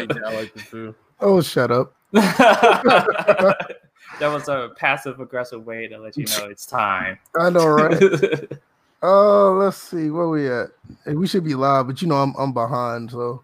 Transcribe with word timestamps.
like 0.00 0.08
that. 0.10 0.24
I 0.24 0.34
like 0.36 0.56
it 0.56 0.64
too. 0.70 0.94
Oh, 1.20 1.40
shut 1.42 1.72
up. 1.72 1.94
that 2.12 3.76
was 4.22 4.48
a 4.48 4.70
passive 4.76 5.18
aggressive 5.20 5.66
way 5.66 5.86
to 5.88 5.98
let 5.98 6.16
you 6.16 6.24
know 6.26 6.46
it's 6.46 6.64
time. 6.66 7.18
I 7.38 7.50
know, 7.50 7.66
right? 7.66 8.00
Oh, 9.02 9.56
let's 9.60 9.76
see 9.78 10.10
where 10.10 10.28
we 10.28 10.48
at. 10.48 10.68
Hey, 11.04 11.14
we 11.14 11.26
should 11.26 11.44
be 11.44 11.54
live, 11.54 11.86
but 11.88 12.00
you 12.02 12.08
know 12.08 12.16
I'm 12.16 12.34
I'm 12.38 12.52
behind, 12.52 13.10
so 13.10 13.42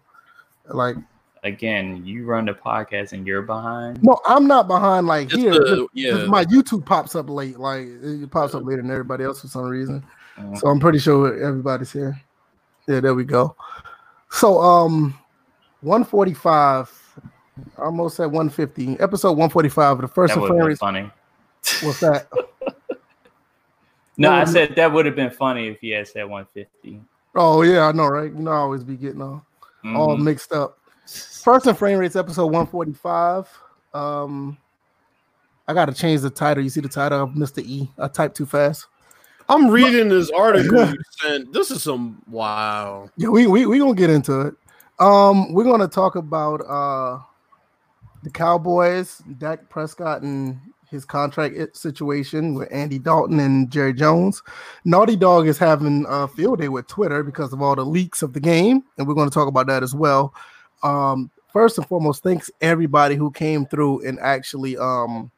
like 0.69 0.95
Again, 1.43 2.03
you 2.05 2.25
run 2.25 2.45
the 2.45 2.53
podcast 2.53 3.11
and 3.13 3.27
you're 3.27 3.43
behind. 3.43 4.01
no, 4.01 4.17
I'm 4.25 4.47
not 4.47 4.67
behind 4.67 5.05
like 5.05 5.27
Just 5.27 5.41
here. 5.41 5.53
the- 5.53 5.87
yeah. 5.93 6.25
my 6.25 6.43
YouTube 6.45 6.85
pops 6.85 7.13
up 7.15 7.29
late, 7.29 7.59
like 7.59 7.85
it 7.87 8.31
pops 8.31 8.55
up 8.55 8.63
later 8.63 8.81
than 8.81 8.89
everybody 8.89 9.23
else 9.25 9.41
for 9.41 9.47
some 9.47 9.65
reason. 9.65 10.03
Uh, 10.37 10.55
So 10.55 10.69
I'm 10.69 10.79
pretty 10.79 10.99
sure 10.99 11.39
everybody's 11.43 11.91
here. 11.91 12.19
Yeah, 12.87 12.99
there 13.01 13.13
we 13.13 13.25
go. 13.25 13.55
So 14.31 14.59
um 14.61 15.19
145, 15.81 17.19
almost 17.77 18.19
at 18.19 18.25
150, 18.31 18.99
episode 18.99 19.31
145 19.31 19.91
of 19.91 20.01
the 20.01 20.07
first 20.07 20.33
that 20.33 20.39
and 20.39 20.41
would 20.41 20.47
have 20.49 20.55
been 20.57 20.61
Furious. 20.63 20.79
funny. 20.79 21.11
What's 21.83 21.99
that? 22.01 22.27
No, 24.17 24.31
I 24.31 24.45
said 24.45 24.77
that 24.77 24.93
would 24.93 25.05
have 25.05 25.17
been 25.17 25.29
funny 25.29 25.67
if 25.67 25.81
he 25.81 25.89
had 25.89 26.07
said 26.07 26.23
150. 26.23 27.01
Oh 27.35 27.63
yeah, 27.63 27.81
I 27.87 27.91
know, 27.91 28.07
right? 28.07 28.31
You 28.31 28.39
know, 28.39 28.51
I 28.51 28.55
always 28.59 28.81
be 28.81 28.95
getting 28.95 29.21
all, 29.21 29.45
all 29.83 30.15
Mhm. 30.15 30.23
mixed 30.23 30.53
up. 30.53 30.77
First 31.43 31.67
and 31.67 31.77
frame 31.77 31.99
rates, 31.99 32.15
episode 32.15 32.45
145. 32.45 33.49
Um, 33.93 34.57
I 35.67 35.73
gotta 35.73 35.91
change 35.93 36.21
the 36.21 36.29
title. 36.29 36.63
You 36.63 36.69
see 36.69 36.79
the 36.79 36.87
title 36.87 37.23
of 37.23 37.31
Mr. 37.31 37.61
E. 37.61 37.91
I 37.99 38.07
typed 38.07 38.37
too 38.37 38.45
fast. 38.45 38.87
I'm 39.49 39.69
reading 39.69 40.07
this 40.07 40.31
article 40.31 40.85
you 40.89 40.97
sent. 41.21 41.51
This 41.51 41.69
is 41.69 41.83
some 41.83 42.21
wow. 42.31 43.09
Yeah, 43.17 43.27
we 43.27 43.47
we 43.47 43.65
we 43.65 43.79
gonna 43.79 43.95
get 43.95 44.09
into 44.09 44.39
it. 44.39 44.55
Um, 44.99 45.53
we're 45.53 45.63
gonna 45.63 45.87
talk 45.87 46.15
about 46.15 46.61
uh 46.61 47.19
the 48.23 48.29
Cowboys, 48.29 49.21
Dak 49.37 49.69
Prescott, 49.69 50.21
and 50.21 50.59
his 50.89 51.05
contract 51.05 51.77
situation 51.77 52.53
with 52.53 52.67
Andy 52.71 52.97
Dalton 52.97 53.39
and 53.39 53.69
Jerry 53.69 53.93
Jones. 53.93 54.41
Naughty 54.83 55.15
Dog 55.15 55.47
is 55.47 55.57
having 55.57 56.05
a 56.07 56.27
field 56.27 56.59
day 56.59 56.69
with 56.69 56.87
Twitter 56.87 57.23
because 57.23 57.53
of 57.53 57.61
all 57.61 57.75
the 57.75 57.85
leaks 57.85 58.21
of 58.21 58.33
the 58.33 58.39
game, 58.39 58.83
and 58.97 59.07
we're 59.07 59.13
going 59.13 59.29
to 59.29 59.33
talk 59.33 59.47
about 59.47 59.67
that 59.67 59.83
as 59.83 59.93
well. 59.93 60.33
Um, 60.83 61.29
first 61.51 61.77
and 61.77 61.87
foremost, 61.87 62.23
thanks 62.23 62.49
everybody 62.61 63.15
who 63.15 63.31
came 63.31 63.65
through 63.65 64.05
and 64.05 64.19
actually 64.19 64.77
um 64.77 65.31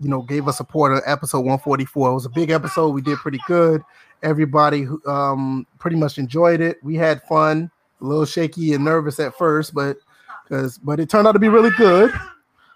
you 0.00 0.08
know 0.08 0.22
gave 0.22 0.48
us 0.48 0.56
support 0.56 0.92
on 0.92 1.02
episode 1.06 1.40
144. 1.40 2.10
It 2.10 2.14
was 2.14 2.26
a 2.26 2.30
big 2.30 2.50
episode. 2.50 2.90
We 2.90 3.02
did 3.02 3.18
pretty 3.18 3.40
good. 3.46 3.82
Everybody 4.22 4.86
um 5.06 5.66
pretty 5.78 5.96
much 5.96 6.18
enjoyed 6.18 6.60
it. 6.60 6.78
We 6.82 6.96
had 6.96 7.22
fun, 7.24 7.70
a 8.00 8.04
little 8.04 8.24
shaky 8.24 8.74
and 8.74 8.84
nervous 8.84 9.20
at 9.20 9.36
first, 9.36 9.74
but 9.74 9.98
because 10.44 10.78
but 10.78 11.00
it 11.00 11.08
turned 11.08 11.26
out 11.26 11.32
to 11.32 11.38
be 11.38 11.48
really 11.48 11.70
good. 11.76 12.12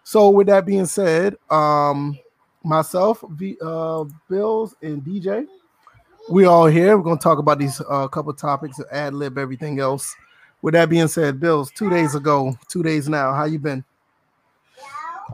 So 0.05 0.31
with 0.31 0.49
that 0.49 0.67
being 0.67 0.87
said, 0.87 1.37
um 1.51 2.19
myself, 2.65 3.25
V 3.31 3.57
uh 3.63 4.05
Bills 4.29 4.75
and 4.83 5.03
DJ, 5.03 5.47
we 6.31 6.45
all 6.45 6.67
here. 6.67 6.97
We're 6.97 7.05
gonna 7.05 7.19
talk 7.19 7.39
about 7.39 7.59
these 7.59 7.81
uh, 7.89 8.09
couple 8.09 8.33
topics, 8.35 8.81
ad 8.91 9.15
lib, 9.15 9.39
everything 9.39 9.81
else. 9.81 10.15
With 10.61 10.75
that 10.75 10.89
being 10.89 11.09
said, 11.09 11.41
Bills, 11.41 11.73
two 11.73 11.91
days 11.91 12.15
ago, 12.15 12.57
two 12.69 12.83
days 12.83 13.09
now, 13.09 13.33
how 13.33 13.45
you 13.45 13.59
been? 13.59 13.85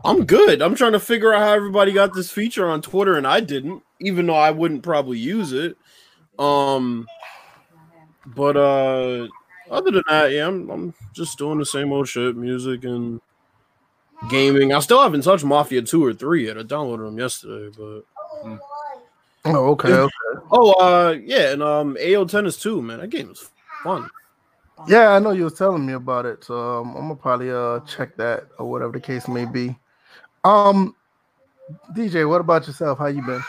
I'm 0.03 0.25
good. 0.25 0.61
I'm 0.61 0.75
trying 0.75 0.93
to 0.93 0.99
figure 0.99 1.33
out 1.33 1.41
how 1.41 1.53
everybody 1.53 1.91
got 1.91 2.13
this 2.13 2.31
feature 2.31 2.69
on 2.69 2.81
Twitter 2.81 3.17
and 3.17 3.27
I 3.27 3.39
didn't, 3.39 3.83
even 3.99 4.25
though 4.25 4.35
I 4.35 4.51
wouldn't 4.51 4.83
probably 4.83 5.19
use 5.19 5.51
it. 5.51 5.77
Um 6.37 7.07
but 8.25 8.55
uh 8.55 9.27
other 9.69 9.91
than 9.91 10.03
that, 10.07 10.31
yeah, 10.31 10.47
I'm, 10.47 10.69
I'm 10.69 10.93
just 11.13 11.37
doing 11.37 11.59
the 11.59 11.65
same 11.65 11.91
old 11.91 12.07
shit, 12.07 12.35
music 12.35 12.83
and 12.83 13.21
gaming. 14.29 14.73
I 14.73 14.79
still 14.79 15.01
haven't 15.01 15.23
touched 15.23 15.45
Mafia 15.45 15.81
2 15.81 16.03
or 16.03 16.13
3 16.13 16.45
yet. 16.45 16.57
I 16.57 16.63
downloaded 16.63 17.05
them 17.05 17.19
yesterday, 17.19 17.75
but 17.77 18.03
Oh, 19.45 19.69
okay. 19.71 19.89
okay. 19.91 20.11
oh 20.51 20.71
uh 20.73 21.11
yeah, 21.23 21.53
and 21.53 21.63
um 21.63 21.97
AO 22.01 22.25
Tennis 22.25 22.57
2, 22.61 22.81
man. 22.81 22.99
That 22.99 23.09
game 23.09 23.31
is 23.31 23.49
fun. 23.83 24.09
Yeah, 24.87 25.09
I 25.09 25.19
know 25.19 25.31
you 25.31 25.45
was 25.45 25.53
telling 25.53 25.85
me 25.85 25.93
about 25.93 26.25
it, 26.25 26.43
so 26.43 26.81
um, 26.81 26.95
I'm 26.95 27.03
gonna 27.03 27.15
probably 27.15 27.51
uh 27.51 27.79
check 27.81 28.15
that 28.17 28.47
or 28.57 28.69
whatever 28.69 28.91
the 28.91 28.99
case 28.99 29.27
may 29.27 29.45
be. 29.45 29.77
Um, 30.43 30.95
DJ, 31.95 32.27
what 32.27 32.41
about 32.41 32.67
yourself? 32.67 32.99
How 32.99 33.07
you 33.07 33.21
been? 33.25 33.43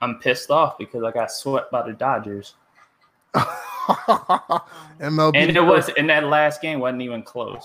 I'm 0.00 0.18
pissed 0.18 0.50
off 0.50 0.78
because 0.78 1.04
I 1.04 1.12
got 1.12 1.30
swept 1.30 1.70
by 1.70 1.86
the 1.86 1.92
Dodgers. 1.92 2.54
MLB, 5.00 5.32
And 5.34 5.56
it 5.56 5.64
was 5.64 5.88
in 5.90 6.06
that 6.06 6.24
last 6.24 6.60
game 6.62 6.78
wasn't 6.78 7.02
even 7.02 7.22
close. 7.22 7.64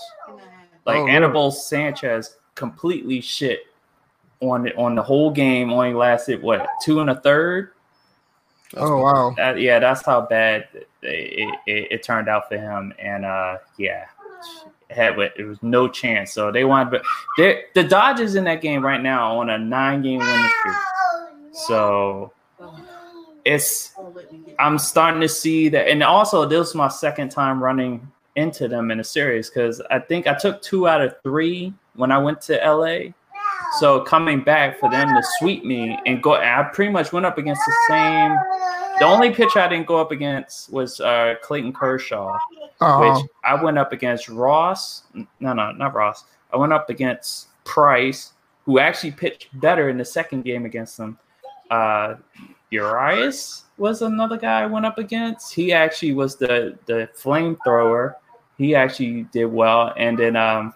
Like 0.84 0.96
Oh, 0.96 1.04
really? 1.04 1.10
Anibal 1.12 1.50
Sanchez 1.50 2.36
completely 2.54 3.20
shit 3.20 3.60
on 4.40 4.64
the, 4.64 4.74
on 4.76 4.94
the 4.94 5.02
whole 5.02 5.30
game. 5.30 5.72
Only 5.72 5.94
lasted 5.94 6.42
what 6.42 6.66
two 6.82 7.00
and 7.00 7.10
a 7.10 7.20
third. 7.20 7.72
Oh 8.76 9.02
wow. 9.02 9.34
That, 9.36 9.60
yeah, 9.60 9.78
that's 9.78 10.04
how 10.04 10.22
bad 10.22 10.68
it, 10.74 10.88
it, 11.02 11.58
it, 11.66 11.92
it 11.92 12.02
turned 12.02 12.28
out 12.28 12.48
for 12.48 12.58
him. 12.58 12.92
And 12.98 13.24
uh, 13.24 13.58
yeah, 13.78 14.06
it 14.90 14.94
had 14.94 15.18
it 15.18 15.46
was 15.46 15.62
no 15.62 15.88
chance. 15.88 16.32
So 16.32 16.50
they 16.50 16.64
wanted, 16.64 16.90
but 16.90 17.02
they 17.36 17.64
the 17.74 17.84
Dodgers 17.84 18.34
in 18.34 18.44
that 18.44 18.60
game 18.60 18.84
right 18.84 19.02
now 19.02 19.38
on 19.38 19.50
a 19.50 19.58
nine 19.58 20.02
game 20.02 20.18
winning 20.18 20.50
streak. 20.60 20.76
So 21.52 22.32
it's 23.44 23.92
I'm 24.58 24.78
starting 24.78 25.20
to 25.20 25.28
see 25.28 25.68
that, 25.70 25.88
and 25.88 26.02
also 26.02 26.44
this 26.44 26.68
is 26.68 26.74
my 26.74 26.88
second 26.88 27.30
time 27.30 27.62
running 27.62 28.06
into 28.36 28.68
them 28.68 28.90
in 28.90 29.00
a 29.00 29.04
series 29.04 29.50
because 29.50 29.80
I 29.90 29.98
think 29.98 30.26
I 30.26 30.34
took 30.34 30.62
two 30.62 30.86
out 30.88 31.00
of 31.00 31.14
three 31.22 31.72
when 31.94 32.12
I 32.12 32.18
went 32.18 32.40
to 32.42 32.54
LA. 32.56 33.12
So 33.78 34.00
coming 34.00 34.42
back 34.42 34.78
for 34.78 34.88
them 34.90 35.08
to 35.08 35.22
sweep 35.38 35.64
me 35.64 35.98
and 36.06 36.22
go, 36.22 36.34
I 36.34 36.62
pretty 36.72 36.90
much 36.92 37.12
went 37.12 37.26
up 37.26 37.36
against 37.36 37.60
the 37.66 37.74
same. 37.88 38.36
The 38.98 39.04
only 39.04 39.30
pitcher 39.30 39.60
I 39.60 39.68
didn't 39.68 39.86
go 39.86 39.96
up 40.00 40.10
against 40.10 40.72
was 40.72 41.00
uh, 41.00 41.34
Clayton 41.42 41.72
Kershaw, 41.72 42.38
Oh, 42.80 43.00
which 43.00 43.30
I 43.44 43.60
went 43.60 43.78
up 43.78 43.92
against 43.92 44.28
Ross. 44.28 45.02
No, 45.40 45.52
no, 45.52 45.72
not 45.72 45.94
Ross. 45.94 46.24
I 46.52 46.56
went 46.56 46.72
up 46.72 46.88
against 46.90 47.48
Price, 47.64 48.32
who 48.64 48.78
actually 48.78 49.10
pitched 49.10 49.48
better 49.60 49.88
in 49.88 49.98
the 49.98 50.04
second 50.04 50.42
game 50.42 50.64
against 50.64 50.96
them. 50.96 51.18
Uh, 51.70 52.14
Urias 52.70 53.64
was 53.78 54.02
another 54.02 54.36
guy 54.36 54.62
I 54.62 54.66
went 54.66 54.86
up 54.86 54.98
against. 54.98 55.54
He 55.54 55.72
actually 55.72 56.14
was 56.14 56.36
the 56.36 56.78
the 56.86 57.08
flamethrower. 57.16 58.14
He 58.56 58.74
actually 58.74 59.22
did 59.32 59.46
well, 59.46 59.92
and 59.96 60.18
then 60.18 60.36
um, 60.36 60.74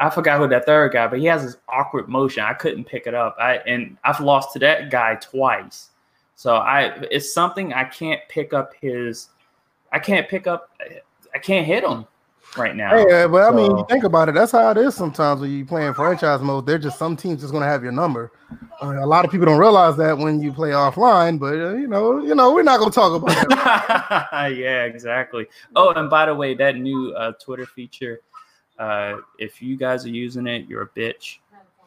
I 0.00 0.10
forgot 0.10 0.38
who 0.38 0.48
that 0.48 0.66
third 0.66 0.92
guy, 0.92 1.06
but 1.06 1.18
he 1.18 1.26
has 1.26 1.42
this 1.42 1.56
awkward 1.68 2.08
motion. 2.08 2.44
I 2.44 2.54
couldn't 2.54 2.84
pick 2.84 3.06
it 3.06 3.14
up. 3.14 3.36
I 3.38 3.56
and 3.66 3.96
I've 4.04 4.20
lost 4.20 4.52
to 4.54 4.58
that 4.60 4.90
guy 4.90 5.16
twice. 5.16 5.90
So 6.36 6.56
I 6.56 7.06
it's 7.10 7.32
something 7.32 7.72
I 7.72 7.84
can't 7.84 8.20
pick 8.28 8.52
up 8.52 8.72
his. 8.80 9.28
I 9.92 9.98
can't 9.98 10.28
pick 10.28 10.46
up. 10.46 10.70
I 11.34 11.38
can't 11.38 11.66
hit 11.66 11.84
him 11.84 12.06
right 12.56 12.74
now. 12.76 12.90
Hey, 12.96 13.26
but 13.26 13.42
I 13.42 13.54
mean, 13.54 13.76
you 13.76 13.84
think 13.88 14.04
about 14.04 14.28
it. 14.28 14.34
That's 14.34 14.52
how 14.52 14.70
it 14.70 14.76
is 14.76 14.94
sometimes 14.94 15.40
when 15.40 15.50
you 15.50 15.64
playing 15.64 15.94
franchise 15.94 16.40
mode. 16.40 16.66
They're 16.66 16.78
just 16.78 16.98
some 16.98 17.16
teams 17.16 17.40
just 17.40 17.52
gonna 17.52 17.66
have 17.66 17.82
your 17.82 17.92
number. 17.92 18.32
Uh, 18.82 18.96
a 19.02 19.06
lot 19.06 19.24
of 19.24 19.30
people 19.30 19.46
don't 19.46 19.58
realize 19.58 19.96
that 19.96 20.16
when 20.16 20.40
you 20.40 20.52
play 20.52 20.70
offline, 20.70 21.38
but 21.38 21.54
uh, 21.54 21.74
you 21.74 21.86
know, 21.86 22.22
you 22.22 22.34
know, 22.34 22.52
we're 22.52 22.62
not 22.62 22.78
gonna 22.78 22.90
talk 22.90 23.20
about 23.20 23.48
that. 23.48 24.28
yeah, 24.56 24.84
exactly. 24.84 25.46
Oh, 25.76 25.90
and 25.90 26.08
by 26.10 26.26
the 26.26 26.34
way, 26.34 26.54
that 26.54 26.76
new 26.76 27.12
uh, 27.14 27.32
Twitter 27.42 27.66
feature, 27.66 28.20
uh, 28.78 29.16
if 29.38 29.62
you 29.62 29.76
guys 29.76 30.04
are 30.04 30.10
using 30.10 30.46
it, 30.46 30.66
you're 30.68 30.82
a 30.82 30.88
bitch. 30.88 31.38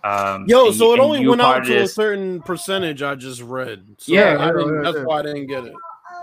Um, 0.04 0.46
Yo, 0.48 0.72
so 0.72 0.90
you- 0.90 0.94
it 0.94 1.00
only 1.00 1.28
went 1.28 1.42
part 1.42 1.64
out 1.64 1.66
to 1.68 1.78
a 1.82 1.88
certain 1.88 2.42
percentage 2.42 3.02
I 3.02 3.16
just 3.16 3.42
read. 3.42 3.86
So 3.98 4.14
Yeah, 4.14 4.22
I 4.22 4.46
yeah, 4.46 4.52
didn't- 4.54 4.76
yeah, 4.76 4.82
that's 4.84 4.98
yeah. 4.98 5.04
why 5.04 5.20
I 5.20 5.22
didn't 5.24 5.48
get 5.48 5.66
it. 5.66 5.74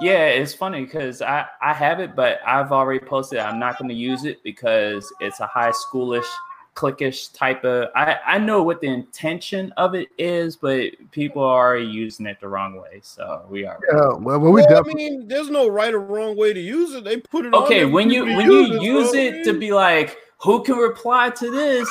Yeah, 0.00 0.26
it's 0.26 0.54
funny 0.54 0.84
because 0.84 1.22
I 1.22 1.46
I 1.60 1.72
have 1.72 2.00
it, 2.00 2.16
but 2.16 2.40
I've 2.46 2.72
already 2.72 3.04
posted. 3.04 3.38
I'm 3.38 3.58
not 3.58 3.78
going 3.78 3.88
to 3.88 3.94
use 3.94 4.24
it 4.24 4.42
because 4.42 5.10
it's 5.20 5.40
a 5.40 5.46
high 5.46 5.70
schoolish, 5.70 6.26
cliquish 6.74 7.32
type 7.32 7.64
of. 7.64 7.90
I 7.94 8.18
I 8.26 8.38
know 8.38 8.62
what 8.62 8.80
the 8.80 8.88
intention 8.88 9.72
of 9.76 9.94
it 9.94 10.08
is, 10.18 10.56
but 10.56 10.90
people 11.12 11.42
are 11.42 11.68
already 11.68 11.86
using 11.86 12.26
it 12.26 12.40
the 12.40 12.48
wrong 12.48 12.74
way. 12.74 13.00
So 13.02 13.44
we 13.48 13.64
are. 13.64 13.78
Yeah, 13.88 14.08
well, 14.18 14.40
well 14.40 14.52
we 14.52 14.62
Well, 14.62 14.82
I 14.84 14.94
mean, 14.94 15.28
there's 15.28 15.48
no 15.48 15.68
right 15.68 15.94
or 15.94 16.00
wrong 16.00 16.36
way 16.36 16.52
to 16.52 16.60
use 16.60 16.92
it. 16.94 17.04
They 17.04 17.18
put 17.18 17.46
it 17.46 17.54
Okay, 17.54 17.80
there 17.80 17.88
when 17.88 18.10
you 18.10 18.24
when 18.24 18.50
you 18.50 18.80
use 18.80 19.12
so, 19.12 19.18
I 19.18 19.22
it 19.22 19.44
to 19.44 19.58
be 19.58 19.72
like, 19.72 20.16
who 20.38 20.62
can 20.64 20.76
reply 20.76 21.30
to 21.30 21.50
this? 21.50 21.88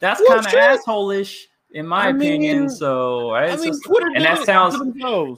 That's 0.00 0.20
Well, 0.20 0.34
kind 0.34 0.46
of 0.46 0.52
sure. 0.52 0.60
asshole-ish 0.60 1.48
in 1.72 1.86
my 1.86 2.06
I 2.06 2.10
opinion. 2.10 2.60
mean- 2.60 2.70
So 2.70 3.30
I 3.34 3.54
mean, 3.56 3.66
just- 3.68 3.84
Twitter 3.84 4.08
and 4.14 4.24
that 4.24 4.38
it 4.40 4.44
sounds 4.46 4.74
to 4.76 5.36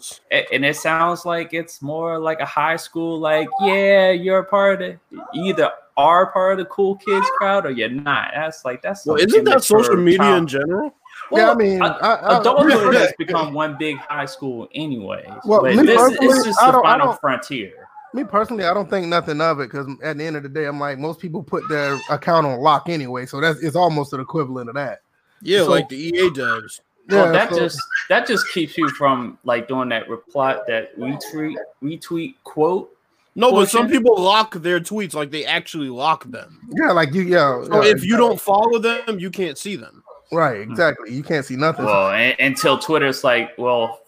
and 0.53 0.65
it 0.65 0.77
sounds 0.77 1.25
like 1.27 1.53
it's 1.53 1.83
more 1.83 2.19
like 2.19 2.41
a 2.41 2.47
high 2.47 2.77
school 2.77 3.19
like 3.19 3.49
yeah 3.63 4.11
you're 4.11 4.39
a 4.39 4.45
part 4.45 4.83
of 4.83 4.97
the 5.11 5.21
either 5.35 5.71
are 5.99 6.33
part 6.33 6.53
of 6.53 6.59
the 6.59 6.65
cool 6.71 6.97
kids 6.97 7.27
crowd 7.37 7.67
or 7.67 7.71
you're 7.71 7.91
not 7.91 8.31
that's 8.35 8.65
like 8.65 8.81
that's 8.83 9.05
Well, 9.05 9.17
isn't 9.17 9.45
that 9.45 9.63
social 9.63 9.97
media 9.97 10.19
child- 10.19 10.39
in 10.39 10.47
general? 10.47 10.85
yeah, 11.31 11.43
I 11.43 11.45
Well, 11.49 11.55
mean, 11.57 11.83
a- 11.83 11.87
I, 11.87 12.15
I, 12.15 12.41
adulthood 12.41 12.95
has 13.03 13.13
become 13.19 13.53
one 13.53 13.77
big 13.79 13.99
high 13.99 14.25
school 14.25 14.69
anyway 14.75 15.25
Well, 15.45 15.61
but 15.63 15.77
me 15.77 15.83
this 15.85 16.01
personally, 16.01 16.27
it's 16.29 16.45
just 16.47 16.59
the 16.61 16.81
final 16.83 17.13
frontier 17.13 17.73
Me 18.15 18.25
personally, 18.25 18.65
I 18.65 18.73
don't 18.73 18.89
think 18.89 19.07
nothing 19.07 19.41
of 19.43 19.61
it 19.61 19.71
because 19.71 19.87
at 20.03 20.17
the 20.17 20.25
end 20.25 20.37
of 20.37 20.43
the 20.43 20.49
day, 20.49 20.65
I'm 20.65 20.81
like 20.81 20.99
most 20.99 21.21
people 21.21 21.43
put 21.43 21.63
their 21.69 21.99
account 22.11 22.47
on 22.47 22.59
lock 22.61 22.89
anyway, 22.89 23.27
so 23.27 23.39
that's 23.41 23.63
it's 23.63 23.77
almost 23.77 24.13
an 24.15 24.21
equivalent 24.21 24.69
of 24.71 24.75
that. 24.77 25.01
Yeah, 25.43 25.65
So- 25.65 25.71
like 25.71 25.89
the 25.89 25.97
EA 25.97 26.31
does. 26.31 26.81
Well, 27.09 27.27
Yeah, 27.27 27.33
that 27.33 27.51
so- 27.51 27.59
just 27.59 27.81
that 28.09 28.27
just 28.27 28.49
keeps 28.53 28.79
you 28.79 28.89
from 28.91 29.39
like 29.45 29.67
doing 29.69 29.89
that 29.89 30.09
reply 30.09 30.59
that 30.69 30.97
retweet 30.99 31.57
retweet 31.83 32.35
quote. 32.45 32.91
No, 33.35 33.51
but 33.51 33.69
some 33.71 33.89
people 33.89 34.21
lock 34.21 34.55
their 34.57 34.79
tweets 34.79 35.15
like 35.15 35.31
they 35.31 35.45
actually 35.47 35.89
lock 35.89 36.25
them. 36.31 36.61
yeah, 36.79 36.93
like 36.93 37.13
you, 37.15 37.23
yeah. 37.23 37.65
So 37.65 37.83
yeah, 37.83 37.91
if 37.91 38.05
you 38.05 38.17
don't 38.19 38.41
follow 38.41 38.79
them, 38.79 39.19
you 39.19 39.31
can't 39.31 39.57
see 39.59 39.75
them. 39.75 40.05
right, 40.31 40.61
exactly, 40.61 41.13
you 41.13 41.23
can't 41.23 41.45
see 41.45 41.57
nothing. 41.57 41.85
Well, 41.87 42.11
a- 42.13 42.37
until 42.39 42.79
Twitter's 42.79 43.25
like, 43.25 43.53
well, 43.59 44.01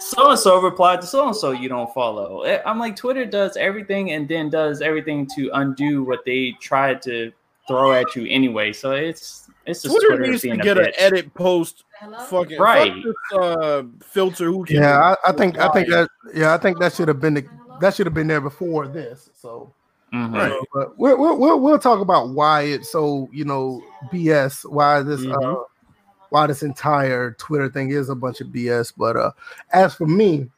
so 0.00 0.30
and 0.30 0.38
so 0.38 0.60
replied 0.60 1.00
to 1.02 1.06
so 1.06 1.26
and 1.26 1.36
so 1.36 1.50
you 1.50 1.68
don't 1.68 1.92
follow. 1.92 2.42
Eh, 2.42 2.60
I'm 2.64 2.78
like, 2.78 2.96
Twitter 2.96 3.24
does 3.26 3.56
everything 3.56 4.12
and 4.12 4.26
then 4.28 4.48
does 4.50 4.80
everything 4.80 5.26
to 5.36 5.50
undo 5.54 6.02
what 6.02 6.24
they 6.24 6.56
tried 6.60 7.02
to 7.02 7.30
throw 7.66 7.92
at 7.92 8.16
you 8.16 8.26
anyway. 8.28 8.72
So 8.72 8.92
it's 8.92 9.50
it's 9.68 9.82
just 9.82 9.94
Twitter 9.94 10.16
Twitter, 10.16 10.30
needs 10.32 10.42
to 10.42 10.56
get 10.56 10.78
an 10.78 10.92
edit 10.98 11.32
post 11.34 11.84
fucking 12.28 12.58
Right. 12.58 12.92
fuck 12.92 13.02
this, 13.04 13.38
uh, 13.40 13.82
filter. 14.02 14.46
Who 14.46 14.64
can 14.64 14.76
yeah, 14.76 15.14
I, 15.24 15.30
I 15.30 15.32
think 15.32 15.58
I 15.58 15.68
think 15.70 15.88
that 15.88 16.08
yeah, 16.34 16.54
I 16.54 16.58
think 16.58 16.78
that 16.78 16.92
should 16.94 17.08
have 17.08 17.20
been 17.20 17.34
the, 17.34 17.44
that 17.80 17.94
should 17.94 18.06
have 18.06 18.14
been 18.14 18.26
there 18.28 18.40
before 18.40 18.88
this. 18.88 19.30
So, 19.34 19.72
Mhm. 20.12 20.34
Right. 20.34 20.52
but 20.72 20.98
we'll, 20.98 21.18
we'll 21.18 21.38
we'll 21.38 21.60
we'll 21.60 21.78
talk 21.78 22.00
about 22.00 22.30
why 22.30 22.62
it's 22.62 22.90
so 22.90 23.28
you 23.32 23.44
know 23.44 23.82
BS. 24.12 24.64
Why 24.70 25.02
this 25.02 25.20
uh 25.20 25.24
Mhm. 25.36 25.64
why 26.30 26.46
this 26.46 26.62
entire 26.62 27.32
Twitter 27.32 27.68
thing 27.68 27.90
is 27.90 28.08
a 28.08 28.14
bunch 28.14 28.40
of 28.40 28.48
BS. 28.48 28.92
But 28.96 29.16
uh, 29.16 29.30
as 29.72 29.94
for 29.94 30.06
me, 30.06 30.48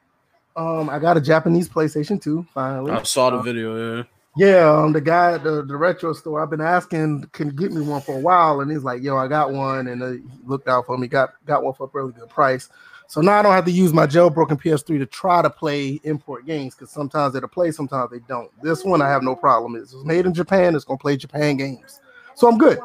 um, 0.57 0.89
I 0.91 0.99
got 0.99 1.17
a 1.17 1.21
Japanese 1.21 1.69
PlayStation 1.69 2.21
2 2.21 2.47
finally. 2.53 2.91
I 2.93 3.03
saw 3.05 3.31
the 3.31 3.39
video. 3.41 3.97
Yeah. 3.97 4.03
Yeah, 4.41 4.71
um, 4.75 4.95
the 4.95 5.03
guy 5.03 5.35
at 5.35 5.45
the, 5.45 5.63
the 5.63 5.77
retro 5.77 6.15
store, 6.15 6.43
I've 6.43 6.49
been 6.49 6.63
asking, 6.63 7.25
can 7.33 7.51
get 7.51 7.73
me 7.73 7.83
one 7.83 8.01
for 8.01 8.17
a 8.17 8.21
while, 8.21 8.63
and 8.63 8.71
he's 8.71 8.83
like, 8.83 9.03
"Yo, 9.03 9.15
I 9.15 9.29
got 9.29 9.53
one," 9.53 9.89
and 9.89 10.03
uh, 10.03 10.13
he 10.13 10.23
looked 10.47 10.67
out 10.67 10.87
for 10.87 10.97
me, 10.97 11.09
got 11.09 11.35
got 11.45 11.63
one 11.63 11.75
for 11.75 11.85
a 11.85 11.91
really 11.93 12.13
good 12.13 12.31
price. 12.31 12.71
So 13.07 13.21
now 13.21 13.39
I 13.39 13.43
don't 13.43 13.53
have 13.53 13.67
to 13.67 13.71
use 13.71 13.93
my 13.93 14.07
jailbroken 14.07 14.59
PS3 14.59 14.99
to 14.99 15.05
try 15.05 15.43
to 15.43 15.51
play 15.51 16.01
import 16.05 16.47
games 16.47 16.75
because 16.75 16.91
sometimes 16.91 17.35
it'll 17.35 17.51
play, 17.51 17.71
sometimes 17.71 18.13
they 18.13 18.21
don't. 18.21 18.51
This 18.63 18.83
one 18.83 19.03
I 19.03 19.11
have 19.11 19.23
no 19.23 19.37
problem. 19.37 19.77
It's 19.77 19.93
made 20.05 20.25
in 20.25 20.33
Japan. 20.33 20.75
It's 20.75 20.87
gonna 20.87 20.97
play 20.97 21.19
Japan 21.19 21.59
games, 21.59 22.01
so 22.35 22.49
I'm 22.49 22.57
good. 22.57 22.79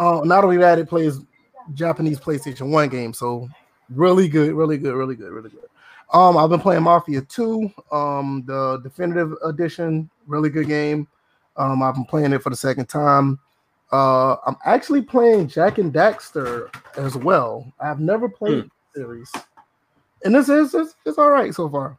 Uh, 0.00 0.22
not 0.24 0.42
only 0.42 0.56
that, 0.56 0.80
it 0.80 0.88
plays 0.88 1.20
Japanese 1.74 2.18
PlayStation 2.18 2.70
One 2.72 2.88
games, 2.88 3.18
so 3.18 3.48
really 3.88 4.26
good, 4.26 4.52
really 4.54 4.78
good, 4.78 4.96
really 4.96 5.14
good, 5.14 5.30
really 5.30 5.50
good. 5.50 5.60
Um, 6.12 6.36
I've 6.36 6.50
been 6.50 6.60
playing 6.60 6.82
Mafia 6.82 7.22
2, 7.22 7.72
um, 7.90 8.44
the 8.46 8.80
definitive 8.82 9.32
edition, 9.44 10.10
really 10.26 10.50
good 10.50 10.66
game. 10.66 11.08
Um, 11.56 11.82
I've 11.82 11.94
been 11.94 12.04
playing 12.04 12.32
it 12.32 12.42
for 12.42 12.50
the 12.50 12.56
second 12.56 12.86
time. 12.86 13.38
Uh, 13.92 14.36
I'm 14.46 14.56
actually 14.64 15.02
playing 15.02 15.48
Jak 15.48 15.78
and 15.78 15.92
Daxter 15.92 16.74
as 16.96 17.16
well. 17.16 17.70
I've 17.80 18.00
never 18.00 18.28
played 18.28 18.64
the 18.64 19.00
series, 19.00 19.30
and 20.24 20.34
this 20.34 20.48
is 20.48 20.74
it's, 20.74 20.94
it's 21.04 21.18
all 21.18 21.30
right 21.30 21.54
so 21.54 21.68
far. 21.68 21.98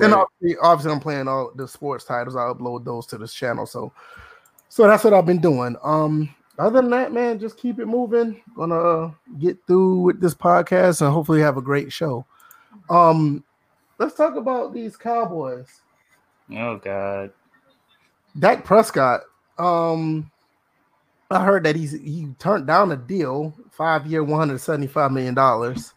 And 0.00 0.12
obviously, 0.12 0.58
obviously, 0.60 0.92
I'm 0.92 1.00
playing 1.00 1.28
all 1.28 1.52
the 1.54 1.66
sports 1.68 2.04
titles. 2.04 2.36
I 2.36 2.40
upload 2.40 2.84
those 2.84 3.06
to 3.06 3.18
this 3.18 3.32
channel, 3.32 3.66
so 3.66 3.92
so 4.68 4.86
that's 4.86 5.04
what 5.04 5.14
I've 5.14 5.26
been 5.26 5.40
doing. 5.40 5.76
Um, 5.82 6.34
other 6.58 6.80
than 6.80 6.90
that, 6.90 7.12
man, 7.12 7.38
just 7.38 7.56
keep 7.56 7.78
it 7.78 7.86
moving. 7.86 8.42
Gonna 8.56 8.74
uh, 8.74 9.10
get 9.38 9.58
through 9.66 10.00
with 10.00 10.20
this 10.20 10.34
podcast 10.34 11.02
and 11.02 11.12
hopefully 11.12 11.40
have 11.40 11.56
a 11.56 11.62
great 11.62 11.92
show. 11.92 12.26
Um, 12.88 13.44
let's 13.98 14.14
talk 14.14 14.36
about 14.36 14.72
these 14.72 14.96
Cowboys. 14.96 15.80
Oh 16.56 16.76
God. 16.76 17.32
Dak 18.38 18.64
Prescott. 18.64 19.22
Um, 19.58 20.30
I 21.30 21.42
heard 21.42 21.64
that 21.64 21.76
he's 21.76 21.92
he 21.92 22.28
turned 22.38 22.66
down 22.66 22.92
a 22.92 22.96
deal, 22.96 23.54
five 23.70 24.06
year, 24.06 24.22
one 24.22 24.38
hundred 24.38 24.60
seventy 24.60 24.86
five 24.86 25.10
million 25.10 25.34
dollars, 25.34 25.92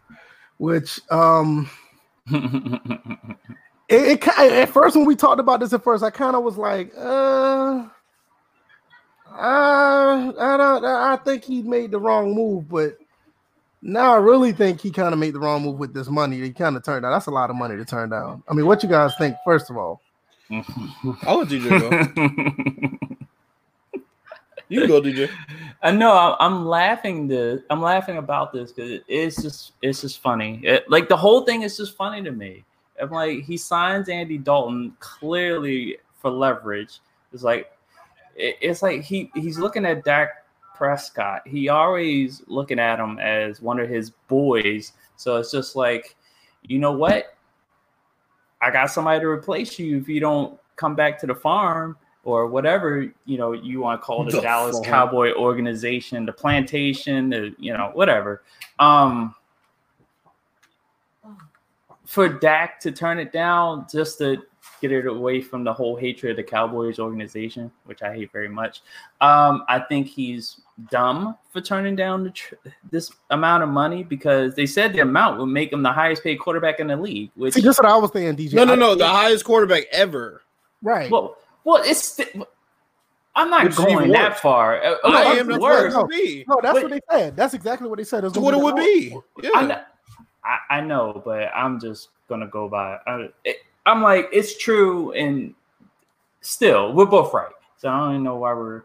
which 0.58 1.00
um 1.10 1.70
it, 2.30 3.38
it 3.88 4.28
at 4.28 4.68
first 4.68 4.96
when 4.96 5.04
we 5.04 5.14
talked 5.14 5.40
about 5.40 5.60
this 5.60 5.72
at 5.72 5.84
first, 5.84 6.02
I 6.02 6.10
kind 6.10 6.34
of 6.34 6.42
was 6.42 6.56
like, 6.56 6.92
uh, 6.96 7.86
uh, 9.32 10.32
I 10.38 10.56
don't, 10.56 10.84
I 10.84 11.16
think 11.24 11.44
he 11.44 11.62
made 11.62 11.92
the 11.92 12.00
wrong 12.00 12.34
move, 12.34 12.68
but 12.68 12.98
now 13.82 14.12
I 14.12 14.16
really 14.16 14.52
think 14.52 14.80
he 14.80 14.90
kind 14.90 15.12
of 15.12 15.18
made 15.18 15.34
the 15.34 15.40
wrong 15.40 15.62
move 15.62 15.78
with 15.78 15.94
this 15.94 16.08
money. 16.08 16.38
He 16.40 16.50
kind 16.52 16.76
of 16.76 16.84
turned 16.84 17.02
down. 17.02 17.12
That's 17.12 17.26
a 17.26 17.30
lot 17.30 17.50
of 17.50 17.56
money 17.56 17.76
to 17.76 17.84
turn 17.84 18.10
down. 18.10 18.42
I 18.48 18.54
mean, 18.54 18.66
what 18.66 18.82
you 18.82 18.88
guys 18.88 19.12
think? 19.18 19.36
First 19.44 19.70
of 19.70 19.76
all, 19.76 20.00
I'll 20.50 21.38
let 21.38 21.48
DJ 21.48 21.68
go. 21.80 22.98
You 24.68 24.80
can 24.80 24.88
go, 24.88 25.00
DJ. 25.02 25.28
I 25.82 25.90
know 25.90 26.12
I- 26.12 26.36
I'm 26.38 26.66
laughing 26.66 27.26
this. 27.26 27.62
I'm 27.70 27.82
laughing 27.82 28.18
about 28.18 28.52
this 28.52 28.70
because 28.72 29.00
it's 29.08 29.42
just 29.42 29.72
it's 29.82 30.00
just 30.02 30.20
funny. 30.20 30.60
It- 30.62 30.88
like 30.88 31.08
the 31.08 31.16
whole 31.16 31.44
thing 31.44 31.62
is 31.62 31.76
just 31.76 31.96
funny 31.96 32.22
to 32.22 32.30
me. 32.30 32.64
I'm 33.00 33.10
like 33.10 33.44
he 33.44 33.56
signs 33.56 34.08
Andy 34.08 34.38
Dalton 34.38 34.94
clearly 35.00 35.96
for 36.20 36.30
leverage. 36.30 37.00
It's 37.32 37.42
like 37.42 37.72
it- 38.36 38.56
it's 38.60 38.82
like 38.82 39.02
he 39.02 39.30
he's 39.34 39.58
looking 39.58 39.84
at 39.86 40.04
Dak 40.04 40.39
Prescott. 40.80 41.46
He 41.46 41.68
always 41.68 42.42
looking 42.46 42.78
at 42.78 42.98
him 42.98 43.18
as 43.18 43.60
one 43.60 43.78
of 43.78 43.86
his 43.86 44.12
boys. 44.28 44.94
So 45.16 45.36
it's 45.36 45.52
just 45.52 45.76
like, 45.76 46.16
you 46.62 46.78
know 46.78 46.92
what? 46.92 47.36
I 48.62 48.70
got 48.70 48.86
somebody 48.86 49.20
to 49.20 49.26
replace 49.26 49.78
you 49.78 49.98
if 49.98 50.08
you 50.08 50.20
don't 50.20 50.58
come 50.76 50.94
back 50.94 51.18
to 51.20 51.26
the 51.26 51.34
farm 51.34 51.98
or 52.24 52.46
whatever 52.46 53.12
you 53.26 53.36
know 53.36 53.52
you 53.52 53.80
want 53.80 54.00
to 54.00 54.04
call 54.04 54.24
the, 54.24 54.30
The 54.30 54.40
Dallas 54.40 54.76
farm. 54.76 54.84
Cowboy 54.84 55.34
organization, 55.34 56.24
the 56.24 56.32
plantation, 56.32 57.28
the 57.28 57.54
you 57.58 57.74
know 57.74 57.90
whatever. 57.92 58.42
Um, 58.78 59.34
for 62.06 62.26
Dak 62.26 62.80
to 62.80 62.90
turn 62.90 63.18
it 63.18 63.32
down 63.32 63.86
just 63.92 64.16
to 64.18 64.42
get 64.80 64.92
it 64.92 65.06
away 65.06 65.40
from 65.40 65.64
the 65.64 65.72
whole 65.72 65.96
hatred 65.96 66.30
of 66.30 66.36
the 66.36 66.42
Cowboys 66.42 66.98
organization, 66.98 67.70
which 67.84 68.02
I 68.02 68.14
hate 68.14 68.32
very 68.32 68.48
much. 68.48 68.82
Um, 69.20 69.64
I 69.68 69.78
think 69.78 70.06
he's 70.06 70.60
dumb 70.90 71.36
for 71.52 71.60
turning 71.60 71.96
down 71.96 72.24
the 72.24 72.30
tr- 72.30 72.54
this 72.90 73.10
amount 73.30 73.62
of 73.62 73.68
money 73.68 74.02
because 74.04 74.54
they 74.54 74.66
said 74.66 74.92
the 74.92 75.00
amount 75.00 75.38
would 75.38 75.46
make 75.46 75.72
him 75.72 75.82
the 75.82 75.92
highest 75.92 76.22
paid 76.22 76.36
quarterback 76.36 76.80
in 76.80 76.86
the 76.88 76.96
league. 76.96 77.30
Which 77.34 77.54
see, 77.54 77.60
this 77.60 77.76
is 77.76 77.82
what 77.82 77.90
I 77.90 77.96
was 77.96 78.12
saying, 78.12 78.36
DJ. 78.36 78.54
No, 78.54 78.64
no, 78.64 78.72
I- 78.72 78.76
no. 78.76 78.94
The 78.94 79.06
highest 79.08 79.44
quarterback 79.44 79.84
ever. 79.92 80.42
right. 80.82 81.10
well, 81.10 81.36
well, 81.64 81.82
it's. 81.84 82.14
st- 82.14 82.42
I'm 83.36 83.48
not 83.48 83.64
Which 83.64 83.76
going 83.76 84.10
that 84.10 84.32
worse. 84.32 84.40
far. 84.40 84.82
Uh, 84.82 84.96
I 85.04 85.22
am. 85.34 85.46
That's 85.46 85.60
worse. 85.60 85.94
what 85.94 86.00
it 86.00 86.02
would 86.02 86.10
be. 86.10 86.44
No, 86.48 86.58
that's 86.62 86.74
Wait. 86.74 86.82
what 86.82 86.90
they 86.90 87.00
said. 87.10 87.36
That's 87.36 87.54
exactly 87.54 87.88
what 87.88 87.98
they 87.98 88.04
said. 88.04 88.24
It's 88.24 88.34
That's 88.34 88.42
what 88.42 88.54
it 88.54 88.60
would 88.60 88.74
be. 88.76 89.14
I, 89.14 89.40
Yeah. 89.42 89.66
kn- 89.68 89.80
I, 90.44 90.58
I 90.78 90.80
know, 90.80 91.22
but 91.24 91.48
I'm 91.54 91.78
just 91.78 92.08
gonna 92.28 92.48
go 92.48 92.68
by. 92.68 92.98
I, 93.06 93.28
it, 93.44 93.58
I'm 93.86 94.02
like, 94.02 94.28
it's 94.32 94.58
true, 94.58 95.12
and 95.12 95.54
still, 96.40 96.92
we're 96.92 97.06
both 97.06 97.32
right. 97.32 97.52
So 97.76 97.88
I 97.88 97.98
don't 98.00 98.10
even 98.12 98.24
know 98.24 98.36
why 98.36 98.52
we're. 98.52 98.82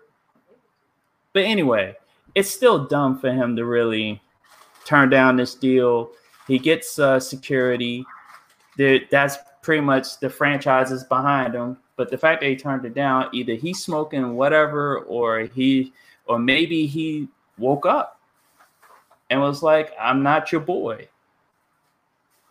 But 1.36 1.44
anyway, 1.44 1.98
it's 2.34 2.50
still 2.50 2.86
dumb 2.86 3.20
for 3.20 3.30
him 3.30 3.58
to 3.58 3.66
really 3.66 4.22
turn 4.86 5.10
down 5.10 5.36
this 5.36 5.54
deal. 5.54 6.12
He 6.48 6.58
gets 6.58 6.98
uh, 6.98 7.20
security. 7.20 8.06
There, 8.78 9.02
that's 9.12 9.36
pretty 9.62 9.82
much 9.82 10.18
the 10.22 10.30
franchises 10.30 11.04
behind 11.04 11.54
him. 11.54 11.76
But 11.98 12.10
the 12.10 12.18
fact 12.18 12.40
that 12.40 12.48
he 12.48 12.56
turned 12.56 12.86
it 12.86 12.94
down, 12.94 13.28
either 13.34 13.54
he's 13.54 13.84
smoking 13.84 14.36
whatever, 14.36 15.00
or 15.00 15.42
he, 15.42 15.92
or 16.26 16.40
maybe 16.40 16.88
he 16.88 17.28
woke 17.58 17.86
up 17.86 18.18
and 19.30 19.42
was 19.42 19.62
like, 19.62 19.92
"I'm 20.00 20.24
not 20.24 20.54
your 20.54 20.62
boy." 20.62 21.10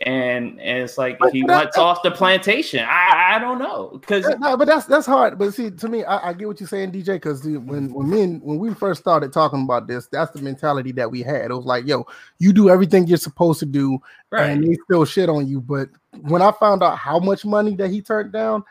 And, 0.05 0.61
and 0.61 0.83
it's 0.83 0.99
like 0.99 1.19
But 1.19 1.33
he 1.33 1.43
that- 1.47 1.65
went 1.65 1.79
off 1.79 2.03
the 2.03 2.11
plantation. 2.11 2.85
I 2.87 3.35
I 3.35 3.39
don't 3.39 3.59
know 3.59 3.99
because 4.01 4.27
no, 4.39 4.57
but 4.57 4.67
that's 4.67 4.85
that's 4.85 5.07
hard. 5.07 5.39
But 5.39 5.55
see, 5.55 5.71
to 5.71 5.89
me, 5.89 6.05
I, 6.05 6.29
I 6.29 6.33
get 6.35 6.47
what 6.47 6.61
you're 6.61 6.69
saying, 6.69 6.93
DJ. 6.93 7.15
Because 7.15 7.43
when 7.45 7.93
when 7.93 8.11
me 8.11 8.21
and 8.21 8.43
when 8.43 8.59
we 8.59 8.75
first 8.75 9.01
started 9.01 9.33
talking 9.33 9.63
about 9.63 9.87
this, 9.87 10.07
that's 10.07 10.31
the 10.33 10.43
mentality 10.43 10.93
that 10.93 11.11
we 11.11 11.23
had. 11.23 11.51
It 11.51 11.55
was 11.55 11.65
like, 11.65 11.87
yo, 11.87 12.07
you 12.39 12.53
do 12.53 12.69
everything 12.69 13.07
you're 13.07 13.17
supposed 13.17 13.61
to 13.61 13.67
do, 13.67 13.99
right. 14.31 14.51
and 14.51 14.63
they 14.63 14.77
still 14.85 15.07
shit 15.07 15.31
on 15.31 15.47
you. 15.49 15.61
But 15.63 15.89
when 16.21 16.43
I 16.43 16.53
found 16.53 16.83
out 16.83 16.99
how 16.99 17.19
much 17.19 17.47
money 17.47 17.75
that 17.77 17.89
he 17.89 18.03
turned 18.03 18.31
down, 18.31 18.63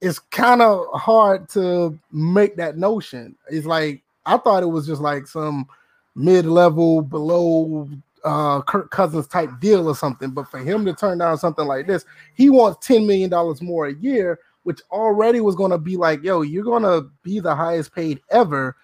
it's 0.00 0.18
kind 0.18 0.62
of 0.62 0.86
hard 0.94 1.48
to 1.50 1.98
make 2.10 2.56
that 2.56 2.78
notion. 2.78 3.36
It's 3.50 3.66
like 3.66 4.02
I 4.24 4.38
thought 4.38 4.62
it 4.62 4.66
was 4.66 4.86
just 4.86 5.02
like 5.02 5.26
some 5.26 5.68
mid-level 6.16 7.02
below 7.02 7.88
uh 8.24 8.62
Kirk 8.62 8.90
Cousins 8.90 9.26
type 9.26 9.50
deal 9.60 9.88
or 9.88 9.94
something. 9.96 10.30
But 10.30 10.50
for 10.50 10.58
him 10.58 10.84
to 10.84 10.94
turn 10.94 11.18
down 11.18 11.38
something 11.38 11.66
like 11.66 11.86
this, 11.86 12.04
he 12.34 12.50
wants 12.50 12.86
$10 12.86 13.06
million 13.06 13.30
more 13.62 13.86
a 13.86 13.94
year, 13.94 14.38
which 14.64 14.80
already 14.90 15.40
was 15.40 15.54
gonna 15.54 15.78
be 15.78 15.96
like, 15.96 16.22
yo, 16.22 16.42
you're 16.42 16.64
gonna 16.64 17.02
be 17.22 17.40
the 17.40 17.54
highest 17.54 17.94
paid 17.94 18.20
ever. 18.30 18.76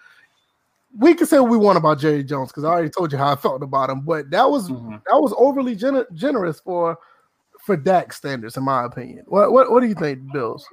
We 0.97 1.13
can 1.13 1.27
say 1.27 1.39
what 1.39 1.51
we 1.51 1.57
want 1.57 1.77
about 1.77 1.99
Jerry 1.99 2.23
Jones 2.23 2.49
because 2.49 2.63
I 2.63 2.69
already 2.69 2.89
told 2.89 3.11
you 3.11 3.17
how 3.17 3.31
I 3.31 3.35
felt 3.35 3.61
about 3.61 3.89
him, 3.89 4.01
but 4.01 4.29
that 4.31 4.49
was 4.49 4.69
Mhm. 4.69 5.01
that 5.05 5.21
was 5.21 5.33
overly 5.37 5.75
gener- 5.75 6.11
generous 6.13 6.59
for 6.59 6.97
for 7.65 7.75
Dak 7.77 8.13
standards, 8.13 8.57
in 8.57 8.63
my 8.63 8.85
opinion. 8.85 9.25
What 9.27 9.51
what 9.51 9.71
what 9.71 9.81
do 9.81 9.87
you 9.87 9.93
think, 9.93 10.31
Bills? 10.31 10.65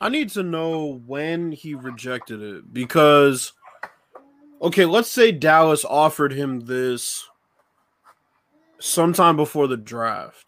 I 0.00 0.10
need 0.10 0.28
to 0.30 0.42
know 0.42 1.00
when 1.06 1.52
he 1.52 1.74
rejected 1.74 2.42
it 2.42 2.72
because 2.72 3.52
okay, 4.62 4.84
let's 4.84 5.10
say 5.10 5.32
Dallas 5.32 5.84
offered 5.84 6.32
him 6.32 6.60
this 6.60 7.28
sometime 8.78 9.36
before 9.36 9.66
the 9.66 9.76
draft. 9.76 10.44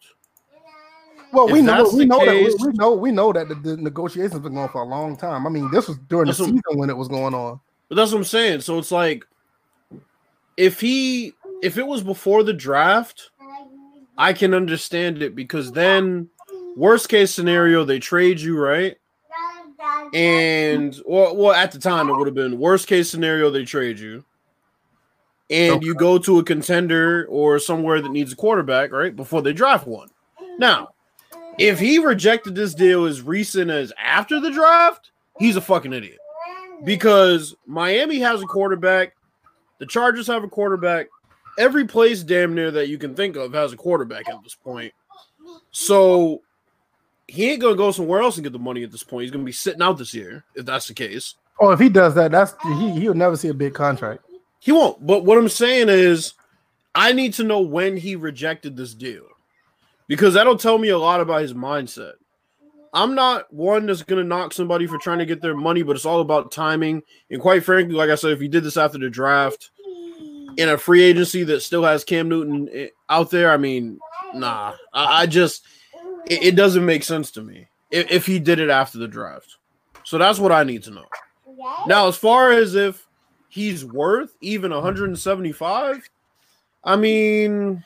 Well, 1.31 1.47
If 1.47 1.53
we 1.53 1.61
know 1.61 1.89
we 1.93 2.05
know 2.05 2.25
that 2.25 2.35
we, 2.35 2.65
we 2.67 2.73
know 2.73 2.93
we 2.93 3.11
know 3.11 3.31
that 3.31 3.49
the, 3.49 3.55
the 3.55 3.77
negotiations 3.77 4.39
been 4.39 4.55
going 4.55 4.69
for 4.69 4.81
a 4.81 4.85
long 4.85 5.15
time. 5.15 5.45
I 5.45 5.49
mean, 5.49 5.69
this 5.71 5.87
was 5.87 5.97
during 6.09 6.25
the 6.25 6.31
That's 6.31 6.39
what- 6.39 6.47
season 6.47 6.61
when 6.79 6.89
it 6.89 6.97
was 6.97 7.07
going 7.07 7.33
on. 7.35 7.59
But 7.87 7.95
that's 7.95 8.11
what 8.11 8.19
I'm 8.19 8.23
saying. 8.23 8.61
So 8.61 8.77
it's 8.79 8.91
like 8.91 9.25
if 10.57 10.79
he 10.79 11.33
if 11.61 11.77
it 11.77 11.85
was 11.85 12.01
before 12.03 12.43
the 12.43 12.53
draft, 12.53 13.29
I 14.17 14.33
can 14.33 14.53
understand 14.53 15.21
it 15.21 15.35
because 15.35 15.71
then 15.71 16.29
worst 16.75 17.09
case 17.09 17.31
scenario 17.31 17.83
they 17.83 17.99
trade 17.99 18.39
you, 18.39 18.57
right? 18.57 18.97
And 20.13 20.99
well, 21.05 21.35
well 21.35 21.53
at 21.53 21.71
the 21.71 21.79
time 21.79 22.09
it 22.09 22.15
would 22.15 22.27
have 22.27 22.35
been 22.35 22.59
worst 22.59 22.87
case 22.87 23.09
scenario 23.09 23.49
they 23.49 23.65
trade 23.65 23.99
you. 23.99 24.23
And 25.51 25.81
you 25.81 25.95
go 25.95 26.19
to 26.19 26.37
a 26.37 26.43
contender 26.43 27.25
or 27.27 27.57
somewhere 27.57 28.01
that 28.01 28.11
needs 28.11 28.33
a 28.33 28.35
quarterback, 28.35 28.91
right? 28.91 29.15
Before 29.15 29.41
they 29.41 29.51
draft 29.51 29.87
one. 29.87 30.09
Now, 30.59 30.89
if 31.57 31.79
he 31.79 31.97
rejected 31.97 32.53
this 32.53 32.75
deal 32.75 33.05
as 33.05 33.23
recent 33.23 33.71
as 33.71 33.91
after 33.97 34.39
the 34.39 34.51
draft, 34.51 35.11
he's 35.39 35.55
a 35.55 35.61
fucking 35.61 35.91
idiot 35.91 36.19
because 36.83 37.55
Miami 37.65 38.19
has 38.19 38.41
a 38.41 38.45
quarterback, 38.45 39.15
the 39.79 39.85
Chargers 39.85 40.27
have 40.27 40.43
a 40.43 40.47
quarterback, 40.47 41.07
every 41.57 41.85
place 41.85 42.23
damn 42.23 42.53
near 42.53 42.71
that 42.71 42.87
you 42.87 42.97
can 42.97 43.15
think 43.15 43.35
of 43.35 43.53
has 43.53 43.73
a 43.73 43.77
quarterback 43.77 44.29
at 44.29 44.43
this 44.43 44.55
point. 44.55 44.93
So 45.71 46.41
he 47.29 47.51
ain't 47.51 47.61
gonna 47.61 47.75
go 47.75 47.91
somewhere 47.91 48.21
else 48.21 48.37
and 48.37 48.43
get 48.43 48.53
the 48.53 48.59
money 48.59 48.83
at 48.83 48.91
this 48.91 49.03
point. 49.03 49.23
He's 49.23 49.31
gonna 49.31 49.43
be 49.43 49.51
sitting 49.51 49.81
out 49.81 49.97
this 49.97 50.13
year 50.13 50.43
if 50.55 50.65
that's 50.65 50.87
the 50.87 50.93
case. 50.93 51.35
Oh, 51.59 51.71
if 51.71 51.79
he 51.79 51.89
does 51.89 52.15
that, 52.15 52.31
that's 52.31 52.53
he 52.63 52.91
he'll 52.91 53.13
never 53.13 53.35
see 53.35 53.49
a 53.49 53.53
big 53.53 53.73
contract. 53.73 54.23
He 54.59 54.71
won't. 54.71 55.05
But 55.05 55.25
what 55.25 55.37
I'm 55.37 55.49
saying 55.49 55.89
is, 55.89 56.33
I 56.95 57.13
need 57.13 57.33
to 57.35 57.43
know 57.43 57.61
when 57.61 57.97
he 57.97 58.15
rejected 58.15 58.75
this 58.75 58.93
deal 58.93 59.25
because 60.07 60.33
that'll 60.33 60.57
tell 60.57 60.77
me 60.77 60.89
a 60.89 60.97
lot 60.97 61.21
about 61.21 61.41
his 61.41 61.53
mindset. 61.53 62.13
I'm 62.93 63.13
not 63.13 63.53
one 63.53 63.85
that's 63.85 64.01
going 64.01 64.21
to 64.21 64.27
knock 64.27 64.51
somebody 64.51 64.87
for 64.87 64.97
trying 64.97 65.19
to 65.19 65.25
get 65.25 65.41
their 65.41 65.55
money, 65.55 65.83
but 65.83 65.95
it's 65.95 66.05
all 66.05 66.21
about 66.21 66.51
timing. 66.51 67.03
And 67.29 67.39
quite 67.39 67.63
frankly, 67.63 67.95
like 67.95 68.09
I 68.09 68.15
said, 68.15 68.31
if 68.31 68.39
he 68.39 68.47
did 68.47 68.63
this 68.63 68.77
after 68.77 68.97
the 68.97 69.09
draft 69.09 69.69
in 70.57 70.69
a 70.69 70.77
free 70.77 71.03
agency 71.03 71.43
that 71.43 71.61
still 71.61 71.83
has 71.83 72.03
Cam 72.03 72.27
Newton 72.27 72.67
eh, 72.73 72.87
out 73.07 73.29
there, 73.29 73.51
I 73.51 73.57
mean, 73.57 73.99
nah, 74.33 74.73
I, 74.91 75.21
I 75.21 75.25
just, 75.27 75.67
it, 76.27 76.43
it 76.43 76.55
doesn't 76.55 76.85
make 76.85 77.03
sense 77.03 77.31
to 77.31 77.41
me 77.41 77.67
if, 77.91 78.09
if 78.11 78.25
he 78.25 78.39
did 78.39 78.59
it 78.59 78.69
after 78.69 78.97
the 78.97 79.07
draft. 79.07 79.57
So 80.03 80.17
that's 80.17 80.39
what 80.39 80.51
I 80.51 80.63
need 80.63 80.83
to 80.83 80.91
know. 80.91 81.05
Now, 81.87 82.07
as 82.07 82.15
far 82.15 82.51
as 82.51 82.73
if 82.75 83.05
he's 83.49 83.83
worth 83.83 84.35
even 84.41 84.71
175, 84.71 86.09
I 86.83 86.95
mean, 86.95 87.83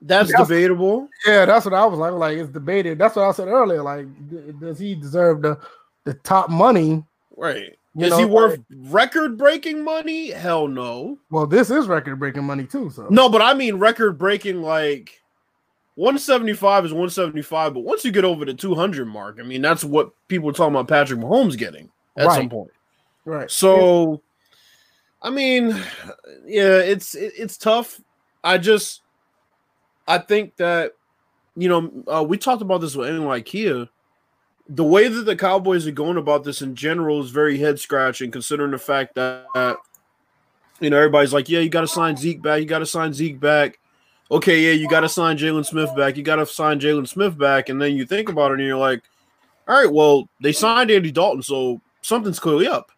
that's 0.00 0.30
That's- 0.30 0.48
debatable. 0.48 1.08
Yeah, 1.26 1.44
that's 1.44 1.64
what 1.64 1.74
I 1.74 1.84
was 1.84 1.98
like. 1.98 2.12
Like 2.12 2.38
it's 2.38 2.50
debated. 2.50 2.98
That's 2.98 3.16
what 3.16 3.24
I 3.28 3.32
said 3.32 3.48
earlier. 3.48 3.82
Like, 3.82 4.06
d- 4.30 4.52
does 4.60 4.78
he 4.78 4.94
deserve 4.94 5.42
the 5.42 5.58
the 6.04 6.14
top 6.14 6.48
money? 6.50 7.04
Right. 7.36 7.76
You 7.94 8.04
Is 8.04 8.10
know, 8.10 8.18
he 8.18 8.24
worth 8.24 8.60
record 8.70 9.36
breaking 9.36 9.82
money? 9.82 10.30
Hell 10.30 10.68
no. 10.68 11.18
Well, 11.30 11.46
this 11.46 11.68
is 11.70 11.88
record 11.88 12.18
breaking 12.20 12.44
money 12.44 12.64
too. 12.64 12.90
So 12.90 13.08
No, 13.10 13.28
but 13.28 13.42
I 13.42 13.54
mean 13.54 13.76
record 13.76 14.16
breaking 14.18 14.62
like 14.62 15.20
175 15.98 16.84
is 16.84 16.92
175, 16.92 17.74
but 17.74 17.80
once 17.80 18.04
you 18.04 18.12
get 18.12 18.24
over 18.24 18.44
the 18.44 18.54
200 18.54 19.04
mark, 19.04 19.38
I 19.40 19.42
mean 19.42 19.60
that's 19.60 19.82
what 19.82 20.12
people 20.28 20.48
are 20.48 20.52
talking 20.52 20.72
about 20.72 20.86
Patrick 20.86 21.18
Mahomes 21.18 21.58
getting 21.58 21.90
at 22.16 22.30
some 22.30 22.48
point. 22.48 22.70
right. 23.24 23.50
So 23.50 24.22
I 25.20 25.30
mean, 25.30 25.70
yeah, 26.46 26.78
it's 26.78 27.16
it, 27.16 27.32
it's 27.36 27.56
tough. 27.56 28.00
I 28.44 28.58
just 28.58 29.02
I 30.06 30.18
think 30.18 30.54
that 30.58 30.92
you 31.56 31.68
know, 31.68 31.90
uh, 32.06 32.22
we 32.22 32.38
talked 32.38 32.62
about 32.62 32.80
this 32.80 32.94
with 32.94 33.08
IKEA. 33.08 33.88
The 34.68 34.84
way 34.84 35.08
that 35.08 35.22
the 35.22 35.34
Cowboys 35.34 35.88
are 35.88 35.90
going 35.92 36.16
about 36.16 36.44
this 36.44 36.62
in 36.62 36.76
general 36.76 37.20
is 37.20 37.30
very 37.30 37.58
head 37.58 37.80
scratching, 37.80 38.30
considering 38.30 38.70
the 38.70 38.78
fact 38.78 39.16
that 39.16 39.46
you 40.78 40.90
know 40.90 40.96
everybody's 40.96 41.32
like, 41.32 41.48
yeah, 41.48 41.58
you 41.58 41.70
got 41.70 41.80
to 41.80 41.88
sign 41.88 42.16
Zeke 42.16 42.40
back, 42.40 42.60
you 42.60 42.66
got 42.66 42.78
to 42.78 42.86
sign 42.86 43.12
Zeke 43.12 43.40
back. 43.40 43.80
Okay, 44.30 44.60
yeah, 44.60 44.72
you 44.72 44.88
got 44.88 45.00
to 45.00 45.08
sign 45.08 45.38
Jaylon 45.38 45.64
Smith 45.64 45.94
back, 45.96 46.16
you 46.16 46.22
got 46.22 46.36
to 46.36 46.46
sign 46.46 46.78
Jaylon 46.78 47.08
Smith 47.08 47.38
back, 47.38 47.70
and 47.70 47.80
then 47.80 47.94
you 47.96 48.04
think 48.04 48.28
about 48.28 48.50
it 48.50 48.58
and 48.58 48.64
you're 48.64 48.76
like, 48.76 49.02
all 49.66 49.76
right, 49.80 49.90
well, 49.90 50.28
they 50.40 50.52
signed 50.52 50.90
Andy 50.90 51.10
Dalton, 51.10 51.42
so 51.42 51.80
something's 52.02 52.38
clearly 52.38 52.66
up. 52.66 52.90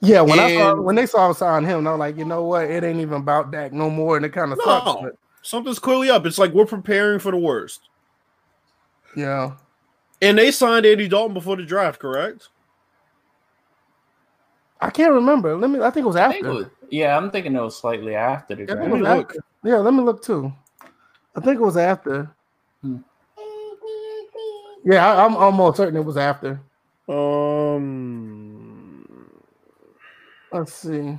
Yeah, 0.00 0.20
when 0.20 0.38
I 0.38 0.54
saw 0.54 0.74
when 0.76 0.94
they 0.94 1.06
saw 1.06 1.30
us 1.30 1.38
sign 1.38 1.64
him, 1.64 1.86
I 1.86 1.90
was 1.90 1.98
like, 1.98 2.16
you 2.16 2.24
know 2.24 2.44
what? 2.44 2.70
It 2.70 2.84
ain't 2.84 3.00
even 3.00 3.16
about 3.16 3.50
Dak 3.50 3.72
no 3.72 3.90
more, 3.90 4.16
and 4.16 4.24
it 4.24 4.32
kind 4.32 4.52
of 4.52 4.58
sucks. 4.62 5.02
But, 5.02 5.16
Something's 5.42 5.78
clearly 5.78 6.10
up. 6.10 6.26
It's 6.26 6.38
like 6.38 6.52
we're 6.52 6.66
preparing 6.66 7.18
for 7.18 7.32
the 7.32 7.38
worst. 7.38 7.88
yeah, 9.16 9.52
And 10.20 10.36
they 10.36 10.50
signed 10.50 10.84
Andy 10.84 11.08
Dalton 11.08 11.32
before 11.32 11.56
the 11.56 11.64
draft, 11.64 12.00
correct? 12.00 12.48
I 14.80 14.90
can't 14.90 15.12
remember. 15.12 15.56
Let 15.56 15.70
me. 15.70 15.80
I 15.80 15.90
think 15.90 16.04
it 16.04 16.08
was 16.08 16.16
I 16.16 16.32
think 16.32 16.44
it 16.44 16.48
after. 16.48 16.70
Was- 16.88 16.92
yeah, 16.92 17.16
I'm 17.16 17.30
thinking 17.30 17.54
it 17.56 17.60
was 17.60 17.76
slightly 17.76 18.14
after 18.14 18.54
the 18.54 18.62
Yeah, 18.62 18.66
draft. 18.74 18.80
think 18.90 18.92
Let 18.92 19.00
me 19.12 19.18
look. 19.18 19.34
Yeah, 19.64 19.76
let 19.78 19.94
me 19.94 20.02
look 20.02 20.22
too. 20.22 20.52
I 21.36 21.40
think 21.40 21.60
it 21.60 21.64
was 21.64 21.76
after. 21.76 22.30
Hmm. 22.82 22.98
Yeah, 24.84 25.06
I, 25.12 25.24
I'm 25.24 25.36
almost 25.36 25.76
certain 25.76 25.96
it 25.96 26.04
was 26.04 26.16
after. 26.16 26.60
Um, 27.08 29.04
Let's 30.52 30.72
see. 30.72 31.18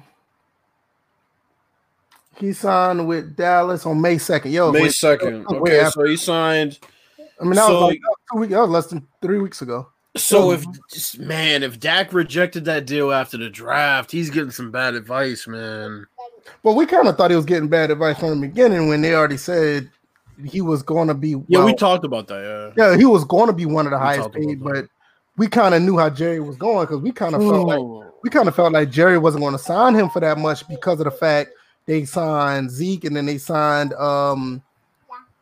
He 2.38 2.54
signed 2.54 3.06
with 3.08 3.36
Dallas 3.36 3.86
on 3.86 4.00
May 4.02 4.18
second. 4.18 4.52
Yo, 4.52 4.72
May 4.72 4.90
second. 4.90 5.44
that 5.44 5.56
Okay, 5.58 5.80
after. 5.82 5.92
so 5.92 6.06
he 6.06 6.16
signed. 6.16 6.80
I 7.40 7.44
mean, 7.44 7.54
that 7.56 7.68
so- 7.68 7.74
was 7.74 7.82
like 7.84 8.00
that 8.02 8.08
was 8.10 8.18
two 8.32 8.40
weeks. 8.40 8.54
That 8.54 8.62
was 8.62 8.70
less 8.70 8.88
than 8.88 9.08
three 9.22 9.40
weeks 9.40 9.62
ago. 9.62 9.90
So 10.18 10.51
if 10.51 10.66
man, 11.20 11.63
if 11.63 11.80
Dak 11.80 12.13
rejected 12.13 12.66
that 12.66 12.86
deal 12.86 13.12
after 13.12 13.38
the 13.38 13.50
draft, 13.50 14.12
he's 14.12 14.30
getting 14.30 14.51
some 14.51 14.72
bad 14.72 14.96
advice, 14.96 15.48
man. 15.48 16.08
But 16.63 16.74
we 16.74 16.86
kind 16.86 17.08
of 17.08 17.16
thought 17.16 17.30
he 17.30 17.36
was 17.38 17.46
getting 17.46 17.70
bad 17.70 17.92
advice 17.92 18.20
from 18.20 18.42
the 18.42 18.48
beginning 18.48 18.89
when 18.89 19.01
they 19.01 19.13
already 19.13 19.38
said 19.38 19.89
he 20.46 20.62
was 20.62 20.82
going 20.82 21.08
to 21.10 21.13
be. 21.13 21.36
Yeah, 21.48 21.63
we 21.63 21.75
talked 21.75 22.06
about 22.06 22.28
that. 22.28 22.74
Yeah. 22.75 22.92
Yeah, 22.92 22.98
he 22.98 23.06
was 23.06 23.24
going 23.24 23.48
to 23.48 23.54
be 23.54 23.66
one 23.66 23.86
of 23.86 23.92
the 23.92 23.98
We 23.98 24.04
highest 24.04 24.32
paid, 24.32 24.63
but 24.63 24.88
we 25.38 25.48
kind 25.48 25.75
of 25.75 25.82
knew 25.82 25.98
how 25.98 26.10
Jerry 26.10 26.39
was 26.39 26.58
going 26.58 26.86
because 26.86 27.01
we 27.01 27.12
kind 27.12 27.36
of 27.36 27.42
felt 27.42 27.68
like 27.68 28.12
we 28.24 28.30
kind 28.30 28.48
of 28.48 28.56
felt 28.56 28.74
like 28.74 28.89
Jerry 28.89 29.18
wasn't 29.18 29.42
going 29.42 29.54
to 29.54 29.60
sign 29.60 29.94
him 29.94 30.10
for 30.10 30.20
that 30.20 30.38
much 30.38 30.68
because 30.68 31.00
of 31.00 31.06
the 31.06 31.12
fact 31.12 31.51
they 31.86 32.04
signed 32.04 32.70
Zeke 32.72 33.06
and 33.06 33.16
then 33.16 33.25
they 33.25 33.38
signed 33.38 33.94
um 33.94 34.62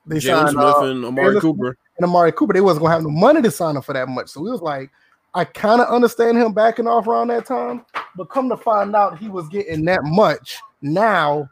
they 0.06 0.18
Jaylon 0.18 0.22
signed 0.22 0.50
Smith 0.52 0.64
uh, 0.64 0.86
and 0.86 1.06
Amari 1.06 1.42
Cooper. 1.42 1.78
And 1.98 2.06
Amari 2.06 2.32
Cooper. 2.32 2.54
They 2.54 2.62
wasn't 2.62 2.86
to 2.86 2.92
have 2.92 3.04
no 3.04 3.10
money 3.10 3.42
to 3.42 3.52
sign 3.52 3.76
him 3.76 3.82
for 3.82 3.94
that 3.94 4.08
much, 4.08 4.30
so 4.30 4.42
we 4.42 4.52
was 4.52 4.62
like, 4.62 4.92
I 5.34 5.46
kind 5.46 5.82
of 5.82 5.88
understand 5.88 6.38
him 6.38 6.54
backing 6.54 6.88
off 6.88 7.08
around 7.08 7.28
that 7.28 7.46
time, 7.46 7.86
but 8.16 8.26
come 8.26 8.50
to 8.50 8.58
find 8.58 8.96
out 8.96 9.20
he 9.20 9.30
was 9.30 9.48
getting 9.50 9.86
that 9.86 10.04
much 10.04 10.58
now. 10.82 11.50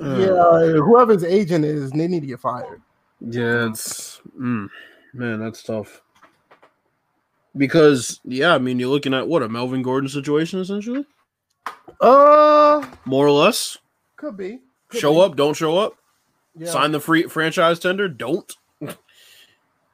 Yeah, 0.00 0.72
whoever 0.76 1.12
his 1.14 1.24
agent 1.24 1.64
is, 1.64 1.90
they 1.90 2.06
need 2.06 2.20
to 2.20 2.26
get 2.26 2.40
fired. 2.40 2.80
Yeah, 3.20 3.68
it's 3.68 4.20
mm, 4.38 4.68
man, 5.14 5.40
that's 5.40 5.62
tough. 5.62 6.02
Because 7.56 8.20
yeah, 8.24 8.54
I 8.54 8.58
mean, 8.58 8.78
you're 8.78 8.88
looking 8.88 9.14
at 9.14 9.26
what 9.26 9.42
a 9.42 9.48
Melvin 9.48 9.82
Gordon 9.82 10.08
situation 10.08 10.60
essentially, 10.60 11.04
Uh, 12.00 12.86
more 13.04 13.26
or 13.26 13.32
less. 13.32 13.76
could 14.16 14.36
be. 14.36 14.60
Could 14.88 15.00
show 15.00 15.14
be. 15.14 15.20
up, 15.22 15.36
don't 15.36 15.54
show 15.56 15.76
up. 15.78 15.94
Yeah. 16.56 16.70
Sign 16.70 16.92
the 16.92 17.00
free 17.00 17.24
franchise 17.24 17.78
tender, 17.78 18.08
don't. 18.08 18.54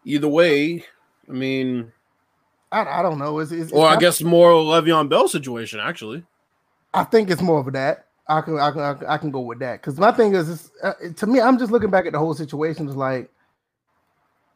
Either 0.07 0.29
way, 0.29 0.85
I 1.29 1.33
mean, 1.33 1.93
I, 2.71 2.85
I 2.85 3.03
don't 3.03 3.19
know. 3.19 3.41
It's, 3.41 3.73
or 3.73 3.87
I 3.87 3.97
guess 3.97 4.23
more 4.23 4.53
Le'Veon 4.53 5.09
Bell 5.09 5.29
situation 5.29 5.81
actually. 5.81 6.25
I 6.95 7.03
think 7.05 7.29
it's 7.29 7.43
more 7.43 7.59
of 7.59 7.73
that. 7.73 8.07
I 8.29 8.41
can 8.41 8.59
I 8.59 8.71
can 8.71 8.81
I 8.81 8.95
can, 8.95 9.07
I 9.09 9.19
can 9.19 9.31
go 9.33 9.41
with 9.41 9.59
that 9.59 9.81
because 9.81 9.99
my 9.99 10.13
thing 10.13 10.35
is, 10.35 10.49
is 10.49 10.73
uh, 10.83 10.95
to 11.17 11.27
me, 11.27 11.41
I'm 11.41 11.59
just 11.59 11.73
looking 11.73 11.91
back 11.91 12.07
at 12.07 12.13
the 12.13 12.19
whole 12.19 12.35
situation. 12.35 12.87
It's 12.87 12.97
like 12.97 13.31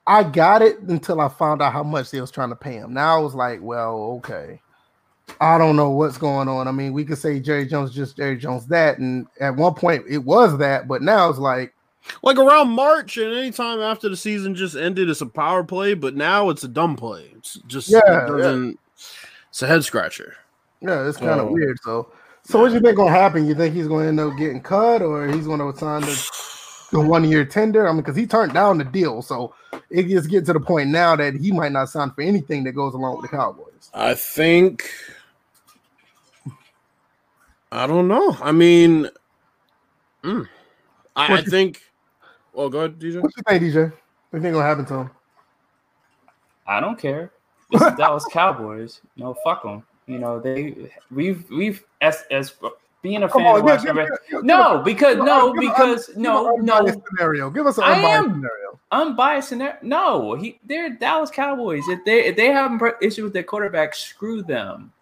I 0.07 0.23
got 0.23 0.63
it 0.63 0.79
until 0.81 1.21
I 1.21 1.29
found 1.29 1.63
out 1.63 1.73
how 1.73 1.83
much 1.83 2.11
they 2.11 2.21
was 2.21 2.31
trying 2.31 2.51
to 2.51 2.57
pay 2.57 2.75
him. 2.75 2.95
Now 2.95 3.19
I 3.19 3.21
was 3.21 3.35
like, 3.35 3.61
well, 3.61 4.19
okay. 4.19 4.61
I 5.41 5.59
don't 5.59 5.77
know 5.77 5.91
what's 5.91 6.19
going 6.19 6.49
on. 6.49 6.67
I 6.67 6.73
mean, 6.73 6.93
we 6.93 7.05
could 7.05 7.19
say 7.19 7.39
Jerry 7.41 7.67
Jones 7.67 7.93
just 7.93 8.17
Jerry 8.17 8.37
Jones 8.37 8.67
that, 8.67 8.99
and 8.99 9.27
at 9.41 9.55
one 9.55 9.75
point 9.75 10.05
it 10.09 10.19
was 10.19 10.59
that, 10.59 10.89
but 10.89 11.03
now 11.03 11.29
it's 11.29 11.39
like, 11.39 11.73
Like 12.23 12.39
around 12.39 12.71
March 12.71 13.17
and 13.19 13.33
anytime 13.35 13.81
after 13.81 14.09
the 14.09 14.17
season 14.17 14.55
just 14.55 14.75
ended, 14.77 15.09
it's 15.11 15.21
a 15.21 15.27
power 15.27 15.63
play, 15.63 15.95
but 15.95 16.17
now 16.17 16.49
it's 16.51 16.65
a 16.65 16.69
dumb 16.69 16.97
play. 16.97 17.31
It's 17.37 17.55
just 17.67 17.89
Yeah, 17.89 18.01
it 18.25 18.29
doesn't. 18.29 18.79
It's 19.51 19.63
a 19.63 19.67
head 19.67 19.85
scratcher. 19.85 20.37
yeah, 20.81 21.07
it's 21.09 21.19
kind 21.19 21.41
of 21.41 21.49
Oh. 21.49 21.53
weird. 21.53 21.79
So, 21.83 22.11
So 22.43 22.59
what 22.61 22.69
do 22.69 22.75
you 22.75 22.81
think 22.81 22.97
gonna 22.97 23.11
happen? 23.11 23.47
You 23.47 23.55
think 23.55 23.75
he's 23.75 23.87
gonna 23.87 24.09
end 24.09 24.19
up 24.19 24.37
getting 24.39 24.61
cut, 24.63 25.03
or 25.03 25.27
he's 25.29 25.47
gonna 25.47 25.77
sign 25.77 26.01
the, 26.01 26.31
the 26.93 27.01
one 27.01 27.23
year 27.31 27.45
tender? 27.45 27.87
I 27.87 27.93
mean, 27.93 28.01
because 28.01 28.17
he 28.17 28.27
turned 28.27 28.55
down 28.55 28.79
the 28.79 28.85
deal, 28.85 29.21
so 29.23 29.55
it 29.91 30.09
just 30.09 30.31
get 30.31 30.47
to 30.47 30.53
the 30.55 30.61
point 30.61 30.89
now 30.91 31.15
that 31.17 31.35
he 31.35 31.53
might 31.53 31.73
not 31.73 31.91
sign 31.91 32.11
for 32.13 32.23
anything 32.23 32.65
that 32.65 32.73
goes 32.73 32.95
along 32.95 33.21
with 33.21 33.31
the 33.31 33.37
Cowboys. 33.37 33.91
I 33.93 34.15
think. 34.15 34.91
I 37.73 37.87
don't 37.87 38.09
know. 38.09 38.37
I 38.41 38.53
mean, 38.53 39.09
mm, 40.25 40.49
I, 41.15 41.35
I 41.37 41.43
think. 41.43 41.83
Well, 42.53 42.69
go 42.69 42.79
ahead, 42.81 42.99
DJ. 42.99 43.21
What 43.23 43.33
you 43.37 43.43
think, 43.49 43.63
DJ? 43.63 43.91
What 43.91 44.37
you 44.39 44.41
think 44.43 44.55
gonna 44.55 44.65
happen 44.67 44.85
to 44.87 44.95
him? 44.95 45.11
I 46.67 46.81
don't 46.81 46.99
care. 46.99 47.31
This 47.71 47.83
is 47.83 47.95
Dallas 47.97 48.25
Cowboys. 48.33 49.01
You 49.17 49.25
know, 49.25 49.35
fuck 49.45 49.63
them. 49.63 49.83
You 50.07 50.19
know, 50.19 50.41
they 50.41 50.91
we've 51.11 51.49
we've 51.51 51.85
as 52.01 52.25
as 52.31 52.53
being 53.03 53.23
a 53.23 53.29
Come 53.29 53.43
fan 53.43 53.55
on, 53.55 53.61
of 53.61 53.83
give- 53.83 53.95
give- 53.95 53.97
give- 53.97 54.19
give 54.31 54.45
no, 54.45 54.83
because 54.83 55.17
give- 55.17 55.25
no, 55.25 55.53
give- 55.53 55.63
give- 55.63 55.71
because 55.71 56.07
give 56.09 56.17
no, 56.17 56.55
an 56.57 56.65
no, 56.65 56.77
unbiased 56.79 57.01
scenario. 57.09 57.51
Give 57.51 57.67
us 57.67 57.79
an 57.79 57.85
unbiased 57.85 58.07
I 58.07 58.17
am. 58.17 58.25
scenario. 58.35 58.81
unbiased 58.93 59.53
in 59.53 59.59
there. 59.59 59.79
No, 59.83 60.35
he 60.35 60.59
they're 60.65 60.91
Dallas 60.91 61.31
Cowboys. 61.31 61.85
If 61.89 62.05
they 62.05 62.27
if 62.27 62.37
they 62.37 62.49
have 62.49 62.71
an 62.73 62.93
issue 63.01 63.25
with 63.25 63.33
their 63.33 63.43
quarterback, 63.45 63.95
screw 63.95 64.43
them. 64.43 64.93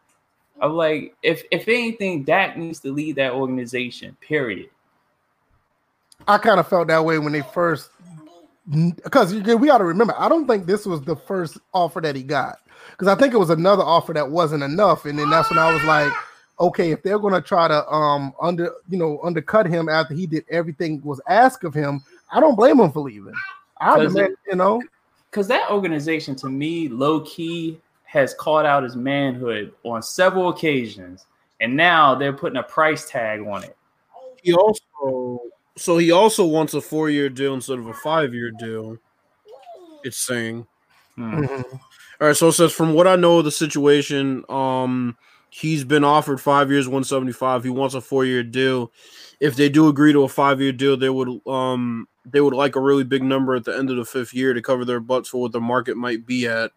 I'm 0.60 0.72
like, 0.72 1.14
if 1.22 1.44
if 1.50 1.66
anything, 1.68 2.24
Dak 2.24 2.56
needs 2.56 2.80
to 2.80 2.92
lead 2.92 3.16
that 3.16 3.32
organization. 3.32 4.16
Period. 4.20 4.68
I 6.28 6.38
kind 6.38 6.60
of 6.60 6.68
felt 6.68 6.88
that 6.88 7.04
way 7.04 7.18
when 7.18 7.32
they 7.32 7.40
first, 7.40 7.90
because 9.02 9.32
we 9.34 9.40
got 9.42 9.78
to 9.78 9.84
remember, 9.84 10.14
I 10.18 10.28
don't 10.28 10.46
think 10.46 10.66
this 10.66 10.84
was 10.84 11.00
the 11.00 11.16
first 11.16 11.58
offer 11.72 12.00
that 12.02 12.14
he 12.14 12.22
got, 12.22 12.58
because 12.90 13.08
I 13.08 13.14
think 13.14 13.32
it 13.32 13.38
was 13.38 13.50
another 13.50 13.82
offer 13.82 14.12
that 14.12 14.30
wasn't 14.30 14.62
enough, 14.62 15.06
and 15.06 15.18
then 15.18 15.30
that's 15.30 15.48
when 15.48 15.58
I 15.58 15.72
was 15.72 15.82
like, 15.84 16.12
okay, 16.60 16.90
if 16.90 17.02
they're 17.02 17.18
gonna 17.18 17.40
try 17.40 17.66
to 17.68 17.88
um 17.90 18.34
under 18.42 18.72
you 18.88 18.98
know 18.98 19.20
undercut 19.22 19.66
him 19.66 19.88
after 19.88 20.12
he 20.12 20.26
did 20.26 20.44
everything 20.50 21.00
was 21.02 21.20
asked 21.28 21.64
of 21.64 21.72
him, 21.72 22.02
I 22.30 22.40
don't 22.40 22.56
blame 22.56 22.78
him 22.78 22.92
for 22.92 23.00
leaving. 23.00 23.32
I 23.80 23.94
'Cause 23.96 24.12
demand, 24.12 24.36
you 24.46 24.56
know, 24.56 24.82
Because 25.30 25.48
that 25.48 25.70
organization, 25.70 26.34
to 26.36 26.50
me, 26.50 26.88
low 26.88 27.20
key 27.20 27.80
has 28.04 28.34
called 28.34 28.66
out 28.66 28.82
his 28.82 28.96
manhood 28.96 29.72
on 29.84 30.02
several 30.02 30.48
occasions, 30.48 31.26
and 31.60 31.74
now 31.76 32.14
they're 32.14 32.32
putting 32.32 32.58
a 32.58 32.62
price 32.62 33.08
tag 33.08 33.40
on 33.46 33.64
it. 33.64 33.76
He 34.42 34.52
also, 34.52 35.40
so 35.78 35.98
he 35.98 36.10
also 36.10 36.44
wants 36.44 36.74
a 36.74 36.80
four-year 36.80 37.28
deal 37.28 37.54
instead 37.54 37.78
of 37.78 37.86
a 37.86 37.94
five-year 37.94 38.52
deal. 38.58 38.98
It's 40.04 40.18
saying. 40.18 40.66
Hmm. 41.16 41.44
Mhm. 41.44 41.80
All 42.20 42.26
right, 42.26 42.36
so 42.36 42.48
it 42.48 42.52
says 42.52 42.72
from 42.72 42.94
what 42.94 43.06
I 43.06 43.16
know 43.16 43.38
of 43.38 43.44
the 43.44 43.52
situation, 43.52 44.44
um, 44.48 45.16
he's 45.50 45.84
been 45.84 46.04
offered 46.04 46.40
five 46.40 46.70
years, 46.70 46.88
one 46.88 47.04
seventy 47.04 47.32
five. 47.32 47.64
He 47.64 47.70
wants 47.70 47.94
a 47.94 48.00
four 48.00 48.24
year 48.24 48.42
deal. 48.42 48.92
If 49.40 49.54
they 49.56 49.68
do 49.68 49.88
agree 49.88 50.12
to 50.12 50.24
a 50.24 50.28
five 50.28 50.60
year 50.60 50.72
deal, 50.72 50.96
they 50.96 51.10
would 51.10 51.40
um 51.46 52.08
they 52.24 52.40
would 52.40 52.54
like 52.54 52.76
a 52.76 52.80
really 52.80 53.04
big 53.04 53.22
number 53.22 53.54
at 53.54 53.64
the 53.64 53.76
end 53.76 53.90
of 53.90 53.96
the 53.96 54.04
fifth 54.04 54.34
year 54.34 54.52
to 54.52 54.60
cover 54.60 54.84
their 54.84 55.00
butts 55.00 55.28
for 55.28 55.40
what 55.40 55.52
the 55.52 55.60
market 55.60 55.96
might 55.96 56.26
be 56.26 56.46
at 56.46 56.72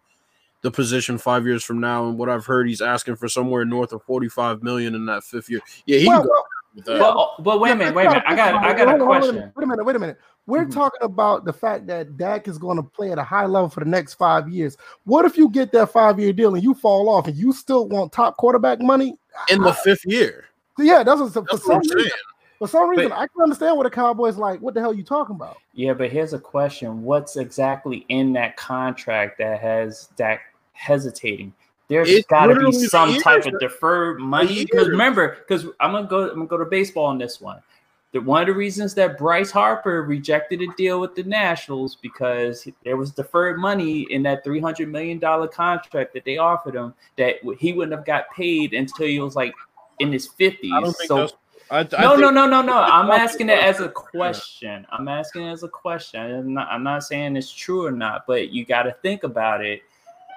the 0.62 0.72
position 0.72 1.18
five 1.18 1.46
years 1.46 1.64
from 1.64 1.80
now. 1.80 2.08
And 2.08 2.18
what 2.18 2.30
I've 2.30 2.46
heard, 2.46 2.68
he's 2.68 2.82
asking 2.82 3.16
for 3.16 3.28
somewhere 3.28 3.66
north 3.66 3.94
of 3.94 4.04
forty 4.04 4.30
five 4.30 4.62
million 4.62 4.94
in 4.94 5.08
that 5.08 5.24
fifth 5.24 5.50
year. 5.50 5.62
Yeah, 5.86 5.98
he 5.98 6.08
Well, 6.08 6.28
can 6.76 6.84
go 6.84 6.92
with 6.94 7.00
that. 7.02 7.14
But, 7.16 7.44
but 7.44 7.60
wait 7.60 7.72
a 7.72 7.76
minute, 7.76 7.96
wait 7.96 8.06
a 8.06 8.10
minute. 8.10 8.24
I 8.28 8.36
got 8.36 8.56
I 8.64 8.74
got 8.74 8.88
a 8.88 8.92
Hold 8.92 9.02
on, 9.02 9.08
hold 9.08 9.12
on, 9.12 9.22
question. 9.22 9.54
Wait 9.56 9.64
a 9.64 9.68
minute, 9.68 9.84
wait 9.86 9.96
a 9.96 10.00
minute. 10.00 10.18
We're 10.48 10.66
Mhm. 10.66 10.74
talking 10.74 11.00
about 11.04 11.46
the 11.46 11.54
fact 11.54 11.86
that 11.88 12.18
Dak 12.18 12.48
is 12.48 12.58
going 12.58 12.78
to 12.78 12.84
play 12.84 13.12
at 13.12 13.20
a 13.20 13.24
high 13.24 13.46
level 13.46 13.70
for 13.70 13.82
the 13.82 13.90
next 13.90 14.16
five 14.16 14.50
years. 14.50 14.76
What 15.06 15.24
if 15.26 15.38
you 15.38 15.50
get 15.50 15.72
that 15.74 15.92
five 15.92 16.20
year 16.20 16.34
deal 16.34 16.56
and 16.56 16.64
you 16.64 16.74
fall 16.74 17.10
off 17.10 17.28
and 17.28 17.36
you 17.38 17.54
still 17.54 17.88
want 17.88 18.12
top 18.12 18.38
quarterback 18.38 18.80
money? 18.82 19.18
in 19.50 19.62
the 19.62 19.74
fifth 19.74 20.06
year. 20.06 20.46
Yeah, 20.78 21.04
that's 21.04 21.22
what, 21.22 21.32
for 21.34 21.42
That's 21.50 21.64
some 21.64 21.76
what 21.76 21.76
I'm 21.78 21.84
saying. 21.86 21.98
reason. 21.98 22.18
For 22.60 22.68
some 22.68 22.90
reason, 22.90 23.10
But- 23.10 23.18
I 23.18 23.28
can 23.28 23.42
understand 23.44 23.78
what 23.78 23.84
the 23.84 23.90
Cowboys 23.90 24.38
like. 24.38 24.60
What 24.60 24.74
the 24.74 24.82
hell 24.82 24.92
are 24.92 24.94
you 24.94 25.04
talking 25.04 25.36
about? 25.36 25.58
Yeah, 25.74 25.94
but 25.94 26.10
here's 26.12 26.34
a 26.34 26.40
question: 26.40 27.02
What's 27.04 27.38
exactly 27.38 28.06
in 28.10 28.34
that 28.34 28.58
contract 28.58 29.38
that 29.38 29.60
has 29.62 30.10
Dak 30.18 30.42
hesitating? 30.74 31.54
There's 31.92 32.26
got 32.28 32.46
to 32.46 32.56
be 32.56 32.72
some 32.72 33.20
type 33.20 33.46
of 33.46 33.60
deferred 33.60 34.22
money. 34.22 34.64
Because 34.66 34.88
remember, 34.88 35.36
because 35.36 35.66
I'm 35.82 35.92
gonna 35.92 36.08
go, 36.08 36.30
I'm 36.30 36.36
gonna 36.36 36.46
go 36.46 36.58
to 36.58 36.66
baseball 36.66 37.06
on 37.06 37.18
this 37.18 37.42
one. 37.42 37.62
The, 38.14 38.22
one 38.22 38.42
of 38.42 38.48
the 38.48 38.54
reasons 38.54 38.94
that 38.94 39.18
Bryce 39.18 39.52
Harper 39.52 40.04
rejected 40.04 40.62
a 40.62 40.68
deal 40.78 41.02
with 41.02 41.16
the 41.16 41.24
Nationals 41.24 41.98
because 42.02 42.66
there 42.86 42.96
was 42.96 43.12
deferred 43.12 43.60
money 43.60 44.08
in 44.10 44.24
that 44.24 44.44
300 44.46 44.90
million 44.90 45.20
dollar 45.20 45.50
contract 45.50 46.14
that 46.14 46.24
they 46.24 46.38
offered 46.38 46.76
him 46.76 46.94
that 47.18 47.36
he 47.60 47.74
wouldn't 47.74 47.96
have 47.96 48.06
got 48.06 48.32
paid 48.34 48.74
until 48.74 49.08
he 49.08 49.20
was 49.20 49.36
like 49.36 49.54
in 50.00 50.14
his 50.14 50.30
50s. 50.30 50.72
I 50.74 50.80
don't 50.80 50.96
think 50.96 51.08
so. 51.10 51.30
I, 51.70 51.80
I 51.80 52.04
no, 52.04 52.16
no, 52.16 52.30
no, 52.30 52.46
no, 52.46 52.62
no. 52.62 52.78
I'm 52.78 53.12
asking 53.12 53.50
it 53.50 53.60
as 53.60 53.82
a 53.82 53.90
question. 53.90 54.86
I'm 54.92 55.10
asking 55.10 55.44
it 55.44 55.52
as 55.52 55.64
a 55.64 55.70
question. 55.70 56.22
I'm 56.22 56.54
not, 56.54 56.68
I'm 56.70 56.84
not 56.84 57.04
saying 57.04 57.36
it's 57.36 57.52
true 57.52 57.86
or 57.86 57.92
not, 57.92 58.28
but 58.28 58.50
you 58.50 58.66
got 58.66 58.84
to 58.84 58.94
think 59.02 59.24
about 59.24 59.64
it. 59.64 59.82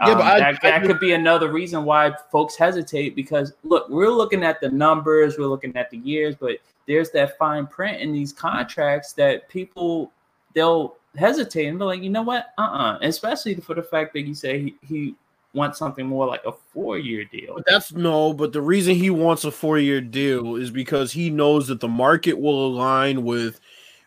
Yeah, 0.01 0.15
but 0.15 0.21
Um, 0.21 0.27
I- 0.27 0.39
that, 0.39 0.59
I 0.65 0.71
that 0.71 0.87
could 0.87 1.01
be 1.01 1.13
another 1.13 1.53
reason 1.53 1.85
why 1.85 2.15
folks 2.31 2.57
hesitate 2.57 3.15
because 3.15 3.53
look, 3.63 3.89
we're 3.89 4.11
looking 4.11 4.43
at 4.43 4.61
the 4.61 4.69
numbers, 4.69 5.39
we're 5.39 5.47
looking 5.47 5.77
at 5.77 5.91
the 5.91 5.99
years, 5.99 6.35
but 6.35 6.59
there's 6.87 7.11
that 7.11 7.39
fine 7.39 7.67
print 7.67 8.01
in 8.01 8.13
these 8.13 8.33
contracts 8.33 9.13
that 9.15 9.49
people 9.49 10.13
they'll 10.55 10.97
hesitate 11.17 11.67
and 11.67 11.79
be 11.79 11.85
like, 11.85 12.03
you 12.03 12.11
know 12.11 12.23
what, 12.23 12.53
uh, 12.59 12.63
uh 12.63 12.99
Especially 13.03 13.55
for 13.55 13.75
the 13.75 13.83
fact 13.83 14.13
that 14.15 14.23
you 14.23 14.35
say 14.35 14.61
he, 14.61 14.75
he 14.87 15.15
wants 15.55 15.79
something 15.79 16.07
more 16.07 16.27
like 16.27 16.45
a 16.45 16.53
four 16.53 16.99
year 16.99 17.25
deal. 17.25 17.55
But 17.55 17.65
that's 17.67 17.93
no, 17.93 18.33
but 18.33 18.53
the 18.53 18.61
reason 18.61 18.95
he 18.95 19.11
wants 19.11 19.45
a 19.45 19.51
four 19.51 19.79
year 19.79 20.01
deal 20.01 20.57
is 20.57 20.71
because 20.71 21.13
he 21.13 21.31
knows 21.31 21.69
that 21.69 21.81
the 21.81 21.89
market 21.89 22.39
will 22.39 22.67
align 22.67 23.25
with 23.25 23.61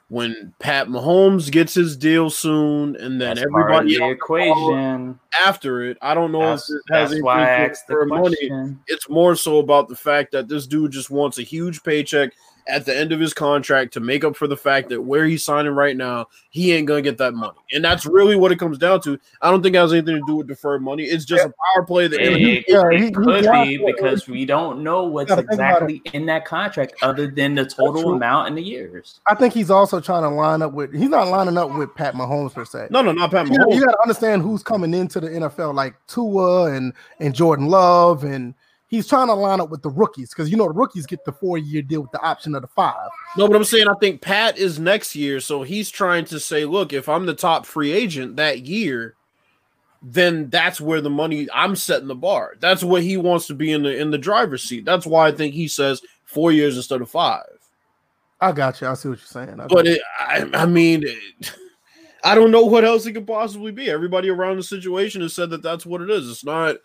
when 0.10 0.54
Pat 0.60 0.88
Mahomes 0.88 1.52
gets 1.52 1.74
his 1.74 1.98
deal 1.98 2.30
soon, 2.30 2.96
and 2.96 3.20
then 3.20 3.36
That's 3.36 3.44
everybody 3.44 3.98
the 3.98 4.10
equation. 4.10 5.20
after 5.46 5.84
it. 5.84 5.98
I 6.02 6.14
don't 6.14 6.32
know 6.32 6.40
That's, 6.42 6.70
if 6.70 6.78
it 6.78 6.94
has 6.94 7.10
that's 7.12 7.22
why 7.22 7.42
I 7.44 7.50
anything 7.56 7.76
to 7.88 7.94
do 7.94 8.00
with 8.00 8.10
money. 8.10 8.76
It's 8.88 9.10
more 9.10 9.36
so 9.36 9.58
about 9.60 9.90
the 9.90 9.96
fact 9.98 10.32
that 10.32 10.48
this 10.48 10.66
dude 10.66 10.92
just 10.92 11.10
wants 11.10 11.40
a 11.40 11.44
huge 11.44 11.84
paycheck 11.84 12.32
at 12.68 12.86
the 12.86 12.96
end 12.98 13.12
of 13.12 13.20
his 13.20 13.34
contract 13.34 13.94
to 13.94 14.00
make 14.00 14.24
up 14.24 14.36
for 14.36 14.48
the 14.48 14.58
fact 14.58 14.90
that 14.90 15.02
where 15.02 15.26
he's 15.26 15.44
signing 15.44 15.72
right 15.74 15.96
now, 15.96 16.28
he 16.50 16.74
ain't 16.74 16.88
gonna 16.88 17.02
get 17.02 17.18
that 17.20 17.34
money, 17.34 17.58
and 17.74 17.84
that's 17.84 18.06
really 18.06 18.36
what 18.36 18.52
it 18.52 18.58
comes 18.60 18.78
down 18.78 19.02
to. 19.02 19.20
I 19.42 19.50
don't 19.52 19.62
think 19.64 19.76
it 19.76 19.80
has 19.80 19.94
anything 19.94 20.16
to 20.16 20.24
do 20.28 20.36
with 20.38 20.48
deferred 20.48 20.82
money. 20.82 21.04
It's 21.04 21.26
just 21.26 21.46
a 21.46 21.54
power 21.76 21.86
play 21.86 22.08
that 22.08 22.20
It, 22.20 22.66
Yeah, 22.68 22.84
it 22.92 23.00
he- 23.00 23.06
he 23.06 23.12
could 23.12 23.44
got 23.44 23.66
be 23.66 23.76
it. 23.76 23.96
because 23.96 24.28
we 24.28 24.46
don't 24.46 24.84
know 24.84 25.04
what's 25.06 25.30
Gotta 25.30 25.42
think 25.44 25.54
about 25.54 25.84
exactly 25.90 26.02
in 26.14 26.26
that 26.28 26.46
contract 26.46 26.94
other 27.02 27.28
than 27.28 27.56
the 27.56 27.66
total 27.66 28.14
amount 28.14 28.48
in 28.50 28.56
the 28.56 28.64
years. 28.64 29.20
I 29.28 29.36
think 29.36 29.54
he's 29.54 29.72
also 29.72 30.00
trying 30.00 30.24
to 30.24 30.30
line 30.30 30.62
up 30.62 30.74
with. 30.74 30.94
He's 30.94 31.10
not 31.10 31.28
lining 31.28 31.58
up 31.58 31.74
with 31.78 31.94
Pat 31.96 32.14
Mahomes 32.16 32.54
per 32.54 32.66
se. 32.66 32.88
no, 32.92 33.02
no, 33.02 33.12
not 33.12 33.32
Pat 33.32 33.48
you, 33.48 33.58
know, 33.58 33.66
Mahomes. 33.66 33.76
you 33.76 33.86
got 33.86 33.92
to 33.92 34.02
understand 34.04 34.42
who's 34.42 34.64
coming 34.64 34.94
into 34.94 35.20
the 35.20 35.28
NFL, 35.30 35.74
like 35.74 35.96
Tua 36.08 36.72
and 36.74 36.94
and 37.20 37.34
Jordan 37.34 37.68
Love, 37.68 38.24
and 38.24 38.54
he's 38.88 39.08
trying 39.08 39.28
to 39.28 39.34
line 39.34 39.62
up 39.62 39.70
with 39.70 39.82
the 39.82 39.90
rookies 39.90 40.30
because 40.30 40.50
you 40.50 40.58
know 40.58 40.66
the 40.68 40.74
rookies 40.74 41.06
get 41.06 41.24
the 41.26 41.32
four 41.32 41.58
year 41.58 41.82
deal 41.82 42.02
with 42.02 42.12
the 42.12 42.22
option 42.22 42.56
of 42.56 42.62
the 42.62 42.68
five. 42.68 43.10
No, 43.38 43.48
but 43.48 43.56
I'm 43.56 43.64
saying 43.64 43.88
I 43.88 43.94
think 44.00 44.22
Pat 44.22 44.58
is 44.58 44.80
next 44.80 45.16
year, 45.16 45.40
so 45.40 45.64
he's 45.64 45.90
trying 45.90 46.26
to 46.26 46.40
say, 46.40 46.66
look, 46.66 46.94
if 46.94 47.08
I'm 47.10 47.26
the 47.26 47.34
top 47.34 47.66
free 47.66 47.92
agent 47.92 48.38
that 48.38 48.66
year, 48.66 49.16
then 50.02 50.50
that's 50.50 50.80
where 50.80 51.02
the 51.02 51.10
money 51.10 51.48
I'm 51.54 51.76
setting 51.76 52.08
the 52.08 52.16
bar. 52.16 52.56
That's 52.60 52.84
what 52.84 53.04
he 53.04 53.18
wants 53.18 53.48
to 53.48 53.54
be 53.54 53.72
in 53.72 53.84
the 53.84 53.96
in 53.96 54.12
the 54.12 54.18
driver's 54.18 54.64
seat. 54.64 54.86
That's 54.86 55.06
why 55.06 55.28
I 55.28 55.32
think 55.32 55.54
he 55.54 55.68
says 55.68 56.02
four 56.26 56.52
years 56.52 56.78
instead 56.78 57.02
of 57.02 57.10
five. 57.10 57.44
I 58.40 58.52
got 58.52 58.80
you. 58.82 58.88
I 58.88 58.94
see 58.94 59.10
what 59.10 59.18
you're 59.18 59.26
saying. 59.26 59.60
I 59.60 59.66
But 59.68 59.88
it, 59.88 60.02
I, 60.20 60.48
I 60.54 60.66
mean, 60.68 61.04
it, 61.04 61.54
I 62.24 62.36
don't 62.36 62.52
know 62.52 62.66
what 62.66 62.86
else 62.86 63.06
it 63.06 63.14
could 63.14 63.26
possibly 63.26 63.72
be. 63.72 63.90
Everybody 63.90 64.30
around 64.30 64.58
the 64.58 64.64
situation 64.64 65.22
has 65.22 65.34
said 65.34 65.50
that 65.50 65.64
that's 65.64 65.86
what 65.86 66.02
it 66.02 66.10
is. 66.10 66.30
It's 66.30 66.46
not. 66.46 66.78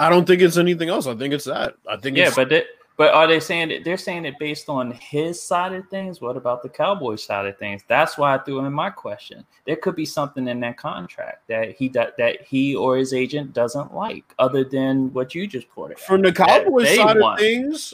I 0.00 0.08
don't 0.08 0.26
think 0.26 0.40
it's 0.40 0.56
anything 0.56 0.88
else. 0.88 1.06
I 1.06 1.14
think 1.14 1.34
it's 1.34 1.44
that. 1.44 1.74
I 1.86 1.98
think 1.98 2.16
Yeah, 2.16 2.28
it's, 2.28 2.36
but 2.36 2.48
they, 2.48 2.64
but 2.96 3.12
are 3.12 3.26
they 3.26 3.38
saying 3.38 3.70
it? 3.70 3.84
They're 3.84 3.98
saying 3.98 4.24
it 4.24 4.38
based 4.38 4.70
on 4.70 4.92
his 4.92 5.40
side 5.40 5.74
of 5.74 5.86
things. 5.88 6.22
What 6.22 6.38
about 6.38 6.62
the 6.62 6.70
Cowboys 6.70 7.22
side 7.22 7.44
of 7.44 7.58
things? 7.58 7.82
That's 7.86 8.16
why 8.16 8.34
I 8.34 8.38
threw 8.38 8.64
in 8.64 8.72
my 8.72 8.88
question. 8.88 9.44
There 9.66 9.76
could 9.76 9.94
be 9.94 10.06
something 10.06 10.48
in 10.48 10.58
that 10.60 10.78
contract 10.78 11.46
that 11.48 11.72
he 11.76 11.90
that, 11.90 12.16
that 12.16 12.40
he 12.40 12.74
or 12.74 12.96
his 12.96 13.12
agent 13.12 13.52
doesn't 13.52 13.94
like, 13.94 14.24
other 14.38 14.64
than 14.64 15.12
what 15.12 15.34
you 15.34 15.46
just 15.46 15.66
it. 15.76 15.98
from 15.98 16.22
the 16.22 16.32
Cowboys 16.32 16.96
side 16.96 17.20
want. 17.20 17.38
of 17.38 17.40
things. 17.40 17.92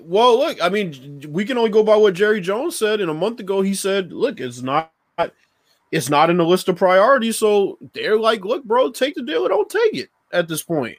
Well, 0.00 0.38
look, 0.38 0.62
I 0.62 0.68
mean, 0.68 1.24
we 1.28 1.44
can 1.44 1.58
only 1.58 1.70
go 1.70 1.82
by 1.82 1.96
what 1.96 2.14
Jerry 2.14 2.40
Jones 2.40 2.76
said. 2.76 3.00
And 3.00 3.10
a 3.10 3.14
month 3.14 3.40
ago, 3.40 3.62
he 3.62 3.74
said, 3.74 4.12
"Look, 4.12 4.38
it's 4.38 4.62
not, 4.62 4.92
it's 5.90 6.08
not 6.08 6.30
in 6.30 6.36
the 6.36 6.46
list 6.46 6.68
of 6.68 6.76
priorities." 6.76 7.36
So 7.36 7.78
they're 7.94 8.18
like, 8.18 8.44
"Look, 8.44 8.62
bro, 8.62 8.92
take 8.92 9.16
the 9.16 9.22
deal 9.22 9.44
or 9.44 9.48
don't 9.48 9.68
take 9.68 9.94
it." 9.94 10.10
At 10.32 10.46
this 10.46 10.62
point, 10.62 10.98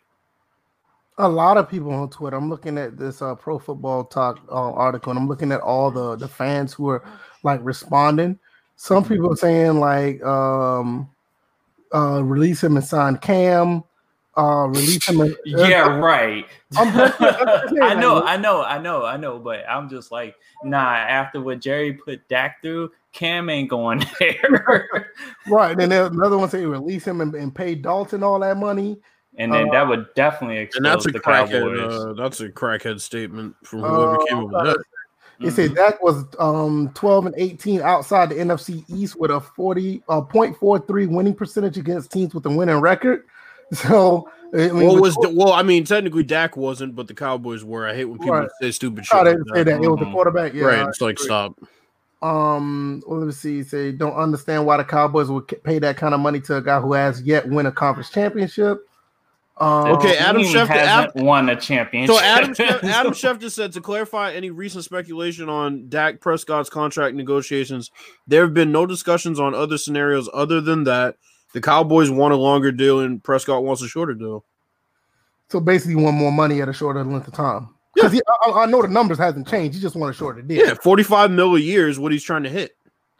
a 1.19 1.27
lot 1.27 1.57
of 1.57 1.69
people 1.69 1.91
on 1.91 2.09
Twitter. 2.09 2.35
I'm 2.37 2.49
looking 2.49 2.77
at 2.77 2.97
this 2.97 3.21
uh, 3.21 3.35
Pro 3.35 3.59
Football 3.59 4.05
Talk 4.05 4.39
uh, 4.49 4.71
article, 4.73 5.11
and 5.11 5.19
I'm 5.19 5.27
looking 5.27 5.51
at 5.51 5.61
all 5.61 5.91
the 5.91 6.15
the 6.15 6.27
fans 6.27 6.73
who 6.73 6.89
are 6.89 7.03
like 7.43 7.59
responding. 7.63 8.39
Some 8.77 9.03
people 9.03 9.31
are 9.33 9.35
saying 9.35 9.79
like 9.79 10.23
um, 10.23 11.09
uh, 11.93 12.23
release 12.23 12.63
him 12.63 12.77
and 12.77 12.85
sign 12.85 13.17
Cam. 13.17 13.83
uh 14.37 14.67
release 14.69 15.07
him. 15.07 15.21
in- 15.21 15.35
Yeah, 15.45 15.97
right. 15.97 16.45
I'm 16.77 16.87
I'm 16.97 17.11
saying, 17.19 17.81
I 17.81 17.93
know, 17.95 18.21
I 18.23 18.37
know, 18.37 18.63
I 18.63 18.77
know, 18.79 19.05
I 19.05 19.17
know, 19.17 19.39
but 19.39 19.65
I'm 19.67 19.89
just 19.89 20.11
like, 20.11 20.35
nah. 20.63 20.95
After 20.95 21.41
what 21.41 21.59
Jerry 21.59 21.93
put 21.93 22.25
Dak 22.29 22.61
through, 22.61 22.91
Cam 23.11 23.49
ain't 23.49 23.69
going 23.69 24.05
there. 24.19 25.11
right. 25.49 25.77
And 25.77 25.91
then 25.91 26.13
another 26.13 26.37
one 26.37 26.49
say 26.49 26.65
release 26.65 27.05
him 27.05 27.19
and, 27.21 27.35
and 27.35 27.53
pay 27.53 27.75
Dalton 27.75 28.23
all 28.23 28.39
that 28.39 28.55
money. 28.55 28.99
And 29.39 29.51
then 29.51 29.69
that 29.71 29.87
would 29.87 30.05
definitely 30.15 30.57
expose 30.57 30.77
And 30.77 30.85
that's 30.85 31.05
a 31.07 31.11
the 31.11 31.19
crackhead. 31.19 31.49
Cowboys. 31.49 31.99
Uh, 31.99 32.13
that's 32.13 32.39
a 32.41 32.49
crackhead 32.49 32.99
statement 33.01 33.55
from 33.63 33.81
whoever 33.81 34.15
Uh, 34.15 34.25
came 34.27 34.37
up 34.39 34.49
with 34.49 34.63
that. 34.63 34.77
It 35.41 35.47
Mhm. 35.47 35.53
said 35.53 35.75
that 35.75 36.03
was 36.03 36.25
um 36.37 36.91
12 36.95 37.27
and 37.27 37.35
18 37.37 37.81
outside 37.81 38.29
the 38.29 38.35
NFC 38.35 38.83
East 38.89 39.17
with 39.17 39.31
a 39.31 39.39
40 39.39 40.03
uh 40.09 40.21
0.43 40.21 41.07
winning 41.07 41.33
percentage 41.33 41.77
against 41.77 42.11
teams 42.11 42.33
with 42.35 42.45
a 42.45 42.49
winning 42.49 42.79
record. 42.79 43.23
So 43.73 44.27
I 44.53 44.69
mean, 44.69 44.87
Well, 44.87 44.97
was 44.99 45.15
the, 45.15 45.29
well, 45.29 45.53
I 45.53 45.61
mean, 45.61 45.83
technically 45.83 46.23
Dak 46.23 46.57
wasn't, 46.57 46.95
but 46.95 47.07
the 47.07 47.13
Cowboys 47.13 47.63
were. 47.63 47.87
I 47.87 47.93
hate 47.93 48.05
when 48.05 48.17
people 48.17 48.31
Right. 48.31 48.49
say 48.59 48.71
stupid 48.71 49.05
shit. 49.05 49.11
try 49.11 49.23
to 49.23 49.29
Like 49.29 49.37
say 49.53 49.63
that. 49.63 49.65
that 49.65 49.83
it 49.83 49.87
was 49.89 49.99
the 49.99 50.05
Mhm. 50.05 50.11
quarterback. 50.11 50.53
Yeah, 50.55 50.65
right? 50.65 50.87
It's 50.89 50.99
like 51.01 51.17
agree. 51.17 51.25
stop. 51.25 51.53
Um, 52.23 53.03
well, 53.07 53.19
let 53.19 53.27
me 53.27 53.31
see. 53.31 53.61
Say 53.63 53.91
don't 53.91 54.15
understand 54.15 54.65
why 54.65 54.77
the 54.77 54.83
Cowboys 54.83 55.29
would 55.29 55.47
pay 55.63 55.77
that 55.79 55.97
kind 55.97 56.13
of 56.15 56.19
money 56.19 56.41
to 56.41 56.57
a 56.57 56.61
guy 56.61 56.81
who 56.81 56.93
has 56.93 57.21
yet 57.21 57.47
win 57.47 57.67
a 57.67 57.71
conference 57.71 58.09
championship. 58.09 58.88
Um, 59.59 59.87
Okay, 59.97 60.11
The 60.13 60.19
Adam 60.21 60.41
Schefter- 60.43 60.67
hasn't 60.67 61.15
won 61.15 61.49
a 61.49 61.55
championship. 61.59 62.15
So 62.15 62.21
Adam 62.21 62.53
Schef- 62.53 62.83
Adam 62.83 63.11
Schefter 63.13 63.51
said 63.51 63.73
to 63.73 63.81
clarify 63.81 64.31
any 64.31 64.49
recent 64.51 64.85
speculation 64.85 65.49
on 65.49 65.89
Dak 65.89 66.21
Prescott's 66.21 66.69
contract 66.69 67.15
negotiations, 67.15 67.91
there 68.27 68.41
have 68.43 68.53
been 68.53 68.71
no 68.71 68.85
discussions 68.85 69.39
on 69.39 69.53
other 69.53 69.77
scenarios 69.77 70.29
other 70.33 70.61
than 70.61 70.85
that. 70.85 71.15
The 71.53 71.61
Cowboys 71.61 72.09
want 72.11 72.33
a 72.33 72.37
longer 72.37 72.71
deal 72.71 72.99
and 72.99 73.23
Prescott 73.23 73.63
wants 73.63 73.81
a 73.81 73.87
shorter 73.87 74.13
deal. 74.13 74.45
So 75.49 75.59
basically, 75.59 75.93
you 75.93 75.99
want 75.99 76.15
more 76.15 76.31
money 76.31 76.61
at 76.61 76.69
a 76.69 76.73
shorter 76.73 77.03
length 77.03 77.27
of 77.27 77.33
time. 77.33 77.69
Because 77.95 78.21
I, 78.45 78.51
I 78.51 78.65
know 78.67 78.83
the 78.83 78.87
numbers 78.87 79.17
hasn't 79.17 79.47
changed. 79.47 79.75
You 79.75 79.81
just 79.81 79.95
want 79.95 80.13
a 80.13 80.17
shorter 80.17 80.43
deal. 80.43 80.63
Yeah, 80.65 80.75
forty-five 80.75 81.31
mil 81.31 81.55
a 81.55 81.59
year 81.59 81.89
is 81.89 81.97
what 81.99 82.11
he's 82.11 82.23
trying 82.23 82.43
to 82.43 82.49
hit. 82.49 82.77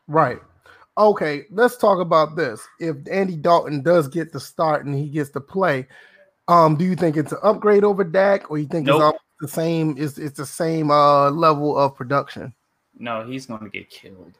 Right. 0.08 0.38
Okay, 0.97 1.43
let's 1.49 1.75
talk 1.75 1.99
about 1.99 2.36
this. 2.36 2.62
If 2.80 2.97
Andy 3.12 3.36
Dalton 3.36 3.82
does 3.82 4.08
get 4.08 4.32
the 4.32 4.39
start 4.39 4.86
and 4.86 4.93
he 4.93 5.08
gets 5.10 5.32
to 5.32 5.41
play, 5.41 5.88
um, 6.50 6.76
do 6.76 6.84
you 6.84 6.96
think 6.96 7.16
it's 7.16 7.32
an 7.32 7.38
upgrade 7.44 7.84
over 7.86 8.04
Dak, 8.04 8.52
or 8.52 8.58
you 8.58 8.68
think 8.68 8.88
Nope. 8.88 8.96
it's 8.96 9.04
all 9.04 9.20
the 9.40 9.48
same? 9.48 9.98
Is 9.98 10.18
it's 10.18 10.36
the 10.38 10.46
same 10.46 10.92
uh 10.92 11.30
level 11.32 11.78
of 11.78 11.96
production? 11.96 12.54
no, 13.02 13.26
he's 13.26 13.46
going 13.46 13.62
to 13.64 13.70
get 13.70 13.90
killed. 13.90 14.34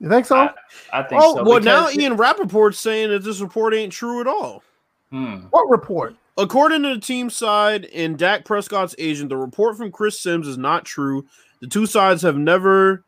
You 0.00 0.08
think 0.08 0.24
so? 0.24 0.36
I, 0.36 0.50
I 0.94 1.02
think 1.02 1.20
Oh 1.22 1.34
so. 1.36 1.44
well, 1.44 1.60
now 1.60 1.90
Ian 1.90 2.16
Rapoport's 2.16 2.80
saying 2.80 3.10
that 3.10 3.22
this 3.22 3.40
report 3.40 3.74
ain't 3.74 3.92
true 3.92 4.20
at 4.22 4.26
all. 4.26 4.62
Hmm. 5.10 5.40
what 5.50 5.68
report? 5.68 6.16
According 6.38 6.84
to 6.84 6.94
the 6.94 7.00
team 7.00 7.28
side 7.28 7.84
and 7.94 8.16
Dak 8.18 8.46
Prescott's 8.46 8.94
agent, 8.98 9.28
the 9.28 9.36
report 9.36 9.76
from 9.76 9.92
Chris 9.92 10.18
Sims 10.18 10.48
is 10.48 10.56
not 10.56 10.86
true. 10.86 11.26
The 11.60 11.66
two 11.66 11.84
sides 11.84 12.22
have 12.22 12.38
never 12.38 13.04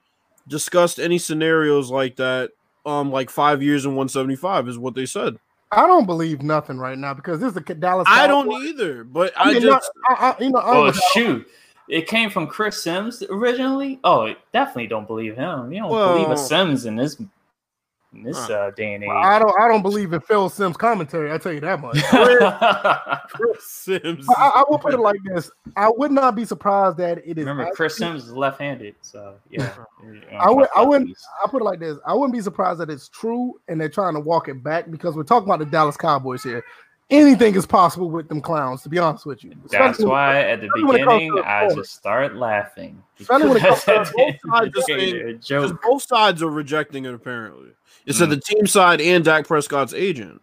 discussed 0.47 0.99
any 1.01 1.17
scenarios 1.19 1.91
like 1.91 2.17
that. 2.17 2.51
Um, 2.85 3.11
like 3.11 3.31
five 3.31 3.63
years 3.63 3.87
and 3.87 3.97
one 3.97 4.11
seventy 4.11 4.37
five 4.37 4.69
is 4.69 4.77
what 4.79 4.95
they 4.95 5.07
said. 5.07 5.39
I 5.77 5.87
don't 5.87 6.07
believe 6.07 6.43
nothing 6.43 6.79
right 6.79 6.97
now 6.99 7.15
because 7.15 7.41
this 7.41 7.51
is 7.51 7.57
a 7.57 7.61
Dallas. 7.81 8.07
I 8.09 8.27
don't 8.27 8.51
either, 8.65 9.05
but 9.05 9.33
I 9.37 9.51
I, 9.51 9.53
mean, 9.53 9.63
just 9.63 9.91
not- 10.09 10.21
I, 10.21 10.31
I, 10.31 10.43
you 10.43 10.51
know, 10.51 10.59
I 10.59 10.77
Oh 10.89 10.93
shoot! 11.13 11.49
It 11.89 12.07
came 12.07 12.31
from 12.31 12.47
Chris 12.47 12.83
Sims 12.83 13.23
originally. 13.31 13.99
Oh, 14.05 14.35
definitely 14.53 14.87
don't 14.87 15.07
believe 15.07 15.37
him. 15.37 15.73
You 15.73 15.81
don't 15.81 15.91
Well- 15.91 16.15
believe 16.15 16.31
a 16.31 16.37
Sims 16.37 16.87
in 16.87 16.97
this 16.97 17.21
in 18.15 18.23
this 18.23 18.39
uh, 18.51 18.71
day 18.77 18.95
and 18.95 19.05
age. 19.05 19.11
I 19.11 19.39
don't. 19.39 19.59
I 19.61 19.69
don't 19.69 19.83
believe 19.83 20.13
in 20.13 20.21
Phil 20.21 20.49
Sims 20.49 20.77
commentary. 20.77 21.33
I 21.33 21.39
tell 21.39 21.53
you 21.53 21.61
that 21.61 21.81
much. 21.81 22.03
Chris 23.31 23.65
Sims. 23.65 24.27
I, 24.37 24.49
I 24.57 24.65
will 24.69 24.79
put 24.79 24.95
it 24.95 25.01
like 25.01 25.21
this: 25.25 25.51
I 25.77 25.91
would 25.91 26.13
not 26.13 26.35
be 26.37 26.45
surprised 26.45 26.97
that 26.99 27.19
it 27.19 27.39
is. 27.39 27.47
Remember, 27.47 27.71
Chris 27.75 27.95
actually- 27.95 28.19
Sims 28.21 28.25
is 28.29 28.33
left-handed, 28.33 28.95
so 29.03 29.35
yeah. 29.51 29.75
I 30.39 30.51
would. 30.51 30.69
I 30.77 30.83
wouldn't. 30.83 31.17
I 31.45 31.49
put 31.49 31.63
it 31.63 31.65
like 31.65 31.81
this: 31.81 31.99
I 32.07 32.15
wouldn't 32.15 32.33
be 32.33 32.41
surprised 32.41 32.81
that 32.81 32.91
it's 32.91 33.09
true 33.09 33.61
and 33.69 33.81
they're 33.81 33.89
trying 33.89 34.15
to 34.15 34.21
walk 34.21 34.49
it 34.49 34.63
back 34.63 34.91
because 34.91 35.15
we're 35.15 35.25
talking 35.25 35.49
about 35.49 35.59
the 35.59 35.67
Dallas 35.67 35.97
Cowboys 35.97 36.43
here. 36.43 36.65
Anything 37.11 37.55
is 37.55 37.67
possible 37.67 38.09
with 38.11 38.29
them 38.29 38.41
clowns. 38.41 38.83
To 38.83 38.89
be 38.89 38.99
honest 38.99 39.27
with 39.27 39.45
you, 39.45 39.51
That's 39.69 39.75
Especially- 39.99 40.07
why 40.07 40.41
at 40.41 40.61
the 40.61 40.67
especially 40.67 40.85
when 40.85 40.97
it 40.97 41.05
beginning 41.05 41.43
I 41.45 41.69
just 41.75 41.93
start 41.95 42.35
laughing. 42.35 43.03
Especially 43.21 43.49
when 43.49 43.57
it 43.59 43.61
comes 43.61 43.83
to 43.85 44.13
both 44.17 44.37
sides 44.51 44.79
are 44.79 44.83
saying- 44.83 45.39
Because 45.47 45.73
both 45.85 46.03
sides 46.03 46.43
are 46.43 46.51
rejecting 46.51 47.05
it. 47.05 47.13
Apparently, 47.15 47.71
It's 48.07 48.19
said 48.19 48.29
Mm. 48.29 48.31
the 48.31 48.41
team 48.41 48.67
side 48.67 49.01
and 49.03 49.23
Dak 49.25 49.47
Prescott's 49.47 49.93
agent. 49.95 50.41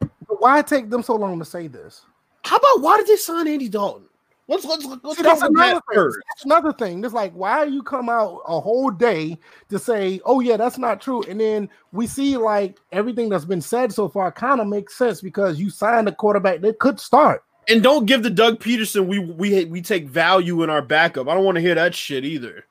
But 0.00 0.40
why 0.40 0.62
take 0.62 0.88
them 0.88 1.02
so 1.02 1.16
long 1.16 1.38
to 1.40 1.44
say 1.44 1.66
this? 1.66 2.02
How 2.44 2.56
about 2.56 2.80
why 2.80 2.96
did 2.98 3.06
they 3.08 3.16
sign 3.16 3.46
Andy 3.48 3.68
Dalton? 3.68 4.04
Let's 4.48 4.64
let's 4.64 4.84
let's 4.84 5.16
See, 5.16 5.22
that's 5.22 5.40
another 5.40 5.74
that 5.74 5.82
thing. 5.94 6.10
That's 6.28 6.44
another 6.44 6.72
thing. 6.72 7.04
It's 7.04 7.14
like, 7.14 7.32
why 7.32 7.64
you 7.64 7.82
come 7.82 8.08
out 8.08 8.40
a 8.46 8.60
whole 8.60 8.90
day 8.90 9.38
to 9.68 9.78
say, 9.78 10.20
"Oh 10.24 10.40
yeah, 10.40 10.56
that's 10.56 10.78
not 10.78 11.00
true," 11.00 11.22
and 11.22 11.40
then 11.40 11.68
we 11.92 12.08
see 12.08 12.36
like 12.36 12.78
everything 12.90 13.28
that's 13.28 13.44
been 13.44 13.60
said 13.60 13.92
so 13.92 14.08
far 14.08 14.32
kind 14.32 14.60
of 14.60 14.66
makes 14.66 14.96
sense 14.96 15.20
because 15.20 15.60
you 15.60 15.70
signed 15.70 16.08
a 16.08 16.12
quarterback 16.12 16.60
that 16.62 16.80
could 16.80 16.98
start. 16.98 17.44
And 17.68 17.84
don't 17.84 18.06
give 18.06 18.24
the 18.24 18.30
Doug 18.30 18.58
Pederson 18.58 19.06
we 19.06 19.20
we 19.20 19.64
we 19.66 19.80
take 19.80 20.06
value 20.06 20.64
in 20.64 20.70
our 20.70 20.82
backup. 20.82 21.28
I 21.28 21.34
don't 21.34 21.44
want 21.44 21.56
to 21.56 21.62
hear 21.62 21.76
that 21.76 21.94
shit 21.94 22.24
either. 22.24 22.66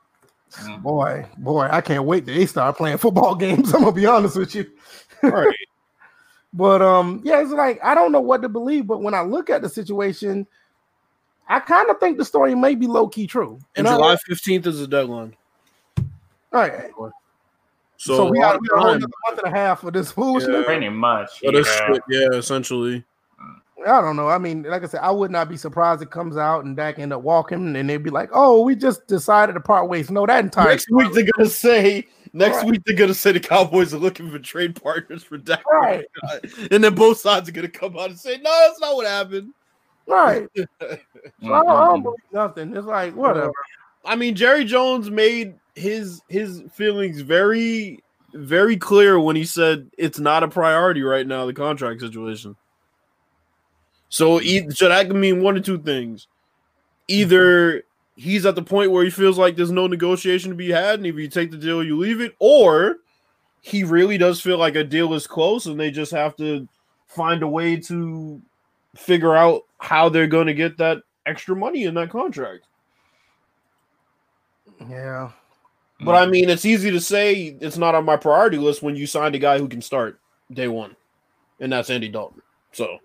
Mm. 0.51 0.81
Boy, 0.81 1.25
boy, 1.37 1.69
I 1.71 1.79
can't 1.79 2.03
wait 2.03 2.25
till 2.25 2.35
they 2.35 2.47
start 2.47 2.75
playing 2.75 2.97
football 2.97 3.35
games. 3.37 3.73
I'm 3.73 3.81
gonna 3.81 3.93
be 3.93 4.05
honest 4.05 4.35
with 4.35 4.55
you. 4.55 4.69
Right. 5.23 5.55
But 6.53 6.81
um, 6.81 7.21
yeah, 7.23 7.41
it's 7.41 7.51
like 7.51 7.79
I 7.81 7.95
don't 7.95 8.11
know 8.11 8.19
what 8.19 8.41
to 8.41 8.49
believe. 8.49 8.85
But 8.85 9.01
when 9.01 9.13
I 9.13 9.21
look 9.21 9.49
at 9.49 9.61
the 9.61 9.69
situation, 9.69 10.45
I 11.51 11.59
kind 11.59 11.89
of 11.89 11.99
think 11.99 12.17
the 12.17 12.25
story 12.25 12.55
may 12.55 12.75
be 12.75 12.87
low 12.87 13.07
key 13.07 13.27
true. 13.27 13.59
And 13.75 13.87
I- 13.87 13.95
July 13.95 14.15
fifteenth 14.25 14.65
is 14.67 14.79
the 14.79 14.87
deadline. 14.87 15.35
all 15.97 16.03
right. 16.53 16.89
So, 17.97 18.15
So, 18.17 18.29
we 18.31 18.39
a 18.39 18.41
got, 18.41 18.47
lot 18.47 18.55
of 18.55 18.67
got 18.67 18.75
a 18.75 18.79
whole 18.79 18.87
time. 18.87 18.97
another 18.97 19.13
month 19.29 19.39
and 19.45 19.53
a 19.53 19.57
half 19.57 19.83
of 19.83 19.93
this 19.93 20.11
foolishness. 20.11 20.65
Pretty 20.65 20.89
much. 20.89 21.29
Yeah. 21.43 21.61
shit, 21.61 22.01
yeah, 22.09 22.27
essentially. 22.33 23.03
I 23.87 23.99
don't 24.01 24.15
know. 24.15 24.27
I 24.27 24.37
mean, 24.37 24.61
like 24.63 24.83
I 24.83 24.85
said, 24.87 24.99
I 25.01 25.09
would 25.11 25.31
not 25.31 25.49
be 25.49 25.57
surprised 25.57 26.01
it 26.03 26.11
comes 26.11 26.37
out 26.37 26.65
and 26.65 26.75
Dak 26.77 26.99
end 26.99 27.11
up 27.13 27.21
walking, 27.23 27.75
and 27.75 27.89
they'd 27.89 27.97
be 27.97 28.11
like, 28.11 28.29
"Oh, 28.31 28.61
we 28.61 28.75
just 28.75 29.07
decided 29.07 29.53
to 29.53 29.59
part 29.59 29.89
ways." 29.89 30.11
No, 30.11 30.25
that 30.27 30.43
entire 30.43 30.67
Next 30.69 30.89
week 30.91 31.11
they're 31.13 31.27
gonna 31.35 31.49
say. 31.49 32.07
Next 32.33 32.57
Right. 32.57 32.67
week 32.67 32.81
they're 32.85 32.95
gonna 32.95 33.13
say 33.15 33.31
the 33.31 33.39
Cowboys 33.39 33.91
are 33.93 33.97
looking 33.97 34.29
for 34.31 34.37
trade 34.39 34.79
partners 34.81 35.23
for 35.23 35.37
Dak, 35.37 35.63
Right. 35.71 36.05
And 36.71 36.83
then 36.83 36.93
both 36.95 37.19
sides 37.19 37.49
are 37.49 37.51
gonna 37.51 37.67
come 37.67 37.97
out 37.97 38.09
and 38.11 38.19
say, 38.19 38.37
"No, 38.37 38.51
that's 38.67 38.79
not 38.79 38.95
what 38.95 39.05
happened." 39.07 39.51
Right. 40.07 40.47
So 40.55 40.65
mm-hmm. 40.81 41.53
I, 41.53 41.63
don't, 41.63 41.69
I 41.69 41.85
don't 41.87 42.03
believe 42.03 42.17
nothing. 42.31 42.75
It's 42.75 42.87
like 42.87 43.15
whatever. 43.15 43.51
I 44.03 44.15
mean, 44.15 44.35
Jerry 44.35 44.65
Jones 44.65 45.09
made 45.09 45.55
his 45.75 46.21
his 46.27 46.63
feelings 46.73 47.21
very 47.21 48.03
very 48.33 48.77
clear 48.77 49.19
when 49.19 49.35
he 49.35 49.43
said 49.43 49.89
it's 49.97 50.19
not 50.19 50.43
a 50.43 50.47
priority 50.47 51.01
right 51.01 51.27
now 51.27 51.45
the 51.45 51.53
contract 51.53 52.01
situation. 52.01 52.55
So, 54.09 54.41
e- 54.41 54.69
so 54.69 54.89
that 54.89 55.07
can 55.07 55.19
mean 55.19 55.41
one 55.41 55.57
or 55.57 55.61
two 55.61 55.79
things: 55.79 56.27
either 57.07 57.83
he's 58.15 58.45
at 58.45 58.55
the 58.55 58.63
point 58.63 58.91
where 58.91 59.03
he 59.03 59.09
feels 59.09 59.37
like 59.37 59.55
there's 59.55 59.71
no 59.71 59.87
negotiation 59.87 60.49
to 60.49 60.55
be 60.55 60.69
had, 60.69 60.95
and 60.95 61.07
if 61.07 61.15
you 61.15 61.27
take 61.27 61.51
the 61.51 61.57
deal, 61.57 61.83
you 61.83 61.97
leave 61.97 62.21
it, 62.21 62.35
or 62.39 62.97
he 63.61 63.83
really 63.83 64.17
does 64.17 64.41
feel 64.41 64.57
like 64.57 64.75
a 64.75 64.83
deal 64.83 65.13
is 65.13 65.27
close, 65.27 65.65
and 65.65 65.79
they 65.79 65.91
just 65.91 66.11
have 66.11 66.35
to 66.37 66.67
find 67.07 67.43
a 67.43 67.47
way 67.47 67.77
to 67.77 68.41
figure 68.95 69.35
out 69.35 69.63
how 69.77 70.09
they're 70.09 70.27
going 70.27 70.47
to 70.47 70.53
get 70.53 70.77
that 70.77 71.01
extra 71.25 71.55
money 71.55 71.83
in 71.85 71.93
that 71.95 72.09
contract. 72.09 72.65
Yeah. 74.89 75.31
But 76.03 76.15
I 76.15 76.25
mean, 76.25 76.49
it's 76.49 76.65
easy 76.65 76.89
to 76.91 76.99
say 76.99 77.57
it's 77.61 77.77
not 77.77 77.93
on 77.93 78.05
my 78.05 78.17
priority 78.17 78.57
list 78.57 78.81
when 78.81 78.95
you 78.95 79.05
signed 79.05 79.35
a 79.35 79.39
guy 79.39 79.59
who 79.59 79.67
can 79.67 79.81
start 79.81 80.19
day 80.51 80.67
one, 80.67 80.95
and 81.59 81.71
that's 81.71 81.91
Andy 81.91 82.09
Dalton. 82.09 82.41
So 82.71 82.97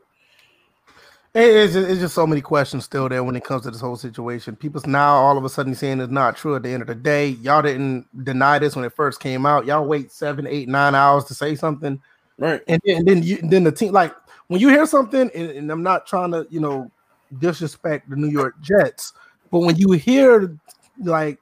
It's 1.38 1.74
just, 1.74 1.90
it's 1.90 2.00
just 2.00 2.14
so 2.14 2.26
many 2.26 2.40
questions 2.40 2.84
still 2.84 3.10
there 3.10 3.22
when 3.22 3.36
it 3.36 3.44
comes 3.44 3.64
to 3.64 3.70
this 3.70 3.82
whole 3.82 3.96
situation. 3.96 4.56
People's 4.56 4.86
now 4.86 5.16
all 5.16 5.36
of 5.36 5.44
a 5.44 5.50
sudden 5.50 5.74
saying 5.74 6.00
it's 6.00 6.10
not 6.10 6.38
true 6.38 6.56
at 6.56 6.62
the 6.62 6.70
end 6.70 6.80
of 6.80 6.88
the 6.88 6.94
day. 6.94 7.28
Y'all 7.28 7.60
didn't 7.60 8.06
deny 8.24 8.58
this 8.58 8.74
when 8.74 8.86
it 8.86 8.94
first 8.94 9.20
came 9.20 9.44
out. 9.44 9.66
Y'all 9.66 9.84
wait 9.84 10.10
seven, 10.10 10.46
eight, 10.46 10.66
nine 10.66 10.94
hours 10.94 11.24
to 11.26 11.34
say 11.34 11.54
something. 11.54 12.00
right, 12.38 12.62
and 12.66 12.80
then, 12.86 12.96
and 12.96 13.08
then 13.08 13.22
you 13.22 13.36
then 13.42 13.64
the 13.64 13.72
team 13.72 13.92
like 13.92 14.14
when 14.48 14.60
you 14.60 14.68
hear 14.68 14.86
something 14.86 15.30
and, 15.34 15.50
and 15.50 15.70
i'm 15.70 15.82
not 15.82 16.06
trying 16.06 16.30
to 16.30 16.46
you 16.50 16.60
know 16.60 16.90
disrespect 17.38 18.08
the 18.08 18.16
new 18.16 18.28
york 18.30 18.54
jets 18.60 19.12
but 19.50 19.60
when 19.60 19.76
you 19.76 19.92
hear 19.92 20.56
like 21.02 21.38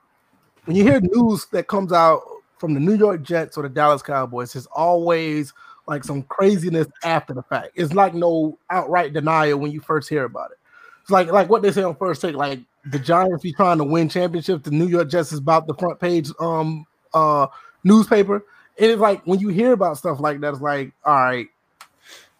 when 0.64 0.76
you 0.76 0.82
hear 0.82 1.00
news 1.00 1.46
that 1.46 1.66
comes 1.68 1.92
out 1.92 2.22
from 2.58 2.74
the 2.74 2.80
new 2.80 2.94
york 2.94 3.22
jets 3.22 3.56
or 3.56 3.62
the 3.62 3.68
dallas 3.68 4.02
cowboys 4.02 4.54
it's 4.56 4.66
always 4.66 5.52
like 5.86 6.04
some 6.04 6.22
craziness 6.24 6.86
after 7.04 7.34
the 7.34 7.42
fact. 7.42 7.70
It's 7.74 7.92
like 7.92 8.14
no 8.14 8.58
outright 8.70 9.12
denial 9.12 9.58
when 9.58 9.70
you 9.70 9.80
first 9.80 10.08
hear 10.08 10.24
about 10.24 10.50
it. 10.52 10.58
It's 11.02 11.10
like 11.10 11.30
like 11.30 11.48
what 11.48 11.62
they 11.62 11.72
say 11.72 11.82
on 11.82 11.96
first 11.96 12.22
take 12.22 12.34
like 12.34 12.60
the 12.86 12.98
giants 12.98 13.42
be 13.42 13.52
trying 13.52 13.78
to 13.78 13.84
win 13.84 14.08
championships 14.08 14.62
the 14.64 14.70
new 14.70 14.86
york 14.86 15.08
jets 15.08 15.32
is 15.32 15.38
about 15.38 15.66
the 15.66 15.74
front 15.74 15.98
page 16.00 16.30
um 16.40 16.86
uh 17.12 17.46
newspaper. 17.82 18.44
And 18.78 18.90
it's 18.90 19.00
like 19.00 19.22
when 19.26 19.38
you 19.38 19.48
hear 19.48 19.72
about 19.72 19.98
stuff 19.98 20.18
like 20.18 20.40
that, 20.40 20.54
it's 20.54 20.62
like, 20.62 20.92
all 21.04 21.14
right, 21.14 21.48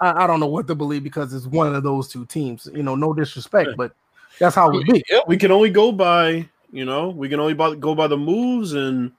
I, 0.05 0.25
I 0.25 0.27
don't 0.27 0.41
know 0.41 0.47
what 0.47 0.67
to 0.67 0.75
believe 0.75 1.03
because 1.03 1.33
it's 1.33 1.47
one 1.47 1.75
of 1.75 1.83
those 1.83 2.09
two 2.09 2.27
teams. 2.27 2.69
You 2.73 2.83
know, 2.83 2.95
no 2.95 3.15
disrespect, 3.15 3.71
but 3.77 3.93
that's 4.39 4.55
how 4.55 4.69
it 4.71 4.75
would 4.75 4.87
be. 4.87 5.03
Yeah, 5.09 5.21
we 5.27 5.37
can 5.37 5.51
only 5.51 5.71
go 5.71 5.93
by 5.93 6.49
you 6.71 6.85
know 6.85 7.09
we 7.11 7.29
can 7.29 7.41
only 7.41 7.55
by, 7.55 7.75
go 7.77 7.95
by 7.95 8.07
the 8.07 8.17
moves 8.17 8.73
and 8.75 9.13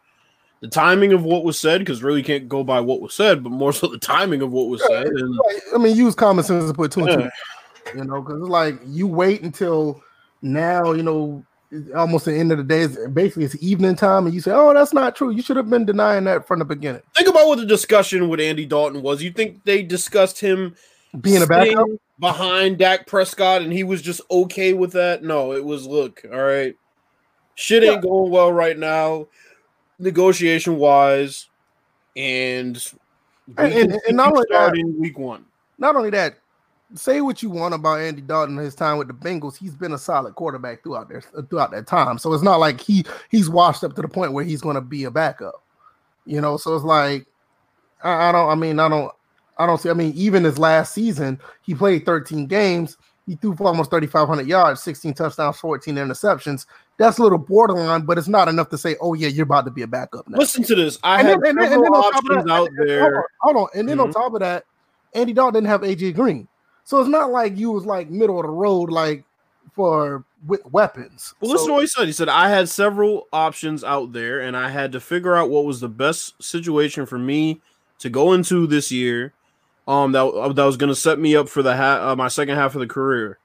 the 0.62 0.68
timing 0.68 1.14
of 1.14 1.24
what 1.24 1.44
was 1.44 1.58
said 1.58 1.80
because 1.80 2.04
really 2.04 2.24
can't 2.24 2.48
go 2.48 2.64
by 2.64 2.80
what 2.80 3.02
was 3.02 3.14
said, 3.14 3.44
but 3.44 3.52
more 3.52 3.74
so 3.74 3.88
the 3.88 3.98
timing 3.98 4.42
of 4.42 4.52
what 4.52 4.68
was 4.68 4.86
said. 4.88 5.08
And 5.08 5.40
I 5.74 5.78
mean, 5.78 5.96
use 5.96 6.16
common 6.16 6.44
sense 6.44 6.68
to 6.68 6.74
put 6.74 6.92
two 6.92 7.02
and 7.02 7.10
yeah, 7.10 7.30
two. 7.92 7.98
You 7.98 8.04
know, 8.06 8.22
because 8.22 8.42
it's 8.42 8.50
like 8.50 8.80
you 8.86 9.08
wait 9.08 9.42
until 9.42 10.02
now. 10.42 10.94
You 10.94 11.04
know, 11.04 11.46
almost 11.96 12.26
the 12.26 12.34
end 12.34 12.52
of 12.52 12.58
the 12.58 12.64
day. 12.64 12.82
It's, 12.82 12.98
basically, 13.08 13.46
it's 13.46 13.62
evening 13.62 13.96
time, 13.96 14.26
and 14.26 14.34
you 14.34 14.42
say, 14.42 14.52
"Oh, 14.52 14.74
that's 14.74 14.94
not 14.94 15.16
true. 15.16 15.30
You 15.32 15.42
should 15.42 15.58
have 15.58 15.70
been 15.70 15.86
denying 15.86 16.24
that 16.26 16.48
from 16.48 16.60
the 16.60 16.66
beginning." 16.66 17.02
think 17.16 17.28
about 17.28 17.48
what 17.48 17.58
the 17.60 17.66
discussion 17.66 18.30
with 18.30 18.40
Andy 18.40 18.66
Dalton 18.66 19.02
was. 19.02 19.22
You 19.24 19.32
think 19.32 19.64
they 19.64 19.84
discussed 19.84 20.40
him 20.40 20.76
Being 21.22 21.42
a 21.44 21.48
backup, 21.48 21.88
behind 22.20 22.78
Dak 22.78 23.08
Prescott 23.08 23.62
and 23.62 23.72
he 23.74 23.84
was 23.84 24.02
just 24.02 24.22
okay 24.32 24.74
with 24.74 24.92
that? 24.94 25.24
No, 25.24 25.54
it 25.54 25.64
was 25.64 25.86
look, 25.86 26.22
all 26.32 26.44
right. 26.44 26.76
Shit 27.56 27.84
ain't 27.84 28.02
going 28.02 28.32
well 28.32 28.52
right 28.52 28.78
now, 28.78 29.28
negotiation 30.00 30.78
wise, 30.78 31.48
and 32.16 32.76
And- 33.58 33.74
and- 33.74 34.02
and 34.08 34.18
not 34.18 34.32
only 34.34 34.46
that- 34.50 34.74
week 34.98 35.18
one. 35.18 35.46
not 35.78 35.96
only 35.96 36.10
that, 36.10 36.36
say 36.94 37.22
what 37.22 37.42
you 37.42 37.50
want 37.50 37.74
about 37.74 38.00
Andy 38.00 38.22
Dalton 38.22 38.58
and 38.58 38.64
his 38.66 38.76
time 38.76 38.98
with 38.98 39.08
the 39.08 39.14
Bengals, 39.14 39.58
he's 39.58 39.76
been 39.76 39.94
a 39.94 39.98
solid 39.98 40.36
quarterback 40.36 40.84
throughout 40.84 41.10
there 41.10 41.22
throughout 41.50 41.72
that 41.72 41.88
time. 41.88 42.18
So 42.20 42.32
it's 42.34 42.44
not 42.44 42.60
like 42.60 42.80
he 42.80 43.06
he's 43.32 43.50
washed 43.50 43.84
up 43.84 43.96
to 43.96 44.02
the 44.02 44.08
point 44.08 44.34
where 44.34 44.44
he's 44.46 44.62
going 44.62 44.76
to 44.76 44.82
be 44.82 45.04
a 45.06 45.12
backup. 45.12 45.64
You 46.26 46.42
know, 46.42 46.58
so 46.58 46.76
it's 46.76 46.86
like 46.86 47.26
I, 48.04 48.30
I 48.30 48.32
don't. 48.32 48.50
I 48.50 48.56
mean, 48.56 48.80
I 48.80 48.88
don't. 48.90 49.12
I 49.58 49.66
don't 49.66 49.80
see. 49.80 49.90
I 49.90 49.94
mean, 49.94 50.14
even 50.16 50.44
his 50.44 50.60
last 50.60 50.94
season, 50.94 51.40
he 51.62 51.74
played 51.74 52.06
13 52.06 52.46
games. 52.48 52.98
He 53.26 53.36
threw 53.36 53.56
for 53.56 53.66
almost 53.68 53.90
3,500 53.90 54.46
yards, 54.46 54.84
16 54.84 55.14
touchdowns, 55.16 55.58
14 55.58 55.96
interceptions. 55.96 56.68
That's 57.00 57.18
a 57.18 57.24
little 57.24 57.40
borderline, 57.40 58.02
but 58.06 58.18
it's 58.20 58.28
not 58.28 58.48
enough 58.48 58.70
to 58.70 58.78
say, 58.78 58.96
"Oh 59.02 59.14
yeah, 59.16 59.30
you're 59.30 59.46
about 59.46 59.66
to 59.66 59.72
be 59.72 59.82
a 59.82 59.88
backup 59.88 60.28
now." 60.30 60.38
Listen 60.38 60.64
to 60.66 60.76
this. 60.76 61.00
I 61.04 61.20
And 61.20 61.28
had 61.30 61.42
then- 61.42 61.58
and 61.58 61.60
and 61.62 61.72
then 61.84 61.92
on 61.92 62.14
options 62.14 62.46
that- 62.46 62.52
out 62.52 62.68
and- 62.70 62.80
and- 62.80 62.90
there. 62.90 63.02
Hold 63.02 63.16
on, 63.16 63.24
hold 63.42 63.58
on. 63.58 63.80
and 63.80 63.90
then 63.90 64.00
on 64.00 64.10
Mhm. 64.10 64.14
top 64.14 64.34
of 64.36 64.40
that, 64.42 64.66
Andy 65.16 65.34
Dalton 65.34 65.54
didn't 65.56 65.68
have 65.70 65.82
AJ 65.84 66.12
Green, 66.14 66.48
so 66.86 67.00
it's 67.02 67.10
not 67.10 67.32
like 67.32 67.58
you 67.58 67.72
was 67.72 67.86
like 67.86 68.10
middle 68.10 68.40
of 68.40 68.46
the 68.46 68.52
road, 68.52 68.90
like 68.90 69.24
for 69.74 70.24
with 70.48 70.66
weapons. 70.72 71.34
Well, 71.42 71.52
listen 71.52 71.66
So- 71.66 71.68
to 71.70 71.74
what 71.74 71.82
he 71.82 71.88
said. 71.88 72.06
He 72.06 72.12
said, 72.14 72.30
I 72.30 72.50
had 72.50 72.70
several 72.70 73.28
options 73.34 73.84
out 73.84 74.14
there, 74.14 74.40
and 74.40 74.56
I 74.56 74.70
had 74.70 74.92
to 74.94 75.00
figure 75.02 75.36
out 75.36 75.50
what 75.50 75.66
was 75.66 75.82
the 75.82 75.90
best 75.90 76.42
situation 76.42 77.06
for 77.06 77.18
me 77.20 77.60
to 78.00 78.10
go 78.10 78.32
into 78.34 78.68
this 78.68 78.92
year. 78.92 79.34
Um, 79.88 80.14
that, 80.14 80.26
uh, 80.26 80.52
that 80.54 80.64
was 80.66 80.78
going 80.78 80.88
to 80.90 80.96
set 80.96 81.20
me 81.20 81.36
up 81.36 81.48
for 81.50 81.62
the 81.62 81.76
ha- 81.76 82.12
uh, 82.12 82.16
my 82.16 82.28
second 82.28 82.56
half 82.56 82.74
of 82.76 82.80
the 82.82 82.88
career. 82.88 83.38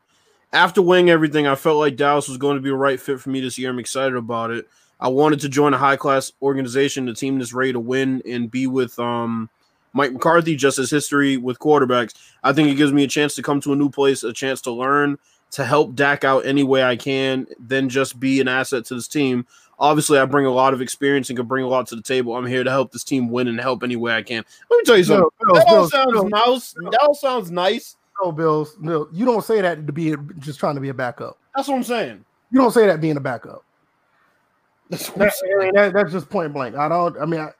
After 0.52 0.80
weighing 0.82 1.10
everything, 1.10 1.46
I 1.46 1.54
felt 1.54 1.78
like 1.78 1.96
Dallas 1.96 2.28
was 2.28 2.38
going 2.38 2.56
to 2.56 2.62
be 2.62 2.70
a 2.70 2.74
right 2.74 2.98
fit 3.00 3.20
for 3.20 3.28
me 3.30 3.40
this 3.40 3.58
year. 3.58 3.70
I'm 3.70 3.78
excited 3.78 4.16
about 4.16 4.50
it. 4.50 4.66
I 4.98 5.08
wanted 5.08 5.40
to 5.40 5.48
join 5.48 5.74
a 5.74 5.78
high 5.78 5.96
class 5.96 6.32
organization, 6.42 7.08
a 7.08 7.14
team 7.14 7.38
that's 7.38 7.52
ready 7.52 7.72
to 7.72 7.80
win 7.80 8.22
and 8.26 8.50
be 8.50 8.66
with 8.66 8.98
um 8.98 9.48
Mike 9.92 10.12
McCarthy, 10.12 10.56
just 10.56 10.78
as 10.78 10.90
history 10.90 11.36
with 11.36 11.58
quarterbacks. 11.58 12.14
I 12.42 12.52
think 12.52 12.68
it 12.68 12.74
gives 12.76 12.92
me 12.92 13.04
a 13.04 13.08
chance 13.08 13.34
to 13.36 13.42
come 13.42 13.60
to 13.62 13.72
a 13.72 13.76
new 13.76 13.88
place, 13.90 14.22
a 14.22 14.32
chance 14.32 14.60
to 14.62 14.70
learn, 14.70 15.18
to 15.52 15.64
help 15.64 15.94
Dak 15.94 16.22
out 16.24 16.46
any 16.46 16.62
way 16.62 16.82
I 16.84 16.96
can, 16.96 17.46
then 17.58 17.88
just 17.88 18.20
be 18.20 18.40
an 18.40 18.48
asset 18.48 18.84
to 18.86 18.94
this 18.94 19.08
team. 19.08 19.46
Obviously, 19.80 20.18
I 20.18 20.24
bring 20.26 20.46
a 20.46 20.50
lot 20.52 20.74
of 20.74 20.80
experience 20.82 21.30
and 21.30 21.36
can 21.38 21.46
bring 21.46 21.64
a 21.64 21.68
lot 21.68 21.86
to 21.88 21.96
the 21.96 22.02
table. 22.02 22.36
I'm 22.36 22.46
here 22.46 22.62
to 22.62 22.70
help 22.70 22.92
this 22.92 23.02
team 23.02 23.30
win 23.30 23.48
and 23.48 23.58
help 23.58 23.82
any 23.82 23.96
way 23.96 24.12
I 24.12 24.22
can. 24.22 24.44
Let 24.70 24.76
me 24.76 24.82
tell 24.84 24.96
you 24.98 25.04
something. 25.04 25.28
Bill, 25.42 25.54
that 25.54 25.66
all 25.68 25.88
sounds 25.88 26.12
Bill, 26.12 26.28
nice. 26.28 26.72
That 26.74 26.98
all 27.02 27.14
sounds 27.14 27.50
nice. 27.50 27.96
no, 28.22 28.30
Bills, 28.30 28.76
no, 28.78 29.08
you 29.10 29.24
don't 29.24 29.42
say 29.44 29.60
that 29.62 29.86
to 29.86 29.92
be 29.92 30.12
a, 30.12 30.16
just 30.38 30.60
trying 30.60 30.74
to 30.74 30.80
be 30.80 30.90
a 30.90 30.94
backup. 30.94 31.38
That's 31.56 31.66
what 31.66 31.76
I'm 31.76 31.82
saying. 31.82 32.24
You 32.52 32.60
don't 32.60 32.72
say 32.72 32.86
that 32.86 33.00
being 33.00 33.16
a 33.16 33.20
backup. 33.20 33.64
That's 34.90 35.08
what 35.08 35.14
I'm 35.16 35.20
That, 35.28 35.32
saying. 35.34 35.54
I 35.58 35.64
mean, 35.64 35.74
that- 35.74 35.92
that's 35.94 36.12
just 36.12 36.28
point 36.28 36.52
blank. 36.52 36.76
I 36.76 36.88
don't. 36.88 37.16
I 37.18 37.24
mean, 37.24 37.40
I, 37.40 37.50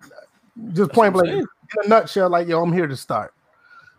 just 0.72 0.92
point 0.92 1.14
what 1.14 1.26
I'm 1.26 1.32
blank 1.36 1.48
in 1.76 1.86
a 1.86 1.88
nutshell. 1.88 2.30
Like, 2.30 2.48
yo, 2.48 2.62
I'm 2.62 2.72
here 2.72 2.86
to 2.86 2.96
start. 2.96 3.34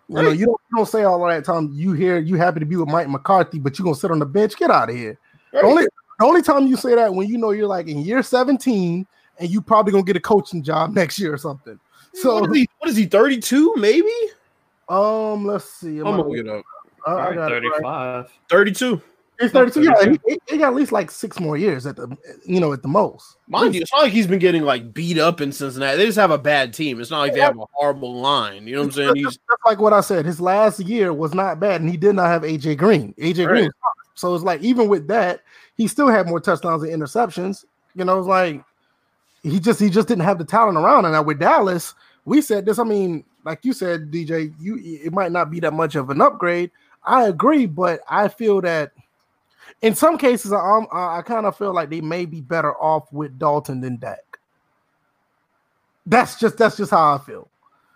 You 0.08 0.16
know, 0.16 0.30
you 0.30 0.46
don't, 0.46 0.60
you 0.70 0.78
don't 0.78 0.88
say 0.88 1.04
all 1.04 1.26
that 1.26 1.46
time. 1.46 1.70
You 1.72 1.94
here, 1.94 2.20
you 2.20 2.36
happy 2.36 2.60
to 2.60 2.66
be 2.66 2.76
with 2.76 2.90
Mike 2.90 3.08
McCarthy, 3.08 3.60
but 3.60 3.80
you 3.80 3.86
gonna 3.86 3.96
sit 3.96 4.12
on 4.12 4.20
the 4.20 4.26
bench. 4.26 4.58
Get 4.58 4.70
out 4.70 4.90
of 4.90 4.96
here. 4.96 5.18
The 5.54 5.62
only 5.62 5.84
the 6.20 6.26
only 6.26 6.42
time 6.42 6.68
you 6.68 6.76
say 6.76 6.96
that 6.96 7.14
when 7.14 7.28
you 7.30 7.38
know 7.38 7.52
you're 7.52 7.68
like 7.68 7.88
in 7.88 8.00
year 8.00 8.22
17 8.22 9.08
and 9.40 9.50
you 9.50 9.62
probably 9.62 9.92
gonna 9.92 10.04
get 10.04 10.18
a 10.18 10.22
coaching 10.22 10.64
job 10.64 10.92
next 10.96 11.18
year 11.18 11.34
or 11.34 11.38
something. 11.38 11.80
So 12.14 12.42
what 12.42 12.50
is 12.50 12.58
he? 12.58 12.70
What 12.80 12.90
is 12.90 12.98
he? 12.98 13.06
32, 13.06 13.76
maybe? 13.78 14.12
um, 14.90 15.46
let's 15.46 15.66
see. 15.66 16.00
I'm 16.00 16.04
gonna 16.04 16.28
look 16.28 16.38
it 16.38 16.48
up. 16.50 16.66
Uh, 17.08 17.16
I 17.16 17.34
Probably 17.34 17.36
got 17.36 17.52
it 17.52 17.56
right. 17.56 18.26
35. 18.26 18.32
32. 18.50 19.02
He's 19.42 19.52
32. 19.52 19.84
Yeah, 19.84 19.94
32. 19.96 20.20
he, 20.28 20.40
he 20.50 20.58
got 20.58 20.68
at 20.68 20.76
least 20.76 20.92
like 20.92 21.10
six 21.10 21.40
more 21.40 21.58
years 21.58 21.86
at 21.86 21.96
the 21.96 22.16
you 22.46 22.60
know 22.60 22.72
at 22.74 22.84
the 22.84 22.88
most. 22.88 23.38
Mind 23.48 23.74
you, 23.74 23.82
it's 23.82 23.92
not 23.92 24.04
like 24.04 24.14
he's 24.14 24.28
been 24.28 24.40
getting 24.40 24.64
like 24.64 24.94
beat 24.94 25.18
up 25.18 25.42
in 25.42 25.52
Cincinnati. 25.52 25.98
They 25.98 26.06
just 26.06 26.18
have 26.18 26.32
a 26.32 26.38
bad 26.38 26.74
team. 26.74 27.02
It's 27.02 27.10
not 27.10 27.20
like 27.20 27.34
they 27.34 27.40
have 27.40 27.58
a 27.58 27.66
horrible 27.74 28.14
line. 28.14 28.68
You 28.68 28.76
know 28.76 28.82
what 28.82 28.86
I'm 28.86 28.92
saying? 28.92 29.16
He's 29.16 29.26
Just 29.26 29.40
like 29.66 29.80
what 29.80 29.94
I 29.94 30.02
said, 30.02 30.26
his 30.26 30.40
last 30.40 30.80
year 30.80 31.12
was 31.12 31.34
not 31.34 31.60
bad, 31.60 31.82
and 31.82 31.90
he 31.90 31.98
did 31.98 32.16
not 32.16 32.28
have 32.28 32.44
AJ 32.44 32.78
Green. 32.78 33.14
AJ 33.16 33.48
Right. 33.48 33.54
Green. 33.54 33.70
So 34.14 34.36
it's 34.36 34.44
like 34.44 34.62
even 34.62 34.88
with 34.88 35.08
that, 35.08 35.42
he 35.76 35.88
still 35.88 36.08
had 36.08 36.28
more 36.28 36.40
touchdowns 36.40 36.84
and 36.84 36.92
interceptions. 36.92 37.66
You 37.96 38.06
know, 38.06 38.20
it's 38.20 38.28
like 38.28 38.64
he 39.44 39.60
just 39.60 39.80
he 39.80 39.90
just 39.90 40.08
didn't 40.08 40.24
have 40.24 40.38
the 40.38 40.46
talent 40.46 40.78
around. 40.78 41.06
And 41.06 41.14
now 41.14 41.24
with 41.24 41.40
Dallas, 41.40 41.96
we 42.26 42.42
said 42.42 42.66
this. 42.66 42.78
I 42.78 42.84
mean, 42.84 43.24
like 43.44 43.66
you 43.66 43.74
said, 43.74 44.12
DJ, 44.12 44.54
you 44.60 44.80
it 44.82 45.12
might 45.12 45.32
not 45.32 45.50
be 45.50 45.60
that 45.62 45.74
much 45.74 45.96
of 45.96 46.10
an 46.10 46.22
upgrade. 46.22 46.70
I 47.04 47.28
agree, 47.28 47.66
but 47.66 48.02
I 48.08 48.28
feel 48.28 48.62
that 48.62 48.92
in 49.82 49.96
some 49.96 50.18
cases, 50.18 50.52
I, 50.54 50.58
I, 50.58 51.20
I 51.20 51.22
kind 51.22 51.46
of 51.46 51.58
feel 51.58 51.74
like 51.74 51.90
they 51.90 52.02
may 52.02 52.26
be 52.26 52.42
better 52.42 52.74
off 52.76 53.12
with 53.12 53.40
Dalton 53.40 53.82
than 53.82 53.98
Dak. 53.98 54.40
That's 56.06 56.40
just 56.40 56.58
that's 56.58 56.78
just 56.78 56.92
how 56.92 57.16
I 57.16 57.18
feel. 57.20 57.48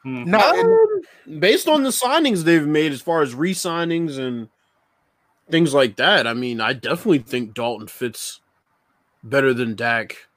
Hmm. 0.04 0.26
Now, 0.26 0.52
Um, 0.54 1.02
based 1.40 1.68
on 1.68 1.84
the 1.84 1.90
signings 1.90 2.44
they've 2.44 2.68
made 2.68 2.92
as 2.92 3.02
far 3.02 3.22
as 3.24 3.34
re-signings 3.34 4.20
and 4.20 4.48
things 5.50 5.74
like 5.74 5.96
that. 5.98 6.28
I 6.28 6.34
mean, 6.34 6.62
I 6.62 6.74
definitely 6.74 7.20
think 7.20 7.54
Dalton 7.54 7.88
fits 7.88 8.42
better 9.24 9.54
than 9.54 9.76
Dak. 9.76 10.28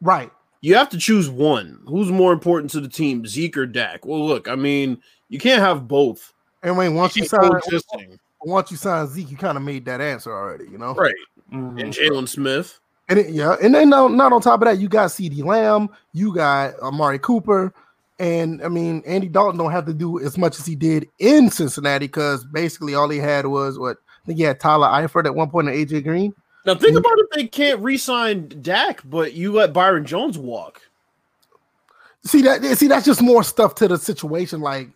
right. 0.00 0.30
You 0.60 0.74
have 0.74 0.88
to 0.88 0.98
choose 0.98 1.30
one. 1.30 1.80
Who's 1.86 2.10
more 2.10 2.32
important 2.32 2.72
to 2.72 2.80
the 2.80 2.88
team, 2.88 3.24
Zeke 3.24 3.56
or 3.56 3.64
Dak? 3.66 4.04
Well, 4.04 4.26
look, 4.26 4.48
I 4.48 4.56
mean, 4.56 5.00
you 5.28 5.38
can't 5.38 5.60
have 5.62 5.86
both. 5.86 6.32
And 6.64 6.76
when 6.76 6.96
once 6.96 7.14
you 7.14 7.22
Ain't 7.22 7.30
sign 7.30 7.48
coexisting. 7.48 8.18
Once 8.42 8.70
you 8.70 8.76
sign 8.76 9.06
Zeke, 9.08 9.30
you 9.30 9.36
kind 9.36 9.56
of 9.56 9.62
made 9.64 9.84
that 9.86 10.00
answer 10.00 10.32
already, 10.32 10.64
you 10.64 10.78
know. 10.78 10.94
right? 10.94 11.14
Mhm. 11.52 11.82
And 11.82 11.92
Jaylon 11.92 12.28
Smith. 12.28 12.78
And 13.08 13.18
it, 13.18 13.30
yeah, 13.30 13.56
and 13.62 13.74
then 13.74 13.88
not, 13.88 14.12
not 14.12 14.32
on 14.32 14.40
top 14.42 14.60
of 14.60 14.66
that, 14.68 14.78
you 14.78 14.88
got 14.88 15.08
CeeDee 15.08 15.42
Lamb, 15.42 15.88
you 16.12 16.34
got 16.34 16.78
Amari 16.80 17.18
Cooper, 17.18 17.72
and 18.18 18.62
I 18.62 18.68
mean 18.68 19.02
Andy 19.06 19.28
Dalton 19.28 19.58
don't 19.58 19.72
have 19.72 19.86
to 19.86 19.94
do 19.94 20.20
as 20.20 20.36
much 20.36 20.58
as 20.58 20.66
he 20.66 20.74
did 20.74 21.08
in 21.18 21.50
Cincinnati 21.50 22.06
because 22.06 22.44
basically 22.44 22.94
all 22.94 23.08
he 23.08 23.18
had 23.18 23.46
was 23.46 23.78
what 23.78 23.96
I 24.22 24.26
think 24.26 24.38
he 24.38 24.44
had 24.44 24.60
Tyler 24.60 24.88
Eifert 24.88 25.24
at 25.24 25.34
one 25.34 25.50
point 25.50 25.68
and 25.68 25.76
AJ 25.76 26.04
Green. 26.04 26.34
Now 26.66 26.74
think 26.74 26.98
about 26.98 27.14
if 27.16 27.30
they 27.30 27.46
can't 27.46 27.80
re-sign 27.80 28.48
Dak, 28.60 29.00
but 29.04 29.32
you 29.32 29.52
let 29.52 29.72
Byron 29.72 30.04
Jones 30.04 30.36
walk. 30.36 30.82
See 32.24 32.42
that? 32.42 32.62
See 32.76 32.88
that's 32.88 33.06
just 33.06 33.22
more 33.22 33.42
stuff 33.42 33.74
to 33.76 33.88
the 33.88 33.96
situation. 33.96 34.60
Like 34.60 34.90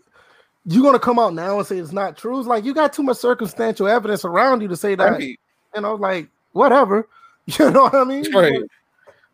you're 0.65 0.83
gonna 0.83 0.99
come 0.99 1.19
out 1.19 1.35
now 1.35 1.59
and 1.59 1.67
say 1.67 1.79
it's 1.79 1.93
not 1.93 2.17
true. 2.17 2.39
It's 2.39 2.49
like 2.49 2.65
you 2.65 2.73
got 2.75 2.93
too 2.93 3.03
much 3.03 3.17
circumstantial 3.19 3.89
evidence 3.89 4.25
around 4.25 4.61
you 4.61 4.69
to 4.69 4.77
say 4.77 4.95
that. 4.95 5.13
Right. 5.13 5.39
I 5.75 5.81
was 5.81 6.01
like 6.01 6.29
whatever. 6.53 7.09
You 7.59 7.73
know 7.73 7.83
what 7.83 7.95
I 7.97 8.05
mean? 8.05 8.33
Right. 8.33 8.53
Like, 8.53 8.63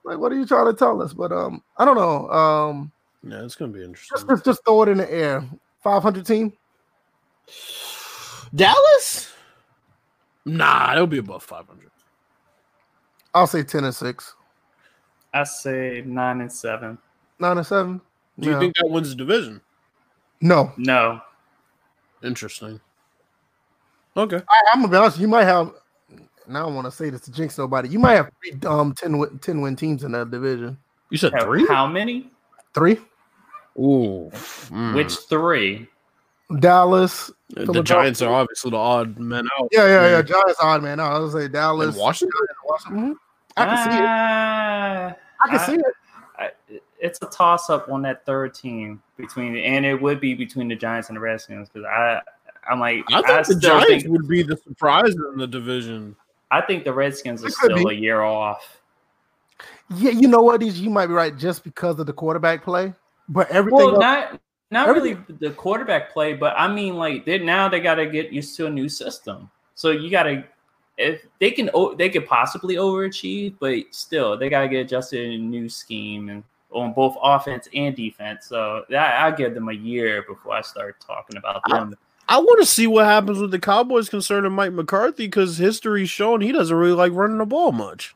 like, 0.04 0.18
what 0.18 0.32
are 0.32 0.34
you 0.36 0.46
trying 0.46 0.64
to 0.64 0.72
tell 0.72 1.02
us? 1.02 1.12
But 1.12 1.30
um, 1.30 1.62
I 1.76 1.84
don't 1.84 1.96
know. 1.96 2.30
Um, 2.30 2.90
Yeah, 3.22 3.44
it's 3.44 3.54
gonna 3.54 3.70
be 3.70 3.84
interesting. 3.84 4.26
just, 4.26 4.44
just 4.46 4.64
throw 4.64 4.82
it 4.84 4.88
in 4.88 4.96
the 4.96 5.12
air. 5.12 5.44
Five 5.82 6.02
hundred 6.02 6.24
team. 6.24 6.54
Dallas? 8.54 9.30
Nah, 10.46 10.94
it'll 10.94 11.06
be 11.06 11.18
above 11.18 11.42
500. 11.42 11.90
I'll 13.34 13.46
say 13.46 13.62
ten 13.62 13.84
and 13.84 13.94
six, 13.94 14.34
I 15.34 15.44
say 15.44 16.02
nine 16.06 16.40
and 16.40 16.50
seven. 16.50 16.96
nine 17.38 17.58
and 17.58 17.66
seven. 17.66 18.00
Do 18.38 18.46
you 18.48 18.54
No. 18.54 18.60
think 18.60 18.76
that 18.76 18.88
wins 18.88 19.10
the 19.10 19.16
division? 19.16 19.60
No, 20.40 20.72
No. 20.76 21.20
Interesting. 22.22 22.80
Okay. 24.16 24.36
I, 24.48 24.62
I'm 24.72 24.80
gonna 24.80 24.90
be 24.90 24.96
honest. 24.96 25.18
You 25.18 25.28
might 25.28 25.44
have. 25.44 25.72
Now 26.48 26.66
I 26.68 26.72
want 26.72 26.86
to 26.86 26.90
say 26.90 27.10
this 27.10 27.20
to 27.22 27.32
jinx 27.32 27.56
nobody. 27.58 27.88
You 27.88 27.98
might 27.98 28.14
have 28.14 28.30
three 28.42 28.58
um 28.68 28.92
10 28.94 29.18
win, 29.18 29.38
10 29.38 29.60
win 29.60 29.76
teams 29.76 30.02
in 30.02 30.12
that 30.12 30.30
division. 30.30 30.76
You 31.10 31.18
said 31.18 31.32
How, 31.34 31.44
three? 31.44 31.66
how 31.66 31.86
many? 31.86 32.30
Three. 32.74 32.98
Ooh. 33.78 34.30
Mm. 34.32 34.94
Which 34.94 35.14
three? 35.28 35.86
Dallas. 36.58 37.30
the 37.50 37.82
Giants 37.82 38.22
are 38.22 38.32
obviously 38.32 38.70
the 38.72 38.76
odd 38.78 39.18
men 39.18 39.46
out. 39.60 39.68
Yeah, 39.70 39.86
yeah, 39.86 40.00
yeah. 40.02 40.10
Yeah. 40.16 40.22
Giants 40.22 40.56
odd 40.60 40.82
man. 40.82 40.98
out. 40.98 41.12
I 41.12 41.18
was 41.18 41.32
say 41.34 41.44
And 41.44 41.52
Dallas. 41.52 41.96
Washington? 41.96 42.40
Washington. 42.64 43.10
Mhm. 43.10 43.14
I 43.56 43.64
can 43.66 43.76
see 43.90 43.96
it. 43.98 44.04
Ah, 44.04 45.14
I 45.44 45.48
can 45.48 45.58
I- 45.58 45.66
see 45.66 45.74
it. 45.74 45.94
I, 47.02 47.06
it's 47.06 47.20
a 47.22 47.26
toss 47.26 47.70
up 47.70 47.88
on 47.90 48.02
that 48.02 48.24
third 48.26 48.54
team 48.54 49.02
between, 49.16 49.56
and 49.56 49.84
it 49.84 50.00
would 50.00 50.20
be 50.20 50.34
between 50.34 50.68
the 50.68 50.76
Giants 50.76 51.08
and 51.08 51.16
the 51.16 51.20
Redskins 51.20 51.68
because 51.68 51.86
I 51.86 52.20
I'm 52.68 52.80
like, 52.80 53.04
I 53.10 53.22
think 53.22 53.28
I 53.28 53.42
the 53.42 53.60
Giants 53.60 53.88
think 53.88 54.06
would 54.08 54.28
be 54.28 54.42
the 54.42 54.56
surprise 54.56 55.14
in 55.14 55.38
the 55.38 55.46
division. 55.46 56.16
I 56.50 56.60
think 56.60 56.84
the 56.84 56.92
Redskins 56.92 57.44
are 57.44 57.50
still 57.50 57.88
be. 57.88 57.96
a 57.96 57.98
year 57.98 58.22
off. 58.22 58.80
Yeah, 59.96 60.10
you 60.10 60.28
know 60.28 60.42
what? 60.42 60.62
You 60.62 60.90
might 60.90 61.06
be 61.06 61.14
right 61.14 61.36
just 61.36 61.64
because 61.64 61.98
of 61.98 62.06
the 62.06 62.12
quarterback 62.12 62.62
play, 62.62 62.92
but 63.28 63.50
everything. 63.50 63.76
Well, 63.76 63.90
else- 63.94 64.00
not 64.00 64.40
not 64.70 64.88
everything- 64.88 65.24
really 65.28 65.38
the 65.40 65.50
quarterback 65.54 66.12
play, 66.12 66.34
but 66.34 66.54
I 66.56 66.68
mean, 66.72 66.96
like 66.96 67.24
they 67.24 67.38
now 67.38 67.68
they 67.68 67.80
got 67.80 67.94
to 67.96 68.06
get 68.06 68.32
used 68.32 68.56
to 68.56 68.66
a 68.66 68.70
new 68.70 68.88
system. 68.88 69.50
So 69.74 69.90
you 69.90 70.10
got 70.10 70.24
to 70.24 70.44
if 70.98 71.24
they 71.40 71.50
can 71.50 71.70
they 71.96 72.10
could 72.10 72.26
possibly 72.26 72.76
overachieve, 72.76 73.54
but 73.60 73.76
still 73.90 74.36
they 74.36 74.48
got 74.48 74.62
to 74.62 74.68
get 74.68 74.80
adjusted 74.80 75.20
in 75.20 75.32
a 75.32 75.38
new 75.38 75.68
scheme 75.68 76.28
and 76.28 76.42
on 76.70 76.92
both 76.92 77.16
offense 77.22 77.68
and 77.74 77.94
defense. 77.96 78.46
So 78.46 78.84
that 78.90 79.22
I 79.22 79.30
give 79.34 79.54
them 79.54 79.68
a 79.68 79.72
year 79.72 80.22
before 80.28 80.52
I 80.54 80.60
start 80.62 81.00
talking 81.00 81.36
about 81.36 81.62
them. 81.68 81.94
I 82.28 82.38
want 82.38 82.60
to 82.60 82.66
see 82.66 82.86
what 82.86 83.06
happens 83.06 83.38
with 83.38 83.50
the 83.50 83.58
Cowboys 83.58 84.08
concerning 84.10 84.52
Mike 84.52 84.72
McCarthy 84.74 85.26
because 85.26 85.56
history's 85.56 86.10
shown 86.10 86.42
he 86.42 86.52
doesn't 86.52 86.76
really 86.76 86.92
like 86.92 87.12
running 87.12 87.38
the 87.38 87.46
ball 87.46 87.72
much. 87.72 88.14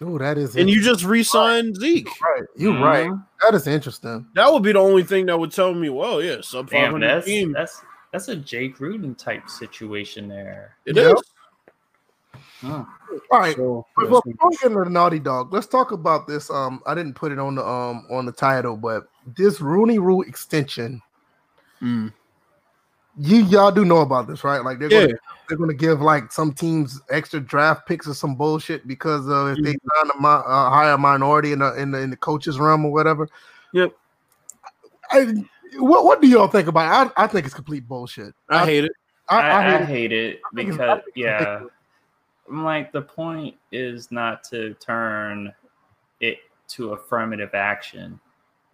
oh, 0.00 0.18
that 0.18 0.38
is. 0.38 0.54
And 0.56 0.70
you 0.70 0.80
just 0.80 1.04
re-signed 1.04 1.76
Zeke. 1.76 2.08
right. 2.22 2.42
You're 2.56 2.78
right. 2.80 3.08
Mhm. 3.10 3.24
That 3.42 3.54
is 3.54 3.66
interesting. 3.66 4.26
That 4.34 4.52
would 4.52 4.62
be 4.62 4.72
the 4.72 4.78
only 4.78 5.02
thing 5.02 5.26
that 5.26 5.38
would 5.38 5.50
tell 5.50 5.74
me, 5.74 5.88
well, 5.88 6.22
yeah, 6.22 6.36
sub 6.42 6.66
five 6.66 6.72
Damn, 6.72 6.92
hundred 6.92 7.08
that's 7.08 7.26
team. 7.26 7.52
that's 7.52 7.82
that's 8.12 8.28
a 8.28 8.36
Jay 8.36 8.68
Gruden 8.68 9.16
type 9.18 9.48
situation 9.50 10.28
there. 10.28 10.76
It 10.86 10.96
Yep. 10.96 11.16
is. 11.16 11.33
Huh. 12.64 12.84
All 13.30 13.38
right. 13.38 13.56
So, 13.56 13.86
But 13.96 14.08
Before 14.08 14.22
we 14.24 14.56
get 14.56 14.66
into 14.70 14.84
the 14.84 14.90
naughty 14.90 15.18
dog, 15.18 15.52
let's 15.52 15.66
talk 15.66 15.92
about 15.92 16.26
this. 16.26 16.50
Um, 16.50 16.82
I 16.86 16.94
didn't 16.94 17.14
put 17.14 17.30
it 17.32 17.38
on 17.38 17.54
the 17.54 17.66
um 17.66 18.06
on 18.10 18.26
the 18.26 18.32
title, 18.32 18.76
but 18.76 19.04
this 19.36 19.60
Rooney 19.60 19.98
Rule 19.98 20.22
extension. 20.22 21.00
Mm. 21.82 22.12
You 23.16 23.44
y'all 23.44 23.70
do 23.70 23.84
know 23.84 23.98
about 23.98 24.26
this, 24.26 24.42
right? 24.42 24.64
Like 24.64 24.78
they're 24.78 24.90
Yeah. 24.90 25.00
gonna 25.06 25.18
they're 25.48 25.58
gonna 25.58 25.74
give 25.74 26.00
like 26.00 26.32
some 26.32 26.52
teams 26.52 27.00
extra 27.10 27.38
draft 27.38 27.86
picks 27.86 28.08
or 28.08 28.14
some 28.14 28.34
bullshit 28.34 28.88
because 28.88 29.28
uh, 29.28 29.54
if 29.56 29.62
they 29.62 29.70
sign 29.72 30.10
a 30.16 30.20
mi- 30.20 30.26
uh, 30.26 30.70
hire 30.70 30.92
a 30.94 30.98
minority 30.98 31.52
in 31.52 31.60
the 31.60 31.74
in 31.80 31.90
the 31.92 32.00
in 32.00 32.10
the 32.10 32.16
coaches 32.16 32.58
realm 32.58 32.84
or 32.84 32.92
whatever. 32.92 33.28
Yep. 33.72 33.92
I, 35.12 35.32
what 35.76 36.04
what 36.04 36.20
do 36.20 36.26
y'all 36.28 36.48
think 36.48 36.66
about 36.66 37.06
it? 37.08 37.12
I, 37.16 37.24
I 37.24 37.26
think 37.28 37.44
it's 37.46 37.54
complete 37.54 37.86
bullshit. 37.86 38.34
I 38.48 38.64
hate 38.64 38.84
it. 38.84 38.92
I, 39.28 39.36
I, 39.40 39.48
I, 39.48 39.58
I, 39.58 39.62
hate 39.62 39.80
it. 39.80 39.86
hate 39.86 40.12
it 40.12 40.40
I 40.44 40.56
think 40.56 40.68
it's- 40.74 40.80
I 40.80 40.94
because 40.96 41.12
yeah, 41.14 41.38
ridiculous. 41.38 41.72
I'm 42.48 42.64
like 42.64 42.92
the 42.92 43.02
point 43.02 43.56
is 43.72 44.10
not 44.10 44.44
to 44.44 44.74
turn 44.74 45.52
it 46.20 46.38
to 46.68 46.92
affirmative 46.92 47.54
action 47.54 48.20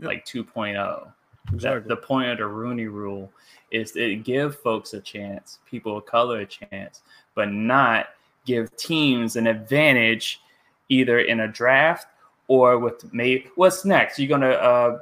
Yep. 0.00 0.06
like 0.08 0.24
2.0. 0.24 0.74
That, 0.74 1.54
Exactly. 1.54 1.88
the 1.88 1.96
point 1.96 2.30
of 2.30 2.38
the 2.38 2.46
Rooney 2.46 2.86
Rule 2.86 3.30
is 3.70 3.92
to 3.92 4.16
give 4.16 4.58
folks 4.60 4.94
a 4.94 5.00
chance, 5.00 5.58
people 5.66 5.96
of 5.98 6.06
color 6.06 6.40
a 6.40 6.46
chance, 6.46 7.02
but 7.34 7.50
not 7.50 8.08
give 8.46 8.74
teams 8.76 9.36
an 9.36 9.46
advantage 9.46 10.40
either 10.88 11.20
in 11.20 11.40
a 11.40 11.48
draft 11.48 12.06
or 12.48 12.78
with 12.78 13.12
maybe 13.12 13.48
what's 13.56 13.84
next. 13.84 14.18
You're 14.18 14.28
gonna 14.28 14.50
uh, 14.50 14.98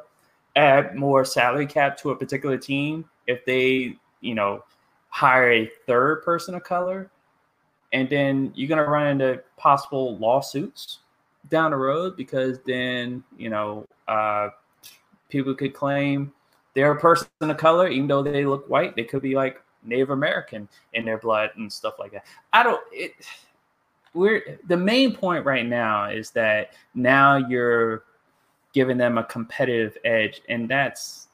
add 0.56 0.94
more 0.96 1.24
salary 1.24 1.66
cap 1.66 1.96
to 1.98 2.10
a 2.10 2.16
particular 2.16 2.58
team 2.58 3.04
if 3.26 3.44
they, 3.44 3.96
you 4.20 4.34
know, 4.34 4.64
hire 5.10 5.50
a 5.52 5.70
third 5.86 6.22
person 6.24 6.54
of 6.54 6.64
color, 6.64 7.10
and 7.92 8.08
then 8.08 8.52
you're 8.54 8.68
gonna 8.68 8.84
run 8.84 9.06
into 9.06 9.42
possible 9.56 10.16
lawsuits 10.18 11.00
down 11.50 11.70
the 11.70 11.76
road 11.76 12.16
because 12.16 12.58
then 12.66 13.22
you 13.36 13.48
know 13.48 13.86
uh, 14.06 14.48
people 15.28 15.54
could 15.54 15.74
claim 15.74 16.32
they're 16.74 16.92
a 16.92 17.00
person 17.00 17.28
of 17.40 17.56
color 17.56 17.88
even 17.88 18.06
though 18.06 18.22
they 18.22 18.44
look 18.44 18.68
white. 18.68 18.94
They 18.94 19.04
could 19.04 19.22
be 19.22 19.34
like 19.34 19.60
Native 19.82 20.10
American 20.10 20.68
in 20.92 21.04
their 21.04 21.18
blood 21.18 21.50
and 21.56 21.72
stuff 21.72 21.98
like 21.98 22.12
that. 22.12 22.24
I 22.52 22.62
don't. 22.62 22.80
It, 22.92 23.12
we're 24.14 24.58
the 24.66 24.76
main 24.76 25.14
point 25.14 25.44
right 25.44 25.66
now 25.66 26.08
is 26.08 26.30
that 26.32 26.74
now 26.94 27.36
you're 27.36 28.04
giving 28.72 28.96
them 28.96 29.18
a 29.18 29.24
competitive 29.24 29.96
edge, 30.04 30.40
and 30.48 30.68
that's 30.68 31.28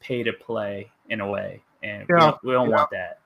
pay 0.00 0.22
to 0.22 0.32
play 0.32 0.90
in 1.10 1.20
a 1.20 1.28
way, 1.28 1.62
and 1.82 2.06
we 2.08 2.18
don't, 2.18 2.44
we 2.44 2.52
don't 2.52 2.70
yeah. 2.70 2.76
want 2.76 2.90
that. 2.90 3.20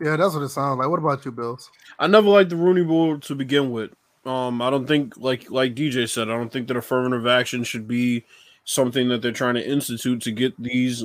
Yeah, 0.00 0.16
that's 0.16 0.34
what 0.34 0.42
it 0.42 0.48
sounds 0.50 0.78
like. 0.78 0.88
What 0.88 0.98
about 0.98 1.24
you, 1.24 1.32
Bills? 1.32 1.70
I 1.98 2.06
never 2.06 2.28
liked 2.28 2.50
the 2.50 2.56
Rooney 2.56 2.82
Rule 2.82 3.18
to 3.20 3.34
begin 3.34 3.70
with. 3.70 3.92
Um, 4.26 4.60
I 4.60 4.70
don't 4.70 4.86
think 4.86 5.16
like 5.16 5.50
like 5.50 5.74
DJ 5.74 6.08
said, 6.08 6.28
I 6.28 6.36
don't 6.36 6.52
think 6.52 6.68
that 6.68 6.76
affirmative 6.76 7.26
action 7.26 7.64
should 7.64 7.86
be 7.86 8.24
something 8.64 9.08
that 9.08 9.22
they're 9.22 9.32
trying 9.32 9.54
to 9.54 9.66
institute 9.66 10.20
to 10.22 10.32
get 10.32 10.60
these 10.60 11.04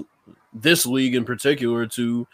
this 0.54 0.86
league 0.86 1.16
in 1.16 1.24
particular 1.24 1.86
to 1.86 2.28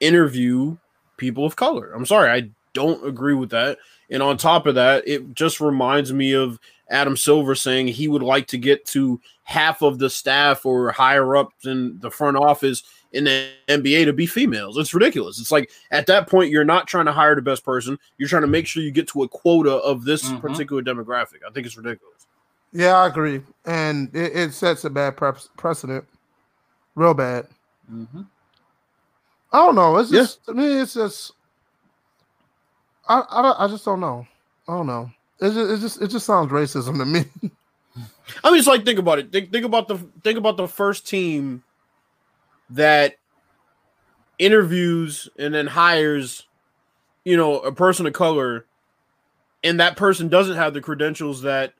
interview 0.00 0.76
people 1.16 1.46
of 1.46 1.56
color. 1.56 1.92
I'm 1.92 2.06
sorry, 2.06 2.30
I 2.30 2.50
don't 2.74 3.06
agree 3.06 3.34
with 3.34 3.50
that. 3.50 3.78
And 4.10 4.22
on 4.22 4.36
top 4.36 4.66
of 4.66 4.74
that, 4.74 5.08
it 5.08 5.34
just 5.34 5.60
reminds 5.60 6.12
me 6.12 6.32
of 6.32 6.60
Adam 6.90 7.16
Silver 7.16 7.54
saying 7.54 7.88
he 7.88 8.08
would 8.08 8.22
like 8.22 8.46
to 8.48 8.58
get 8.58 8.84
to 8.86 9.20
half 9.44 9.82
of 9.82 9.98
the 9.98 10.10
staff 10.10 10.66
or 10.66 10.92
higher 10.92 11.36
ups 11.36 11.66
in 11.66 11.98
the 12.00 12.10
front 12.10 12.36
office 12.36 12.82
in 13.14 13.24
the 13.24 13.48
NBA 13.68 14.04
to 14.04 14.12
be 14.12 14.26
females. 14.26 14.76
It's 14.76 14.92
ridiculous. 14.92 15.40
It's 15.40 15.50
like 15.52 15.70
at 15.90 16.06
that 16.06 16.28
point, 16.28 16.50
you're 16.50 16.64
not 16.64 16.86
trying 16.86 17.06
to 17.06 17.12
hire 17.12 17.34
the 17.34 17.42
best 17.42 17.64
person. 17.64 17.98
You're 18.18 18.28
trying 18.28 18.42
to 18.42 18.48
make 18.48 18.66
sure 18.66 18.82
you 18.82 18.90
get 18.90 19.08
to 19.08 19.22
a 19.22 19.28
quota 19.28 19.76
of 19.76 20.04
this 20.04 20.28
Mhm. 20.30 20.40
particular 20.40 20.82
demographic. 20.82 21.38
I 21.48 21.50
think 21.52 21.66
it's 21.66 21.76
ridiculous. 21.76 22.26
Yeah, 22.72 22.96
I 22.96 23.06
agree, 23.06 23.40
and 23.66 24.14
it, 24.14 24.36
it 24.36 24.52
sets 24.52 24.84
a 24.84 24.90
bad 24.90 25.16
pre- 25.16 25.32
precedent, 25.56 26.04
real 26.96 27.14
bad. 27.14 27.46
hmm 27.88 28.22
I 29.52 29.58
don't 29.58 29.76
know. 29.76 29.96
It's 29.98 30.10
Yeah. 30.10 30.20
just 30.22 30.44
to 30.46 30.54
me. 30.54 30.80
It's 30.80 30.94
just 30.94 31.32
I 33.08 33.20
I, 33.20 33.64
I 33.64 33.68
just 33.68 33.84
don't 33.84 34.00
know. 34.00 34.26
I 34.68 34.72
don't 34.76 34.86
know. 34.86 35.10
It 35.40 35.50
just, 35.52 35.70
it 35.70 35.78
just 35.80 36.02
it 36.02 36.08
just 36.08 36.26
sounds 36.26 36.50
racism 36.50 36.98
to 36.98 37.04
me. 37.04 37.24
I 38.42 38.50
mean, 38.50 38.58
it's 38.58 38.66
like 38.66 38.84
think 38.84 38.98
about 38.98 39.18
it. 39.18 39.30
Think, 39.30 39.52
think 39.52 39.64
about 39.64 39.86
the 39.88 39.98
think 40.22 40.38
about 40.38 40.56
the 40.56 40.66
first 40.66 41.06
team 41.06 41.62
that 42.70 43.14
interviews 44.38 45.28
and 45.38 45.54
then 45.54 45.66
hires, 45.66 46.46
you 47.24 47.36
know, 47.36 47.60
a 47.60 47.72
person 47.72 48.06
of 48.06 48.12
color, 48.12 48.66
and 49.62 49.80
that 49.80 49.96
person 49.96 50.28
doesn't 50.28 50.56
have 50.56 50.74
the 50.74 50.80
credentials 50.80 51.42
that 51.42 51.74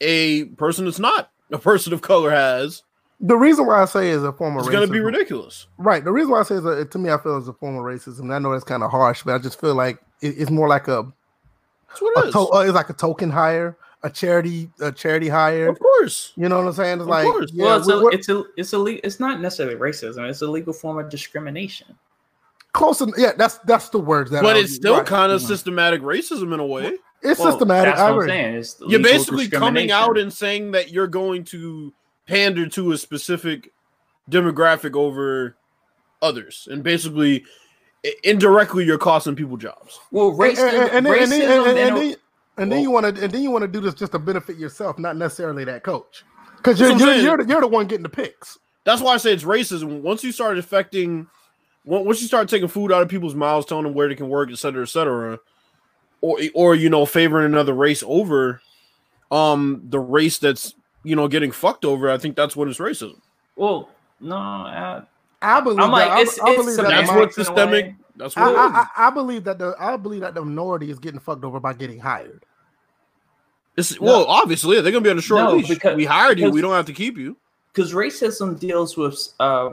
a 0.00 0.44
person 0.44 0.84
that's 0.84 0.98
not 0.98 1.30
a 1.50 1.58
person 1.58 1.92
of 1.92 2.02
color 2.02 2.30
has. 2.30 2.82
the 3.20 3.36
reason 3.36 3.66
why 3.66 3.82
I 3.82 3.84
say 3.86 4.10
is 4.10 4.22
a 4.22 4.32
form 4.32 4.56
of 4.56 4.60
It's 4.60 4.70
going 4.70 4.86
to 4.86 4.92
be 4.92 5.00
ridiculous. 5.00 5.66
Right. 5.78 6.04
The 6.04 6.12
reason 6.12 6.30
why 6.30 6.40
I 6.40 6.42
say 6.44 6.54
is 6.56 6.64
a, 6.64 6.84
to 6.84 6.98
me, 6.98 7.10
I 7.10 7.18
feel 7.18 7.36
it's 7.38 7.48
a 7.48 7.52
form 7.52 7.76
of 7.76 7.82
racism. 7.82 8.32
I 8.32 8.38
know 8.38 8.52
that's 8.52 8.62
kind 8.64 8.82
of 8.84 8.90
harsh, 8.92 9.22
but 9.24 9.34
I 9.34 9.38
just 9.38 9.60
feel 9.60 9.74
like 9.74 9.98
it, 10.20 10.34
it's 10.38 10.50
more 10.50 10.68
like 10.68 10.86
a, 10.86 11.10
That's 11.88 12.00
what 12.00 12.16
a 12.16 12.20
it 12.20 12.28
is. 12.28 12.32
to, 12.34 12.38
uh, 12.52 12.60
it's 12.60 12.74
like 12.74 12.90
a 12.90 12.94
token 12.94 13.30
hire, 13.30 13.76
a 14.02 14.10
charity, 14.10 14.70
a 14.80 14.92
charity 14.92 15.28
hire. 15.28 15.68
of 15.68 15.78
course. 15.78 16.32
You 16.36 16.48
know 16.48 16.58
what 16.58 16.66
I'm 16.68 16.72
saying? 16.72 16.94
It's 16.98 17.02
Of 17.02 17.08
like, 17.08 17.24
course. 17.26 17.50
yeah, 17.52 17.64
well, 17.64 17.78
it's 17.78 17.86
we- 17.88 17.92
a, 17.94 18.02
we're 18.02 18.12
it's 18.12 18.28
a, 18.28 18.44
it's 18.56 18.72
a, 18.72 18.78
le- 18.78 19.00
it's 19.02 19.18
not 19.20 19.40
necessarily 19.40 19.76
racism. 19.76 20.28
It's 20.28 20.42
a 20.42 20.46
legal 20.46 20.72
form 20.72 20.98
of 20.98 21.10
discrimination. 21.10 21.98
close. 22.72 23.00
En- 23.02 23.12
yeah, 23.18 23.32
that's 23.36 23.58
that's 23.58 23.88
the 23.88 23.98
word 23.98 24.28
that. 24.30 24.42
But 24.42 24.56
I 24.56 24.60
it's 24.60 24.70
was- 24.70 24.76
still 24.76 24.96
right. 24.98 25.06
kind 25.06 25.32
of 25.32 25.40
systematic 25.42 26.00
racism 26.02 26.54
in 26.54 26.60
a 26.60 26.66
way. 26.66 26.92
it's 27.22 27.40
Well, 27.40 27.50
systematic. 27.52 27.94
That's 27.96 28.00
I 28.00 28.10
what 28.12 28.22
I'm 28.22 28.28
saying. 28.28 28.54
It's 28.54 28.76
You're 28.86 29.02
basically 29.02 29.48
coming 29.48 29.90
out 29.90 30.16
and 30.18 30.32
saying 30.32 30.70
that 30.72 30.92
you're 30.92 31.08
going 31.08 31.42
to 31.46 31.92
pander 32.26 32.68
to 32.68 32.92
a 32.92 32.98
specific 32.98 33.72
demographic 34.30 34.94
over 34.94 35.56
others, 36.22 36.68
and 36.70 36.82
basically 36.84 37.44
indirectly 38.22 38.84
you're 38.84 38.98
costing 38.98 39.34
people 39.34 39.56
jobs. 39.56 39.98
well, 40.12 40.28
And, 40.30 40.38
racism, 40.38 40.68
and, 40.68 41.06
and, 41.06 41.06
and, 41.06 41.06
then- 41.06 41.22
and, 41.22 41.32
then- 41.32 41.48
racism 41.48 41.88
and, 41.88 41.98
in 42.12 42.16
and 42.58 42.72
a- 42.72 42.74
then, 42.76 42.82
you 42.82 42.90
want 42.90 43.16
to 43.16 43.22
and 43.22 43.32
then 43.32 43.42
you 43.42 43.50
want 43.50 43.62
to 43.62 43.68
do 43.68 43.80
this 43.80 43.94
just 43.94 44.12
to 44.12 44.18
benefit 44.18 44.56
yourself, 44.56 44.98
not 44.98 45.16
necessarily 45.16 45.64
that 45.64 45.82
coach, 45.82 46.24
because 46.56 46.78
you're 46.80 46.92
you're, 46.92 47.14
you're, 47.14 47.36
the, 47.38 47.44
you're 47.46 47.60
the 47.60 47.66
one 47.68 47.86
getting 47.86 48.02
the 48.02 48.08
picks. 48.08 48.58
That's 48.84 49.00
why 49.02 49.14
I 49.14 49.16
say 49.18 49.32
it's 49.32 49.44
racism. 49.44 50.00
Once 50.02 50.24
you 50.24 50.32
start 50.32 50.56
affecting, 50.58 51.26
once 51.84 52.20
you 52.22 52.26
start 52.26 52.48
taking 52.48 52.68
food 52.68 52.90
out 52.92 53.02
of 53.02 53.08
people's 53.08 53.34
mouths, 53.34 53.66
telling 53.66 53.84
them 53.84 53.94
where 53.94 54.08
they 54.08 54.14
can 54.14 54.28
work, 54.28 54.50
et 54.50 54.58
cetera, 54.58 54.82
et 54.82 54.88
cetera, 54.88 55.38
or 56.20 56.38
or 56.54 56.74
you 56.74 56.88
know 56.90 57.04
favoring 57.06 57.46
another 57.46 57.74
race 57.74 58.02
over, 58.06 58.60
um, 59.30 59.82
the 59.88 60.00
race 60.00 60.38
that's 60.38 60.74
you 61.04 61.16
know 61.16 61.28
getting 61.28 61.52
fucked 61.52 61.84
over. 61.84 62.10
I 62.10 62.18
think 62.18 62.34
that's 62.36 62.56
what 62.56 62.68
is 62.68 62.78
racism. 62.78 63.20
well, 63.56 63.90
no, 64.20 64.36
uh, 64.36 65.04
I 65.42 65.60
believe. 65.60 65.78
I'm 65.78 65.90
like, 65.92 66.08
that, 66.08 66.16
I- 66.16 66.20
it's, 66.22 66.40
I, 66.40 66.50
it's 66.50 66.56
believe 66.62 66.76
that 66.78 66.88
That's 66.88 67.08
what 67.10 67.32
systemic. 67.34 67.94
That's 68.16 68.34
what. 68.34 68.48
it 68.48 68.52
is. 68.52 68.58
I, 68.58 68.86
I, 68.96 69.06
I 69.06 69.10
believe 69.10 69.44
that 69.44 69.58
the 69.58 69.76
I 69.78 69.96
believe 69.96 70.22
that 70.22 70.34
the 70.34 70.42
minority 70.44 70.90
is 70.90 70.98
getting 70.98 71.20
fucked 71.20 71.44
over 71.44 71.60
by 71.60 71.72
getting 71.74 72.00
hired. 72.00 72.44
It's, 73.78 74.00
well, 74.00 74.24
obviously 74.26 74.80
they're 74.80 74.92
gonna 74.92 75.02
be 75.04 75.10
on 75.10 75.18
a 75.18 75.22
short 75.22 75.44
No, 75.44 75.52
leash. 75.54 75.68
because- 75.68 75.96
we 75.96 76.04
hired 76.04 76.38
you. 76.38 76.50
We 76.50 76.60
don't 76.60 76.72
have 76.72 76.86
to 76.86 76.92
keep 76.92 77.16
you. 77.16 77.36
because 77.72 77.92
racism 77.92 78.58
deals 78.58 78.96
with 78.96 79.16
uh, 79.38 79.70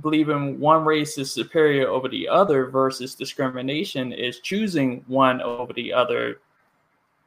believing 0.00 0.60
one 0.60 0.84
race 0.84 1.18
is 1.18 1.30
superior 1.32 1.88
over 1.88 2.08
the 2.08 2.28
other 2.28 2.66
versus 2.66 3.16
discrimination 3.16 4.12
is 4.12 4.38
choosing 4.40 5.02
one 5.08 5.40
over 5.42 5.72
the 5.72 5.92
other 5.92 6.40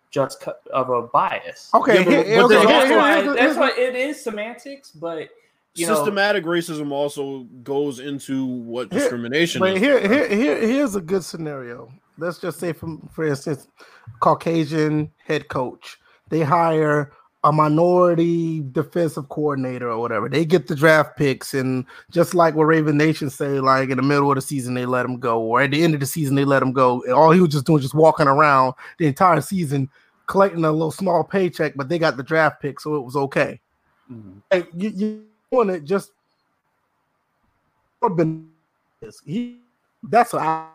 just 0.10 0.40
cu- 0.42 0.52
of 0.74 0.90
a 0.90 1.02
bias. 1.04 1.70
Okay, 1.74 1.96
Yeah, 1.96 2.04
here- 2.24 2.44
okay, 2.46 2.56
that's 2.66 2.88
here- 2.90 2.98
why, 2.98 3.22
here's 3.24 3.36
that's 3.36 3.58
why 3.58 3.72
it 3.78 3.96
is 3.96 4.22
semantics, 4.24 4.92
but 4.92 5.30
you 5.76 5.86
know, 5.88 5.96
systematic 5.96 6.44
racism 6.46 6.92
also 6.92 7.40
goes 7.64 8.00
into 8.00 8.46
what 8.46 8.90
Here- 8.92 9.00
discrimination 9.02 9.60
But 9.60 9.74
is. 9.76 9.80
here, 9.80 10.00
here, 10.08 10.28
here, 10.30 10.58
here's 10.68 10.96
a 10.96 11.02
good 11.02 11.24
scenario. 11.26 11.92
Let's 12.18 12.40
just 12.40 12.60
say, 12.60 12.72
from 12.74 13.10
for 13.14 13.26
instance, 13.26 13.68
Caucasian 14.20 15.12
head 15.26 15.48
coach. 15.48 15.98
They 16.32 16.42
hire 16.42 17.12
a 17.44 17.52
minority 17.52 18.64
defensive 18.72 19.28
coordinator 19.30 19.90
or 19.90 20.00
whatever. 20.00 20.30
They 20.30 20.46
get 20.46 20.68
the 20.68 20.76
draft 20.76 21.18
picks, 21.18 21.54
and 21.54 21.86
just 22.10 22.34
like 22.34 22.56
what 22.56 22.64
Raven 22.64 22.98
Nation 22.98 23.30
say, 23.30 23.60
like 23.60 23.90
in 23.90 23.98
the 23.98 24.04
middle 24.04 24.32
of 24.32 24.36
the 24.36 24.42
season 24.42 24.74
they 24.74 24.86
let 24.86 25.06
him 25.06 25.20
go, 25.20 25.42
or 25.42 25.62
at 25.62 25.72
the 25.72 25.84
end 25.84 25.94
of 25.94 26.00
the 26.00 26.06
season 26.06 26.36
they 26.36 26.46
let 26.46 26.64
him 26.64 26.72
go. 26.72 27.04
And 27.04 27.14
all 27.14 27.32
he 27.32 27.42
was 27.42 27.50
just 27.50 27.66
doing, 27.66 27.82
just 27.82 27.94
walking 27.94 28.28
around 28.28 28.76
the 28.98 29.08
entire 29.08 29.42
season, 29.42 29.90
collecting 30.28 30.64
a 30.64 30.72
little 30.72 30.92
small 30.92 31.24
paycheck, 31.24 31.74
but 31.76 31.90
they 31.90 32.00
got 32.00 32.16
the 32.16 32.24
draft 32.24 32.62
pick, 32.62 32.80
so 32.80 32.96
it 32.96 33.02
was 33.02 33.18
okay. 33.18 33.60
Mhm. 34.10 34.42
Hey, 34.50 34.66
you, 34.74 34.90
you 34.90 35.26
want 35.52 35.70
it 35.70 35.84
just 35.84 36.12
been 38.16 38.50
he 39.26 39.60
that's 40.04 40.34
what 40.34 40.42
I 40.42 40.68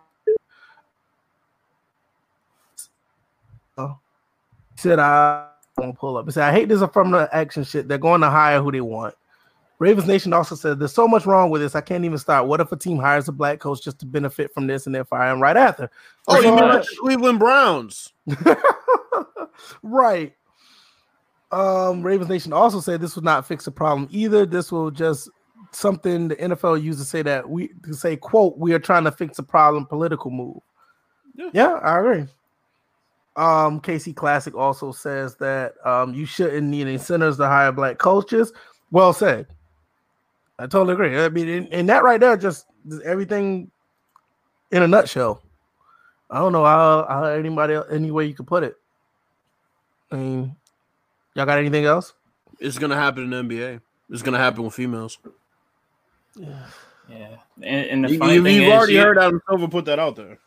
Oh. 3.79 3.99
Said 4.77 4.99
I 4.99 5.49
won't 5.77 5.99
pull 5.99 6.17
up. 6.17 6.27
He 6.27 6.33
said 6.33 6.49
I 6.49 6.53
hate 6.53 6.69
this 6.69 6.81
affirmative 6.81 7.29
action 7.33 7.65
shit. 7.65 7.89
They're 7.89 7.99
going 7.99 8.21
to 8.21 8.31
hire 8.31 8.61
who 8.61 8.73
they 8.73 8.81
want. 8.81 9.15
Ravens 9.79 10.07
Nation 10.07 10.33
also 10.33 10.55
said 10.55 10.79
there's 10.79 10.95
so 10.95 11.07
much 11.07 11.27
wrong 11.27 11.51
with 11.51 11.61
this. 11.61 11.75
I 11.75 11.83
can't 11.83 12.05
even 12.05 12.19
start. 12.19 12.47
What 12.47 12.61
if 12.61 12.73
a 12.73 12.77
team 12.77 12.99
hires 12.99 13.29
a 13.29 13.33
black 13.33 13.59
coach 13.59 13.83
just 13.83 13.99
to 14.01 14.07
benefit 14.07 14.53
from 14.55 14.67
this 14.67 14.87
and 14.87 14.95
then 14.95 15.05
fire 15.05 15.33
him 15.33 15.43
right 15.43 15.57
after? 15.57 15.91
oh, 16.29 16.41
you 16.41 16.55
mean 16.55 16.69
like 16.69 16.83
the 16.83 16.97
Cleveland 17.01 17.39
Browns? 17.39 18.13
right. 19.83 20.35
Um, 21.53 22.03
Ravens 22.03 22.31
Nation 22.31 22.53
also 22.53 22.81
said 22.81 23.01
this 23.01 23.17
will 23.17 23.23
not 23.23 23.47
fix 23.47 23.67
the 23.67 23.71
problem 23.71 24.09
either. 24.11 24.47
This 24.47 24.73
will 24.73 24.91
just 24.91 25.31
something 25.73 26.29
the 26.29 26.37
NFL 26.37 26.83
used 26.83 26.99
to 26.99 27.05
say 27.05 27.23
that 27.23 27.49
we 27.49 27.69
to 27.85 27.95
say, 27.95 28.17
quote, 28.17 28.57
we 28.57 28.73
are 28.73 28.79
trying 28.79 29.05
to 29.05 29.13
fix 29.13 29.37
the 29.37 29.43
problem, 29.43 29.85
political 29.85 30.31
move. 30.31 30.59
Yeah. 31.35 31.51
Yeah, 31.53 31.73
I 31.83 31.99
agree. 31.99 32.25
Um, 33.37 33.81
KC 33.81 34.17
Classic 34.17 34.55
also 34.55 34.93
says 34.93 35.37
that 35.37 35.75
um 35.85 36.15
you 36.15 36.25
shouldn't 36.25 36.67
need 36.69 36.87
incentives 36.89 37.37
to 37.37 37.47
hire 37.47 37.71
black 37.73 37.99
coaches. 37.99 38.53
Well 38.91 39.13
said. 39.13 39.47
I 40.59 40.67
totally 40.67 40.95
agree. 40.95 41.19
I 41.19 41.29
mean, 41.29 41.49
and, 41.49 41.69
and 41.73 41.89
that 41.91 42.03
right 42.03 42.19
there 42.19 42.37
just 42.37 42.67
is 42.89 43.01
everything 43.03 43.71
in 44.71 44.83
a 44.83 44.89
nutshell. 44.89 45.43
I 46.31 46.39
don't 46.39 46.53
know 46.53 46.65
how, 46.65 47.05
how 47.09 47.25
anybody 47.25 47.75
else, 47.75 47.87
any 47.91 48.11
way 48.11 48.25
you 48.25 48.35
could 48.35 48.47
put 48.47 48.63
it. 48.65 48.75
I 50.11 50.17
mean, 50.17 50.57
y'all 51.35 51.45
got 51.47 51.59
anything 51.59 51.85
else? 51.85 52.15
It's 52.59 52.79
gonna 52.79 52.97
happen 52.97 53.25
in 53.31 53.49
the 53.49 53.55
NBA. 53.55 53.81
It's 54.09 54.23
gonna 54.23 54.39
happen 54.39 54.63
with 54.65 54.73
females. 54.73 55.19
Yeah, 56.39 57.37
and, 57.63 57.87
and 57.87 58.05
the 58.05 58.13
You, 58.13 58.19
funny 58.19 58.35
you, 58.35 58.43
thing 58.43 58.61
have 58.63 58.69
is, 58.69 58.73
already 58.73 58.93
you- 58.95 59.01
heard 59.01 59.19
Adam 59.19 59.41
Silver 59.49 59.69
put 59.69 59.85
that 59.85 59.99
out 59.99 60.17
there. 60.17 60.39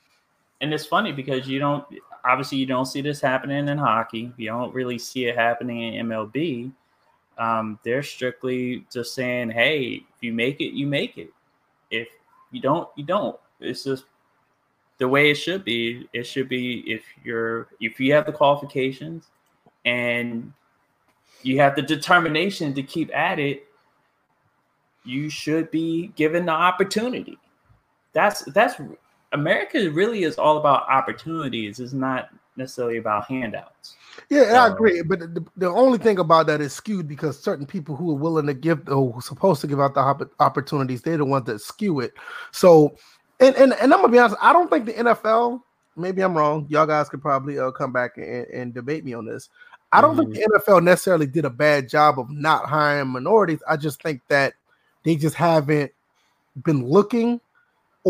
and 0.61 0.73
it's 0.73 0.85
funny 0.85 1.11
because 1.11 1.47
you 1.47 1.59
don't 1.59 1.85
obviously 2.25 2.57
you 2.57 2.65
don't 2.65 2.85
see 2.85 3.01
this 3.01 3.21
happening 3.21 3.67
in 3.67 3.77
hockey. 3.77 4.31
You 4.37 4.47
don't 4.47 4.73
really 4.73 4.97
see 4.97 5.25
it 5.25 5.35
happening 5.35 5.93
in 5.93 6.07
MLB. 6.07 6.71
Um, 7.37 7.79
they're 7.83 8.03
strictly 8.03 8.85
just 8.91 9.13
saying, 9.13 9.51
"Hey, 9.51 10.03
if 10.15 10.21
you 10.21 10.33
make 10.33 10.59
it, 10.59 10.73
you 10.73 10.87
make 10.87 11.17
it. 11.17 11.31
If 11.89 12.09
you 12.51 12.61
don't, 12.61 12.89
you 12.95 13.03
don't." 13.05 13.39
It's 13.59 13.83
just 13.83 14.05
the 14.97 15.07
way 15.07 15.31
it 15.31 15.35
should 15.35 15.63
be. 15.63 16.07
It 16.13 16.23
should 16.23 16.49
be 16.49 16.79
if 16.91 17.03
you're 17.23 17.67
if 17.79 17.99
you 17.99 18.13
have 18.13 18.25
the 18.25 18.33
qualifications 18.33 19.29
and 19.85 20.53
you 21.41 21.59
have 21.59 21.75
the 21.75 21.81
determination 21.81 22.73
to 22.73 22.83
keep 22.83 23.09
at 23.15 23.39
it, 23.39 23.65
you 25.05 25.29
should 25.29 25.71
be 25.71 26.07
given 26.15 26.45
the 26.45 26.51
opportunity. 26.51 27.37
That's 28.13 28.41
that's 28.53 28.75
America 29.31 29.89
really 29.91 30.23
is 30.23 30.37
all 30.37 30.57
about 30.57 30.89
opportunities. 30.89 31.79
It's 31.79 31.93
not 31.93 32.29
necessarily 32.55 32.97
about 32.97 33.25
handouts. 33.25 33.95
Yeah, 34.29 34.43
and 34.43 34.57
I 34.57 34.67
agree. 34.67 35.01
But 35.01 35.19
the, 35.19 35.45
the 35.55 35.69
only 35.69 35.97
thing 35.97 36.19
about 36.19 36.47
that 36.47 36.61
is 36.61 36.73
skewed 36.73 37.07
because 37.07 37.41
certain 37.41 37.65
people 37.65 37.95
who 37.95 38.11
are 38.11 38.15
willing 38.15 38.47
to 38.47 38.53
give 38.53 38.87
or 38.89 39.11
who 39.11 39.19
are 39.19 39.21
supposed 39.21 39.61
to 39.61 39.67
give 39.67 39.79
out 39.79 39.93
the 39.93 40.29
opportunities, 40.39 41.01
they're 41.01 41.17
the 41.17 41.25
ones 41.25 41.45
that 41.45 41.61
skew 41.61 41.99
it. 42.01 42.13
So, 42.51 42.95
and 43.39 43.55
and, 43.55 43.73
and 43.73 43.93
I'm 43.93 44.01
gonna 44.01 44.11
be 44.11 44.19
honest, 44.19 44.37
I 44.41 44.53
don't 44.53 44.69
think 44.69 44.85
the 44.85 44.93
NFL. 44.93 45.61
Maybe 45.95 46.21
I'm 46.21 46.37
wrong. 46.37 46.65
Y'all 46.69 46.85
guys 46.85 47.09
could 47.09 47.21
probably 47.21 47.59
uh, 47.59 47.71
come 47.71 47.91
back 47.91 48.17
and, 48.17 48.45
and 48.47 48.73
debate 48.73 49.03
me 49.03 49.13
on 49.13 49.25
this. 49.25 49.49
I 49.91 50.01
don't 50.01 50.15
think 50.15 50.33
the 50.33 50.41
NFL 50.41 50.83
necessarily 50.83 51.25
did 51.25 51.45
a 51.45 51.49
bad 51.49 51.89
job 51.89 52.19
of 52.19 52.29
not 52.29 52.65
hiring 52.65 53.09
minorities. 53.09 53.61
I 53.67 53.75
just 53.75 54.01
think 54.01 54.21
that 54.27 54.53
they 55.03 55.15
just 55.15 55.35
haven't 55.35 55.91
been 56.63 56.85
looking, 56.85 57.41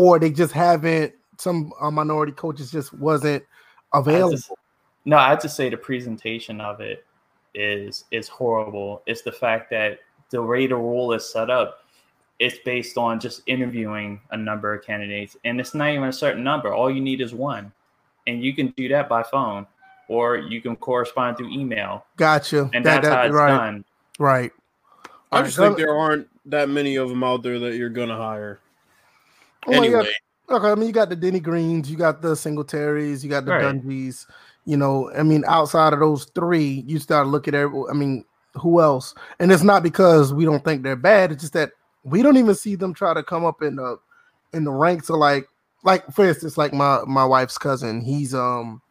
or 0.00 0.18
they 0.18 0.30
just 0.30 0.52
haven't. 0.52 1.12
Some 1.36 1.72
uh, 1.80 1.90
minority 1.90 2.32
coaches 2.32 2.70
just 2.70 2.92
wasn't 2.94 3.44
available. 3.92 4.32
just- 4.32 4.50
No, 5.04 5.18
I 5.18 5.36
just 5.36 5.56
say 5.56 5.68
the 5.68 5.76
presentation 5.76 6.58
of 6.60 6.80
it 6.80 7.04
is 7.54 8.04
is 8.10 8.28
horrible. 8.28 9.02
It's 9.06 9.22
the 9.22 9.32
fact 9.32 9.68
that 9.70 9.98
the 10.30 10.42
way 10.42 10.66
the 10.66 10.76
rule 10.76 11.12
is 11.12 11.28
set 11.28 11.50
up, 11.50 11.84
it's 12.38 12.56
based 12.64 12.96
on 12.96 13.20
just 13.20 13.42
interviewing 13.46 14.20
a 14.30 14.36
number 14.38 14.72
of 14.74 14.82
candidates, 14.84 15.36
and 15.44 15.60
it's 15.60 15.74
not 15.74 15.90
even 15.90 16.04
a 16.04 16.12
certain 16.12 16.42
number. 16.44 16.72
All 16.72 16.90
you 16.90 17.00
need 17.02 17.20
is 17.20 17.34
one, 17.34 17.70
and 18.26 18.42
you 18.42 18.54
can 18.54 18.68
do 18.76 18.88
that 18.88 19.08
by 19.08 19.22
phone, 19.22 19.66
or 20.08 20.36
you 20.38 20.62
can 20.62 20.76
correspond 20.76 21.36
through 21.36 21.50
email, 21.50 22.06
Gotcha. 22.16 22.70
and 22.72 22.84
That- 22.86 23.02
that's 23.02 23.08
that- 23.08 23.16
how 23.16 23.22
it's 23.26 23.34
right. 23.34 23.48
done. 23.56 23.84
Right. 24.18 24.52
I 25.32 25.42
just 25.42 25.56
think 25.56 25.76
there 25.76 25.94
aren't 25.96 26.28
that 26.50 26.68
many 26.68 26.96
of 26.96 27.08
them 27.08 27.22
out 27.24 27.42
there 27.42 27.58
that 27.58 27.74
you're 27.76 27.88
gonna 27.90 28.16
hire. 28.16 28.60
Well, 29.66 29.84
yeah, 29.84 29.98
Anyway, 29.98 30.12
Okay, 30.50 30.66
I 30.68 30.74
mean, 30.74 30.88
you 30.88 30.92
got 30.92 31.08
the 31.08 31.16
Denny 31.16 31.38
Greens, 31.38 31.88
you 31.88 31.96
got 31.96 32.22
the 32.22 32.34
Singletaries, 32.34 33.22
you 33.22 33.30
got 33.30 33.44
the 33.44 33.52
Right. 33.52 33.64
Dungies. 33.64 34.26
You 34.64 34.76
know, 34.76 35.10
I 35.16 35.22
mean, 35.22 35.44
outside 35.46 35.92
of 35.92 36.00
those 36.00 36.24
three, 36.34 36.84
you 36.86 36.98
start 36.98 37.28
looking 37.28 37.54
at. 37.54 37.68
I 37.88 37.92
mean, 37.94 38.24
who 38.54 38.80
else? 38.80 39.14
And 39.38 39.52
it's 39.52 39.62
not 39.62 39.82
because 39.82 40.34
we 40.34 40.44
don't 40.44 40.64
think 40.64 40.82
they're 40.82 40.96
bad. 40.96 41.30
It's 41.32 41.42
just 41.42 41.52
that 41.54 41.70
we 42.02 42.22
don't 42.22 42.36
even 42.36 42.54
see 42.54 42.74
them 42.74 42.92
try 42.92 43.14
to 43.14 43.22
come 43.22 43.44
up 43.44 43.62
in 43.62 43.76
the 43.76 43.98
in 44.52 44.64
the 44.64 44.72
ranks 44.72 45.08
of 45.08 45.16
like, 45.16 45.48
like 45.84 46.04
for 46.12 46.26
instance, 46.28 46.58
like 46.58 46.72
my 46.72 47.00
my 47.06 47.24
wife's 47.24 47.56
cousin. 47.58 48.00
He's 48.00 48.34
um 48.34 48.82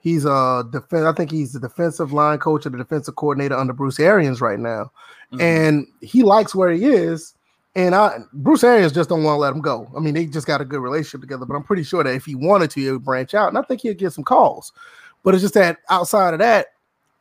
he's 0.00 0.26
a 0.26 0.64
defense. 0.70 1.04
I 1.06 1.12
think 1.12 1.30
he's 1.30 1.54
the 1.54 1.60
defensive 1.60 2.12
line 2.12 2.38
coach 2.38 2.66
or 2.66 2.70
the 2.70 2.78
defensive 2.78 3.16
coordinator 3.16 3.56
under 3.56 3.72
Bruce 3.72 3.98
Arians 3.98 4.40
right 4.42 4.58
now 4.58 4.90
Mhm. 5.32 5.40
and 5.40 5.86
he 6.02 6.22
likes 6.22 6.54
where 6.54 6.70
he 6.70 6.84
is. 6.84 7.34
And 7.76 7.94
I 7.94 8.18
Bruce 8.32 8.62
Arians 8.62 8.92
just 8.92 9.08
don't 9.08 9.24
want 9.24 9.36
to 9.36 9.40
let 9.40 9.52
him 9.52 9.60
go. 9.60 9.90
I 9.96 10.00
mean, 10.00 10.14
they 10.14 10.26
just 10.26 10.46
got 10.46 10.60
a 10.60 10.64
good 10.64 10.80
relationship 10.80 11.20
together, 11.20 11.44
but 11.44 11.54
I'm 11.54 11.64
pretty 11.64 11.82
sure 11.82 12.04
that 12.04 12.14
if 12.14 12.24
he 12.24 12.34
wanted 12.34 12.70
to, 12.70 12.80
he 12.80 12.90
would 12.90 13.04
branch 13.04 13.34
out. 13.34 13.48
And 13.48 13.58
I 13.58 13.62
think 13.62 13.80
he'd 13.80 13.98
get 13.98 14.12
some 14.12 14.24
calls. 14.24 14.72
But 15.24 15.34
it's 15.34 15.42
just 15.42 15.54
that 15.54 15.78
outside 15.90 16.34
of 16.34 16.38
that, 16.38 16.68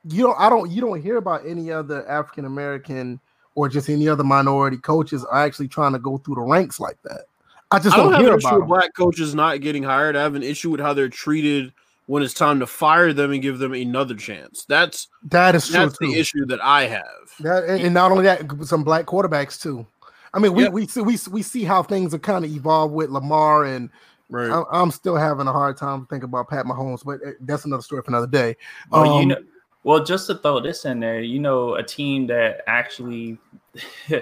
you 0.07 0.23
don't 0.23 0.39
I 0.39 0.49
don't 0.49 0.69
you 0.69 0.81
don't 0.81 1.01
hear 1.01 1.17
about 1.17 1.45
any 1.45 1.71
other 1.71 2.07
African 2.07 2.45
American 2.45 3.19
or 3.55 3.69
just 3.69 3.89
any 3.89 4.07
other 4.07 4.23
minority 4.23 4.77
coaches 4.77 5.23
are 5.25 5.43
actually 5.43 5.67
trying 5.67 5.93
to 5.93 5.99
go 5.99 6.17
through 6.17 6.35
the 6.35 6.41
ranks 6.41 6.79
like 6.79 7.01
that. 7.03 7.25
I 7.71 7.79
just 7.79 7.95
I 7.95 7.97
don't, 7.97 8.11
don't 8.11 8.13
have 8.13 8.21
hear 8.21 8.33
about 8.33 8.59
with 8.59 8.67
black 8.67 8.93
coaches 8.95 9.33
not 9.33 9.61
getting 9.61 9.83
hired. 9.83 10.15
I 10.15 10.21
have 10.21 10.35
an 10.35 10.43
issue 10.43 10.69
with 10.69 10.79
how 10.79 10.93
they're 10.93 11.09
treated 11.09 11.73
when 12.05 12.21
it's 12.21 12.33
time 12.33 12.59
to 12.59 12.67
fire 12.67 13.13
them 13.13 13.31
and 13.31 13.41
give 13.41 13.59
them 13.59 13.73
another 13.73 14.15
chance. 14.15 14.65
That's 14.65 15.07
That 15.23 15.55
is 15.55 15.67
true 15.67 15.79
that's 15.79 15.97
the 15.97 16.13
issue 16.13 16.45
that 16.47 16.63
I 16.63 16.83
have. 16.87 17.03
That, 17.39 17.63
and, 17.63 17.81
and 17.81 17.93
not 17.93 18.11
only 18.11 18.23
that, 18.25 18.41
some 18.63 18.83
black 18.83 19.05
quarterbacks 19.05 19.59
too. 19.61 19.87
I 20.33 20.39
mean, 20.39 20.53
we 20.53 20.63
Yeah. 20.63 20.69
we 20.69 20.87
see 20.87 21.01
we, 21.01 21.17
we 21.31 21.41
see 21.41 21.63
how 21.63 21.83
things 21.83 22.13
are 22.13 22.19
kind 22.19 22.43
of 22.43 22.51
evolved 22.51 22.93
with 22.93 23.09
Lamar 23.09 23.65
and 23.65 23.89
Right. 24.33 24.49
I'm, 24.49 24.65
I'm 24.71 24.91
still 24.91 25.15
having 25.15 25.45
a 25.47 25.51
hard 25.51 25.77
time 25.77 26.07
thinking 26.07 26.25
about 26.25 26.49
Pat 26.49 26.65
Mahomes, 26.65 27.03
but 27.05 27.19
uh, 27.25 27.33
that's 27.41 27.65
another 27.65 27.83
story 27.83 28.01
for 28.01 28.09
another 28.09 28.25
day. 28.25 28.55
Well, 28.89 29.05
you 29.05 29.11
Um, 29.11 29.27
know, 29.27 29.37
well, 29.83 30.03
just 30.03 30.25
to 30.27 30.35
throw 30.35 30.59
this 30.59 30.85
in 30.85 30.99
there, 30.99 31.21
you 31.21 31.39
know, 31.39 31.75
a 31.75 31.83
team 31.83 32.25
that 32.27 32.61
actually 32.65 33.37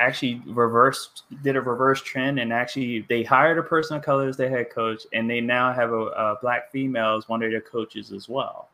actually 0.00 0.42
reversed 0.46 1.22
did 1.42 1.56
a 1.56 1.60
reverse 1.60 2.02
trend 2.02 2.38
and 2.38 2.52
actually 2.52 3.04
they 3.08 3.22
hired 3.22 3.58
a 3.58 3.62
person 3.62 3.96
of 3.96 4.02
color 4.02 4.28
as 4.28 4.36
their 4.36 4.50
head 4.50 4.70
coach, 4.70 5.02
and 5.12 5.30
they 5.30 5.40
now 5.40 5.72
have 5.72 5.92
a, 5.92 6.06
a 6.06 6.38
black 6.42 6.72
female 6.72 7.16
as 7.16 7.28
one 7.28 7.42
of 7.42 7.50
their 7.50 7.60
coaches 7.60 8.10
as 8.10 8.28
well, 8.28 8.70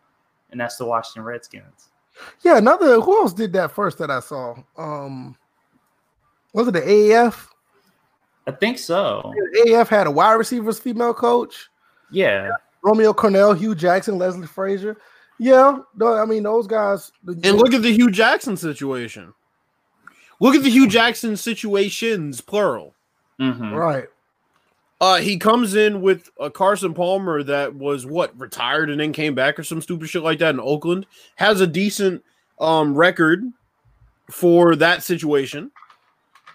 and 0.50 0.58
that's 0.58 0.76
the 0.76 0.86
Washington 0.86 1.24
Redskins. 1.24 1.90
Yeah, 2.42 2.56
another 2.56 3.00
who 3.00 3.20
else 3.20 3.34
did 3.34 3.52
that 3.52 3.72
first 3.72 3.98
that 3.98 4.10
I 4.10 4.20
saw? 4.20 4.54
Um, 4.78 5.36
was 6.54 6.68
it 6.68 6.70
the 6.70 6.80
AAF? 6.80 7.48
I 8.46 8.52
think 8.52 8.78
so. 8.78 9.34
The 9.34 9.70
AAF 9.70 9.88
had 9.88 10.06
a 10.06 10.10
wide 10.10 10.34
receivers 10.34 10.78
female 10.78 11.12
coach, 11.12 11.68
Yeah, 12.10 12.50
Romeo 12.82 13.12
Crennel, 13.12 13.56
Hue 13.58 13.74
Jackson, 13.74 14.16
Leslie 14.16 14.46
Frazier. 14.46 14.96
Yeah, 15.38 15.78
no, 15.96 16.14
I 16.14 16.24
mean 16.24 16.44
those 16.44 16.66
guys. 16.66 17.10
And 17.26 17.56
look 17.56 17.74
at 17.74 17.82
the 17.82 17.92
Hue 17.92 18.10
Jackson 18.10 18.56
situation. 18.56 19.34
Look 20.40 20.54
at 20.54 20.62
the 20.62 20.70
Hue 20.70 20.88
Jackson 20.88 21.36
situations, 21.36 22.40
plural. 22.40 22.94
hmm 23.38 23.74
right. 23.74 24.06
Uh, 25.00 25.16
he 25.16 25.36
comes 25.36 25.74
in 25.74 26.00
with 26.00 26.30
a 26.40 26.48
Carson 26.50 26.94
Palmer 26.94 27.42
that 27.42 27.74
was 27.74 28.06
what 28.06 28.38
retired 28.40 28.88
and 28.90 29.00
then 29.00 29.12
came 29.12 29.34
back 29.34 29.58
or 29.58 29.64
some 29.64 29.82
stupid 29.82 30.08
shit 30.08 30.22
like 30.22 30.38
that 30.38 30.54
in 30.54 30.60
Oakland. 30.60 31.04
Has 31.34 31.60
a 31.60 31.66
decent 31.66 32.22
um 32.60 32.94
record, 32.94 33.42
for 34.30 34.76
that 34.76 35.02
situation. 35.02 35.70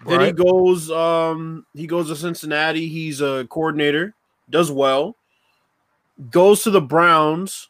Then 0.06 0.20
he 0.22 0.32
goes 0.32 0.90
um 0.90 1.66
he 1.74 1.86
goes 1.86 2.08
to 2.08 2.16
Cincinnati. 2.16 2.88
He's 2.88 3.20
a 3.20 3.46
coordinator, 3.50 4.14
does 4.48 4.70
well. 4.70 5.16
Goes 6.30 6.62
to 6.64 6.70
the 6.70 6.80
Browns. 6.80 7.68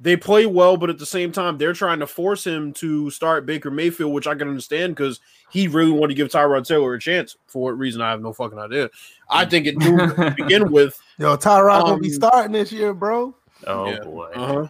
They 0.00 0.16
play 0.16 0.46
well, 0.46 0.76
but 0.76 0.90
at 0.90 0.98
the 0.98 1.06
same 1.06 1.32
time, 1.32 1.58
they're 1.58 1.72
trying 1.72 1.98
to 1.98 2.06
force 2.06 2.46
him 2.46 2.72
to 2.74 3.10
start 3.10 3.46
Baker 3.46 3.68
Mayfield, 3.70 4.12
which 4.12 4.28
I 4.28 4.36
can 4.36 4.46
understand 4.48 4.94
because 4.94 5.18
he 5.50 5.66
really 5.66 5.90
wanted 5.90 6.08
to 6.08 6.14
give 6.14 6.28
Tyrod 6.28 6.64
Taylor 6.68 6.94
a 6.94 7.00
chance. 7.00 7.36
For 7.48 7.62
what 7.64 7.78
reason, 7.78 8.00
I 8.00 8.10
have 8.10 8.22
no 8.22 8.32
fucking 8.32 8.60
idea. 8.60 8.90
I 9.28 9.44
think 9.44 9.66
it 9.66 9.76
do 9.80 9.96
to 9.96 10.34
begin 10.36 10.70
with. 10.70 10.96
Yo, 11.18 11.36
Tyrod 11.36 11.80
gonna 11.80 11.98
be 11.98 12.08
Um, 12.08 12.14
starting 12.14 12.52
this 12.52 12.70
year, 12.70 12.94
bro. 12.94 13.34
Oh 13.66 13.86
Yeah. 13.90 14.04
boy. 14.04 14.30
Uh-huh. 14.36 14.68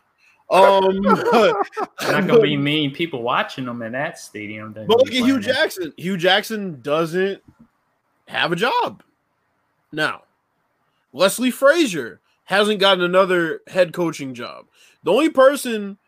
Um, 0.50 1.00
Not 1.02 1.56
gonna 2.00 2.40
be 2.40 2.56
mean 2.56 2.92
people 2.94 3.22
watching 3.22 3.66
them 3.66 3.82
in 3.82 3.92
that 3.92 4.18
stadium. 4.18 4.72
that 4.74 4.86
But 4.88 4.98
look 4.98 5.08
at 5.08 5.12
Hue 5.12 5.22
playing 5.22 5.36
in. 5.36 5.42
Jackson. 5.42 5.92
Hue 5.96 6.16
Jackson 6.16 6.80
doesn't 6.80 7.42
have 8.28 8.52
a 8.52 8.56
job 8.56 9.02
now. 9.92 10.22
Leslie 11.12 11.50
Frazier 11.50 12.20
hasn't 12.44 12.80
gotten 12.80 13.04
another 13.04 13.60
head 13.66 13.92
coaching 13.92 14.34
job. 14.34 14.66
The 15.02 15.12
only 15.12 15.28
person, 15.30 15.98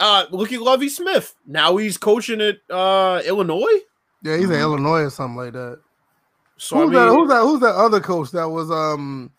uh, 0.00 0.26
look 0.30 0.52
at 0.52 0.60
Lovie 0.62 0.88
Smith. 0.88 1.34
Now 1.46 1.76
he's 1.76 1.96
coaching 1.98 2.40
at 2.40 2.58
uh, 2.70 3.22
Illinois. 3.24 3.80
Yeah, 4.22 4.36
he's 4.36 4.44
in 4.50 4.56
Mhm. 4.56 4.60
Illinois 4.60 5.02
or 5.02 5.10
something 5.10 5.36
like 5.36 5.52
that. 5.54 5.80
So 6.58 6.76
who's 6.76 6.82
I 6.82 6.84
mean, 6.84 6.92
that? 6.94 7.08
Who's 7.14 7.28
that? 7.30 7.40
Who's 7.42 7.60
that 7.60 7.74
other 7.74 8.00
coach 8.00 8.30
that 8.32 8.48
was 8.48 8.70
um 8.70 9.30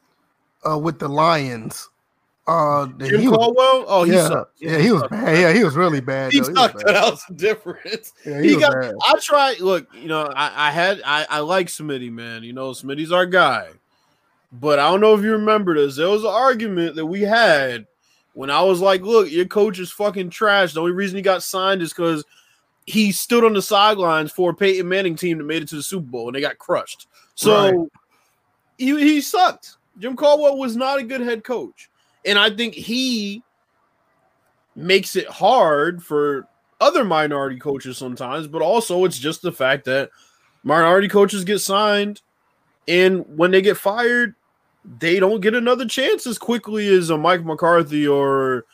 uh 0.67 0.77
with 0.79 0.97
the 0.97 1.07
Lions? 1.07 1.87
Uh, 2.47 2.87
Jim 2.99 3.25
was, 3.29 3.37
Caldwell. 3.37 3.85
Oh, 3.87 4.03
he 4.03 4.13
yeah, 4.13 4.27
sucked. 4.27 4.57
yeah, 4.59 4.77
he 4.79 4.91
was 4.91 5.03
bad. 5.09 5.37
Yeah, 5.37 5.53
he 5.53 5.63
was 5.63 5.75
really 5.75 6.01
bad. 6.01 6.31
He 6.33 6.39
though. 6.39 6.47
was 6.49 6.57
sucked. 6.57 6.75
bad. 6.85 6.95
That 6.95 7.11
was 7.11 7.23
the 7.29 7.35
difference. 7.35 8.13
Yeah, 8.25 8.41
he 8.41 8.49
he 8.49 8.55
was 8.55 8.63
got- 8.65 8.81
bad. 8.81 8.95
I 9.07 9.19
tried. 9.21 9.59
Look, 9.59 9.87
you 9.93 10.07
know, 10.07 10.23
I, 10.35 10.67
I 10.67 10.71
had 10.71 11.01
I, 11.05 11.25
I 11.29 11.39
like 11.39 11.67
Smitty, 11.67 12.11
man. 12.11 12.43
You 12.43 12.53
know, 12.53 12.71
Smitty's 12.71 13.11
our 13.11 13.25
guy. 13.25 13.69
But 14.51 14.79
I 14.79 14.89
don't 14.89 14.99
know 14.99 15.13
if 15.13 15.21
you 15.23 15.31
remember 15.31 15.75
this. 15.75 15.95
There 15.95 16.09
was 16.09 16.23
an 16.23 16.29
argument 16.31 16.95
that 16.95 17.05
we 17.05 17.21
had 17.21 17.85
when 18.33 18.49
I 18.49 18.61
was 18.63 18.81
like, 18.81 19.01
"Look, 19.01 19.31
your 19.31 19.45
coach 19.45 19.79
is 19.79 19.91
fucking 19.91 20.29
trash. 20.31 20.73
The 20.73 20.81
only 20.81 20.91
reason 20.93 21.15
he 21.15 21.21
got 21.21 21.43
signed 21.43 21.81
is 21.81 21.93
because 21.93 22.25
he 22.85 23.11
stood 23.13 23.45
on 23.45 23.53
the 23.53 23.61
sidelines 23.61 24.31
for 24.31 24.49
a 24.49 24.53
Peyton 24.55 24.89
Manning 24.89 25.15
team 25.15 25.37
that 25.37 25.43
made 25.45 25.61
it 25.61 25.69
to 25.69 25.75
the 25.75 25.83
Super 25.83 26.07
Bowl 26.07 26.27
and 26.27 26.35
they 26.35 26.41
got 26.41 26.57
crushed. 26.57 27.07
So 27.35 27.71
Right. 27.71 27.89
he 28.79 28.99
he 28.99 29.21
sucked. 29.21 29.77
Jim 29.99 30.15
Caldwell 30.17 30.57
was 30.57 30.75
not 30.75 30.97
a 30.99 31.03
good 31.03 31.21
head 31.21 31.43
coach, 31.43 31.89
and 32.25 32.37
I 32.37 32.49
think 32.49 32.73
he 32.73 33.43
makes 34.75 35.15
it 35.15 35.27
hard 35.27 36.03
for 36.03 36.47
other 36.79 37.03
minority 37.03 37.59
coaches 37.59 37.97
sometimes, 37.97 38.47
but 38.47 38.61
also 38.61 39.05
it's 39.05 39.19
just 39.19 39.41
the 39.41 39.51
fact 39.51 39.85
that 39.85 40.09
minority 40.63 41.07
coaches 41.07 41.43
get 41.43 41.59
signed 41.59 42.21
and 42.87 43.25
when 43.37 43.51
they 43.51 43.61
get 43.61 43.77
fired, 43.77 44.35
they 44.99 45.19
don't 45.19 45.41
get 45.41 45.53
another 45.53 45.85
chance 45.85 46.25
as 46.25 46.37
quickly 46.37 46.87
as 46.87 47.09
a 47.09 47.17
Mike 47.17 47.45
McCarthy 47.45 48.07
or 48.07 48.65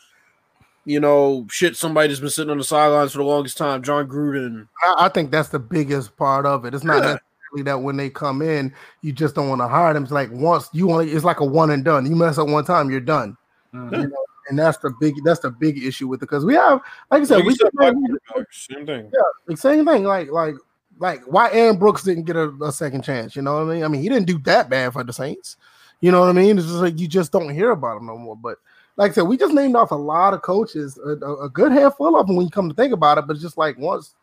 you 0.85 1.01
know, 1.01 1.45
shit, 1.51 1.75
somebody 1.75 2.07
that's 2.07 2.21
been 2.21 2.29
sitting 2.29 2.49
on 2.49 2.57
the 2.57 2.63
sidelines 2.63 3.11
for 3.11 3.17
the 3.17 3.25
longest 3.25 3.57
time, 3.57 3.83
Jon 3.83 4.07
Gruden. 4.07 4.69
I, 4.81 4.95
I 4.99 5.09
think 5.09 5.31
that's 5.31 5.49
the 5.49 5.59
biggest 5.59 6.15
part 6.15 6.45
of 6.45 6.63
it. 6.63 6.73
It's 6.73 6.85
not 6.85 7.03
Yeah. 7.03 7.17
Necessarily 7.55 7.63
that 7.63 7.83
when 7.83 7.97
they 7.97 8.09
come 8.09 8.41
in, 8.41 8.73
you 9.01 9.11
just 9.13 9.35
don't 9.35 9.49
want 9.49 9.61
to 9.61 9.67
hire 9.67 9.93
them. 9.93 10.03
It's 10.03 10.11
like 10.11 10.31
once 10.31 10.69
you 10.73 10.91
only, 10.91 11.11
it's 11.11 11.25
like 11.25 11.39
a 11.39 11.45
one 11.45 11.71
and 11.71 11.83
done. 11.83 12.05
You 12.05 12.15
mess 12.15 12.37
up 12.37 12.47
one 12.47 12.65
time, 12.65 12.89
you're 12.89 12.99
done. 12.99 13.37
Mhm. 13.73 14.11
And 14.49 14.57
that's 14.57 14.77
the 14.77 14.91
big, 15.01 15.15
that's 15.25 15.41
the 15.41 15.51
big 15.51 15.83
issue 15.83 16.07
with 16.07 16.19
it 16.19 16.21
because 16.21 16.45
we 16.45 16.53
have, 16.53 16.79
like 17.11 17.21
I 17.21 17.25
said, 17.25 17.37
Like 17.37 17.45
we 17.47 17.55
said, 17.55 17.69
just- 17.77 18.69
same 18.71 18.85
thing. 18.85 19.11
Yeah, 19.13 19.55
same 19.55 19.85
thing. 19.85 20.03
Like 20.05 20.29
like 20.31 20.55
like 20.99 21.21
why 21.27 21.51
Aaron 21.51 21.77
Brooks 21.77 22.03
didn't 22.03 22.23
get 22.23 22.37
a, 22.37 22.49
a 22.63 22.71
second 22.71 23.03
chance. 23.03 23.35
You 23.35 23.41
know 23.41 23.55
what 23.55 23.69
I 23.69 23.73
mean? 23.75 23.83
I 23.83 23.87
mean 23.89 24.01
he 24.01 24.07
didn't 24.09 24.25
do 24.27 24.39
that 24.39 24.69
bad 24.69 24.93
for 24.93 25.03
the 25.03 25.11
Saints. 25.13 25.57
You 25.99 26.11
know 26.11 26.21
what 26.21 26.29
I 26.29 26.33
mean? 26.33 26.57
It's 26.57 26.67
just 26.67 26.79
like 26.79 26.97
you 26.99 27.07
just 27.09 27.31
don't 27.31 27.49
hear 27.53 27.71
about 27.71 27.97
him 27.97 28.05
no 28.07 28.17
more. 28.17 28.37
But 28.37 28.57
like 28.95 29.11
I 29.11 29.13
said, 29.15 29.23
we 29.23 29.35
just 29.35 29.53
named 29.53 29.75
off 29.75 29.91
a 29.91 29.95
lot 29.95 30.33
of 30.33 30.41
coaches, 30.43 30.97
a, 31.05 31.09
a- 31.25 31.45
a 31.45 31.49
good 31.49 31.71
handful 31.73 32.17
of 32.17 32.27
them 32.27 32.35
when 32.37 32.45
you 32.45 32.51
come 32.51 32.69
to 32.69 32.75
think 32.75 32.93
about 32.93 33.17
it. 33.17 33.27
But 33.27 33.37
just 33.39 33.57
like 33.57 33.77
once 33.77 34.15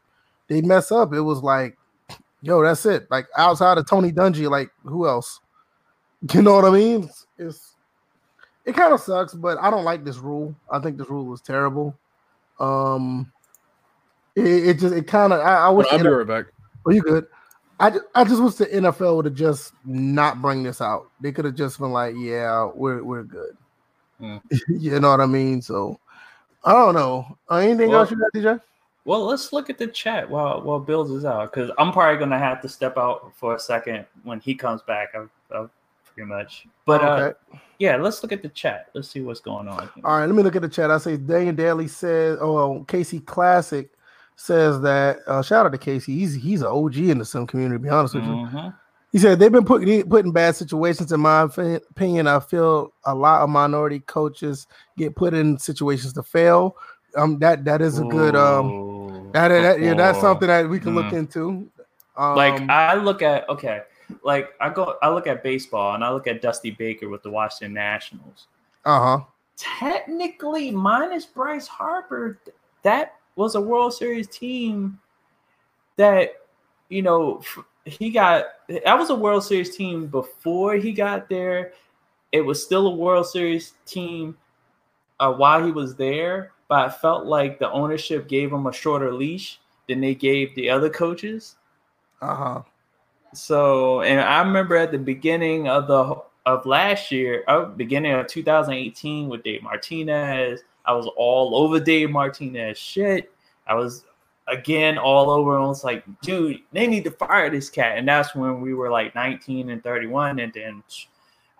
they 0.48 0.62
mess 0.62 0.90
up, 0.90 1.12
it 1.12 1.20
was 1.20 1.42
like, 1.42 1.76
yo, 2.44 2.62
that's 2.62 2.84
it. 2.86 3.06
Like 3.10 3.26
outside 3.36 3.78
of 3.78 3.88
Tony 3.88 4.12
Dungy, 4.12 4.48
like 4.50 4.70
who 4.84 5.08
else? 5.08 5.40
You 6.32 6.40
know 6.40 6.54
what 6.54 6.64
I 6.64 6.70
mean? 6.70 7.02
It's, 7.04 7.26
it's 7.36 7.74
it 8.64 8.74
kind 8.74 8.94
of 8.94 9.00
sucks, 9.00 9.34
but 9.34 9.58
I 9.60 9.70
don't 9.70 9.84
like 9.84 10.04
this 10.04 10.16
rule. 10.16 10.54
I 10.70 10.78
think 10.78 10.96
this 10.96 11.10
rule 11.10 11.34
is 11.34 11.42
terrible. 11.42 11.94
Um, 12.58 13.30
it, 14.34 14.68
it 14.68 14.78
just 14.78 14.94
it 14.94 15.06
kind 15.06 15.34
of 15.34 15.40
I, 15.40 15.66
I 15.66 15.68
wish 15.68 15.86
I'll 15.92 15.98
be 15.98 16.08
right 16.08 16.26
back. 16.26 16.46
Are 16.86 16.92
you 16.92 17.02
good? 17.02 17.26
I, 17.78 17.90
ju- 17.90 18.04
I 18.14 18.24
just 18.24 18.42
wish 18.42 18.54
the 18.54 18.64
NFL 18.66 19.16
would 19.16 19.24
have 19.26 19.34
just 19.34 19.74
not 19.84 20.40
bring 20.40 20.62
this 20.62 20.80
out. 20.80 21.10
They 21.20 21.30
could 21.30 21.44
have 21.44 21.56
just 21.56 21.78
been 21.78 21.92
like, 21.92 22.14
"Yeah, 22.16 22.70
we're 22.74 23.02
we're 23.02 23.24
good." 23.24 23.56
Hmm. 24.18 24.36
you 24.68 24.98
know 25.00 25.10
what 25.10 25.20
I 25.20 25.26
mean? 25.26 25.60
So 25.60 26.00
I 26.64 26.72
don't 26.72 26.94
know. 26.94 27.36
Uh, 27.50 27.56
anything 27.56 27.90
Well- 27.90 28.00
else 28.00 28.10
you 28.10 28.16
got, 28.16 28.32
DJ? 28.32 28.60
Well, 29.06 29.26
let's 29.26 29.52
look 29.52 29.68
at 29.68 29.76
the 29.78 29.86
chat 29.88 30.28
while 30.28 30.62
while 30.62 30.80
Bills 30.80 31.10
is 31.10 31.24
out 31.24 31.52
because 31.52 31.70
I'm 31.78 31.92
probably 31.92 32.18
gonna 32.18 32.38
have 32.38 32.62
to 32.62 32.68
step 32.68 32.96
out 32.96 33.32
for 33.36 33.54
a 33.54 33.58
second 33.58 34.06
when 34.22 34.40
he 34.40 34.54
comes 34.54 34.80
back. 34.82 35.08
I've, 35.14 35.28
I've 35.54 35.70
pretty 36.14 36.28
much, 36.28 36.66
but 36.86 37.02
uh, 37.02 37.32
yeah, 37.78 37.96
let's 37.96 38.22
look 38.22 38.32
at 38.32 38.40
the 38.42 38.48
chat. 38.48 38.88
Let's 38.94 39.08
see 39.08 39.20
what's 39.20 39.40
going 39.40 39.68
on. 39.68 39.90
here. 39.94 40.04
All 40.06 40.18
right, 40.18 40.26
let 40.26 40.34
me 40.34 40.42
look 40.42 40.56
at 40.56 40.62
the 40.62 40.68
chat. 40.68 40.90
I 40.90 40.98
say 40.98 41.16
Daniel 41.18 41.54
Daly 41.54 41.86
says, 41.88 42.38
"Oh, 42.40 42.84
Casey 42.88 43.20
Classic 43.20 43.90
says 44.36 44.80
that." 44.80 45.18
Uh, 45.26 45.42
shout 45.42 45.66
out 45.66 45.72
to 45.72 45.78
Casey. 45.78 46.14
He's 46.18 46.34
he's 46.34 46.62
an 46.62 46.68
OG 46.68 46.96
in 47.10 47.18
the 47.18 47.24
sim 47.26 47.46
community. 47.46 47.76
To 47.76 47.82
be 47.82 47.88
honest 47.90 48.14
with 48.14 48.24
you, 48.24 48.30
Mhm. 48.30 48.74
He 49.12 49.18
said 49.18 49.38
they've 49.38 49.52
been 49.52 49.64
putting 49.66 50.08
put 50.08 50.24
in 50.24 50.32
bad 50.32 50.56
situations. 50.56 51.12
In 51.12 51.20
my 51.20 51.42
opinion, 51.42 52.26
I 52.26 52.40
feel 52.40 52.92
a 53.04 53.14
lot 53.14 53.42
of 53.42 53.50
minority 53.50 54.00
coaches 54.00 54.66
get 54.96 55.14
put 55.14 55.34
in 55.34 55.58
situations 55.58 56.14
to 56.14 56.22
fail. 56.22 56.76
Um, 57.16 57.38
that 57.40 57.64
that 57.66 57.82
is 57.82 57.98
a 58.00 58.04
good 58.04 58.34
um. 58.34 58.92
That, 59.34 59.48
that 59.48 59.80
yeah, 59.80 59.94
that's 59.94 60.20
something 60.20 60.46
that 60.46 60.68
we 60.68 60.78
can 60.78 60.94
look 60.94 61.06
Mm. 61.06 61.12
into. 61.12 61.68
Um, 62.16 62.36
like 62.36 62.60
I 62.70 62.94
look 62.94 63.20
at 63.20 63.48
okay, 63.48 63.80
like 64.22 64.50
I 64.60 64.70
go 64.70 64.96
I 65.02 65.08
look 65.10 65.26
at 65.26 65.42
baseball 65.42 65.96
and 65.96 66.04
I 66.04 66.10
look 66.12 66.28
at 66.28 66.40
Dusty 66.40 66.70
Baker 66.70 67.08
with 67.08 67.24
the 67.24 67.30
Washington 67.30 67.74
Nationals. 67.74 68.46
uh 68.84 69.18
huh. 69.18 69.24
Technically, 69.56 70.70
minus 70.70 71.26
Bryce 71.26 71.66
Harper, 71.66 72.38
that 72.82 73.14
was 73.34 73.56
a 73.56 73.60
World 73.60 73.92
Series 73.92 74.28
team 74.28 75.00
that 75.96 76.34
you 76.88 77.02
know 77.02 77.42
he 77.84 78.10
got. 78.10 78.44
That 78.68 78.96
was 78.96 79.10
a 79.10 79.14
World 79.16 79.42
Series 79.44 79.76
team 79.76 80.06
before 80.06 80.76
he 80.76 80.92
got 80.92 81.28
there. 81.28 81.72
It 82.30 82.40
was 82.40 82.62
still 82.62 82.86
a 82.86 82.94
World 82.94 83.26
Series 83.26 83.74
team 83.84 84.36
uh, 85.18 85.32
while 85.32 85.64
he 85.64 85.72
was 85.72 85.96
there, 85.96 86.52
but 86.68 86.86
I 86.86 86.90
felt 86.90 87.26
like 87.26 87.58
the 87.58 87.70
ownership 87.70 88.28
gave 88.28 88.52
him 88.52 88.66
a 88.66 88.72
shorter 88.72 89.12
leash 89.12 89.60
than 89.88 90.00
they 90.00 90.14
gave 90.14 90.54
the 90.54 90.70
other 90.70 90.90
coaches. 90.90 91.56
Uh 92.20 92.34
huh. 92.34 92.62
So, 93.34 94.02
and 94.02 94.20
I 94.20 94.42
remember 94.42 94.76
at 94.76 94.92
the 94.92 94.98
beginning 94.98 95.68
of 95.68 95.88
the 95.88 96.16
of 96.46 96.66
last 96.66 97.10
year, 97.10 97.42
uh, 97.48 97.64
beginning 97.64 98.12
of 98.12 98.26
2018 98.26 99.28
with 99.28 99.42
Dave 99.42 99.62
Martinez, 99.62 100.60
I 100.84 100.92
was 100.92 101.08
all 101.16 101.56
over 101.56 101.80
Dave 101.80 102.10
Martinez 102.10 102.78
shit. 102.78 103.32
I 103.66 103.74
was 103.74 104.04
again 104.46 104.98
all 104.98 105.30
over. 105.30 105.56
And 105.56 105.64
I 105.64 105.68
was 105.68 105.84
like, 105.84 106.04
dude, 106.20 106.60
they 106.72 106.86
need 106.86 107.04
to 107.04 107.10
fire 107.10 107.50
this 107.50 107.70
cat. 107.70 107.98
And 107.98 108.06
that's 108.06 108.34
when 108.34 108.60
we 108.60 108.74
were 108.74 108.90
like 108.90 109.14
19 109.14 109.70
and 109.70 109.82
31, 109.82 110.38
and 110.38 110.52
then. 110.52 110.82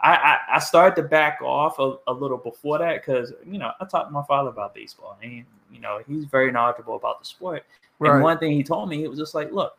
I, 0.04 0.14
I, 0.14 0.38
I 0.56 0.58
started 0.60 1.00
to 1.00 1.08
back 1.08 1.40
off 1.42 1.78
a, 1.78 1.96
a 2.06 2.12
little 2.12 2.36
before 2.36 2.78
that 2.78 3.00
because 3.00 3.32
you 3.50 3.58
know 3.58 3.72
I 3.80 3.84
talked 3.86 4.08
to 4.08 4.12
my 4.12 4.22
father 4.28 4.50
about 4.50 4.74
baseball 4.74 5.16
and 5.22 5.32
he, 5.32 5.44
you 5.72 5.80
know 5.80 6.00
he's 6.06 6.26
very 6.26 6.52
knowledgeable 6.52 6.96
about 6.96 7.20
the 7.20 7.24
sport 7.24 7.64
Right. 7.98 8.14
and 8.14 8.22
one 8.22 8.38
thing 8.38 8.52
he 8.52 8.62
told 8.62 8.88
me, 8.88 9.04
it 9.04 9.08
was 9.08 9.18
just 9.18 9.34
like, 9.34 9.52
look, 9.52 9.76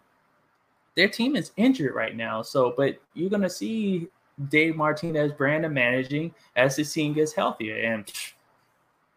their 0.96 1.10
team 1.10 1.36
is 1.36 1.52
injured 1.58 1.94
right 1.94 2.16
now. 2.16 2.42
So, 2.42 2.74
but 2.76 2.98
you're 3.14 3.30
gonna 3.30 3.50
see 3.50 4.08
Dave 4.50 4.76
Martinez 4.76 5.32
Brandon 5.34 5.74
managing 5.74 6.34
as 6.56 6.76
the 6.76 6.86
team 6.86 7.14
gets 7.14 7.34
healthier. 7.34 7.78
And 7.78 8.12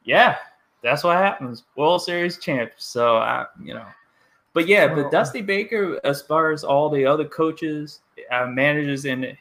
yeah, 0.05 0.37
that's 0.83 1.05
what 1.05 1.17
happens. 1.17 1.65
World 1.77 2.03
Series 2.03 2.39
champs. 2.39 2.85
So 2.85 3.17
I, 3.19 3.47
you 3.63 3.75
know. 3.75 3.87
But 4.55 4.67
yeah, 4.67 4.93
but 4.93 5.13
Dusty 5.13 5.41
Baker, 5.41 6.01
as 6.03 6.23
far 6.23 6.51
as 6.51 6.65
all 6.65 6.89
the 6.89 7.07
other 7.07 7.25
coaches, 7.25 8.01
uh, 8.33 8.47
managers, 8.47 9.05
and 9.05 9.37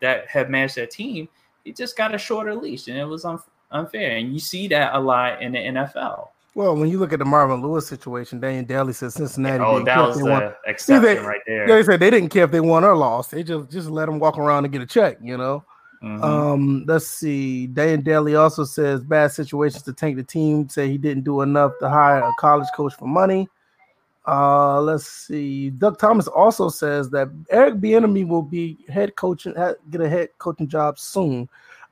that 0.00 0.26
have 0.28 0.50
managed 0.50 0.76
that 0.76 0.90
team, 0.90 1.28
he 1.64 1.72
just 1.72 1.96
got 1.96 2.14
a 2.14 2.18
shorter 2.18 2.54
leash, 2.54 2.88
and 2.88 2.98
it 2.98 3.04
was 3.04 3.24
un- 3.24 3.38
unfair. 3.70 4.16
And 4.16 4.32
you 4.32 4.38
see 4.38 4.68
that 4.68 4.94
a 4.94 5.00
lot 5.00 5.42
in 5.42 5.52
the 5.52 5.58
NFL. 5.58 6.28
Well, 6.54 6.76
when 6.76 6.88
you 6.88 6.98
look 7.00 7.12
at 7.12 7.18
the 7.18 7.24
Marvin 7.24 7.60
Lewis 7.62 7.88
situation, 7.88 8.38
Daniel 8.38 8.64
Daly 8.64 8.92
said 8.92 9.12
Cincinnati. 9.12 9.62
Oh, 9.64 9.74
didn't 9.74 9.86
that 9.86 9.94
care 9.94 10.02
if 10.02 10.08
was 10.08 10.16
they 10.18 10.22
the 10.22 10.30
won. 10.30 10.52
exception 10.66 11.24
right 11.24 11.40
there. 11.48 11.66
They 11.66 11.82
said 11.82 11.98
they 12.00 12.10
didn't 12.10 12.28
care 12.28 12.44
if 12.44 12.52
they 12.52 12.60
won 12.60 12.84
or 12.84 12.96
lost. 12.96 13.32
They 13.32 13.42
just 13.42 13.70
just 13.70 13.88
let 13.90 14.06
them 14.06 14.20
walk 14.20 14.38
around 14.38 14.64
and 14.64 14.72
get 14.72 14.80
a 14.82 14.86
check. 14.86 15.18
You 15.20 15.36
know. 15.36 15.64
Mhm. 16.02 16.22
Um, 16.22 16.84
let's 16.86 17.06
see. 17.08 17.66
Dan 17.66 18.02
Daly 18.02 18.36
also 18.36 18.62
says 18.64 19.02
bad 19.02 19.32
situations 19.32 19.82
to 19.84 19.92
tank 19.92 20.16
the 20.16 20.22
team. 20.22 20.68
Say 20.68 20.88
he 20.90 20.98
didn't 20.98 21.24
do 21.24 21.40
enough 21.40 21.72
to 21.80 21.88
hire 21.88 22.20
a 22.20 22.30
college 22.38 22.68
coach 22.76 22.94
for 22.94 23.08
money. 23.08 23.48
Uh, 24.26 24.80
let's 24.80 25.06
see. 25.06 25.70
Doug 25.70 25.98
Thomas 25.98 26.26
also 26.26 26.68
says 26.68 27.10
that 27.10 27.28
Eric 27.50 27.74
Bieniemy 27.74 28.26
will 28.26 28.42
be 28.42 28.78
head 28.88 29.16
coaching, 29.16 29.52
get 29.90 30.00
a 30.00 30.08
head 30.08 30.30
coaching 30.38 30.68
job 30.68 30.98
soon. 30.98 31.48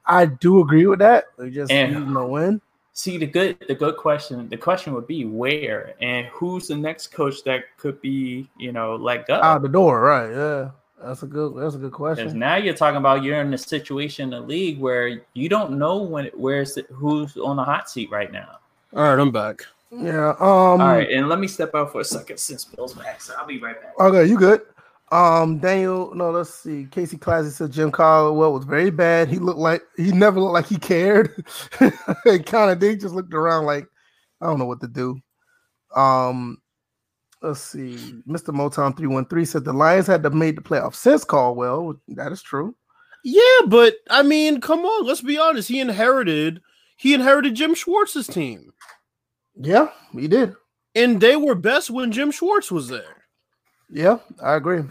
I 0.06 0.26
do 0.26 0.60
agree 0.60 0.86
with 0.86 0.98
that. 1.00 1.26
We 1.38 1.50
just 1.50 1.70
And- 1.70 1.92
need 1.92 1.98
to 2.00 2.10
know 2.10 2.26
when. 2.26 2.60
See 2.94 3.16
the 3.16 3.26
good 3.26 3.56
the 3.68 3.74
good 3.74 3.96
question. 3.96 4.50
The 4.50 4.56
question 4.58 4.92
would 4.92 5.06
be 5.06 5.24
where 5.24 5.94
and 6.02 6.26
who's 6.26 6.68
the 6.68 6.76
next 6.76 7.06
coach 7.06 7.42
that 7.44 7.64
could 7.78 7.98
be 8.02 8.50
you 8.58 8.70
know 8.70 8.96
let 8.96 9.26
go. 9.26 9.36
Out 9.36 9.62
the 9.62 9.68
door, 9.70 10.02
right? 10.02 10.30
Yeah, 10.30 10.70
that's 11.02 11.22
a 11.22 11.26
good. 11.26 11.54
That's 11.56 11.74
a 11.74 11.78
good 11.78 11.92
question. 11.92 12.38
now 12.38 12.56
you're 12.56 12.74
talking 12.74 12.98
about 12.98 13.22
you're 13.22 13.40
in 13.40 13.54
a 13.54 13.56
situation 13.56 14.24
in 14.24 14.30
the 14.42 14.46
league 14.46 14.78
where 14.78 15.22
you 15.32 15.48
don't 15.48 15.78
know 15.78 16.02
when 16.02 16.26
where's 16.34 16.74
the, 16.74 16.84
who's 16.92 17.34
on 17.38 17.56
the 17.56 17.64
hot 17.64 17.88
seat 17.88 18.10
right 18.10 18.30
now. 18.30 18.58
All 18.94 19.04
right, 19.04 19.18
I'm 19.18 19.30
back. 19.30 19.64
Yeah. 19.92 20.30
Um. 20.40 20.40
All 20.40 20.78
right, 20.78 21.10
and 21.10 21.28
let 21.28 21.38
me 21.38 21.46
step 21.46 21.74
out 21.74 21.92
for 21.92 22.00
a 22.00 22.04
second 22.04 22.38
since 22.38 22.64
Bill's 22.64 22.94
back. 22.94 23.20
So 23.20 23.34
I'll 23.38 23.46
be 23.46 23.58
right 23.58 23.80
back. 23.80 23.92
Okay, 24.00 24.24
you 24.24 24.38
good? 24.38 24.62
Um, 25.10 25.58
Daniel, 25.58 26.14
no, 26.14 26.30
let's 26.30 26.54
see. 26.54 26.88
Casey 26.90 27.18
Classy 27.18 27.50
said 27.50 27.70
Jim 27.70 27.90
Caldwell 27.90 28.54
was 28.54 28.64
very 28.64 28.90
bad. 28.90 29.28
He 29.28 29.38
looked 29.38 29.58
like 29.58 29.82
he 29.98 30.10
never 30.10 30.40
looked 30.40 30.54
like 30.54 30.66
he 30.66 30.78
cared. 30.78 31.44
he 32.24 32.38
kind 32.38 32.70
of 32.70 32.78
did, 32.78 33.00
just 33.00 33.14
looked 33.14 33.34
around 33.34 33.66
like 33.66 33.86
I 34.40 34.46
don't 34.46 34.58
know 34.58 34.64
what 34.64 34.80
to 34.80 34.88
do. 34.88 35.20
Um, 35.94 36.56
let's 37.42 37.60
see. 37.60 37.96
Mr. 38.26 38.48
Motown 38.54 38.96
313 38.96 39.44
said 39.44 39.64
the 39.64 39.74
Lions 39.74 40.06
had 40.06 40.22
to 40.22 40.30
have 40.30 40.34
made 40.34 40.56
the 40.56 40.62
playoffs 40.62 40.94
since 40.94 41.24
Caldwell. 41.24 41.96
That 42.08 42.32
is 42.32 42.40
true. 42.40 42.74
Yeah, 43.22 43.66
but 43.66 43.96
I 44.08 44.22
mean, 44.22 44.62
come 44.62 44.86
on, 44.86 45.06
let's 45.06 45.20
be 45.20 45.38
honest. 45.38 45.68
He 45.68 45.80
inherited 45.80 46.62
he 46.96 47.12
inherited 47.12 47.54
Jim 47.54 47.74
Schwartz's 47.74 48.26
team. 48.26 48.72
Yeah, 49.56 49.88
he 50.12 50.28
did. 50.28 50.54
And 50.94 51.20
they 51.20 51.36
were 51.36 51.54
best 51.54 51.90
when 51.90 52.12
Jim 52.12 52.30
Schwartz 52.30 52.70
was 52.70 52.88
there. 52.88 53.24
Yeah, 53.90 54.18
I 54.42 54.54
agree. 54.54 54.82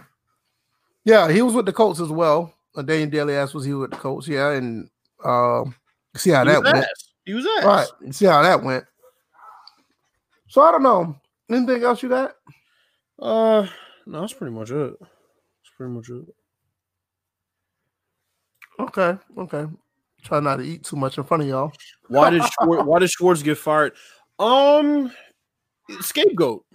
Yeah, 1.05 1.31
he 1.31 1.41
was 1.41 1.53
with 1.55 1.65
the 1.65 1.73
Colts 1.73 1.99
as 1.99 2.09
well. 2.09 2.53
Uh, 2.75 2.81
Daniel 2.83 3.09
Daly 3.09 3.35
asked 3.35 3.53
was 3.53 3.65
he 3.65 3.73
with 3.73 3.91
the 3.91 3.97
Colts? 3.97 4.27
Yeah, 4.27 4.51
and 4.51 4.89
um, 5.25 5.75
see 6.15 6.29
how 6.29 6.45
He 6.45 6.51
that 6.51 6.63
went. 6.63 6.77
ass. 6.77 7.13
He 7.25 7.33
was 7.33 7.45
ass. 7.57 7.63
Right. 8.01 8.13
See 8.13 8.25
how 8.25 8.41
that 8.41 8.63
went. 8.63 8.83
So 10.47 10.61
I 10.61 10.71
don't 10.71 10.83
know. 10.83 11.15
Anything 11.49 11.83
else 11.83 12.01
you 12.03 12.09
got? 12.09 12.35
Uh 13.19 13.67
no, 14.05 14.21
that's 14.21 14.33
pretty 14.33 14.53
much 14.53 14.71
it. 14.71 14.93
That's 14.99 15.71
pretty 15.77 15.93
much 15.93 16.09
it. 16.09 16.25
Okay. 18.79 19.17
Okay. 19.37 19.65
Try 20.23 20.39
not 20.39 20.57
to 20.57 20.63
eat 20.63 20.83
too 20.83 20.95
much 20.95 21.17
in 21.17 21.23
front 21.23 21.43
of 21.43 21.49
y'all. 21.49 21.71
Why 22.07 22.29
did 22.29 22.43
Schwartz, 22.61 22.83
why 22.85 22.99
did 22.99 23.09
Schwartz 23.11 23.43
get 23.43 23.57
fired? 23.57 23.93
Um 24.41 25.11
scapegoat. 26.01 26.65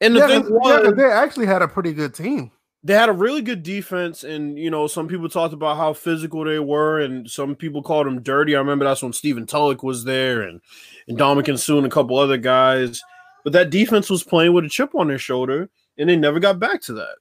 And 0.00 0.14
the 0.16 0.20
Yeah, 0.20 0.26
thing 0.28 0.42
'cause- 0.42 0.50
yeah, 0.64 0.80
was, 0.80 0.94
they 0.96 1.04
actually 1.04 1.46
had 1.46 1.62
a 1.62 1.68
pretty 1.68 1.92
good 1.92 2.14
team. 2.14 2.50
they 2.84 2.94
had 2.94 3.08
a 3.08 3.12
really 3.12 3.42
good 3.42 3.62
defense, 3.62 4.24
and 4.24 4.58
you 4.58 4.68
know, 4.70 4.86
some 4.88 5.06
people 5.06 5.28
talked 5.28 5.54
about 5.54 5.76
how 5.76 5.92
physical 5.92 6.44
they 6.44 6.58
were, 6.58 7.00
and 7.00 7.30
some 7.30 7.54
people 7.54 7.82
called 7.82 8.06
them 8.06 8.22
dirty. 8.22 8.56
I 8.56 8.58
remember 8.58 8.84
that's 8.84 9.02
when 9.02 9.12
Stephen 9.12 9.46
Tulloch 9.46 9.82
was 9.84 10.02
there, 10.04 10.42
and 10.42 10.60
and 11.06 11.16
Ndamukong 11.18 11.58
Suh 11.58 11.76
and 11.78 11.86
a 11.86 11.90
couple 11.90 12.18
other 12.18 12.38
guys. 12.38 13.00
But 13.44 13.52
that 13.54 13.70
defense 13.70 14.08
was 14.10 14.22
playing 14.24 14.52
with 14.52 14.64
a 14.64 14.68
chip 14.68 14.94
on 14.94 15.08
their 15.08 15.18
shoulder, 15.18 15.68
and 15.98 16.08
they 16.08 16.16
never 16.16 16.40
got 16.40 16.58
back 16.60 16.80
to 16.82 16.92
that. 16.94 17.16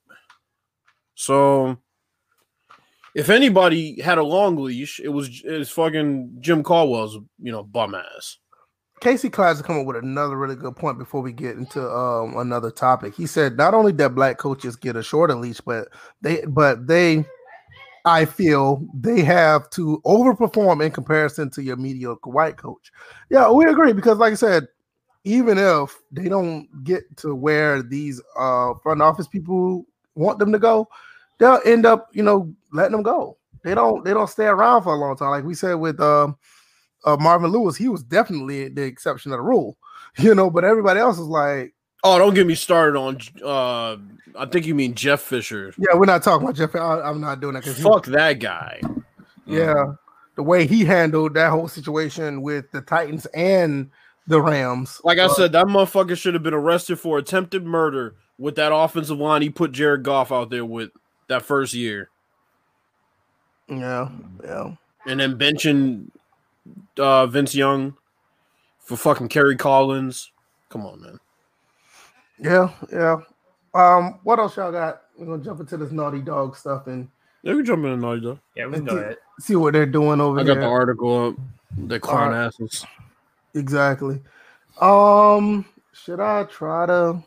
So, 1.15 1.77
if 3.13 3.29
anybody 3.29 3.99
had 4.01 4.17
a 4.17 4.23
long 4.23 4.55
leash, 4.57 4.99
it 4.99 5.09
was 5.09 5.41
it's 5.45 5.69
fucking 5.69 6.37
Jim 6.39 6.63
Caldwell's, 6.63 7.17
you 7.39 7.51
know, 7.51 7.61
bum 7.63 7.93
ass. 7.95 8.37
Casey 9.01 9.31
Clyde's 9.31 9.63
come 9.63 9.79
up 9.79 9.87
with 9.87 9.97
another 9.97 10.37
really 10.37 10.55
good 10.55 10.75
point 10.75 10.99
before 10.99 11.21
we 11.21 11.33
get 11.33 11.57
into 11.57 11.83
um, 11.91 12.37
another 12.37 12.69
topic. 12.69 13.15
He 13.15 13.25
said 13.25 13.57
not 13.57 13.73
only 13.73 13.91
that 13.93 14.13
black 14.13 14.37
coaches 14.37 14.75
get 14.75 14.95
a 14.95 15.01
shorter 15.01 15.33
leash, 15.35 15.59
but 15.59 15.87
they 16.21 16.45
but 16.45 16.85
they 16.85 17.25
I 18.05 18.25
feel 18.25 18.85
they 18.93 19.21
have 19.21 19.69
to 19.71 20.01
overperform 20.05 20.85
in 20.85 20.91
comparison 20.91 21.49
to 21.51 21.63
your 21.63 21.77
mediocre 21.77 22.29
white 22.29 22.57
coach. 22.57 22.91
Yeah, 23.31 23.51
we 23.51 23.65
agree 23.65 23.91
because 23.91 24.19
like 24.19 24.33
I 24.33 24.35
said, 24.35 24.67
even 25.23 25.57
if 25.57 25.99
they 26.11 26.29
don't 26.29 26.67
get 26.83 27.03
to 27.17 27.33
where 27.33 27.81
these 27.81 28.21
uh 28.37 28.75
front 28.83 29.01
office 29.01 29.27
people 29.27 29.83
want 30.13 30.37
them 30.37 30.51
to 30.51 30.59
go, 30.59 30.87
they'll 31.39 31.59
end 31.65 31.87
up, 31.87 32.07
you 32.13 32.21
know, 32.21 32.53
letting 32.71 32.91
them 32.91 33.03
go. 33.03 33.37
They 33.63 33.73
don't 33.73 34.05
they 34.05 34.13
don't 34.13 34.29
stay 34.29 34.45
around 34.45 34.83
for 34.83 34.93
a 34.93 34.97
long 34.97 35.17
time. 35.17 35.31
Like 35.31 35.43
we 35.43 35.55
said 35.55 35.73
with 35.73 35.99
um 35.99 36.31
uh, 36.31 36.33
Marvin 37.19 37.51
Lewis, 37.51 37.75
he 37.75 37.87
was 37.87 38.03
definitely 38.03 38.69
the 38.69 38.83
exception 38.83 39.31
of 39.31 39.37
the 39.37 39.43
rule, 39.43 39.77
you 40.17 40.35
know. 40.35 40.49
But 40.49 40.63
everybody 40.63 40.99
else 40.99 41.17
is 41.17 41.27
like, 41.27 41.73
Oh, 42.03 42.17
don't 42.17 42.33
get 42.33 42.47
me 42.47 42.55
started 42.55 42.97
on. 42.97 43.17
Uh, 43.43 43.97
I 44.35 44.45
think 44.47 44.65
you 44.65 44.73
mean 44.73 44.95
Jeff 44.95 45.21
Fisher. 45.21 45.73
yeah, 45.77 45.95
we're 45.95 46.05
not 46.05 46.23
talking 46.23 46.47
about 46.47 46.55
Jeff. 46.55 46.75
I, 46.75 47.07
am 47.09 47.21
not 47.21 47.39
doing 47.39 47.53
that 47.53 47.63
because 47.63 47.79
Fuck 47.81 48.05
that 48.07 48.39
guy. 48.39 48.81
yeah, 49.45 49.93
the 50.35 50.43
way 50.43 50.65
he 50.65 50.83
handled 50.83 51.35
that 51.35 51.51
whole 51.51 51.67
situation 51.67 52.41
with 52.41 52.71
the 52.71 52.81
Titans 52.81 53.27
and 53.35 53.91
the 54.25 54.41
Rams. 54.41 54.99
Like 55.03 55.19
I 55.19 55.27
said, 55.27 55.51
that 55.51 55.67
motherfucker 55.67 56.17
should 56.17 56.33
have 56.33 56.41
been 56.43 56.53
arrested 56.55 56.99
for 56.99 57.19
attempted 57.19 57.65
murder 57.65 58.15
with 58.39 58.55
that 58.55 58.73
offensive 58.73 59.19
line 59.19 59.43
he 59.43 59.51
put 59.51 59.71
Jared 59.71 60.01
Goff 60.03 60.31
out 60.31 60.49
there 60.49 60.65
with 60.65 60.89
that 61.27 61.43
first 61.43 61.73
year, 61.75 62.09
Yeah, 63.69 64.09
yeah, 64.43 64.73
and 65.05 65.19
then 65.19 65.37
benching 65.37 66.07
uh, 66.97 67.27
Vince 67.27 67.55
Young 67.55 67.95
for 68.79 68.97
fucking 68.97 69.29
Kerry 69.29 69.55
Collins. 69.55 70.31
Come 70.69 70.85
on, 70.85 71.01
man. 71.01 71.19
yeah, 72.39 72.69
yeah. 72.91 73.17
Um, 73.73 74.19
what 74.23 74.39
else 74.39 74.57
y'all 74.57 74.71
got? 74.71 75.01
We're 75.17 75.25
gonna 75.27 75.43
jump 75.43 75.59
into 75.59 75.77
this 75.77 75.91
naughty 75.91 76.19
dog 76.19 76.55
stuff 76.55 76.87
and 76.87 77.07
Yeah, 77.43 77.53
we 77.53 77.63
jump 77.63 77.85
into 77.85 77.97
naughty 77.97 78.21
dog. 78.21 78.39
Yeah, 78.55 78.67
we 78.67 78.73
can 78.73 78.85
go 78.85 78.97
ahead. 78.97 79.17
see 79.39 79.55
what 79.55 79.73
they're 79.73 79.85
doing 79.85 80.19
over 80.19 80.39
I 80.39 80.43
there. 80.43 80.55
got 80.55 80.61
the 80.61 80.67
article 80.67 81.27
up. 81.29 81.35
The 81.87 81.99
clown 81.99 82.33
Alright. 82.33 82.47
asses. 82.47 82.85
Exactly. 83.53 84.21
Um, 84.81 85.65
should 85.93 86.19
I 86.19 86.43
try 86.45 86.85
to? 86.87 87.23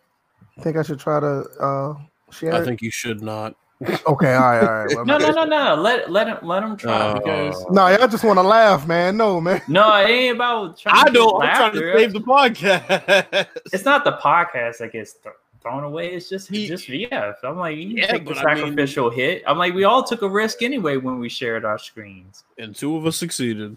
Think 0.61 0.77
I 0.77 0.83
should 0.83 0.99
try 1.01 1.19
to 1.21 1.45
uh 1.61 1.95
share. 2.31 2.55
I 2.55 2.59
it? 2.61 2.65
think 2.65 2.83
you 2.83 2.91
should 2.91 3.23
not. 3.23 3.55
Okay, 4.07 4.35
all 4.35 4.41
right, 4.41 4.63
all 4.63 4.85
right. 4.85 4.97
Well, 4.97 5.05
No, 5.05 5.19
no, 5.19 5.31
no, 5.33 5.45
no. 5.45 5.75
Let 5.75 6.11
let 6.11 6.29
him 6.29 6.39
let 6.43 6.63
him 6.63 6.77
try 6.77 6.93
Uh, 6.93 7.15
because 7.15 7.65
No, 7.71 7.89
y'all 7.89 8.07
just 8.09 8.23
want 8.25 8.39
to 8.39 8.43
laugh, 8.43 8.87
man. 8.87 9.17
No, 9.17 9.41
man. 9.41 9.61
no, 9.69 9.95
it 9.97 10.09
ain't 10.09 10.37
about 10.37 10.79
trying 10.79 10.97
I 10.97 11.05
to 11.09 11.13
don't. 11.13 11.43
I'm 11.43 11.57
trying 11.57 11.73
to 11.73 11.93
save 11.99 12.13
the 12.13 12.21
podcast. 12.21 13.47
It's 13.73 13.85
not 13.85 14.05
the 14.05 14.13
podcast 14.13 14.79
that 14.79 14.93
gets 14.93 15.15
th- 15.15 15.35
thrown 15.61 15.83
away. 15.85 16.13
It's 16.15 16.29
just 16.29 16.49
He- 16.49 16.67
just 16.69 16.87
VF. 16.87 17.35
I'm 17.43 17.59
like, 17.59 17.77
you 17.77 17.89
Yeah, 17.89 18.07
take 18.13 18.25
the 18.27 18.35
but 18.35 18.47
I 18.47 18.55
mean- 18.55 18.65
sacrificial 18.65 19.11
hit. 19.11 19.43
I'm 19.47 19.59
like, 19.59 19.75
we 19.75 19.85
all 19.85 20.03
took 20.05 20.23
a 20.23 20.29
risk 20.29 20.63
anyway 20.63 20.97
when 20.97 21.19
we 21.19 21.29
shared 21.29 21.65
our 21.65 21.79
screens. 21.79 22.45
and 22.59 22.75
two 22.77 22.97
of 22.97 23.07
us 23.07 23.17
succeeded. 23.17 23.77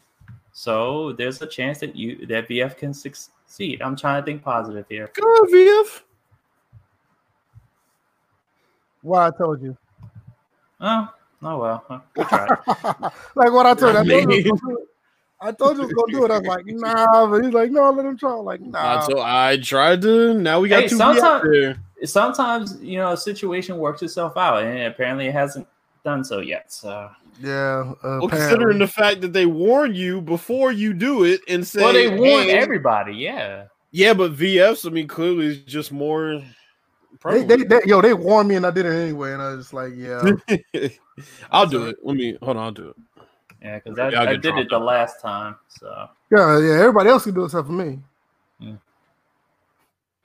So 0.53 1.13
there's 1.13 1.41
a 1.41 1.47
chance 1.47 1.79
that 1.79 1.95
you 1.95 2.25
that 2.27 2.47
VF 2.47 2.77
can 2.77 2.93
succeed. 2.93 3.81
I'm 3.81 3.95
trying 3.95 4.21
to 4.21 4.25
think 4.25 4.43
positive 4.43 4.85
here. 4.89 5.09
Go 5.13 5.23
on, 5.23 5.51
VF. 5.51 6.01
What 9.01 9.33
I 9.33 9.37
told 9.37 9.61
you. 9.61 9.75
Oh, 10.79 11.09
oh 11.43 11.57
well. 11.57 11.83
huh, 11.87 11.99
We 12.15 12.23
tried. 12.25 12.49
like 13.35 13.51
what 13.51 13.65
I 13.65 13.73
told 13.73 13.93
you. 13.93 13.99
I 13.99 14.19
I 14.19 14.21
told 14.21 14.31
you, 14.31 14.39
I 14.39 14.41
gonna 14.41 14.41
do 14.41 14.77
it. 14.77 14.87
I 15.39 15.51
told 15.51 15.77
you 15.77 15.83
was 15.83 15.93
gonna 15.93 16.11
do 16.11 16.25
it. 16.25 16.31
I 16.31 16.39
was 16.39 16.47
like, 16.47 16.65
nah, 16.65 17.27
but 17.27 17.43
he's 17.43 17.53
like, 17.53 17.69
no, 17.71 17.91
let 17.91 18.05
him 18.05 18.17
try. 18.17 18.31
I'm 18.31 18.45
like, 18.45 18.61
nah. 18.61 19.01
So 19.01 19.21
I 19.21 19.57
tried 19.57 20.01
to. 20.01 20.33
Now 20.33 20.59
we 20.59 20.69
got 20.69 20.83
Hey, 20.83 20.87
two 20.89 20.95
VF 20.95 20.97
sometime- 20.97 21.51
there. 21.51 21.77
Sometimes 22.05 22.77
you 22.81 22.99
know 22.99 23.13
a 23.13 23.17
situation 23.17 23.77
works 23.79 24.03
itself 24.03 24.37
out, 24.37 24.61
and 24.61 24.79
apparently 24.83 25.27
it 25.27 25.33
hasn't 25.33 25.67
done 26.05 26.23
so 26.23 26.39
yet. 26.39 26.71
So 26.71 27.09
yeah. 27.41 27.93
Uh, 28.03 28.19
Well, 28.21 28.29
considering 28.29 28.77
the 28.79 28.87
fact 28.87 29.21
that 29.21 29.33
they 29.33 29.45
warn 29.47 29.95
you 29.95 30.21
before 30.21 30.71
you 30.71 30.93
do 30.93 31.23
it 31.23 31.41
and 31.47 31.65
say, 31.65 31.81
well, 31.81 31.93
they 31.93 32.07
warn 32.07 32.45
hey, 32.45 32.51
everybody. 32.51 33.15
Yeah. 33.15 33.65
Yeah, 33.91 34.13
but 34.13 34.35
VFs, 34.35 34.85
I 34.85 34.89
mean, 34.91 35.07
clearly 35.07 35.47
is 35.47 35.59
just 35.61 35.91
more. 35.91 36.43
They, 37.31 37.43
they, 37.43 37.63
they, 37.63 37.81
yo, 37.85 38.01
they 38.01 38.13
warned 38.13 38.49
me 38.49 38.55
and 38.55 38.65
I 38.65 38.71
did 38.71 38.85
it 38.85 38.93
anyway, 38.93 39.33
and 39.33 39.41
I 39.41 39.49
was 39.55 39.65
just 39.65 39.73
like, 39.73 39.93
yeah. 39.95 40.23
I'll 41.51 41.65
do 41.65 41.85
it. 41.87 41.97
Let 42.03 42.15
me 42.15 42.37
hold 42.41 42.57
on. 42.57 42.63
I'll 42.63 42.71
do 42.71 42.89
it. 42.89 43.23
Yeah, 43.61 43.79
because 43.79 43.97
I, 43.97 44.09
I'll 44.09 44.29
I 44.29 44.35
did 44.35 44.55
it 44.57 44.69
the 44.69 44.77
last 44.79 45.19
time. 45.19 45.55
So 45.67 46.07
Yeah, 46.31 46.59
yeah, 46.59 46.79
everybody 46.79 47.09
else 47.09 47.23
can 47.23 47.33
do 47.33 47.41
it 47.41 47.45
except 47.45 47.67
for 47.67 47.73
me. 47.73 47.99
Mm. 48.61 48.79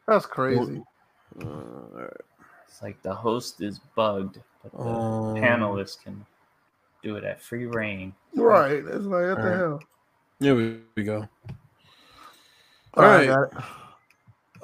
That's 0.06 0.26
crazy. 0.26 0.82
Uh, 1.40 1.46
all 1.46 1.90
right. 1.94 2.10
it's 2.68 2.82
like 2.82 3.00
the 3.02 3.14
host 3.14 3.62
is 3.62 3.78
bugged, 3.96 4.38
but 4.62 4.72
the 4.72 4.90
Um, 4.90 5.34
panelists 5.36 6.02
can 6.02 6.24
do 7.02 7.16
it 7.16 7.24
at 7.24 7.40
free 7.40 7.66
reign. 7.66 8.14
Right. 8.34 8.72
It's 8.72 9.04
like, 9.06 9.10
what 9.10 9.36
the 9.36 9.36
Alright. 9.36 9.58
hell? 9.58 9.82
Here 10.40 10.54
we, 10.54 10.80
we 10.96 11.04
go. 11.04 11.26
All 12.94 13.04
right, 13.04 13.28
Alright. 13.28 13.50
got 13.52 13.58
it. 13.60 13.64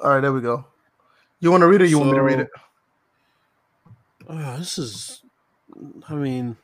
All 0.03 0.09
right, 0.11 0.21
there 0.21 0.33
we 0.33 0.41
go. 0.41 0.65
You 1.39 1.51
want 1.51 1.61
to 1.61 1.67
read 1.67 1.81
it? 1.81 1.85
Or 1.85 1.87
you 1.87 1.99
want 1.99 2.11
me 2.11 2.17
to 2.17 2.23
read 2.23 2.39
it? 2.39 2.49
Uh, 4.27 4.57
this 4.57 4.77
is, 4.77 5.23
I 6.07 6.15
mean, 6.15 6.55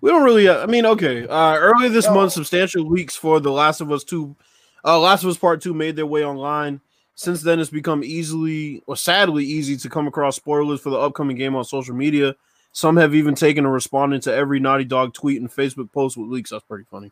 we 0.00 0.10
don't 0.10 0.22
really. 0.22 0.48
I 0.48 0.66
mean, 0.66 0.86
okay. 0.86 1.26
Uh, 1.26 1.56
earlier 1.56 1.88
this 1.88 2.06
No. 2.06 2.14
month, 2.14 2.32
substantial 2.32 2.88
leaks 2.88 3.16
for 3.16 3.40
The 3.40 3.50
Last 3.50 3.80
of 3.80 3.90
Us 3.90 4.04
Two, 4.04 4.36
uh, 4.84 4.98
Last 4.98 5.24
of 5.24 5.30
Us 5.30 5.38
Part 5.38 5.60
Two, 5.60 5.74
made 5.74 5.96
their 5.96 6.06
way 6.06 6.24
online. 6.24 6.80
Since 7.14 7.42
then, 7.42 7.60
it's 7.60 7.70
become 7.70 8.02
easily 8.04 8.82
or 8.86 8.96
sadly 8.96 9.44
easy 9.44 9.76
to 9.76 9.88
come 9.88 10.06
across 10.06 10.36
spoilers 10.36 10.80
for 10.80 10.90
the 10.90 10.98
upcoming 10.98 11.36
game 11.36 11.54
on 11.54 11.64
social 11.64 11.94
media. 11.94 12.34
Some 12.72 12.96
have 12.96 13.14
even 13.14 13.34
taken 13.34 13.64
to 13.64 13.70
responding 13.70 14.20
to 14.22 14.32
every 14.34 14.60
Naughty 14.60 14.84
Dog 14.84 15.12
tweet 15.12 15.40
and 15.40 15.50
Facebook 15.50 15.92
post 15.92 16.16
with 16.16 16.28
leaks. 16.30 16.50
That's 16.50 16.64
pretty 16.64 16.84
funny. 16.90 17.10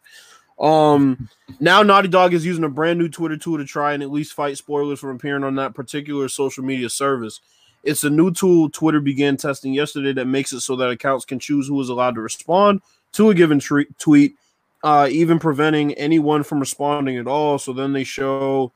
Um, 0.61 1.29
now 1.61 1.83
Naughty 1.83 2.09
Dog 2.09 2.35
is 2.35 2.45
using 2.45 2.65
a 2.65 2.69
brand 2.69 2.99
new 2.99 3.09
Twitter 3.09 3.37
tool 3.37 3.59
to 3.59 3.65
try 3.65 3.93
and 3.93 4.03
at 4.03 4.11
least 4.11 4.33
fight 4.33 4.57
spoilers 4.59 4.99
from 4.99 5.11
appearing 5.11 5.45
on 5.45 5.55
that 5.57 5.75
particular 5.75 6.29
social 6.29 6.65
media 6.65 6.89
service. 6.89 7.41
It's 7.85 8.05
a 8.05 8.11
new 8.11 8.33
tool 8.33 8.69
Twitter 8.69 9.01
began 9.01 9.37
testing 9.37 9.73
yesterday 9.73 10.13
that 10.15 10.27
makes 10.27 10.53
it 10.53 10.61
so 10.61 10.77
that 10.77 10.91
accounts 10.91 11.25
can 11.25 11.39
choose 11.39 11.69
who 11.69 11.81
is 11.81 11.89
allowed 11.89 12.17
to 12.17 12.21
respond 12.21 12.83
to 13.13 13.31
a 13.31 13.35
given 13.35 13.61
tre- 13.61 13.87
tweet, 13.99 14.35
uh, 14.83 15.09
even 15.11 15.39
preventing 15.39 15.95
anyone 15.95 16.43
from 16.43 16.61
responding 16.61 17.17
at 17.17 17.29
all. 17.29 17.59
So 17.59 17.73
then 17.73 17.93
they 17.93 18.05
show 18.05 18.73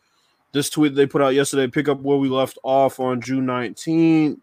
this 0.53 0.71
tweet 0.71 0.95
they 0.95 1.07
put 1.07 1.23
out 1.23 1.35
yesterday, 1.35 1.67
pick 1.67 1.89
up 1.89 2.01
where 2.01 2.19
we 2.19 2.29
left 2.29 2.59
off 2.63 3.01
on 3.01 3.21
June 3.21 3.47
19th. 3.47 4.39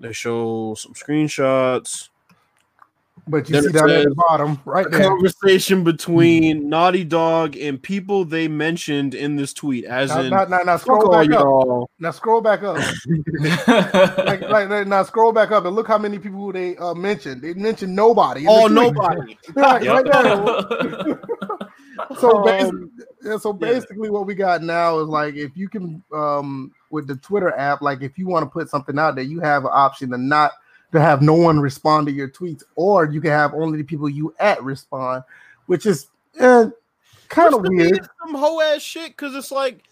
They 0.00 0.12
show 0.12 0.74
some 0.74 0.94
screenshots. 0.94 2.08
But 3.28 3.48
you 3.50 3.60
see 3.60 3.68
it 3.68 3.72
down 3.72 3.90
at 3.90 4.04
the 4.04 4.14
bottom, 4.14 4.60
right 4.64 4.88
there. 4.88 5.00
conversation 5.08 5.82
between 5.82 6.68
Naughty 6.68 7.02
Dog 7.02 7.56
and 7.56 7.82
people 7.82 8.24
they 8.24 8.46
mentioned 8.46 9.14
in 9.14 9.34
this 9.34 9.52
tweet, 9.52 9.84
as 9.84 10.10
Now, 10.10 10.20
in 10.20 10.30
now, 10.30 10.44
now, 10.44 10.58
now 10.58 10.76
scroll 10.76 11.10
back 11.10 11.24
up. 11.24 11.30
y'all. 11.30 11.90
Now 11.98 12.10
scroll 12.12 12.40
back 12.40 12.62
up. 12.62 12.76
like, 13.66 14.42
like, 14.42 14.68
like, 14.68 14.86
now 14.86 15.02
scroll 15.02 15.32
back 15.32 15.50
up 15.50 15.64
and 15.64 15.74
look 15.74 15.88
how 15.88 15.98
many 15.98 16.20
people 16.20 16.52
they 16.52 16.76
uh, 16.76 16.94
mentioned. 16.94 17.42
They 17.42 17.52
mentioned 17.54 17.96
nobody. 17.96 18.46
Oh, 18.48 18.68
nobody. 18.68 19.36
Right, 19.54 19.84
right 19.86 20.04
there. 20.04 21.20
so 22.20 22.36
Um, 22.38 22.44
basically, 22.44 22.90
yeah, 23.24 23.38
so 23.38 23.58
yeah. 23.60 24.10
what 24.10 24.26
we 24.26 24.34
got 24.36 24.62
now 24.62 25.00
is 25.00 25.08
like 25.08 25.34
if 25.34 25.56
you 25.56 25.68
can 25.68 26.02
um 26.12 26.70
with 26.90 27.08
the 27.08 27.16
Twitter 27.16 27.52
app, 27.56 27.82
like 27.82 28.02
if 28.02 28.18
you 28.18 28.28
want 28.28 28.44
to 28.44 28.50
put 28.50 28.68
something 28.70 28.98
out 28.98 29.16
there, 29.16 29.24
you 29.24 29.40
have 29.40 29.64
an 29.64 29.70
option 29.72 30.10
to 30.10 30.18
not 30.18 30.52
to 30.92 31.00
have 31.00 31.22
no 31.22 31.34
one 31.34 31.60
respond 31.60 32.06
to 32.06 32.12
your 32.12 32.28
tweets, 32.28 32.62
or 32.74 33.06
you 33.06 33.20
can 33.20 33.30
have 33.30 33.54
only 33.54 33.78
the 33.78 33.84
people 33.84 34.08
you 34.08 34.34
at 34.38 34.62
respond, 34.62 35.24
which 35.66 35.86
is 35.86 36.08
eh, 36.38 36.66
kind 37.28 37.54
of 37.54 37.60
Which 37.60 37.70
to 37.70 37.76
me 37.76 37.84
weird. 37.90 38.08
Some 38.24 38.34
hoe 38.34 38.60
ass 38.60 38.82
shit 38.82 39.10
because 39.10 39.34
it's 39.34 39.50
like, 39.50 39.82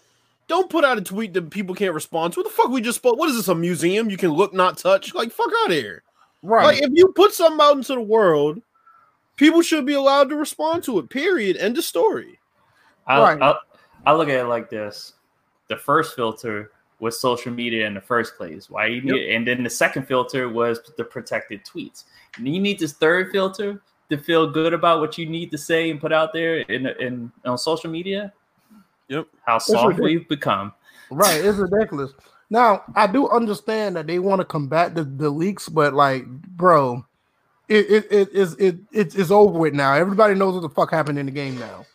don't 0.47 0.69
put 0.69 0.85
out 0.85 0.97
a 0.97 1.01
tweet 1.01 1.33
that 1.33 1.49
people 1.49 1.75
can't 1.75 1.93
respond 1.93 2.33
to. 2.33 2.39
What 2.39 2.47
the 2.47 2.53
fuck 2.53 2.69
we 2.69 2.81
just 2.81 2.97
spoke? 2.97 3.17
What 3.17 3.29
is 3.29 3.35
this? 3.35 3.47
A 3.47 3.55
museum? 3.55 4.09
You 4.09 4.17
can 4.17 4.31
look, 4.31 4.53
not 4.53 4.77
touch? 4.77 5.13
Like 5.13 5.31
fuck 5.31 5.51
out 5.63 5.71
of 5.71 5.77
here. 5.77 6.03
Right. 6.43 6.65
Like 6.65 6.83
if 6.83 6.91
you 6.93 7.09
put 7.09 7.33
something 7.33 7.59
out 7.61 7.77
into 7.77 7.95
the 7.95 8.01
world, 8.01 8.61
people 9.35 9.61
should 9.61 9.85
be 9.85 9.93
allowed 9.93 10.29
to 10.29 10.35
respond 10.35 10.83
to 10.83 10.99
it. 10.99 11.09
Period. 11.09 11.57
End 11.57 11.77
of 11.77 11.83
story. 11.83 12.39
I, 13.07 13.19
Right. 13.19 13.41
I, 13.41 13.55
I 14.05 14.13
look 14.13 14.29
at 14.29 14.39
it 14.39 14.45
like 14.45 14.69
this: 14.69 15.13
the 15.67 15.77
first 15.77 16.15
filter 16.15 16.71
was 16.99 17.19
social 17.19 17.51
media 17.51 17.85
in 17.87 17.93
the 17.93 18.01
first 18.01 18.37
place. 18.37 18.69
Why 18.69 18.87
you 18.87 19.01
need, 19.01 19.29
and 19.35 19.47
then 19.47 19.63
the 19.63 19.69
second 19.69 20.07
filter 20.07 20.49
was 20.49 20.79
the 20.97 21.03
protected 21.03 21.65
tweets. 21.65 22.05
And 22.37 22.47
you 22.47 22.59
need 22.59 22.79
this 22.79 22.93
third 22.93 23.31
filter 23.31 23.81
to 24.09 24.17
feel 24.17 24.49
good 24.49 24.73
about 24.73 24.99
what 24.99 25.17
you 25.17 25.25
need 25.25 25.51
to 25.51 25.57
say 25.57 25.89
and 25.89 25.99
put 25.99 26.13
out 26.13 26.31
there 26.33 26.59
in 26.59 26.87
in 26.87 27.31
on 27.43 27.57
social 27.57 27.89
media. 27.89 28.31
Yep. 29.07 29.27
How 29.45 29.57
soft 29.59 29.99
we've 29.99 30.27
become. 30.27 30.73
Right, 31.11 31.43
it's 31.43 31.57
ridiculous. 31.57 32.11
Now, 32.49 32.83
I 32.95 33.07
do 33.07 33.27
understand 33.29 33.95
that 33.95 34.07
they 34.07 34.19
want 34.19 34.39
to 34.39 34.45
combat 34.45 34.95
the, 34.95 35.03
the 35.03 35.29
leaks, 35.29 35.67
but 35.69 35.93
like, 35.93 36.25
bro, 36.25 37.05
it 37.67 37.85
it 37.89 38.07
it 38.11 38.29
is 38.29 38.53
it, 38.55 38.77
it's 38.91 39.15
it's 39.15 39.31
over 39.31 39.57
with 39.57 39.73
now. 39.73 39.93
Everybody 39.93 40.35
knows 40.35 40.53
what 40.53 40.61
the 40.61 40.69
fuck 40.69 40.91
happened 40.91 41.19
in 41.19 41.25
the 41.25 41.31
game 41.31 41.59
now. 41.59 41.85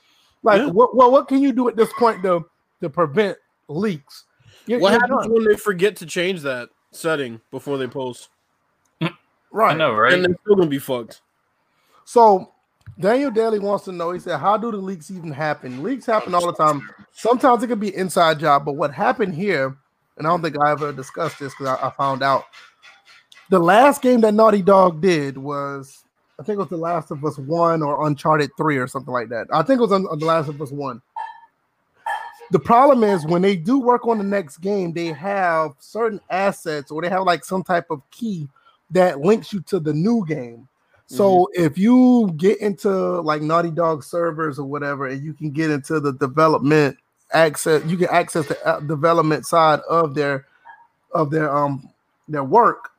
Like, 0.42 0.60
Yeah. 0.60 0.66
what 0.66 0.94
what 0.94 1.12
what 1.12 1.28
can 1.28 1.40
you 1.42 1.52
do 1.52 1.68
at 1.68 1.76
this 1.76 1.92
point 1.94 2.22
to 2.22 2.44
to 2.82 2.90
prevent 2.90 3.38
leaks? 3.68 4.24
You're- 4.70 4.80
What 4.82 4.92
you're 4.92 5.00
happens 5.00 5.24
done. 5.24 5.32
when 5.32 5.44
they 5.44 5.56
forget 5.56 5.96
to 5.96 6.06
change 6.06 6.42
that 6.42 6.68
setting 6.92 7.40
before 7.50 7.76
they 7.76 7.88
post? 7.88 8.28
Right. 9.52 9.74
I 9.74 9.76
know, 9.76 9.92
right? 9.94 10.12
And 10.12 10.24
they're 10.24 10.36
still 10.44 10.54
gonna 10.54 10.68
be 10.70 10.78
fucked. 10.78 11.22
So 12.04 12.52
Daniel 13.00 13.32
Daly 13.32 13.58
wants 13.58 13.84
to 13.86 13.92
know. 13.92 14.12
He 14.12 14.20
said, 14.20 14.38
"How 14.38 14.56
do 14.56 14.70
the 14.70 14.76
leaks 14.76 15.10
even 15.10 15.32
happen? 15.32 15.82
Leaks 15.82 16.06
happen 16.06 16.34
all 16.36 16.46
the 16.46 16.52
time. 16.52 16.88
Sometimes 17.10 17.60
it 17.64 17.66
can 17.66 17.80
be 17.80 17.92
inside 17.96 18.38
job, 18.38 18.64
but 18.64 18.74
what 18.76 18.92
happened 18.92 19.34
here, 19.34 19.76
and 20.16 20.24
I 20.26 20.30
don't 20.30 20.40
think 20.40 20.56
I 20.56 20.70
ever 20.70 20.92
discussed 20.92 21.40
this 21.40 21.52
because 21.52 21.76
I, 21.82 21.88
I 21.88 21.90
found 21.90 22.22
out 22.22 22.44
the 23.48 23.58
last 23.58 24.02
game 24.02 24.20
that 24.20 24.34
Naughty 24.34 24.62
Dog 24.62 25.00
did 25.00 25.36
was, 25.36 26.04
I 26.38 26.44
think 26.44 26.56
it 26.58 26.60
was 26.60 26.68
The 26.68 26.76
Last 26.76 27.10
of 27.10 27.24
Us 27.24 27.36
One 27.36 27.82
or 27.82 28.06
Uncharted 28.06 28.50
Three 28.56 28.76
or 28.78 28.86
something 28.86 29.12
like 29.12 29.30
that. 29.30 29.48
I 29.52 29.62
think 29.64 29.78
it 29.78 29.82
was 29.82 29.90
on, 29.92 30.06
on 30.06 30.20
The 30.20 30.26
Last 30.26 30.48
of 30.48 30.62
Us 30.62 30.70
One. 30.70 31.02
The 32.50 32.58
problem 32.58 33.04
is 33.04 33.24
when 33.24 33.42
they 33.42 33.56
do 33.56 33.78
work 33.78 34.06
on 34.06 34.18
the 34.18 34.24
next 34.24 34.58
game, 34.58 34.92
they 34.92 35.06
have 35.06 35.72
certain 35.78 36.20
assets 36.30 36.90
or 36.90 37.00
they 37.00 37.08
have 37.08 37.22
like 37.22 37.44
some 37.44 37.62
type 37.62 37.90
of 37.90 38.02
key 38.10 38.48
that 38.90 39.20
links 39.20 39.52
you 39.52 39.60
to 39.62 39.78
the 39.78 39.94
new 39.94 40.26
game. 40.26 40.66
So 41.06 41.48
if 41.54 41.76
you 41.76 42.32
get 42.36 42.60
into 42.60 43.20
like 43.22 43.42
Naughty 43.42 43.72
Dog 43.72 44.04
servers 44.04 44.60
or 44.60 44.66
whatever, 44.66 45.08
and 45.08 45.20
you 45.20 45.34
can 45.34 45.50
get 45.50 45.68
into 45.68 45.98
the 45.98 46.12
development 46.12 46.98
access, 47.32 47.84
you 47.84 47.96
can 47.96 48.06
access 48.10 48.46
the 48.46 48.64
uh, 48.64 48.78
development 48.78 49.44
side 49.44 49.80
of 49.88 50.14
their 50.14 50.46
of 51.12 51.30
their 51.30 51.52
um 51.52 51.88
their 52.28 52.44
work. 52.44 52.90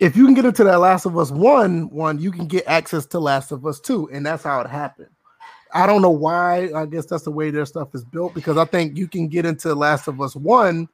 If 0.00 0.16
you 0.16 0.24
can 0.24 0.34
get 0.34 0.44
into 0.44 0.64
that 0.64 0.80
Last 0.80 1.06
of 1.06 1.16
Us 1.16 1.30
one 1.30 1.88
one, 1.90 2.18
you 2.18 2.32
can 2.32 2.48
get 2.48 2.64
access 2.66 3.06
to 3.06 3.20
Last 3.20 3.52
of 3.52 3.64
Us 3.64 3.78
two, 3.78 4.10
and 4.10 4.26
that's 4.26 4.42
how 4.42 4.60
it 4.60 4.66
happened. 4.68 5.13
I 5.74 5.86
don't 5.86 6.02
know 6.02 6.10
why. 6.10 6.70
I 6.74 6.86
guess 6.86 7.06
that's 7.06 7.24
the 7.24 7.32
way 7.32 7.50
their 7.50 7.66
stuff 7.66 7.94
is 7.94 8.04
built 8.04 8.32
because 8.32 8.56
I 8.56 8.64
think 8.64 8.96
you 8.96 9.08
can 9.08 9.26
get 9.26 9.44
into 9.44 9.74
Last 9.74 10.06
of 10.06 10.20
Us 10.20 10.36
one. 10.36 10.88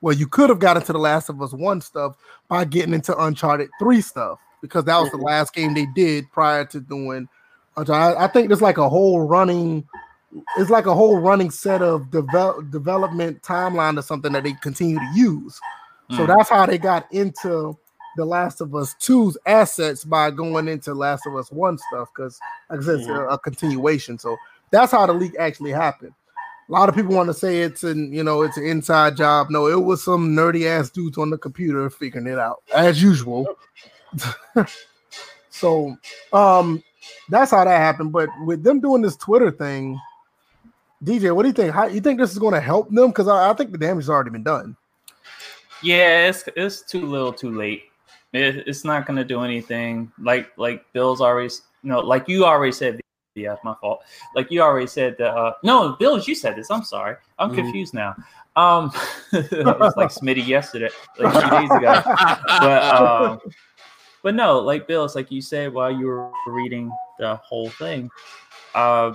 Well, 0.00 0.14
you 0.14 0.26
could 0.28 0.48
have 0.48 0.60
got 0.60 0.76
into 0.76 0.92
the 0.92 0.98
Last 0.98 1.28
of 1.28 1.42
Us 1.42 1.52
one 1.52 1.80
stuff 1.80 2.16
by 2.48 2.64
getting 2.64 2.94
into 2.94 3.16
Uncharted 3.18 3.68
three 3.80 4.00
stuff 4.00 4.38
because 4.62 4.84
that 4.84 4.98
was 4.98 5.10
the 5.10 5.16
last 5.16 5.52
game 5.52 5.74
they 5.74 5.86
did 5.94 6.30
prior 6.30 6.64
to 6.66 6.80
doing. 6.80 7.28
Uncharted. 7.76 8.18
I, 8.18 8.24
I 8.24 8.28
think 8.28 8.48
there's 8.48 8.62
like 8.62 8.78
a 8.78 8.88
whole 8.88 9.20
running. 9.26 9.84
It's 10.56 10.70
like 10.70 10.86
a 10.86 10.94
whole 10.94 11.18
running 11.18 11.50
set 11.50 11.82
of 11.82 12.10
develop, 12.12 12.70
development 12.70 13.42
timeline 13.42 13.98
or 13.98 14.02
something 14.02 14.32
that 14.32 14.44
they 14.44 14.52
continue 14.62 14.98
to 14.98 15.10
use. 15.14 15.58
So 16.10 16.24
Mm. 16.24 16.36
that's 16.36 16.50
how 16.50 16.66
they 16.66 16.78
got 16.78 17.12
into 17.12 17.76
the 18.16 18.24
Last 18.24 18.60
of 18.60 18.74
Us 18.74 18.94
2's 19.00 19.38
assets 19.46 20.04
by 20.04 20.30
going 20.30 20.68
into 20.68 20.94
Last 20.94 21.26
of 21.26 21.36
Us 21.36 21.50
1 21.50 21.78
stuff 21.78 22.08
because, 22.14 22.40
like 22.68 22.80
I 22.80 22.82
said, 22.82 23.00
it's 23.00 23.08
a, 23.08 23.26
a 23.26 23.38
continuation. 23.38 24.18
So 24.18 24.36
that's 24.70 24.92
how 24.92 25.06
the 25.06 25.12
leak 25.12 25.34
actually 25.38 25.70
happened. 25.72 26.12
A 26.68 26.72
lot 26.72 26.88
of 26.88 26.94
people 26.94 27.16
want 27.16 27.28
to 27.28 27.34
say 27.34 27.62
it's 27.62 27.82
an 27.82 28.12
you 28.12 28.22
know 28.22 28.42
it's 28.42 28.56
an 28.56 28.64
inside 28.64 29.16
job. 29.16 29.50
No, 29.50 29.66
it 29.66 29.82
was 29.82 30.04
some 30.04 30.36
nerdy 30.36 30.66
ass 30.66 30.88
dudes 30.88 31.18
on 31.18 31.30
the 31.30 31.36
computer 31.36 31.90
figuring 31.90 32.28
it 32.28 32.38
out 32.38 32.62
as 32.72 33.02
usual. 33.02 33.46
so 35.50 35.96
um 36.32 36.80
that's 37.28 37.50
how 37.50 37.64
that 37.64 37.76
happened. 37.76 38.12
But 38.12 38.28
with 38.44 38.62
them 38.62 38.78
doing 38.78 39.02
this 39.02 39.16
Twitter 39.16 39.50
thing, 39.50 40.00
DJ, 41.02 41.34
what 41.34 41.42
do 41.42 41.48
you 41.48 41.54
think? 41.54 41.72
How 41.72 41.86
you 41.86 42.00
think 42.00 42.20
this 42.20 42.30
is 42.32 42.38
going 42.38 42.54
to 42.54 42.60
help 42.60 42.90
them? 42.90 43.08
Because 43.08 43.26
I, 43.26 43.50
I 43.50 43.54
think 43.54 43.72
the 43.72 43.78
damage 43.78 44.04
has 44.04 44.10
already 44.10 44.30
been 44.30 44.42
done. 44.42 44.76
Yeah, 45.82 46.28
it's 46.28 46.44
it's 46.56 46.82
too 46.82 47.06
little, 47.06 47.32
too 47.32 47.56
late. 47.56 47.89
It, 48.32 48.68
it's 48.68 48.84
not 48.84 49.06
gonna 49.06 49.24
do 49.24 49.42
anything. 49.42 50.12
Like 50.18 50.50
like 50.56 50.84
Bill's 50.92 51.20
already 51.20 51.52
no, 51.82 52.00
like 52.00 52.28
you 52.28 52.44
already 52.44 52.72
said. 52.72 53.00
Yeah, 53.36 53.56
my 53.62 53.74
fault. 53.80 54.02
Like 54.34 54.50
you 54.50 54.60
already 54.60 54.86
said 54.88 55.16
that. 55.18 55.34
Uh, 55.34 55.52
no, 55.62 55.96
Bills, 55.98 56.26
you 56.26 56.34
said 56.34 56.56
this. 56.56 56.70
I'm 56.70 56.82
sorry. 56.82 57.16
I'm 57.38 57.50
Mhm. 57.50 57.54
confused 57.54 57.94
now. 57.94 58.16
Um, 58.56 58.90
it's 59.32 59.96
like 59.96 60.10
Smitty 60.10 60.44
yesterday, 60.46 60.90
like 61.18 61.32
two 61.40 61.50
days 61.50 61.70
ago. 61.70 62.02
But 62.60 62.82
um, 63.00 63.40
but 64.22 64.34
no, 64.34 64.58
like 64.58 64.86
Bills, 64.88 65.14
like 65.14 65.30
you 65.30 65.40
said 65.40 65.72
while 65.72 65.90
you 65.92 66.06
were 66.06 66.30
reading 66.46 66.90
the 67.18 67.36
whole 67.36 67.70
thing. 67.70 68.10
Uh, 68.74 69.14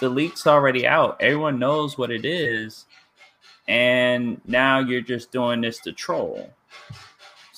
the 0.00 0.08
leak's 0.08 0.46
already 0.46 0.86
out. 0.86 1.16
Everyone 1.20 1.58
knows 1.58 1.98
what 1.98 2.10
it 2.10 2.24
is 2.24 2.86
and 3.68 4.40
now 4.46 4.80
you're 4.80 5.00
just 5.00 5.30
doing 5.30 5.60
this 5.60 5.78
to 5.80 5.92
troll. 5.92 6.50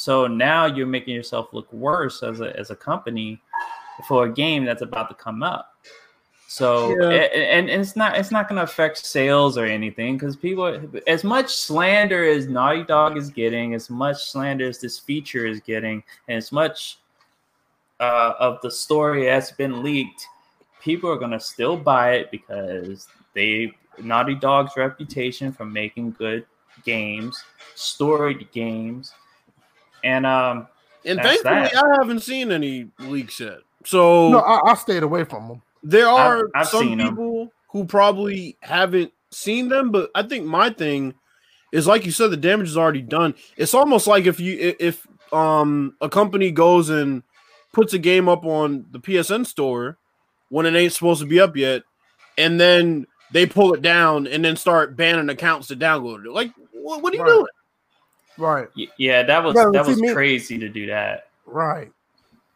So 0.02 0.26
now 0.26 0.66
you're 0.66 0.88
making 0.88 1.14
yourself 1.14 1.52
look 1.52 1.72
worse 1.72 2.24
as 2.24 2.40
a 2.40 2.58
as 2.58 2.70
a 2.70 2.74
company 2.74 3.40
for 4.08 4.24
a 4.24 4.32
game 4.32 4.64
that's 4.64 4.82
about 4.82 5.08
to 5.10 5.14
come 5.14 5.44
up. 5.44 5.76
So 6.48 6.98
Yeah. 6.98 7.18
and, 7.18 7.70
and 7.70 7.80
it's 7.80 7.94
not 7.94 8.18
it's 8.18 8.32
not 8.32 8.48
going 8.48 8.56
to 8.56 8.64
affect 8.64 9.06
sales 9.06 9.56
or 9.56 9.64
anything 9.64 10.16
because 10.16 10.34
people 10.34 10.66
as 11.06 11.22
much 11.22 11.54
slander 11.54 12.28
as 12.28 12.48
Naughty 12.48 12.82
Dog 12.82 13.16
is 13.16 13.30
getting, 13.30 13.74
as 13.74 13.88
much 13.90 14.24
slander 14.32 14.66
as 14.66 14.80
this 14.80 14.98
feature 14.98 15.46
is 15.46 15.60
getting, 15.60 16.02
and 16.26 16.36
as 16.36 16.50
much 16.50 16.98
uh, 18.00 18.32
of 18.40 18.60
the 18.60 18.72
story 18.72 19.26
that's 19.26 19.52
been 19.52 19.84
leaked, 19.84 20.26
people 20.82 21.08
are 21.08 21.16
going 21.16 21.30
to 21.30 21.38
still 21.38 21.76
buy 21.76 22.14
it 22.14 22.32
because 22.32 23.06
they 23.34 23.72
Naughty 24.02 24.34
Dog's 24.34 24.76
reputation 24.76 25.52
for 25.52 25.64
making 25.64 26.10
good 26.18 26.44
games, 26.84 27.40
storied 27.76 28.50
games, 28.50 29.14
and 30.04 30.26
um, 30.26 30.66
And 31.04 31.20
thankfully, 31.20 31.54
that. 31.62 31.74
I 31.74 31.96
haven't 32.00 32.20
seen 32.20 32.52
any 32.52 32.88
leaks 32.98 33.40
yet. 33.40 33.58
So 33.84 34.30
No, 34.30 34.38
I, 34.38 34.70
I 34.70 34.74
stayed 34.74 35.02
away 35.02 35.24
from 35.24 35.48
them. 35.48 35.62
there 35.82 36.08
are 36.08 36.48
I've 36.54 36.68
some 36.68 36.84
seen 36.88 37.00
'em. 37.00 37.16
people 37.16 37.52
who 37.70 37.84
probably 37.84 38.56
haven't 38.62 39.12
seen 39.30 39.68
them, 39.68 39.90
but 39.90 40.10
I 40.14 40.22
think 40.22 40.44
my 40.46 40.70
thing 40.70 41.14
is 41.72 41.86
like 41.86 42.04
you 42.04 42.12
said, 42.12 42.30
the 42.30 42.36
damage 42.36 42.68
is 42.68 42.76
already 42.76 43.02
done. 43.02 43.34
It's 43.56 43.74
almost 43.74 44.06
like 44.06 44.26
if 44.26 44.38
you 44.38 44.74
if 44.78 45.06
um 45.32 45.96
a 46.00 46.08
company 46.08 46.50
goes 46.50 46.90
and 46.90 47.22
puts 47.72 47.94
a 47.94 47.98
game 47.98 48.28
up 48.28 48.44
on 48.44 48.84
the 48.90 49.00
PSN 49.00 49.46
store 49.46 49.98
when 50.50 50.66
it 50.66 50.74
ain't 50.74 50.92
supposed 50.92 51.20
to 51.22 51.26
be 51.26 51.40
up 51.40 51.56
yet, 51.56 51.82
and 52.36 52.60
then 52.60 53.06
they 53.32 53.46
pull 53.46 53.72
it 53.72 53.80
down 53.80 54.26
and 54.26 54.44
then 54.44 54.54
start 54.56 54.94
banning 54.96 55.30
accounts 55.30 55.68
to 55.68 55.76
download 55.76 56.26
it. 56.26 56.30
Like, 56.30 56.52
what, 56.72 57.02
what 57.02 57.14
are 57.14 57.16
you 57.16 57.22
Right. 57.22 57.32
doing? 57.32 57.46
Right. 58.38 58.68
Yeah, 58.98 59.22
that 59.22 59.42
was 59.44 59.54
Yeah, 59.54 59.70
that 59.72 59.86
was 59.86 60.00
me- 60.00 60.12
crazy 60.12 60.58
to 60.58 60.68
do 60.68 60.86
that. 60.86 61.28
Right. 61.46 61.90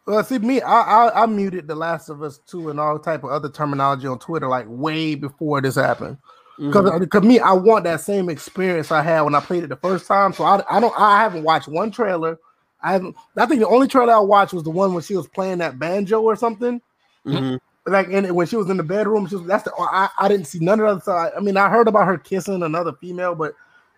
Well, 0.05 0.23
see, 0.23 0.39
me, 0.39 0.61
I, 0.61 0.81
I 1.07 1.23
I 1.23 1.25
muted 1.25 1.67
The 1.67 1.75
Last 1.75 2.09
of 2.09 2.23
Us 2.23 2.39
2 2.47 2.69
and 2.69 2.79
all 2.79 2.97
type 2.97 3.23
of 3.23 3.29
other 3.31 3.49
terminology 3.49 4.07
on 4.07 4.19
Twitter 4.19 4.47
like 4.47 4.65
way 4.69 5.15
before 5.15 5.59
this 5.61 5.75
happened. 5.75 6.17
Because 6.57 6.89
Mhm. 6.89 6.99
because 7.01 7.23
me, 7.23 7.39
I 7.39 7.51
want 7.51 7.83
that 7.83 8.01
same 8.01 8.29
experience 8.29 8.91
I 8.91 9.01
had 9.03 9.21
when 9.21 9.35
I 9.35 9.39
played 9.41 9.63
it 9.63 9.67
the 9.69 9.75
first 9.75 10.07
time. 10.07 10.33
So 10.33 10.43
I, 10.43 10.63
I 10.69 10.79
don't 10.79 10.93
I 10.97 11.19
haven't 11.21 11.43
watched 11.43 11.67
one 11.67 11.91
trailer. 11.91 12.39
I 12.81 12.93
haven't. 12.93 13.15
I 13.35 13.45
think 13.45 13.59
the 13.59 13.67
only 13.67 13.87
trailer 13.87 14.13
I 14.13 14.19
watched 14.19 14.53
was 14.53 14.63
the 14.63 14.69
one 14.71 14.93
when 14.93 15.03
she 15.03 15.15
was 15.15 15.27
playing 15.27 15.59
that 15.59 15.77
banjo 15.77 16.21
or 16.21 16.35
something. 16.35 16.81
Mhm. 17.25 17.59
Like 17.85 18.07
and 18.11 18.31
when 18.35 18.47
she 18.47 18.55
was 18.55 18.69
in 18.69 18.77
the 18.77 18.83
bedroom, 18.83 19.27
she 19.27 19.35
was, 19.35 19.45
that's 19.45 19.63
the 19.63 19.71
I, 19.77 20.09
I 20.17 20.27
didn't 20.29 20.47
see 20.47 20.59
none 20.59 20.79
of 20.79 20.97
the 20.99 21.03
side. 21.03 21.31
I 21.37 21.41
mean, 21.41 21.57
I 21.57 21.69
heard 21.69 21.87
about 21.87 22.07
her 22.07 22.17
kissing 22.17 22.63
another 22.63 22.93
female, 22.93 23.35
but 23.35 23.53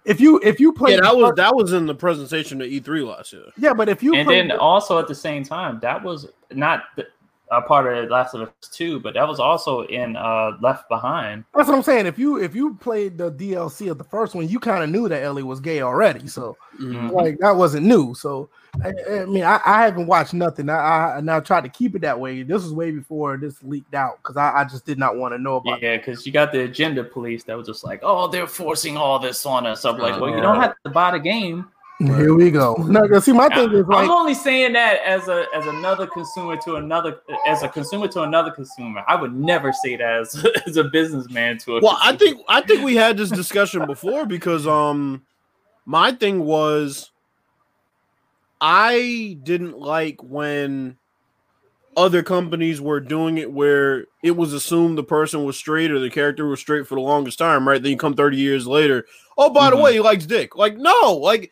if 0.05 0.19
you 0.21 0.39
if 0.43 0.59
you 0.59 0.71
play 0.73 0.93
Yeah, 0.93 1.01
that 1.01 1.15
was 1.17 1.33
that 1.35 1.55
was 1.55 1.73
in 1.73 1.85
the 1.85 1.95
presentation 1.95 2.61
at 2.61 2.69
E3 2.69 3.07
last 3.07 3.33
year. 3.33 3.43
yeah, 3.57 3.73
but 3.73 3.89
if 3.89 4.01
you 4.01 4.15
and 4.15 4.25
play 4.25 4.47
then 4.47 4.51
also 4.57 4.97
at 4.99 5.07
the 5.07 5.15
same 5.15 5.43
time, 5.43 5.79
that 5.81 6.01
was 6.01 6.27
not 6.51 6.83
the, 6.95 7.07
a 7.51 7.61
part 7.61 7.91
of 7.91 8.09
Last 8.09 8.33
of 8.35 8.41
Us 8.41 8.69
Two, 8.71 8.99
but 8.99 9.13
that 9.15 9.27
was 9.27 9.39
also 9.39 9.81
in 9.85 10.15
uh, 10.15 10.51
Left 10.61 10.87
Behind. 10.89 11.43
That's 11.55 11.67
what 11.67 11.75
I'm 11.75 11.83
saying. 11.83 12.05
If 12.05 12.19
you 12.19 12.37
if 12.41 12.55
you 12.55 12.75
played 12.75 13.17
the 13.17 13.31
DLC 13.31 13.89
of 13.89 13.97
the 13.97 14.03
first 14.03 14.35
one, 14.35 14.47
you 14.47 14.59
kind 14.59 14.83
of 14.83 14.89
knew 14.89 15.09
that 15.09 15.23
Ellie 15.23 15.43
was 15.43 15.59
gay 15.59 15.81
already. 15.81 16.27
So 16.27 16.57
Mhm. 16.79 17.11
like 17.11 17.39
that 17.39 17.55
wasn't 17.55 17.85
new. 17.85 18.13
So 18.13 18.49
I, 18.83 18.93
I 19.11 19.25
mean, 19.25 19.43
I, 19.43 19.59
I 19.65 19.85
haven't 19.85 20.07
watched 20.07 20.33
nothing. 20.33 20.69
I, 20.69 20.77
I 20.77 21.17
and 21.17 21.29
I 21.29 21.39
tried 21.39 21.63
to 21.63 21.69
keep 21.69 21.95
it 21.95 22.01
that 22.03 22.19
way. 22.19 22.43
This 22.43 22.63
was 22.63 22.73
way 22.73 22.91
before 22.91 23.37
this 23.37 23.61
leaked 23.63 23.95
out 23.95 24.17
because 24.17 24.37
I, 24.37 24.61
I 24.61 24.63
just 24.63 24.85
did 24.85 24.99
not 24.99 25.17
want 25.17 25.33
to 25.33 25.37
know 25.39 25.57
about. 25.57 25.81
Yeah, 25.81 25.97
because 25.97 26.25
you 26.25 26.31
got 26.31 26.51
the 26.51 26.61
agenda 26.61 27.03
police 27.03 27.43
that 27.45 27.57
was 27.57 27.67
just 27.67 27.83
like, 27.83 27.99
oh, 28.03 28.27
they're 28.27 28.47
forcing 28.47 28.95
all 28.95 29.19
this 29.19 29.45
on 29.45 29.65
us. 29.65 29.85
I'm 29.85 29.97
like, 29.97 30.19
well, 30.21 30.29
you 30.29 30.41
don't 30.41 30.59
have 30.59 30.75
to 30.85 30.91
buy 30.91 31.11
the 31.11 31.19
game. 31.19 31.67
Here 31.99 32.33
we 32.33 32.49
go. 32.49 32.75
No, 32.87 33.07
'cause 33.07 33.25
see, 33.25 33.33
my 33.33 33.49
thing 33.49 33.71
is 33.73 33.85
like, 33.87 34.05
I'm 34.05 34.11
only 34.11 34.33
saying 34.33 34.73
that 34.73 35.01
as 35.05 35.27
a 35.27 35.45
as 35.53 35.65
another 35.67 36.07
consumer 36.07 36.55
to 36.57 36.75
another 36.77 37.19
as 37.45 37.61
a 37.63 37.67
consumer 37.69 38.07
to 38.09 38.23
another 38.23 38.51
consumer. 38.51 39.03
I 39.07 39.15
would 39.15 39.33
never 39.35 39.73
say 39.73 39.97
that 39.97 40.21
as, 40.21 40.45
as 40.67 40.77
a 40.77 40.85
businessman 40.85 41.57
to 41.59 41.77
a. 41.77 41.81
Well, 41.81 41.97
I 42.01 42.15
think 42.15 42.39
I 42.47 42.61
think 42.61 42.83
we 42.83 42.95
had 42.95 43.17
this 43.17 43.29
discussion 43.29 43.85
before 43.85 44.25
because 44.25 44.65
um 44.65 45.23
my 45.85 46.13
thing 46.13 46.45
was 46.45 47.11
I 48.61 49.37
didn't 49.43 49.77
like 49.77 50.21
when 50.23 50.97
other 51.97 52.23
companies 52.23 52.79
were 52.79 52.99
doing 53.01 53.37
it 53.39 53.51
where 53.51 54.05
it 54.23 54.31
was 54.31 54.53
assumed 54.53 54.97
the 54.97 55.03
person 55.03 55.43
was 55.43 55.57
straight 55.57 55.91
or 55.91 55.99
the 55.99 56.09
character 56.09 56.47
was 56.47 56.59
straight 56.61 56.87
for 56.87 56.95
the 56.95 57.01
longest 57.01 57.37
time, 57.37 57.67
right? 57.67 57.81
Then 57.81 57.91
you 57.91 57.97
come 57.97 58.13
30 58.13 58.37
years 58.37 58.65
later, 58.67 59.05
oh 59.37 59.49
by 59.49 59.69
the 59.69 59.75
Mhm. 59.75 59.81
way, 59.83 59.93
he 59.93 59.99
likes 59.99 60.25
dick. 60.25 60.55
Like, 60.55 60.77
no, 60.77 61.13
like 61.21 61.51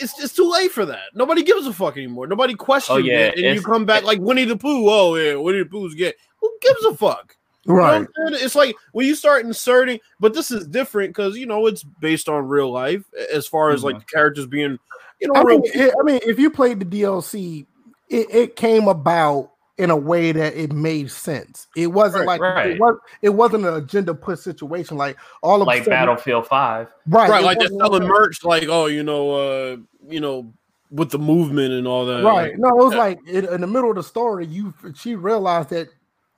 it's 0.00 0.18
it's 0.22 0.34
too 0.34 0.50
late 0.50 0.72
for 0.72 0.84
that. 0.86 1.14
Nobody 1.14 1.42
gives 1.42 1.66
a 1.66 1.72
fuck 1.72 1.96
anymore. 1.96 2.26
Nobody 2.26 2.54
questions 2.54 2.96
Oh, 2.96 2.98
yeah, 2.98 3.28
it. 3.28 3.38
And 3.38 3.56
you 3.56 3.62
come 3.62 3.84
back 3.84 4.04
like 4.04 4.20
Winnie 4.20 4.44
the 4.44 4.56
Pooh. 4.56 4.88
Oh 4.88 5.14
yeah, 5.16 5.34
Winnie 5.34 5.58
the 5.58 5.64
Pooh's 5.64 5.94
gay. 5.94 6.12
Who 6.40 6.58
gives 6.60 6.84
a 6.84 6.96
fuck? 6.96 7.36
You 7.64 7.74
know 7.74 7.80
right? 7.80 8.06
It's 8.16 8.56
like 8.56 8.74
when 8.92 9.06
you 9.06 9.14
start 9.14 9.44
inserting, 9.44 10.00
but 10.18 10.34
this 10.34 10.50
is 10.50 10.66
different 10.66 11.10
because 11.10 11.36
you 11.36 11.46
know 11.46 11.66
it's 11.66 11.84
based 11.84 12.28
on 12.28 12.48
real 12.48 12.72
life 12.72 13.04
as 13.32 13.46
far 13.46 13.70
as 13.70 13.84
like 13.84 13.94
mm-hmm. 13.94 14.00
the 14.00 14.06
characters 14.06 14.46
being, 14.46 14.78
you 15.20 15.28
know, 15.28 15.40
I 15.40 15.42
real. 15.44 15.60
mean, 15.60 15.70
it, 15.72 15.94
I 15.98 16.02
mean, 16.02 16.20
if 16.24 16.40
you 16.40 16.50
played 16.50 16.80
the 16.80 16.84
DLC, 16.84 17.66
it, 18.08 18.34
it 18.34 18.56
came 18.56 18.88
about 18.88 19.51
in 19.78 19.90
a 19.90 19.96
way 19.96 20.32
that 20.32 20.54
it 20.54 20.72
made 20.72 21.10
sense. 21.10 21.66
It 21.76 21.86
wasn't 21.88 22.26
Right, 22.26 22.40
like 22.40 22.54
right. 22.54 22.70
it 22.72 22.80
was. 22.80 22.96
It 23.22 23.30
wasn't 23.30 23.64
an 23.64 23.74
agenda 23.74 24.14
push 24.14 24.40
situation. 24.40 24.96
Like 24.96 25.16
all 25.42 25.56
of 25.56 25.62
a 25.62 25.64
like 25.64 25.78
sudden, 25.84 25.92
Battlefield 25.92 26.46
Five. 26.46 26.88
right? 27.08 27.30
right, 27.30 27.42
like 27.44 27.58
they're 27.58 27.68
selling 27.68 28.02
that. 28.02 28.08
merch, 28.08 28.44
like 28.44 28.68
oh, 28.68 28.86
you 28.86 29.02
know, 29.02 29.30
uh, 29.32 29.76
you 30.08 30.20
know, 30.20 30.52
with 30.90 31.10
the 31.10 31.18
movement 31.18 31.72
and 31.72 31.86
all 31.88 32.04
that. 32.06 32.22
Right. 32.22 32.50
Like, 32.52 32.58
No, 32.58 32.68
it 32.68 32.84
was 32.84 32.92
Yeah. 32.92 32.98
like 32.98 33.18
in, 33.26 33.46
in 33.46 33.60
the 33.62 33.66
middle 33.66 33.90
of 33.90 33.96
the 33.96 34.02
story, 34.02 34.46
you 34.46 34.74
she 34.94 35.14
realized 35.14 35.70
that 35.70 35.88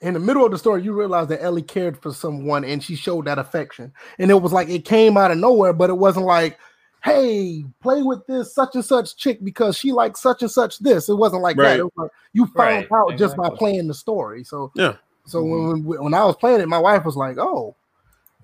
in 0.01 0.15
the 0.15 0.21
middle 0.21 0.45
of 0.45 0.53
the 0.53 0.59
story, 0.59 0.83
you 0.83 0.93
realized 0.93 1.31
that 1.31 1.43
Ellie 1.43 1.63
cared 1.63 2.01
for 2.01 2.13
someone 2.13 2.65
and 2.65 2.83
she 2.83 2.95
showed 2.95 3.25
that 3.25 3.39
affection. 3.39 3.93
And 4.19 4.31
it 4.31 4.35
was 4.35 4.53
like 4.53 4.69
it 4.69 4.85
came 4.85 5.17
out 5.17 5.31
of 5.33 5.39
nowhere, 5.39 5.73
but 5.73 5.91
it 5.91 5.99
wasn't 5.99 6.27
like, 6.27 6.59
hey, 7.05 7.65
play 7.83 8.03
with 8.03 8.27
this 8.27 8.55
such 8.55 8.75
and 8.75 8.85
such 8.85 9.17
chick 9.17 9.45
because 9.45 9.77
she 9.77 9.93
likes 9.93 10.21
such 10.21 10.41
and 10.43 10.51
such 10.51 10.79
this. 10.79 11.09
It 11.09 11.15
wasn't 11.15 11.43
like 11.43 11.57
Right. 11.57 11.75
that. 11.75 11.81
It 11.81 11.85
was 11.85 11.93
like 11.97 12.11
you 12.33 12.47
found 12.47 12.87
Right, 12.91 12.93
out 12.93 13.19
just 13.19 13.37
by 13.37 13.51
playing 13.51 13.89
the 13.89 13.95
story. 13.95 14.43
So 14.45 14.73
Yeah. 14.75 14.97
So 15.27 15.43
when, 15.43 15.85
when 15.85 16.05
when 16.05 16.15
I 16.15 16.25
was 16.25 16.37
playing 16.37 16.61
it, 16.61 16.69
my 16.69 16.79
wife 16.79 17.05
was 17.05 17.17
like, 17.17 17.39
"Oh, 17.39 17.77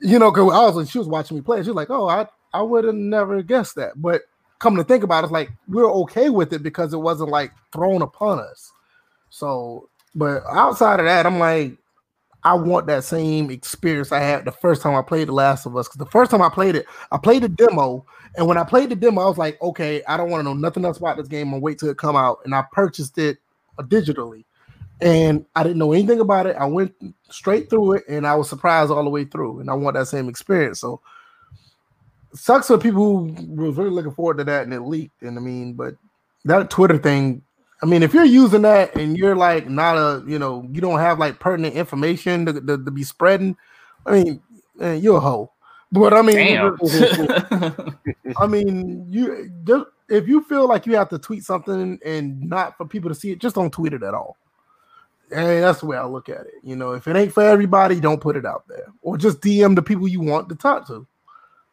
you 0.00 0.18
know," 0.18 0.30
because 0.30 0.52
I 0.52 0.62
was 0.66 0.76
like, 0.76 0.88
she 0.88 0.98
was 0.98 1.08
watching 1.08 1.36
me 1.36 1.42
play. 1.42 1.62
She 1.62 1.68
was 1.70 1.76
like, 1.76 1.90
"Oh, 1.90 2.08
I 2.08 2.26
I 2.52 2.62
would 2.62 2.84
have 2.84 2.94
never 2.94 3.42
guessed 3.42 3.74
that." 3.76 4.00
But 4.00 4.22
come 4.60 4.76
to 4.76 4.84
think 4.84 5.04
about 5.04 5.24
it, 5.24 5.26
it's 5.26 5.32
like 5.32 5.50
we're 5.68 5.90
okay 6.02 6.30
with 6.30 6.52
it 6.52 6.62
because 6.62 6.92
it 6.94 6.98
wasn't 6.98 7.30
like 7.30 7.52
thrown 7.72 8.02
upon 8.02 8.38
us. 8.40 8.70
So, 9.30 9.88
but 10.14 10.42
outside 10.50 11.00
of 11.00 11.06
that, 11.06 11.26
I'm 11.26 11.38
like, 11.38 11.76
I 12.44 12.54
want 12.54 12.86
that 12.86 13.04
same 13.04 13.50
experience 13.50 14.12
I 14.12 14.20
had 14.20 14.44
the 14.44 14.52
first 14.52 14.82
time 14.82 14.94
I 14.94 15.02
played 15.02 15.28
The 15.28 15.32
Last 15.32 15.66
of 15.66 15.76
Us. 15.76 15.88
Because 15.88 15.98
the 15.98 16.06
first 16.06 16.30
time 16.30 16.42
I 16.42 16.48
played 16.48 16.74
it, 16.74 16.86
I 17.12 17.18
played 17.18 17.42
the 17.42 17.48
demo, 17.48 18.04
and 18.36 18.46
when 18.46 18.56
I 18.56 18.64
played 18.64 18.90
the 18.90 18.96
demo, 18.96 19.22
I 19.22 19.26
was 19.26 19.38
like, 19.38 19.60
okay, 19.60 20.02
I 20.08 20.16
don't 20.16 20.30
want 20.30 20.40
to 20.40 20.44
know 20.44 20.54
nothing 20.54 20.84
else 20.84 20.98
about 20.98 21.16
this 21.16 21.28
game. 21.28 21.48
I'm 21.48 21.54
gonna 21.54 21.60
wait 21.60 21.78
till 21.78 21.90
it 21.90 21.98
come 21.98 22.16
out, 22.16 22.38
and 22.44 22.54
I 22.54 22.64
purchased 22.72 23.18
it 23.18 23.38
uh, 23.78 23.82
digitally, 23.82 24.44
and 25.00 25.44
I 25.54 25.62
didn't 25.62 25.78
know 25.78 25.92
anything 25.92 26.20
about 26.20 26.46
it. 26.46 26.56
I 26.56 26.66
went 26.66 26.94
straight 27.28 27.68
through 27.68 27.94
it, 27.94 28.04
and 28.08 28.26
I 28.26 28.34
was 28.34 28.48
surprised 28.48 28.90
all 28.90 29.04
the 29.04 29.10
way 29.10 29.24
through. 29.24 29.60
And 29.60 29.70
I 29.70 29.74
want 29.74 29.96
that 29.96 30.08
same 30.08 30.28
experience. 30.28 30.80
So, 30.80 31.00
sucks 32.32 32.68
for 32.68 32.78
people 32.78 33.26
who 33.26 33.62
was 33.62 33.76
really 33.76 33.90
looking 33.90 34.14
forward 34.14 34.38
to 34.38 34.44
that, 34.44 34.62
and 34.64 34.72
it 34.72 34.80
leaked. 34.80 35.22
And 35.22 35.36
I 35.38 35.42
mean, 35.42 35.74
but 35.74 35.94
that 36.44 36.70
Twitter 36.70 36.98
thing. 36.98 37.42
I 37.82 37.86
mean, 37.86 38.02
if 38.02 38.12
you're 38.12 38.24
using 38.24 38.62
that 38.62 38.94
and 38.96 39.16
you're 39.16 39.36
like 39.36 39.68
not 39.68 39.96
a, 39.96 40.22
you 40.26 40.38
know, 40.38 40.66
you 40.70 40.80
don't 40.80 40.98
have 40.98 41.18
like 41.18 41.40
pertinent 41.40 41.74
information 41.74 42.46
to, 42.46 42.52
to, 42.52 42.84
to 42.84 42.90
be 42.90 43.04
spreading, 43.04 43.56
I 44.06 44.12
mean, 44.22 44.42
eh, 44.80 44.94
you're 44.94 45.16
a 45.16 45.20
hoe. 45.20 45.52
But 45.92 46.12
I 46.12 46.22
mean, 46.22 46.36
I 48.36 48.46
mean, 48.46 49.06
you 49.08 49.50
just 49.64 49.86
if 50.08 50.28
you 50.28 50.42
feel 50.44 50.68
like 50.68 50.86
you 50.86 50.94
have 50.96 51.08
to 51.08 51.18
tweet 51.18 51.44
something 51.44 51.98
and 52.04 52.40
not 52.42 52.76
for 52.76 52.86
people 52.86 53.10
to 53.10 53.14
see 53.14 53.30
it, 53.32 53.40
just 53.40 53.54
don't 53.54 53.72
tweet 53.72 53.92
it 53.92 54.02
at 54.02 54.14
all. 54.14 54.36
And 55.32 55.62
that's 55.62 55.80
the 55.80 55.86
way 55.86 55.96
I 55.96 56.04
look 56.04 56.28
at 56.28 56.40
it. 56.42 56.54
You 56.62 56.76
know, 56.76 56.92
if 56.92 57.06
it 57.08 57.16
ain't 57.16 57.32
for 57.32 57.42
everybody, 57.44 58.00
don't 58.00 58.20
put 58.20 58.36
it 58.36 58.44
out 58.44 58.64
there, 58.68 58.86
or 59.02 59.16
just 59.16 59.40
DM 59.40 59.76
the 59.76 59.82
people 59.82 60.08
you 60.08 60.20
want 60.20 60.48
to 60.48 60.56
talk 60.56 60.86
to. 60.88 61.06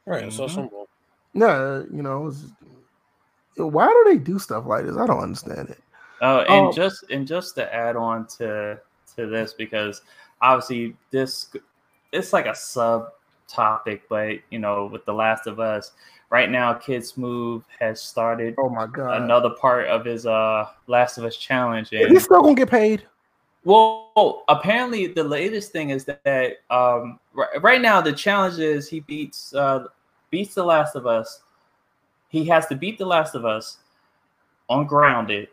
right. 0.05 0.23
It's 0.23 0.37
so 0.37 0.47
simple. 0.47 0.87
Yeah, 1.33 1.83
you 1.91 2.01
know, 2.01 2.27
it's- 2.27 2.45
why 3.57 3.87
do 3.87 4.03
they 4.11 4.19
do 4.19 4.37
stuff 4.37 4.67
like 4.67 4.85
this? 4.85 4.97
I 4.97 5.07
don't 5.07 5.23
understand 5.23 5.69
it. 5.69 5.79
Oh, 6.21 6.39
and 6.41 6.67
Oh. 6.67 6.71
just 6.71 7.03
and 7.11 7.27
just 7.27 7.55
to 7.55 7.73
add 7.73 7.95
on 7.95 8.25
to 8.37 8.79
to 9.15 9.27
this 9.27 9.53
because 9.53 10.01
obviously 10.41 10.95
this 11.11 11.49
it's 12.11 12.33
like 12.33 12.45
a 12.45 12.55
sub 12.55 13.09
topic, 13.47 14.03
but 14.09 14.37
you 14.49 14.59
know, 14.59 14.85
with 14.91 15.05
The 15.05 15.13
Last 15.13 15.47
of 15.47 15.59
Us, 15.59 15.91
right 16.29 16.49
now 16.49 16.73
Kids 16.73 17.17
Move 17.17 17.63
has 17.79 18.01
started 18.01 18.55
Oh 18.57 18.69
my 18.69 18.87
god, 18.87 19.21
another 19.21 19.51
part 19.51 19.87
of 19.87 20.05
his 20.05 20.25
uh 20.25 20.67
Last 20.87 21.17
of 21.17 21.23
Us 21.25 21.37
challenge 21.37 21.89
Is 21.93 22.07
and 22.07 22.11
he 22.11 22.19
still 22.19 22.41
gonna 22.41 22.55
get 22.55 22.69
paid? 22.69 23.03
well 23.63 24.43
apparently 24.47 25.07
the 25.07 25.23
latest 25.23 25.71
thing 25.73 25.89
is 25.89 26.05
that 26.05 26.57
um 26.69 27.19
right, 27.33 27.61
right 27.61 27.81
now 27.81 27.99
the 27.99 28.13
challenge 28.13 28.59
is 28.59 28.87
he 28.87 29.01
beats 29.01 29.53
uh 29.53 29.85
beats 30.29 30.53
The 30.55 30.63
Last 30.63 30.95
of 30.95 31.05
Us. 31.07 31.41
He 32.29 32.45
has 32.45 32.67
to 32.67 32.75
beat 32.75 32.97
The 32.97 33.05
Last 33.05 33.35
of 33.35 33.45
Us 33.45 33.77
on 34.69 34.85
grounded 34.85 35.47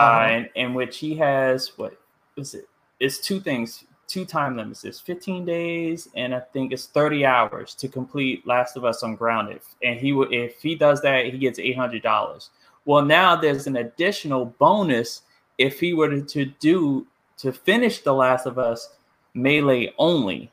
uh, 0.00 0.26
Uh-huh. 0.26 0.32
in, 0.32 0.48
in 0.56 0.74
which 0.74 0.98
he 0.98 1.16
has 1.16 1.76
what 1.78 1.98
is 2.36 2.54
it? 2.54 2.68
It's 3.00 3.18
two 3.18 3.40
things, 3.40 3.84
two 4.08 4.24
time 4.24 4.56
limits. 4.56 4.84
It's 4.84 5.00
15 5.00 5.44
days 5.44 6.08
and 6.16 6.34
I 6.34 6.40
think 6.40 6.72
it's 6.72 6.86
30 6.86 7.24
hours 7.26 7.74
to 7.76 7.88
complete 7.88 8.46
Last 8.46 8.76
of 8.76 8.84
Us 8.84 9.02
on 9.02 9.10
Ungrounded. 9.12 9.60
And 9.82 9.98
he 10.00 10.12
would 10.12 10.32
if 10.32 10.60
he 10.62 10.74
does 10.74 11.00
that, 11.02 11.26
he 11.26 11.38
gets 11.38 11.58
$800. 11.58 12.50
Well, 12.86 13.04
now 13.04 13.36
there's 13.36 13.66
an 13.66 13.76
additional 13.76 14.46
bonus 14.58 15.22
if 15.58 15.78
he 15.80 15.92
were 15.94 16.20
to, 16.22 16.44
do 16.46 17.06
to 17.38 17.52
finish 17.52 18.00
The 18.00 18.12
Last 18.14 18.46
of 18.46 18.58
Us 18.58 18.90
melee 19.34 19.92
only 19.98 20.50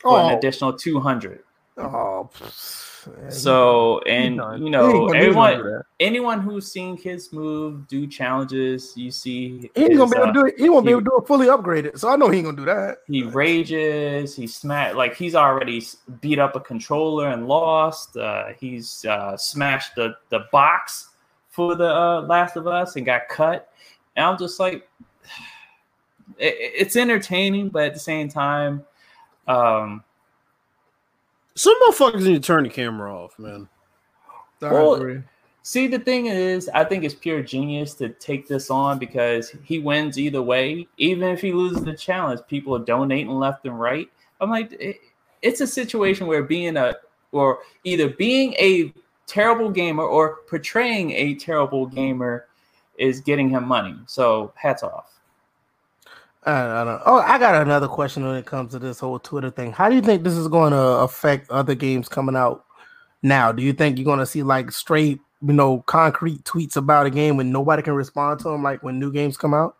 for 0.00 0.20
an 0.20 0.30
Oh, 0.30 0.36
additional 0.36 0.72
200. 0.72 1.42
Oh, 1.78 2.28
so 3.30 4.00
and 4.00 4.36
you 4.62 4.68
know 4.68 5.08
everyone, 5.08 5.82
anyone 6.00 6.40
who's 6.40 6.70
seen 6.70 6.98
kids 6.98 7.32
move, 7.32 7.88
do 7.88 8.06
challenges, 8.06 8.92
you 8.94 9.10
see, 9.10 9.70
he 9.74 9.82
ain't 9.84 9.96
gonna 9.96 10.10
be 10.10 10.18
able 10.18 10.26
to 10.26 10.32
do 10.34 10.46
it. 10.46 10.54
He 10.58 10.68
won't 10.68 10.84
he, 10.84 10.88
be 10.88 10.90
able 10.92 11.00
to 11.00 11.10
do 11.10 11.18
it 11.18 11.26
fully 11.26 11.46
upgraded. 11.46 11.98
So 11.98 12.10
I 12.10 12.16
know 12.16 12.28
he 12.28 12.38
ain't 12.38 12.44
gonna 12.44 12.58
do 12.58 12.66
that. 12.66 12.98
He 13.08 13.22
rages. 13.22 14.36
He 14.36 14.46
smashed 14.46 14.96
like 14.96 15.16
he's 15.16 15.34
already 15.34 15.82
beat 16.20 16.38
up 16.38 16.56
a 16.56 16.60
controller 16.60 17.30
and 17.30 17.48
lost. 17.48 18.18
Uh, 18.18 18.48
he's 18.60 19.06
uh, 19.06 19.38
smashed 19.38 19.94
the 19.94 20.14
the 20.28 20.40
box 20.52 21.08
for 21.48 21.74
the 21.74 21.88
uh, 21.88 22.20
Last 22.20 22.56
of 22.56 22.66
Us 22.66 22.96
and 22.96 23.06
got 23.06 23.28
cut. 23.30 23.72
And 24.14 24.26
I'm 24.26 24.36
just 24.36 24.60
like, 24.60 24.86
it, 26.38 26.54
it's 26.58 26.96
entertaining, 26.96 27.70
but 27.70 27.84
at 27.84 27.94
the 27.94 28.00
same 28.00 28.28
time, 28.28 28.84
um 29.48 30.04
some 31.54 31.74
motherfuckers 31.82 32.24
need 32.24 32.34
to 32.34 32.40
turn 32.40 32.64
the 32.64 32.70
camera 32.70 33.14
off, 33.14 33.38
man. 33.38 33.68
Well, 34.60 35.22
see, 35.62 35.86
the 35.86 35.98
thing 35.98 36.26
is, 36.26 36.68
I 36.72 36.84
think 36.84 37.04
it's 37.04 37.14
pure 37.14 37.42
genius 37.42 37.94
to 37.94 38.10
take 38.10 38.46
this 38.46 38.70
on 38.70 38.98
because 38.98 39.54
he 39.64 39.78
wins 39.78 40.18
either 40.18 40.40
way. 40.40 40.86
Even 40.98 41.28
if 41.28 41.40
he 41.40 41.52
loses 41.52 41.82
the 41.84 41.96
challenge, 41.96 42.40
people 42.48 42.76
are 42.76 42.84
donating 42.84 43.30
left 43.30 43.66
and 43.66 43.78
right. 43.78 44.08
I'm 44.40 44.50
like, 44.50 44.72
it, 44.72 44.96
it's 45.42 45.60
a 45.60 45.66
situation 45.66 46.26
where 46.26 46.42
being 46.42 46.76
a 46.76 46.94
or 47.32 47.60
either 47.84 48.08
being 48.08 48.52
a 48.54 48.92
terrible 49.26 49.70
gamer 49.70 50.04
or 50.04 50.38
portraying 50.48 51.12
a 51.12 51.34
terrible 51.34 51.86
gamer 51.86 52.46
is 52.98 53.20
getting 53.20 53.48
him 53.48 53.66
money. 53.66 53.96
So 54.06 54.52
hats 54.54 54.82
off. 54.82 55.20
I, 56.44 56.84
don't. 56.84 57.02
Oh, 57.06 57.18
I 57.18 57.38
got 57.38 57.62
another 57.62 57.88
question 57.88 58.24
when 58.24 58.34
it 58.34 58.46
comes 58.46 58.72
to 58.72 58.78
this 58.78 58.98
whole 58.98 59.18
Twitter 59.18 59.50
thing. 59.50 59.72
How 59.72 59.88
do 59.88 59.94
you 59.94 60.02
think 60.02 60.24
this 60.24 60.34
is 60.34 60.48
going 60.48 60.72
to 60.72 60.78
affect 60.78 61.50
other 61.50 61.74
games 61.74 62.08
coming 62.08 62.36
out 62.36 62.64
now? 63.22 63.52
Do 63.52 63.62
you 63.62 63.72
think 63.72 63.96
you're 63.96 64.04
going 64.04 64.18
to 64.18 64.26
see 64.26 64.42
like 64.42 64.72
straight, 64.72 65.20
you 65.40 65.52
know, 65.52 65.82
concrete 65.82 66.42
tweets 66.44 66.76
about 66.76 67.06
a 67.06 67.10
game 67.10 67.36
when 67.36 67.52
nobody 67.52 67.82
can 67.82 67.94
respond 67.94 68.40
to 68.40 68.48
them, 68.48 68.62
like 68.62 68.82
when 68.82 68.98
new 68.98 69.12
games 69.12 69.36
come 69.36 69.54
out? 69.54 69.76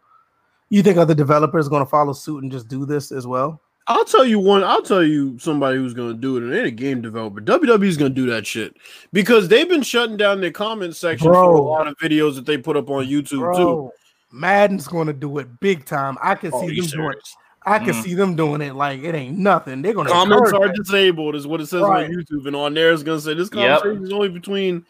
You 0.70 0.82
think 0.82 0.98
other 0.98 1.14
developers 1.14 1.66
are 1.66 1.70
going 1.70 1.84
to 1.84 1.90
follow 1.90 2.12
suit 2.12 2.42
and 2.42 2.52
just 2.52 2.68
do 2.68 2.86
this 2.86 3.10
as 3.12 3.26
well? 3.26 3.60
I'll 3.88 4.04
tell 4.04 4.24
you 4.24 4.38
one. 4.38 4.62
I'll 4.62 4.82
tell 4.82 5.02
you 5.02 5.36
somebody 5.38 5.76
who's 5.76 5.94
going 5.94 6.14
to 6.14 6.18
do 6.18 6.36
it. 6.36 6.44
And 6.44 6.54
any 6.54 6.70
game 6.70 7.02
developer, 7.02 7.40
WWE's 7.40 7.96
going 7.96 8.14
to 8.14 8.14
do 8.14 8.30
that 8.30 8.46
shit 8.46 8.76
because 9.12 9.48
they've 9.48 9.68
been 9.68 9.82
shutting 9.82 10.16
down 10.16 10.40
their 10.40 10.52
comment 10.52 10.94
section 10.94 11.26
Bro. 11.26 11.42
for 11.42 11.56
a 11.56 11.62
lot 11.62 11.88
of 11.88 11.96
videos 11.98 12.36
that 12.36 12.46
they 12.46 12.56
put 12.56 12.76
up 12.76 12.88
on 12.88 13.06
YouTube 13.06 13.40
Bro. 13.40 13.56
too. 13.56 13.90
Madden's 14.32 14.88
going 14.88 15.06
to 15.06 15.12
do 15.12 15.38
it 15.38 15.60
big 15.60 15.84
time. 15.84 16.16
I 16.22 16.34
can 16.34 16.50
oh, 16.52 16.66
see 16.66 16.80
them 16.80 16.86
doing 16.86 17.12
it. 17.12 17.28
I 17.64 17.78
can 17.78 17.94
mm. 17.94 18.02
see 18.02 18.14
them 18.14 18.34
doing 18.34 18.60
it 18.60 18.74
like 18.74 19.02
it 19.02 19.14
ain't 19.14 19.38
nothing. 19.38 19.82
They're 19.82 19.94
gonna 19.94 20.10
comments 20.10 20.52
are 20.52 20.72
disabled, 20.72 21.36
is 21.36 21.46
what 21.46 21.60
it 21.60 21.66
says 21.66 21.82
right. 21.82 22.06
on 22.06 22.10
YouTube, 22.10 22.44
and 22.46 22.56
on 22.56 22.74
there 22.74 22.92
it's 22.92 23.04
gonna 23.04 23.20
say 23.20 23.34
this 23.34 23.48
conversation 23.48 23.94
yep. 23.94 24.02
is 24.02 24.12
only 24.12 24.30
between 24.30 24.84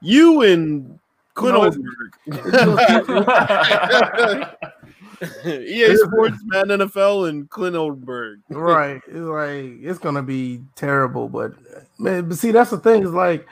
you 0.00 0.42
and 0.42 1.00
Clint 1.34 1.56
Oldenburg. 1.56 2.12
EA 5.44 5.96
Sports, 5.96 6.38
Madden 6.44 6.80
NFL, 6.80 7.28
and 7.28 7.50
Clint 7.50 7.76
Oldenburg. 7.76 8.40
right. 8.50 9.02
It's 9.08 9.16
like 9.16 9.78
it's 9.80 9.98
gonna 9.98 10.22
be 10.22 10.60
terrible, 10.76 11.28
but 11.28 11.54
man, 11.98 12.28
but 12.28 12.38
see 12.38 12.52
that's 12.52 12.70
the 12.70 12.78
thing 12.78 13.02
is 13.02 13.10
like, 13.10 13.48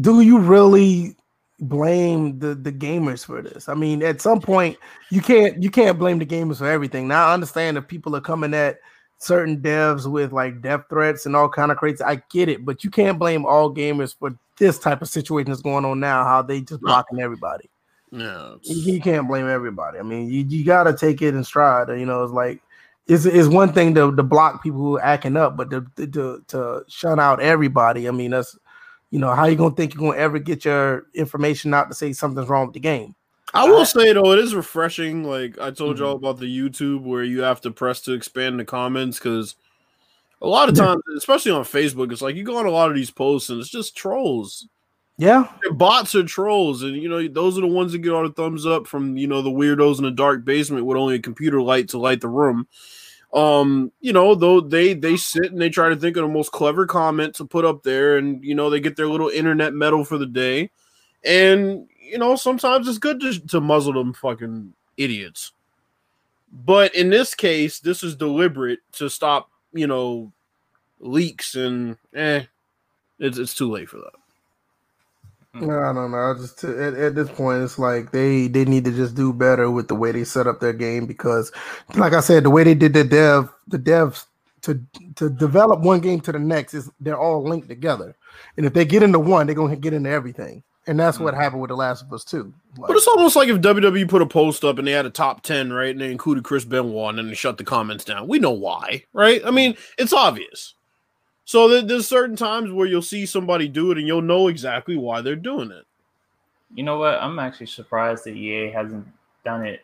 do 0.00 0.22
you 0.22 0.38
really 0.38 1.17
blame 1.60 2.38
the 2.38 2.54
the 2.54 2.72
gamers 2.72 3.24
for 3.24 3.42
this. 3.42 3.68
I 3.68 3.74
mean, 3.74 4.02
at 4.02 4.20
some 4.20 4.40
point 4.40 4.76
you 5.10 5.20
can't 5.20 5.62
you 5.62 5.70
can't 5.70 5.98
blame 5.98 6.18
the 6.18 6.26
gamers 6.26 6.58
for 6.58 6.70
everything. 6.70 7.08
Now 7.08 7.28
I 7.28 7.34
understand 7.34 7.76
that 7.76 7.88
people 7.88 8.14
are 8.16 8.20
coming 8.20 8.54
at 8.54 8.78
certain 9.18 9.60
devs 9.60 10.10
with 10.10 10.32
like 10.32 10.62
death 10.62 10.82
threats 10.88 11.26
and 11.26 11.34
all 11.34 11.48
kind 11.48 11.72
of 11.72 11.78
crazy. 11.78 12.02
I 12.04 12.22
get 12.30 12.48
it, 12.48 12.64
but 12.64 12.84
you 12.84 12.90
can't 12.90 13.18
blame 13.18 13.44
all 13.44 13.74
gamers 13.74 14.14
for 14.16 14.36
this 14.58 14.78
type 14.78 15.02
of 15.02 15.08
situation 15.08 15.50
that's 15.50 15.62
going 15.62 15.84
on 15.84 16.00
now. 16.00 16.24
How 16.24 16.42
they 16.42 16.60
just 16.60 16.80
blocking 16.80 17.20
everybody. 17.20 17.68
No, 18.10 18.58
you, 18.62 18.94
you, 18.94 19.00
can't 19.02 19.28
blame 19.28 19.48
everybody. 19.48 19.98
I 19.98 20.02
mean, 20.02 20.30
you, 20.30 20.42
you 20.48 20.64
got 20.64 20.84
to 20.84 20.96
take 20.96 21.20
it 21.20 21.34
in 21.34 21.44
stride. 21.44 21.88
You 21.90 22.06
know, 22.06 22.24
it's 22.24 22.32
like 22.32 22.62
it's, 23.06 23.26
it's 23.26 23.48
one 23.48 23.72
thing 23.72 23.94
to, 23.96 24.14
to 24.16 24.22
block 24.22 24.62
people 24.62 24.78
who 24.78 24.96
are 24.96 25.04
acting 25.04 25.36
up, 25.36 25.58
but 25.58 25.70
to, 25.70 25.84
to 25.96 26.42
to 26.46 26.84
shut 26.88 27.18
out 27.18 27.42
everybody. 27.42 28.08
I 28.08 28.12
mean, 28.12 28.30
that's 28.30 28.56
you 29.10 29.18
know, 29.18 29.34
how 29.34 29.46
you 29.46 29.56
gonna 29.56 29.74
think 29.74 29.94
you're 29.94 30.00
gonna 30.00 30.22
ever 30.22 30.38
get 30.38 30.64
your 30.64 31.06
information 31.14 31.72
out 31.74 31.88
to 31.88 31.94
say 31.94 32.12
something's 32.12 32.48
wrong 32.48 32.66
with 32.66 32.74
the 32.74 32.80
game? 32.80 33.14
I 33.54 33.66
will 33.68 33.86
say 33.86 34.12
though, 34.12 34.32
it 34.32 34.38
is 34.38 34.54
refreshing. 34.54 35.24
Like 35.24 35.58
I 35.58 35.70
told 35.70 35.96
mm-hmm. 35.96 36.04
y'all 36.04 36.16
about 36.16 36.38
the 36.38 36.46
YouTube 36.46 37.02
where 37.02 37.24
you 37.24 37.42
have 37.42 37.60
to 37.62 37.70
press 37.70 38.00
to 38.02 38.12
expand 38.12 38.60
the 38.60 38.64
comments 38.64 39.18
because 39.18 39.54
a 40.42 40.46
lot 40.46 40.68
of 40.68 40.76
times, 40.76 41.02
especially 41.16 41.52
on 41.52 41.64
Facebook, 41.64 42.12
it's 42.12 42.22
like 42.22 42.36
you 42.36 42.44
go 42.44 42.58
on 42.58 42.66
a 42.66 42.70
lot 42.70 42.90
of 42.90 42.96
these 42.96 43.10
posts 43.10 43.50
and 43.50 43.60
it's 43.60 43.70
just 43.70 43.96
trolls. 43.96 44.68
Yeah, 45.16 45.48
bots 45.72 46.14
are 46.14 46.22
trolls, 46.22 46.84
and 46.84 46.94
you 46.94 47.08
know 47.08 47.26
those 47.26 47.58
are 47.58 47.62
the 47.62 47.66
ones 47.66 47.90
that 47.90 47.98
get 47.98 48.12
all 48.12 48.22
the 48.22 48.32
thumbs 48.32 48.64
up 48.66 48.86
from 48.86 49.16
you 49.16 49.26
know 49.26 49.42
the 49.42 49.50
weirdos 49.50 49.98
in 49.98 50.04
the 50.04 50.12
dark 50.12 50.44
basement 50.44 50.84
with 50.86 50.96
only 50.96 51.16
a 51.16 51.20
computer 51.20 51.60
light 51.60 51.88
to 51.88 51.98
light 51.98 52.20
the 52.20 52.28
room 52.28 52.68
um 53.34 53.92
you 54.00 54.12
know 54.12 54.34
though 54.34 54.60
they 54.60 54.94
they 54.94 55.16
sit 55.16 55.52
and 55.52 55.60
they 55.60 55.68
try 55.68 55.90
to 55.90 55.96
think 55.96 56.16
of 56.16 56.22
the 56.22 56.32
most 56.32 56.50
clever 56.50 56.86
comment 56.86 57.34
to 57.34 57.44
put 57.44 57.64
up 57.64 57.82
there 57.82 58.16
and 58.16 58.42
you 58.42 58.54
know 58.54 58.70
they 58.70 58.80
get 58.80 58.96
their 58.96 59.06
little 59.08 59.28
internet 59.28 59.74
medal 59.74 60.04
for 60.04 60.16
the 60.18 60.26
day. 60.26 60.70
And 61.24 61.88
you 62.00 62.18
know 62.18 62.36
sometimes 62.36 62.88
it's 62.88 62.98
good 62.98 63.20
to, 63.20 63.38
to 63.48 63.60
muzzle 63.60 63.92
them 63.92 64.14
fucking 64.14 64.72
idiots. 64.96 65.52
But 66.50 66.94
in 66.94 67.10
this 67.10 67.34
case 67.34 67.80
this 67.80 68.02
is 68.02 68.16
deliberate 68.16 68.80
to 68.92 69.10
stop 69.10 69.50
you 69.72 69.86
know 69.86 70.32
leaks 71.00 71.54
and 71.54 71.96
eh 72.14 72.44
it's, 73.18 73.38
it's 73.38 73.54
too 73.54 73.70
late 73.70 73.88
for 73.88 73.98
that 73.98 74.27
no, 75.54 75.80
I 75.80 75.92
don't 75.92 76.10
know. 76.10 76.18
I 76.18 76.34
just 76.34 76.62
at, 76.64 76.94
at, 76.94 77.14
this 77.14 77.30
point, 77.30 77.62
it's 77.62 77.78
like 77.78 78.12
they 78.12 78.48
they 78.48 78.64
need 78.64 78.84
to 78.84 78.92
just 78.92 79.14
do 79.14 79.32
better 79.32 79.70
with 79.70 79.88
the 79.88 79.94
way 79.94 80.12
they 80.12 80.24
set 80.24 80.46
up 80.46 80.60
their 80.60 80.72
game 80.72 81.06
because, 81.06 81.50
like 81.96 82.12
I 82.12 82.20
said, 82.20 82.44
the 82.44 82.50
way 82.50 82.64
they 82.64 82.74
did 82.74 82.92
the 82.92 83.04
dev, 83.04 83.52
the 83.66 83.78
devs 83.78 84.26
to 84.62 84.80
to 85.16 85.30
develop 85.30 85.80
one 85.80 86.00
game 86.00 86.20
to 86.20 86.32
the 86.32 86.38
next 86.38 86.74
is 86.74 86.90
they're 87.00 87.18
all 87.18 87.42
linked 87.42 87.68
together, 87.68 88.14
and 88.56 88.66
if 88.66 88.74
they 88.74 88.84
get 88.84 89.02
into 89.02 89.18
one, 89.18 89.46
they're 89.46 89.56
gonna 89.56 89.76
get 89.76 89.94
into 89.94 90.10
everything, 90.10 90.62
and 90.86 91.00
that's 91.00 91.16
mm-hmm. 91.16 91.24
what 91.24 91.34
happened 91.34 91.62
with 91.62 91.70
The 91.70 91.76
Last 91.76 92.02
of 92.02 92.12
Us 92.12 92.24
too. 92.24 92.52
Like, 92.76 92.88
but 92.88 92.96
it's 92.96 93.08
almost 93.08 93.34
like 93.34 93.48
if 93.48 93.56
WWE 93.58 94.08
put 94.08 94.22
a 94.22 94.26
post 94.26 94.64
up 94.64 94.78
and 94.78 94.86
they 94.86 94.92
had 94.92 95.06
a 95.06 95.10
top 95.10 95.42
ten, 95.42 95.72
right, 95.72 95.90
and 95.90 96.00
they 96.00 96.12
included 96.12 96.44
Chris 96.44 96.66
Benoit, 96.66 97.10
and 97.10 97.18
then 97.18 97.28
they 97.28 97.34
shut 97.34 97.56
the 97.56 97.64
comments 97.64 98.04
down. 98.04 98.28
We 98.28 98.38
know 98.38 98.52
why, 98.52 99.04
right? 99.14 99.40
I 99.46 99.50
mean, 99.50 99.76
it's 99.96 100.12
obvious. 100.12 100.74
So 101.48 101.80
there's 101.80 102.06
certain 102.06 102.36
times 102.36 102.70
where 102.72 102.86
you'll 102.86 103.00
see 103.00 103.24
somebody 103.24 103.68
do 103.68 103.90
it 103.90 103.96
and 103.96 104.06
you'll 104.06 104.20
know 104.20 104.48
exactly 104.48 104.98
why 104.98 105.22
they're 105.22 105.34
doing 105.34 105.70
it. 105.70 105.86
You 106.74 106.82
know 106.82 106.98
what? 106.98 107.14
I'm 107.14 107.38
actually 107.38 107.68
surprised 107.68 108.24
that 108.24 108.36
EA 108.36 108.70
hasn't 108.70 109.08
done 109.46 109.64
it 109.64 109.82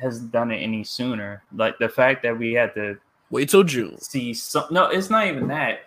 hasn't 0.00 0.32
done 0.32 0.50
it 0.50 0.60
any 0.60 0.82
sooner. 0.82 1.42
Like 1.54 1.76
the 1.78 1.90
fact 1.90 2.22
that 2.22 2.38
we 2.38 2.54
had 2.54 2.74
to 2.76 2.96
wait 3.28 3.50
till 3.50 3.64
June. 3.64 4.00
See 4.00 4.32
some 4.32 4.64
no, 4.70 4.86
it's 4.86 5.10
not 5.10 5.26
even 5.26 5.46
that. 5.48 5.80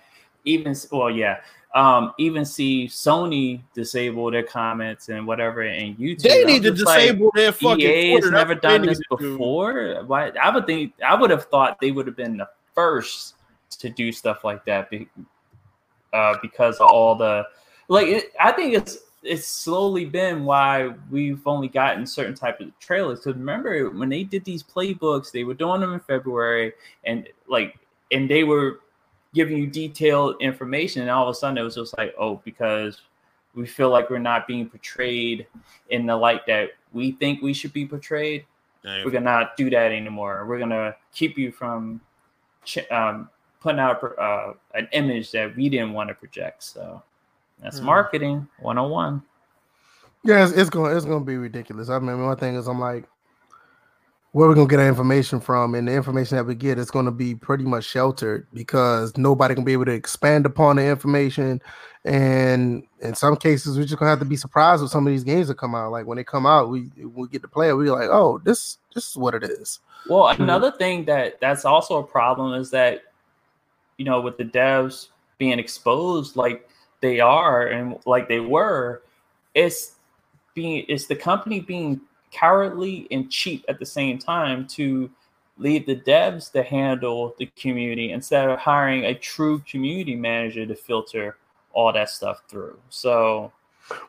Even 0.46 0.76
well, 0.92 1.10
yeah. 1.10 1.40
Um, 1.74 2.14
even 2.20 2.46
see 2.46 2.86
Sony 2.86 3.62
disable 3.74 4.30
their 4.30 4.44
comments 4.44 5.10
and 5.10 5.26
whatever 5.26 5.64
and 5.64 5.98
YouTube. 5.98 6.22
They 6.22 6.46
need 6.46 6.62
to 6.62 6.72
disable 6.72 7.26
like, 7.26 7.34
their 7.34 7.52
fucking 7.54 7.80
EA 7.80 8.12
has 8.18 8.30
never 8.30 8.54
done 8.54 8.84
this 8.84 9.02
before. 9.10 10.04
Why 10.06 10.30
I 10.40 10.52
would 10.52 10.68
think 10.68 10.94
I 11.04 11.16
would 11.16 11.32
have 11.32 11.46
thought 11.46 11.80
they 11.82 11.90
would 11.90 12.06
have 12.06 12.16
been 12.16 12.38
the 12.38 12.48
first 12.76 13.34
to 13.78 13.90
do 13.90 14.12
stuff 14.12 14.44
like 14.44 14.66
that 14.66 14.90
be, 14.90 15.08
uh, 16.14 16.36
because 16.42 16.78
of 16.78 16.90
all 16.90 17.16
the 17.16 17.46
like. 17.88 18.08
It, 18.08 18.34
I 18.40 18.52
think 18.52 18.74
it's 18.74 19.00
it's 19.24 19.48
slowly 19.48 20.06
been 20.06 20.46
why 20.46 20.94
we've 21.10 21.46
only 21.46 21.68
gotten 21.68 22.06
certain 22.06 22.36
type 22.36 22.60
of 22.60 22.78
trailers. 22.80 23.20
Because 23.20 23.36
remember 23.36 23.90
when 23.90 24.10
they 24.10 24.24
did 24.24 24.46
these 24.46 24.64
playbooks, 24.64 25.32
they 25.32 25.44
were 25.44 25.54
doing 25.54 25.82
them 25.82 25.94
in 25.94 26.00
February, 26.00 26.74
and 27.06 27.28
like 27.48 27.78
and 28.12 28.30
they 28.30 28.44
were 28.44 28.80
giving 29.34 29.58
you 29.58 29.68
detailed 29.68 30.42
information, 30.42 31.02
and 31.02 31.12
all 31.12 31.28
of 31.28 31.30
a 31.30 31.34
sudden 31.34 31.58
it 31.58 31.62
was 31.62 31.76
just 31.76 31.98
like, 31.98 32.14
oh, 32.18 32.42
because 32.46 33.02
we 33.54 33.66
feel 33.66 33.90
like 33.90 34.10
we're 34.10 34.20
not 34.20 34.48
being 34.48 34.70
portrayed 34.70 35.48
in 35.90 36.06
the 36.06 36.16
light 36.16 36.46
that 36.46 36.70
we 36.94 37.12
think 37.14 37.42
we 37.42 37.54
should 37.54 37.74
be 37.74 37.86
portrayed. 37.86 38.46
We're 38.84 39.12
gonna 39.12 39.26
not 39.26 39.58
do 39.58 39.70
that 39.70 39.92
anymore. 39.92 40.46
We're 40.48 40.60
gonna 40.60 40.96
keep 41.14 41.38
you 41.38 41.52
from 41.52 42.00
um, 42.92 43.30
putting 43.60 43.80
out 43.80 44.04
uh, 44.20 44.54
an 44.74 44.88
image 44.92 45.32
that 45.32 45.56
we 45.56 45.70
didn't 45.70 45.94
want 45.94 46.10
to 46.10 46.14
project. 46.14 46.64
So 46.64 47.02
that's 47.62 47.80
mm. 47.80 47.84
marketing 47.84 48.48
101. 48.60 49.22
Yeah, 50.24 50.44
it's, 50.44 50.54
it's 50.54 50.70
going 50.70 50.96
it's 50.96 51.06
going 51.06 51.20
to 51.20 51.26
be 51.26 51.38
ridiculous. 51.38 51.90
I 51.90 52.00
mean, 52.00 52.22
one 52.24 52.38
thing 52.38 52.56
is 52.56 52.68
I'm 52.68 52.80
like, 52.80 53.06
where 54.32 54.46
are 54.46 54.50
we 54.50 54.56
going 54.56 54.68
to 54.68 54.72
get 54.72 54.80
our 54.80 54.88
information 54.88 55.40
from? 55.40 55.74
And 55.74 55.88
the 55.88 55.94
information 55.94 56.38
that 56.38 56.44
we 56.44 56.54
get 56.54 56.78
is 56.78 56.92
going 56.92 57.06
to 57.06 57.12
be 57.12 57.34
pretty 57.34 57.64
much 57.64 57.86
sheltered 57.86 58.46
because 58.54 59.18
nobody 59.18 59.56
can 59.56 59.64
be 59.64 59.74
able 59.74 59.86
to 59.86 59.94
expand 59.94 60.46
upon 60.46 60.76
the 60.76 60.86
information. 60.86 61.62
And 62.06 62.84
in 63.02 63.16
some 63.16 63.36
cases, 63.36 63.78
we're 63.78 63.86
just 63.86 63.98
going 63.98 64.08
to 64.08 64.12
have 64.12 64.20
to 64.20 64.26
be 64.26 64.36
surprised 64.36 64.82
with 64.82 64.92
some 64.92 65.08
of 65.08 65.12
these 65.12 65.24
games 65.24 65.48
that 65.48 65.58
come 65.58 65.74
out. 65.74 65.92
Like 65.92 66.06
when 66.06 66.18
they 66.18 66.24
come 66.24 66.46
out, 66.46 66.70
we 66.70 66.90
we 67.04 67.28
get 67.30 67.42
to 67.42 67.48
play 67.48 67.70
it. 67.70 67.74
We're 67.74 67.92
like, 67.92 68.10
oh, 68.12 68.40
this 68.44 68.78
this 68.94 69.10
is 69.10 69.18
what 69.18 69.34
it 69.34 69.44
is. 69.44 69.80
Well, 70.10 70.28
another 70.28 70.72
thing 70.72 71.06
that 71.06 71.40
that's 71.42 71.66
also 71.66 71.98
a 71.98 72.04
problem 72.04 72.54
is 72.60 72.70
that 72.72 73.07
you 73.98 74.06
know, 74.06 74.22
with 74.22 74.38
the 74.38 74.46
devs 74.46 75.08
being 75.38 75.60
exposed 75.60 76.36
like 76.36 76.70
they 77.02 77.20
are 77.20 77.68
and 77.68 77.98
like 78.06 78.28
they 78.28 78.40
were, 78.40 79.04
it's 79.54 79.94
being 80.54 80.86
it's 80.88 81.08
the 81.08 81.16
company 81.16 81.60
being 81.60 82.02
cowardly 82.32 83.08
and 83.12 83.30
cheap 83.30 83.64
at 83.68 83.80
the 83.80 83.86
same 83.86 84.18
time 84.18 84.68
to 84.68 85.10
leave 85.58 85.86
the 85.86 85.96
devs 85.96 86.52
to 86.52 86.62
handle 86.64 87.36
the 87.40 87.46
community 87.58 88.12
instead 88.12 88.50
of 88.50 88.60
hiring 88.60 89.06
a 89.06 89.14
true 89.14 89.60
community 89.60 90.16
manager 90.16 90.66
to 90.66 90.76
filter 90.76 91.38
all 91.74 91.92
that 91.94 92.10
stuff 92.10 92.42
through. 92.48 92.78
So 92.90 93.52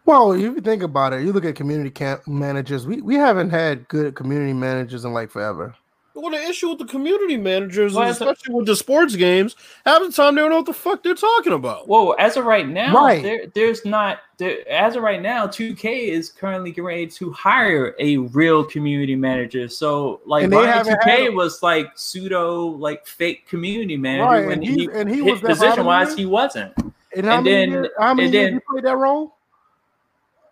well, 0.04 0.32
if 0.32 0.40
you 0.40 0.60
think 0.60 0.82
about 0.82 1.12
it, 1.12 1.22
you 1.22 1.32
look 1.32 1.44
at 1.44 1.54
community 1.54 1.90
camp 1.90 2.26
managers. 2.26 2.86
We 2.86 3.00
we 3.00 3.14
haven't 3.14 3.50
had 3.50 3.86
good 3.88 4.14
community 4.14 4.52
managers 4.52 5.04
in 5.04 5.12
like 5.12 5.30
forever. 5.30 5.74
Well, 6.20 6.32
the 6.32 6.48
issue 6.48 6.70
with 6.70 6.80
the 6.80 6.84
community 6.84 7.36
managers, 7.36 7.94
well, 7.94 8.10
especially 8.10 8.54
with 8.54 8.66
the 8.66 8.74
sports 8.74 9.14
games, 9.14 9.54
half 9.86 10.02
the 10.02 10.10
time 10.10 10.34
they 10.34 10.40
don't 10.40 10.50
know 10.50 10.56
what 10.56 10.66
the 10.66 10.72
fuck 10.72 11.04
they're 11.04 11.14
talking 11.14 11.52
about. 11.52 11.86
Whoa, 11.86 12.10
as 12.12 12.36
of 12.36 12.44
right 12.44 12.68
now, 12.68 12.92
right. 12.92 13.22
There, 13.22 13.46
there's 13.54 13.84
not. 13.84 14.18
There, 14.36 14.68
as 14.68 14.96
of 14.96 15.02
right 15.02 15.22
now, 15.22 15.46
2K 15.46 16.08
is 16.08 16.30
currently 16.30 16.70
getting 16.70 16.84
ready 16.84 17.06
to 17.06 17.30
hire 17.32 17.94
a 18.00 18.16
real 18.18 18.64
community 18.64 19.14
manager. 19.14 19.68
So, 19.68 20.20
like, 20.26 20.48
2K 20.48 21.32
was 21.34 21.62
like 21.62 21.92
pseudo, 21.94 22.66
like 22.66 23.06
fake 23.06 23.46
community 23.46 23.96
manager 23.96 24.24
right, 24.24 24.46
when 24.46 24.58
and 24.58 24.64
he, 24.64 24.88
and 24.92 25.08
he 25.08 25.22
was 25.22 25.40
position 25.40 25.84
wise, 25.84 26.16
he 26.16 26.26
wasn't. 26.26 26.72
And, 27.16 27.26
and 27.26 27.46
then, 27.46 27.70
years, 27.70 27.88
how 27.98 28.14
many 28.14 28.30
years 28.30 28.44
then, 28.44 28.52
he 28.54 28.60
played 28.70 28.84
that 28.84 28.96
role? 28.96 29.37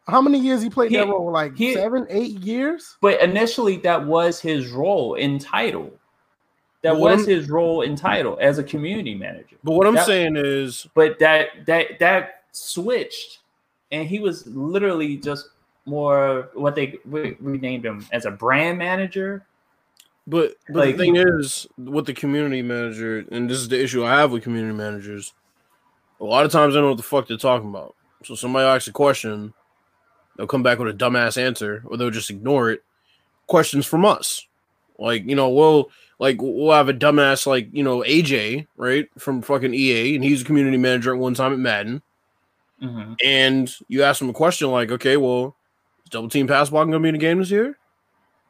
How 0.07 0.21
many 0.21 0.39
years 0.39 0.63
he 0.63 0.71
played 0.71 0.91
he, 0.91 0.97
that 0.99 1.09
role? 1.09 1.31
Like 1.33 1.57
he, 1.57 1.75
seven, 1.75 2.07
eight 2.11 2.39
years. 2.41 2.97
But 3.01 3.21
initially, 3.21 3.79
that 3.79 4.07
was 4.07 4.41
his 4.41 4.71
role 4.71 5.15
in 5.15 5.39
title. 5.39 5.93
That 6.83 6.93
but 6.93 7.01
was 7.01 7.27
his 7.27 7.49
role 7.51 7.83
in 7.83 7.97
title 7.97 8.39
as 8.41 8.59
a 8.59 8.63
community 8.63 9.15
manager. 9.15 9.57
But 9.65 9.73
what 9.73 9.87
I'm 9.87 9.97
that, 9.97 10.07
saying 10.07 10.37
is, 10.37 10.87
but 10.95 11.19
that 11.19 11.67
that 11.67 11.99
that 11.99 12.45
switched, 12.53 13.41
and 13.91 14.07
he 14.07 14.21
was 14.21 14.47
literally 14.47 15.17
just 15.17 15.49
more 15.85 16.51
what 16.55 16.75
they 16.75 16.99
renamed 17.05 17.85
him 17.85 18.07
as 18.13 18.25
a 18.25 18.31
brand 18.31 18.79
manager. 18.79 19.45
But, 20.29 20.55
but 20.69 20.77
like, 20.77 20.97
the 20.97 21.05
thing 21.05 21.17
is, 21.17 21.67
with 21.79 22.07
the 22.07 22.13
community 22.13 22.61
manager, 22.61 23.25
and 23.31 23.49
this 23.49 23.59
is 23.59 23.69
the 23.69 23.81
issue 23.81 24.05
I 24.05 24.19
have 24.19 24.33
with 24.33 24.43
community 24.43 24.75
managers. 24.75 25.35
A 26.21 26.25
lot 26.25 26.45
of 26.45 26.51
times, 26.51 26.75
I 26.75 26.79
don't 26.79 26.87
know 26.87 26.91
what 26.91 26.97
the 26.97 27.03
fuck 27.05 27.29
they're 27.29 27.37
talking 27.37 27.69
about. 27.69 27.95
So 28.25 28.35
somebody 28.35 28.67
asks 28.67 28.89
a 28.89 28.93
question, 28.93 29.55
They'll 30.37 30.47
come 30.47 30.63
back 30.63 30.79
with 30.79 30.89
a 30.89 30.97
dumbass 30.97 31.41
answer, 31.41 31.83
or 31.87 31.97
they'll 31.97 32.11
just 32.11 32.31
ignore 32.31 32.71
it. 32.71 32.83
Questions 33.47 33.87
from 33.87 34.05
us, 34.05 34.47
like 34.99 35.25
you 35.25 35.37
know, 35.37 35.49
we'll 35.51 35.91
like 36.19 36.41
we'll 36.41 36.73
have 36.73 36.89
a 36.89 36.95
dumbass 36.95 37.47
like 37.47 37.69
you 37.73 37.83
know 37.83 38.01
AJ 38.01 38.67
right 38.77 39.09
from 39.19 39.43
fucking 39.43 39.75
EA, 39.75 40.15
and 40.17 40.25
he's 40.25 40.43
a 40.43 40.45
community 40.45 40.77
manager 40.77 41.15
at 41.15 41.21
one 41.21 41.35
time 41.35 41.53
at 41.53 41.59
Madden. 41.59 42.03
Mm-hmm. 42.83 43.15
And 43.25 43.75
you 43.89 44.03
ask 44.03 44.21
him 44.21 44.29
a 44.29 44.35
question 44.35 44.71
like, 44.71 44.91
okay, 44.91 45.17
well, 45.17 45.57
is 46.05 46.11
double 46.11 46.29
team 46.29 46.47
pass 46.47 46.71
blocking 46.71 46.91
gonna 46.91 47.03
be 47.03 47.09
in 47.09 47.15
the 47.15 47.21
game 47.21 47.39
this 47.39 47.51
year? 47.51 47.79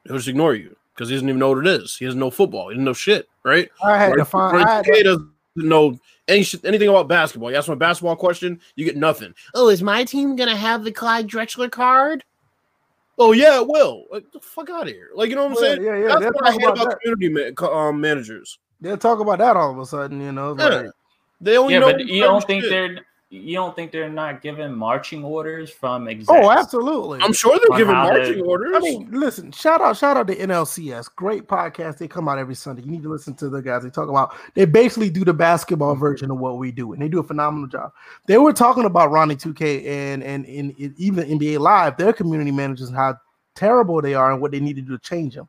He'll 0.05 0.17
just 0.17 0.29
ignore 0.29 0.55
you 0.55 0.77
because 0.95 1.09
he 1.09 1.15
doesn't 1.15 1.29
even 1.29 1.39
know 1.39 1.51
what 1.51 1.67
it 1.67 1.81
is. 1.83 1.97
He 1.97 2.07
doesn't 2.07 2.19
know 2.19 2.31
football. 2.31 2.69
He 2.69 2.75
doesn't 2.75 2.85
know 2.85 2.93
shit, 2.95 3.29
right? 3.45 3.69
I 3.85 3.99
had 3.99 4.11
right? 4.11 4.19
to 4.19 4.25
find. 4.25 4.57
I 4.57 4.77
had 4.77 4.85
to, 4.87 5.03
doesn't 5.03 5.31
know 5.57 5.99
any 6.29 6.45
anything 6.65 6.89
about 6.89 7.09
basketball. 7.09 7.51
You 7.51 7.57
ask 7.57 7.69
him 7.69 7.75
a 7.75 7.77
basketball 7.77 8.17
question, 8.17 8.61
you 8.75 8.85
get 8.85 8.97
nothing. 8.97 9.35
Oh, 9.55 9.69
is 9.69 9.83
my 9.83 10.05
team 10.05 10.37
gonna 10.37 10.57
have 10.57 10.85
the 10.85 10.93
Clyde 10.93 11.29
Drexler 11.29 11.71
card? 11.71 12.25
Oh 13.19 13.33
yeah, 13.33 13.61
it 13.61 13.67
will. 13.67 14.05
Like 14.11 14.31
the 14.33 14.41
fuck 14.41 14.71
out 14.71 14.89
of 14.89 14.89
here. 14.89 15.11
Like 15.15 15.31
you 15.31 15.37
know 15.37 15.47
what 15.47 15.53
I'm 15.53 15.57
saying? 15.59 15.83
Yeah, 15.83 15.97
yeah. 15.97 16.19
That's 16.19 16.35
what 16.35 16.47
I 16.47 16.53
hate 16.53 16.63
about, 16.63 16.83
about 16.83 17.01
community 17.01 17.55
um, 17.63 18.01
managers. 18.01 18.59
They'll 18.81 18.99
talk 18.99 19.21
about 19.21 19.39
that 19.39 19.57
all 19.57 19.73
of 19.73 19.79
a 19.79 19.87
sudden. 19.87 20.21
You 20.21 20.33
know, 20.33 20.55
yeah. 20.59 20.65
like, 20.67 20.91
they 21.41 21.57
only 21.57 21.75
yeah, 21.75 21.81
know. 21.81 21.93
But 21.93 22.07
you 22.07 22.23
don't 22.23 22.45
think 22.47 22.63
shit. 22.65 22.71
they're 22.71 23.05
you 23.29 23.57
don't 23.57 23.75
think 23.75 23.91
they're 23.91 24.09
not 24.09 24.41
given 24.41 24.73
marching 24.73 25.25
orders 25.25 25.69
from 25.69 26.07
execs? 26.07 26.29
Oh, 26.31 26.51
absolutely. 26.51 27.21
I'm 27.21 27.33
sure 27.33 27.59
they're 27.59 27.77
giving 27.77 27.95
marching 27.95 28.35
to, 28.35 28.45
orders. 28.45 28.73
I 28.77 28.79
mean, 28.79 29.09
listen, 29.11 29.51
shout 29.51 29.81
out, 29.81 29.97
shout 29.97 30.17
out 30.17 30.29
to 30.29 30.37
NLCS. 30.37 31.11
Great 31.17 31.49
podcast. 31.49 31.99
They 31.99 32.07
come 32.07 32.29
out 32.29 32.39
every 32.39 32.55
Sunday. 32.55 32.83
You 32.83 32.91
need 32.93 33.03
to 33.03 33.09
listen 33.09 33.35
to 33.37 33.49
the 33.49 33.61
guys. 33.61 33.83
They 33.83 33.91
talk 33.91 34.09
about 34.09 34.37
they 34.55 34.65
basically 34.65 35.11
do 35.11 35.25
the 35.25 35.35
basketball 35.35 35.97
version 35.97 36.31
of 36.31 36.39
what 36.39 36.59
we 36.59 36.71
do, 36.71 36.93
and 36.93 37.03
they 37.03 37.09
do 37.09 37.19
a 37.19 37.25
phenomenal 37.25 37.67
job. 37.69 37.93
They 38.27 38.39
were 38.39 38.53
talking 38.53 38.85
about 38.85 39.11
Ronnie 39.11 39.37
2K 39.37 39.87
and 39.87 40.23
and, 40.23 40.47
and, 40.47 40.75
and 40.79 40.95
even 40.97 41.29
NBA 41.29 41.59
Live, 41.59 41.97
their 41.97 42.13
community 42.13 42.53
managers 42.53 42.89
and 42.89 42.97
how 42.97 43.19
terrible 43.57 44.01
they 44.01 44.15
are 44.15 44.31
and 44.31 44.41
what 44.41 44.53
they 44.53 44.61
need 44.61 44.77
to 44.77 44.83
do 44.83 44.97
to 44.97 45.03
change 45.03 45.35
them. 45.35 45.49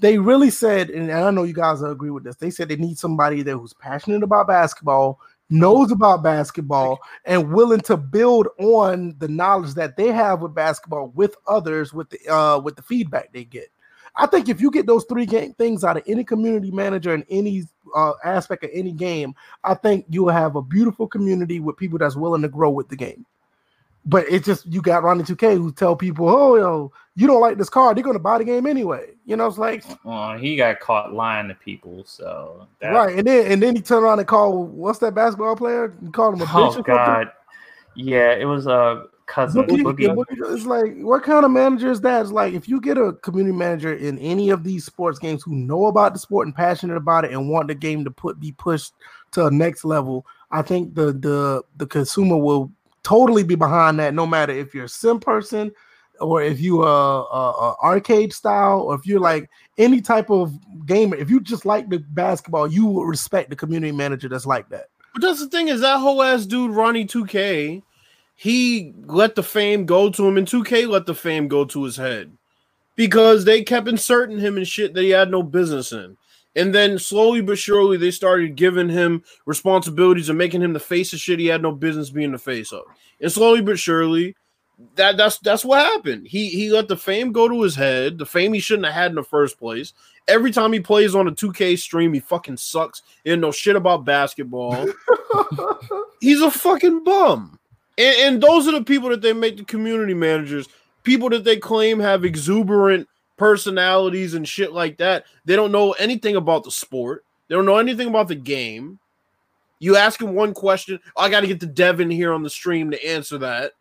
They 0.00 0.18
really 0.18 0.50
said, 0.50 0.90
and 0.90 1.10
I 1.10 1.30
know 1.30 1.44
you 1.44 1.54
guys 1.54 1.80
agree 1.80 2.10
with 2.10 2.24
this. 2.24 2.36
They 2.36 2.50
said 2.50 2.68
they 2.68 2.76
need 2.76 2.98
somebody 2.98 3.42
there 3.42 3.56
who's 3.56 3.72
passionate 3.72 4.24
about 4.24 4.48
basketball 4.48 5.20
knows 5.54 5.90
about 5.90 6.22
basketball 6.22 6.98
and 7.24 7.52
willing 7.52 7.80
to 7.80 7.96
build 7.96 8.48
on 8.58 9.14
the 9.18 9.28
knowledge 9.28 9.74
that 9.74 9.96
they 9.96 10.08
have 10.08 10.40
with 10.42 10.54
basketball 10.54 11.08
with 11.14 11.36
others 11.46 11.94
with 11.94 12.10
the 12.10 12.28
uh 12.28 12.58
with 12.58 12.76
the 12.76 12.82
feedback 12.82 13.32
they 13.32 13.44
get. 13.44 13.68
I 14.16 14.26
think 14.26 14.48
if 14.48 14.60
you 14.60 14.70
get 14.70 14.86
those 14.86 15.04
three 15.04 15.26
game 15.26 15.54
things 15.54 15.82
out 15.82 15.96
of 15.96 16.04
any 16.06 16.22
community 16.22 16.70
manager 16.70 17.14
in 17.14 17.24
any 17.28 17.64
uh, 17.96 18.12
aspect 18.24 18.62
of 18.62 18.70
any 18.72 18.92
game, 18.92 19.34
I 19.64 19.74
think 19.74 20.06
you 20.08 20.24
will 20.24 20.32
have 20.32 20.54
a 20.54 20.62
beautiful 20.62 21.08
community 21.08 21.58
with 21.58 21.76
people 21.76 21.98
that's 21.98 22.14
willing 22.14 22.42
to 22.42 22.48
grow 22.48 22.70
with 22.70 22.88
the 22.88 22.96
game. 22.96 23.26
But 24.06 24.26
it's 24.28 24.44
just 24.44 24.66
you 24.66 24.82
got 24.82 25.02
Ronnie 25.02 25.24
2K 25.24 25.56
who 25.56 25.72
tell 25.72 25.96
people, 25.96 26.28
oh, 26.28 26.56
yo, 26.56 26.92
you 27.16 27.26
don't 27.26 27.40
like 27.40 27.56
this 27.56 27.70
card, 27.70 27.96
they're 27.96 28.04
gonna 28.04 28.18
buy 28.18 28.38
the 28.38 28.44
game 28.44 28.66
anyway. 28.66 29.10
You 29.24 29.36
know, 29.36 29.46
it's 29.46 29.58
like 29.58 29.84
well, 30.04 30.36
he 30.36 30.56
got 30.56 30.80
caught 30.80 31.14
lying 31.14 31.48
to 31.48 31.54
people, 31.54 32.02
so 32.04 32.66
that... 32.80 32.90
right, 32.90 33.16
and 33.16 33.26
then 33.26 33.50
and 33.50 33.62
then 33.62 33.76
he 33.76 33.82
turned 33.82 34.04
around 34.04 34.18
and 34.18 34.28
called 34.28 34.72
what's 34.72 34.98
that 34.98 35.14
basketball 35.14 35.56
player? 35.56 35.94
He 36.02 36.10
called 36.10 36.34
him 36.34 36.42
a 36.42 36.44
oh, 36.44 36.46
bitch. 36.46 36.84
God, 36.84 37.30
yeah, 37.94 38.32
it 38.32 38.44
was 38.44 38.66
a 38.66 39.06
cousin. 39.26 39.62
Boogie, 39.62 39.82
Boogie. 39.82 40.14
Boogie. 40.14 40.54
It's 40.54 40.66
like 40.66 40.96
what 40.98 41.22
kind 41.22 41.44
of 41.44 41.50
manager 41.50 41.90
is 41.90 42.00
that? 42.02 42.22
It's 42.22 42.32
like 42.32 42.54
if 42.54 42.68
you 42.68 42.80
get 42.80 42.98
a 42.98 43.12
community 43.12 43.56
manager 43.56 43.94
in 43.94 44.18
any 44.18 44.50
of 44.50 44.64
these 44.64 44.84
sports 44.84 45.18
games 45.18 45.42
who 45.42 45.54
know 45.54 45.86
about 45.86 46.12
the 46.12 46.18
sport 46.18 46.46
and 46.46 46.54
passionate 46.54 46.96
about 46.96 47.24
it 47.24 47.32
and 47.32 47.48
want 47.48 47.68
the 47.68 47.74
game 47.74 48.04
to 48.04 48.10
put 48.10 48.40
be 48.40 48.52
pushed 48.52 48.92
to 49.32 49.46
a 49.46 49.50
next 49.50 49.84
level, 49.84 50.26
I 50.50 50.62
think 50.62 50.94
the 50.94 51.12
the 51.12 51.62
the 51.76 51.86
consumer 51.86 52.36
will 52.36 52.70
totally 53.04 53.44
be 53.44 53.54
behind 53.54 54.00
that, 54.00 54.14
no 54.14 54.26
matter 54.26 54.52
if 54.52 54.74
you're 54.74 54.86
a 54.86 54.88
sim 54.88 55.20
person 55.20 55.70
or 56.20 56.42
if 56.42 56.60
you 56.60 56.82
a, 56.82 57.76
arcade 57.82 58.32
style, 58.32 58.80
or 58.80 58.94
if 58.94 59.06
you're 59.06 59.20
like 59.20 59.50
any 59.78 60.00
type 60.00 60.30
of 60.30 60.56
gamer. 60.86 61.16
If 61.16 61.30
you 61.30 61.40
just 61.40 61.66
like 61.66 61.88
the 61.88 61.98
basketball, 61.98 62.66
you 62.66 62.86
will 62.86 63.04
respect 63.04 63.50
the 63.50 63.56
community 63.56 63.92
manager 63.92 64.28
that's 64.28 64.46
like 64.46 64.68
that. 64.70 64.86
But 65.12 65.22
that's 65.22 65.40
the 65.40 65.48
thing 65.48 65.68
is 65.68 65.80
that 65.80 65.98
whole 65.98 66.22
ass 66.22 66.46
dude 66.46 66.70
Ronnie 66.70 67.06
2K, 67.06 67.82
he 68.36 68.94
let 69.06 69.34
the 69.34 69.42
fame 69.42 69.86
go 69.86 70.10
to 70.10 70.26
him, 70.26 70.38
and 70.38 70.46
2K 70.46 70.88
let 70.88 71.06
the 71.06 71.14
fame 71.14 71.48
go 71.48 71.64
to 71.64 71.84
his 71.84 71.96
head 71.96 72.36
because 72.96 73.44
they 73.44 73.62
kept 73.62 73.88
inserting 73.88 74.38
him 74.38 74.56
in 74.56 74.64
shit 74.64 74.94
that 74.94 75.02
he 75.02 75.10
had 75.10 75.30
no 75.30 75.42
business 75.42 75.92
in. 75.92 76.16
And 76.56 76.74
then 76.74 76.98
slowly 76.98 77.40
but 77.40 77.58
surely, 77.58 77.96
they 77.96 78.10
started 78.10 78.54
giving 78.54 78.88
him 78.88 79.24
responsibilities 79.46 80.28
and 80.28 80.38
making 80.38 80.62
him 80.62 80.72
the 80.72 80.80
face 80.80 81.12
of 81.12 81.20
shit 81.20 81.40
he 81.40 81.46
had 81.46 81.62
no 81.62 81.72
business 81.72 82.10
being 82.10 82.32
the 82.32 82.38
face 82.38 82.72
of. 82.72 82.84
And 83.20 83.32
slowly 83.32 83.60
but 83.60 83.78
surely, 83.78 84.36
that 84.96 85.16
that's 85.16 85.38
that's 85.38 85.64
what 85.64 85.80
happened. 85.80 86.26
He 86.26 86.48
he 86.48 86.70
let 86.70 86.88
the 86.88 86.96
fame 86.96 87.32
go 87.32 87.48
to 87.48 87.62
his 87.62 87.74
head, 87.74 88.18
the 88.18 88.26
fame 88.26 88.52
he 88.52 88.60
shouldn't 88.60 88.86
have 88.86 88.94
had 88.94 89.10
in 89.10 89.16
the 89.16 89.22
first 89.22 89.58
place. 89.58 89.92
Every 90.26 90.52
time 90.52 90.72
he 90.72 90.80
plays 90.80 91.14
on 91.14 91.28
a 91.28 91.32
2K 91.32 91.78
stream, 91.78 92.12
he 92.12 92.20
fucking 92.20 92.56
sucks. 92.56 93.02
He 93.22 93.30
didn't 93.30 93.42
know 93.42 93.52
shit 93.52 93.76
about 93.76 94.04
basketball. 94.04 94.86
He's 96.20 96.40
a 96.40 96.50
fucking 96.50 97.04
bum. 97.04 97.58
And, 97.98 98.16
and 98.18 98.42
those 98.42 98.66
are 98.66 98.72
the 98.72 98.84
people 98.84 99.10
that 99.10 99.20
they 99.20 99.32
make 99.32 99.58
the 99.58 99.64
community 99.64 100.14
managers, 100.14 100.66
people 101.02 101.28
that 101.30 101.44
they 101.44 101.58
claim 101.58 102.00
have 102.00 102.24
exuberant 102.24 103.06
personalities 103.36 104.34
and 104.34 104.46
shit 104.46 104.72
like 104.72 104.98
that. 104.98 105.26
They 105.44 105.56
don't 105.56 105.72
know 105.72 105.92
anything 105.92 106.36
about 106.36 106.64
the 106.64 106.70
sport. 106.70 107.24
They 107.48 107.54
don't 107.54 107.66
know 107.66 107.78
anything 107.78 108.08
about 108.08 108.28
the 108.28 108.34
game. 108.34 108.98
You 109.78 109.96
ask 109.96 110.20
him 110.20 110.34
one 110.34 110.54
question, 110.54 110.98
I 111.16 111.28
got 111.28 111.40
to 111.40 111.46
get 111.46 111.60
the 111.60 111.66
dev 111.66 112.00
in 112.00 112.10
here 112.10 112.32
on 112.32 112.42
the 112.42 112.50
stream 112.50 112.90
to 112.90 113.06
answer 113.06 113.38
that. 113.38 113.72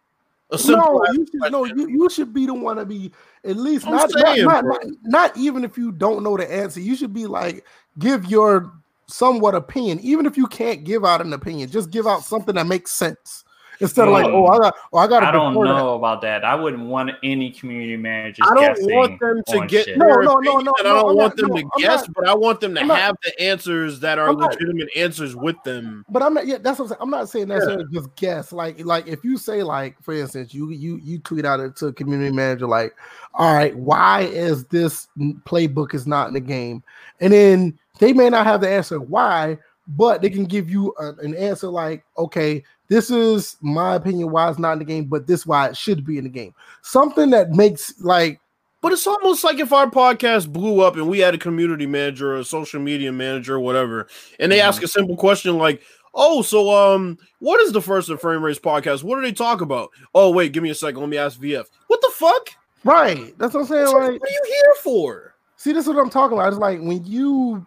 no, 0.52 1.04
you 1.14 1.26
should, 1.26 1.52
no, 1.52 1.64
you, 1.64 1.90
you 1.90 2.10
should 2.10 2.34
be 2.34 2.46
the 2.46 2.54
one 2.54 2.78
to 2.78 2.86
be 2.86 3.12
at 3.44 3.56
least 3.56 3.86
not, 3.86 4.12
saying, 4.12 4.46
not, 4.46 4.66
not, 4.66 4.86
not, 4.86 4.96
not 5.04 5.38
even 5.38 5.64
if 5.64 5.78
you 5.78 5.92
don't 5.92 6.24
know 6.24 6.38
the 6.38 6.52
answer. 6.52 6.80
You 6.80 6.96
should 6.96 7.14
be 7.14 7.26
like 7.26 7.66
give 7.98 8.26
your 8.26 8.72
somewhat 9.08 9.56
opinion, 9.56 10.00
even 10.02 10.26
if 10.26 10.38
you 10.38 10.48
can't 10.48 10.84
give 10.84 11.06
out 11.06 11.22
an 11.22 11.34
opinion, 11.34 11.70
just 11.70 11.92
give 11.92 12.08
out 12.08 12.24
something 12.24 12.56
that 12.56 12.68
makes 12.68 12.92
sense. 12.92 13.44
Instead 13.80 14.08
of 14.08 14.14
like, 14.14 14.26
hmm. 14.26 14.34
oh, 14.34 14.46
I 14.48 14.58
got, 14.60 14.76
oh, 14.94 14.98
I 14.98 15.08
got. 15.08 15.24
I 15.24 15.32
don't 15.32 15.54
know 15.54 15.64
that. 15.64 15.86
about 15.86 16.22
that. 16.22 16.46
I 16.46 16.56
wouldn't 16.56 16.84
want 16.84 17.12
any 17.24 17.52
community 17.52 17.98
managers. 17.98 18.46
I 18.50 18.54
don't 18.54 18.78
want 18.94 19.20
them 19.20 19.42
to 19.48 19.68
get 19.68 19.98
no, 19.98 20.08
no, 20.08 20.36
no, 20.36 20.58
no, 20.60 20.74
I 20.80 20.84
don't 20.84 21.16
want 21.16 21.36
them 21.36 21.56
to 21.56 21.70
guess, 21.78 22.08
but 22.08 22.28
I 22.28 22.34
want 22.34 22.62
them 22.62 22.76
to 22.76 22.86
have 22.86 23.16
the 23.24 23.42
answers 23.42 24.00
that 24.02 24.20
are 24.20 24.34
legitimate 24.34 24.90
answers 24.96 25.36
with 25.36 25.62
them. 25.64 26.06
But 26.10 26.24
I'm 26.24 26.34
not. 26.34 26.46
Yeah, 26.46 26.58
that's 26.60 26.80
what 26.80 26.86
I'm 26.86 26.90
saying. 26.90 27.02
I'm 27.02 27.10
not 27.10 27.30
saying 27.30 27.48
necessarily 27.48 27.86
just 27.92 28.16
guess. 28.16 28.52
Like, 28.52 28.84
like 28.86 29.08
if 29.08 29.24
you 29.24 29.38
say 29.38 29.64
like, 29.64 30.02
for 30.02 30.14
instance, 30.14 30.54
you 30.54 30.70
you 30.72 30.98
you 31.04 31.20
tweet 31.20 31.46
out 31.46 31.76
to 31.76 31.88
a 31.88 31.94
community 31.94 32.34
manager 32.34 32.68
like, 32.68 32.96
all 33.34 33.54
right, 33.54 33.76
why 33.76 34.22
is 34.22 34.66
this 34.66 35.08
playbook 35.46 35.94
is 35.94 36.06
not 36.08 36.28
in 36.28 36.34
the 36.34 36.40
game, 36.40 36.84
and 37.20 37.34
then 37.34 37.80
they 38.00 38.14
may 38.14 38.30
not 38.30 38.46
have 38.46 38.62
the 38.62 38.70
answer 38.70 39.00
why, 39.00 39.58
but 39.88 40.22
they 40.22 40.30
can 40.30 40.46
give 40.46 40.70
you 40.70 40.94
a, 41.00 41.14
an 41.24 41.36
answer 41.36 41.68
like, 41.68 42.04
okay, 42.18 42.64
this 42.94 43.10
is 43.10 43.58
my 43.62 43.96
opinion 43.96 44.30
why 44.30 44.48
it's 44.48 44.60
not 44.60 44.74
in 44.74 44.80
the 44.80 44.86
game, 44.86 45.06
but 45.06 45.26
this 45.26 45.48
why 45.48 45.68
it 45.68 45.76
should 45.76 46.06
be 46.06 46.20
in 46.20 46.26
the 46.26 46.30
game. 46.30 46.54
Something 46.84 47.32
that 47.32 47.50
makes 47.50 48.00
like 48.02 48.40
but 48.82 48.92
it's 48.92 49.08
almost 49.08 49.46
like 49.46 49.60
if 49.60 49.72
our 49.72 49.90
podcast 49.90 50.52
blew 50.52 50.82
up 50.82 50.96
and 50.96 51.08
we 51.08 51.20
had 51.20 51.34
a 51.34 51.38
community 51.38 51.88
manager 51.88 52.34
or 52.34 52.40
a 52.40 52.44
social 52.44 52.82
media 52.82 53.14
manager 53.14 53.56
or 53.56 53.62
whatever, 53.62 54.08
and 54.40 54.52
they 54.52 54.58
mm-hmm. 54.58 54.68
ask 54.68 54.84
a 54.84 54.88
simple 54.90 55.16
question 55.16 55.58
like, 55.58 55.82
"Oh, 56.14 56.42
so 56.42 56.70
um, 56.70 57.18
what 57.40 57.62
is 57.62 57.72
the 57.72 57.82
first 57.82 58.10
of 58.10 58.20
Framerates 58.20 58.60
podcast? 58.60 59.02
What 59.02 59.16
do 59.16 59.22
they 59.22 59.32
talk 59.32 59.62
about?" 59.62 59.90
Oh, 60.14 60.32
wait, 60.32 60.52
give 60.52 60.62
me 60.62 60.70
a 60.70 60.76
second. 60.76 61.00
Let 61.00 61.10
me 61.10 61.18
ask 61.18 61.40
VF. 61.40 61.66
What 61.88 62.02
the 62.02 62.12
fuck? 62.14 62.50
Right. 62.84 63.34
That's 63.40 63.54
what 63.54 63.62
I'm 63.62 63.68
saying. 63.68 63.86
Like, 63.86 63.94
what 63.94 64.30
are 64.30 64.34
you 64.34 64.44
here 64.46 64.76
for? 64.84 65.36
See, 65.56 65.72
this 65.72 65.88
is 65.88 65.94
what 65.94 66.02
I'm 66.02 66.10
talking 66.10 66.38
about. 66.38 66.50
It's 66.50 66.58
like 66.58 66.80
when 66.80 67.06
you 67.06 67.66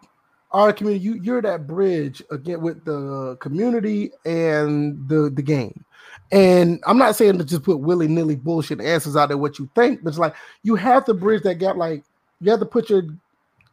a 0.52 0.73
community, 0.73 1.05
you, 1.05 1.20
you're 1.23 1.43
that 1.43 1.66
bridge 1.66 2.23
again 2.31 2.60
with 2.60 2.85
the 2.85 3.36
community 3.40 4.10
and 4.24 5.09
the 5.09 5.31
the 5.31 5.43
game. 5.43 5.85
And 6.32 6.81
I'm 6.86 6.98
not 6.98 7.14
saying 7.16 7.39
to 7.39 7.44
just 7.44 7.62
put 7.62 7.81
willy 7.81 8.09
nilly 8.09 8.36
bullshit 8.36 8.81
answers 8.81 9.16
out 9.16 9.28
there 9.28 9.39
what 9.39 9.59
you 9.59 9.70
think, 9.74 10.02
but 10.02 10.10
it's 10.10 10.18
like 10.18 10.35
you 10.62 10.74
have 10.77 11.05
to 11.06 11.14
bridge 11.14 11.43
that 11.43 11.56
gap. 11.56 11.77
Like 11.77 12.05
you 12.40 12.51
have 12.51 12.60
to 12.60 12.66
put 12.66 12.90
your. 12.90 13.02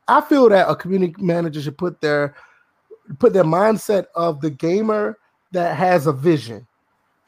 I 0.07 0.21
feel 0.21 0.49
that 0.49 0.69
a 0.69 0.75
community 0.75 1.15
manager 1.17 1.61
should 1.61 1.77
put 1.77 2.01
their 2.01 2.35
put 3.19 3.33
their 3.33 3.43
mindset 3.43 4.05
of 4.15 4.41
the 4.41 4.49
gamer 4.49 5.17
that 5.51 5.77
has 5.77 6.07
a 6.07 6.13
vision. 6.13 6.67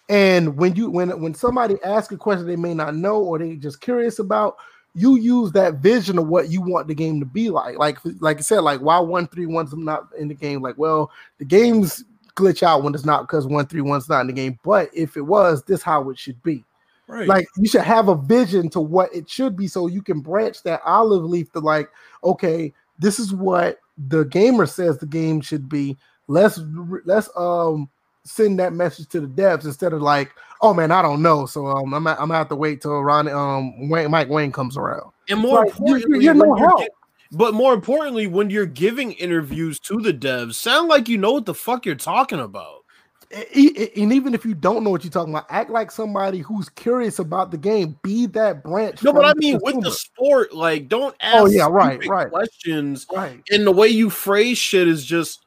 And 0.10 0.58
when 0.58 0.76
you 0.76 0.90
when 0.90 1.20
when 1.22 1.34
somebody 1.34 1.76
asks 1.84 2.14
a 2.14 2.18
question 2.18 2.46
they 2.46 2.56
may 2.56 2.74
not 2.74 2.96
know 2.96 3.18
or 3.22 3.40
they 3.40 3.56
just 3.56 3.82
curious 3.82 4.20
about, 4.20 4.58
you 4.96 5.18
use 5.18 5.52
that 5.52 5.76
vision 5.76 6.18
of 6.18 6.28
what 6.28 6.50
you 6.50 6.62
want 6.62 6.88
the 6.88 6.96
game 6.96 7.20
to 7.20 7.26
be 7.26 7.50
like. 7.50 7.78
Like 7.78 8.00
like 8.20 8.38
I 8.38 8.42
said, 8.42 8.60
like 8.60 8.80
why 8.80 8.98
one 9.00 9.28
three 9.28 9.46
one's 9.46 9.74
not 9.74 10.08
in 10.18 10.30
the 10.30 10.34
game? 10.34 10.62
Like, 10.62 10.78
well, 10.78 11.12
the 11.38 11.46
game's 11.46 12.04
glitch 12.36 12.64
out 12.64 12.84
when 12.84 12.96
it's 12.96 13.06
not 13.06 13.24
because 13.24 13.46
one 13.46 13.66
three 13.68 13.82
one's 13.82 14.10
not 14.10 14.22
in 14.22 14.28
the 14.28 14.34
game. 14.34 14.58
But 14.64 14.90
if 14.94 15.18
it 15.18 15.22
was, 15.22 15.64
this 15.64 15.84
how 15.84 16.10
it 16.10 16.18
should 16.18 16.42
be. 16.44 16.64
Right. 17.08 17.28
Like 17.28 17.46
you 17.58 17.68
should 17.68 17.82
have 17.82 18.08
a 18.08 18.16
vision 18.16 18.70
to 18.70 18.80
what 18.80 19.14
it 19.14 19.30
should 19.30 19.56
be, 19.56 19.68
so 19.68 19.88
you 19.88 20.02
can 20.02 20.22
branch 20.22 20.64
that 20.64 20.82
olive 20.86 21.24
leaf 21.24 21.52
to 21.52 21.60
like, 21.60 21.90
okay, 22.24 22.74
this 22.98 23.20
is 23.20 23.34
what 23.34 23.80
the 24.08 24.24
gamer 24.26 24.66
says 24.66 24.98
the 24.98 25.06
game 25.06 25.42
should 25.42 25.70
be. 25.70 25.98
Let's 26.28 26.60
let's 27.06 27.30
um 27.36 27.90
send 28.26 28.60
that 28.60 28.74
message 28.74 29.08
to 29.10 29.22
the 29.22 29.28
devs 29.28 29.66
instead 29.66 29.94
of 29.94 30.02
like, 30.02 30.32
oh 30.62 30.74
man, 30.74 30.92
I 30.92 31.02
don't 31.02 31.22
know. 31.22 31.46
So 31.46 31.68
um, 31.68 31.94
I'm 31.94 32.06
I'm 32.08 32.16
gonna 32.16 32.34
have 32.36 32.50
to 32.50 32.56
wait 32.56 32.82
till 32.82 33.02
Ron 33.02 33.30
um 33.30 33.90
Wayne, 33.90 34.12
Mike 34.12 34.30
Wang 34.30 34.52
comes 34.52 34.78
around. 34.78 35.12
And 35.30 35.40
more 35.40 35.60
like, 35.60 35.70
importantly, 35.70 36.24
you're, 36.24 36.34
you're 36.36 36.46
no 36.46 36.56
help. 36.56 36.88
But 37.32 37.54
more 37.54 37.74
importantly, 37.74 38.28
when 38.28 38.50
you're 38.50 38.66
giving 38.66 39.14
interviews 39.14 39.80
to 39.82 40.00
the 40.00 40.14
devs, 40.14 40.56
sound 40.56 40.88
like 40.88 41.08
you 41.08 41.18
know 41.18 41.34
what 41.34 41.46
the 41.46 41.54
fuck 41.54 41.86
you're 41.86 41.96
talking 41.96 42.40
about. 42.40 42.84
And 43.32 44.14
even 44.14 44.34
if 44.34 44.46
you 44.46 44.54
don't 44.54 44.84
know 44.84 44.92
what 44.92 45.04
you're 45.04 45.12
talking 45.12 45.34
about, 45.34 45.48
act 45.50 45.70
like 45.70 45.92
somebody 45.92 46.40
who's 46.40 46.70
curious 46.70 47.20
about 47.20 47.52
the 47.52 47.58
game. 47.58 47.98
Be 48.04 48.28
that 48.28 48.64
branch. 48.64 49.04
No, 49.04 49.12
but 49.12 49.26
I 49.26 49.34
mean 49.34 49.60
with 49.64 49.82
the 49.82 49.92
sport, 49.92 50.54
like 50.54 50.88
don't 50.88 51.16
ask. 51.20 51.38
Oh 51.38 51.46
yeah, 51.48 51.68
right, 51.70 52.06
right. 52.08 52.30
Questions, 52.30 53.06
right. 53.14 53.42
And 53.50 53.66
the 53.66 53.72
way 53.72 53.88
you 53.88 54.10
phrase 54.10 54.58
shit 54.58 54.88
is 54.88 55.04
just 55.04 55.45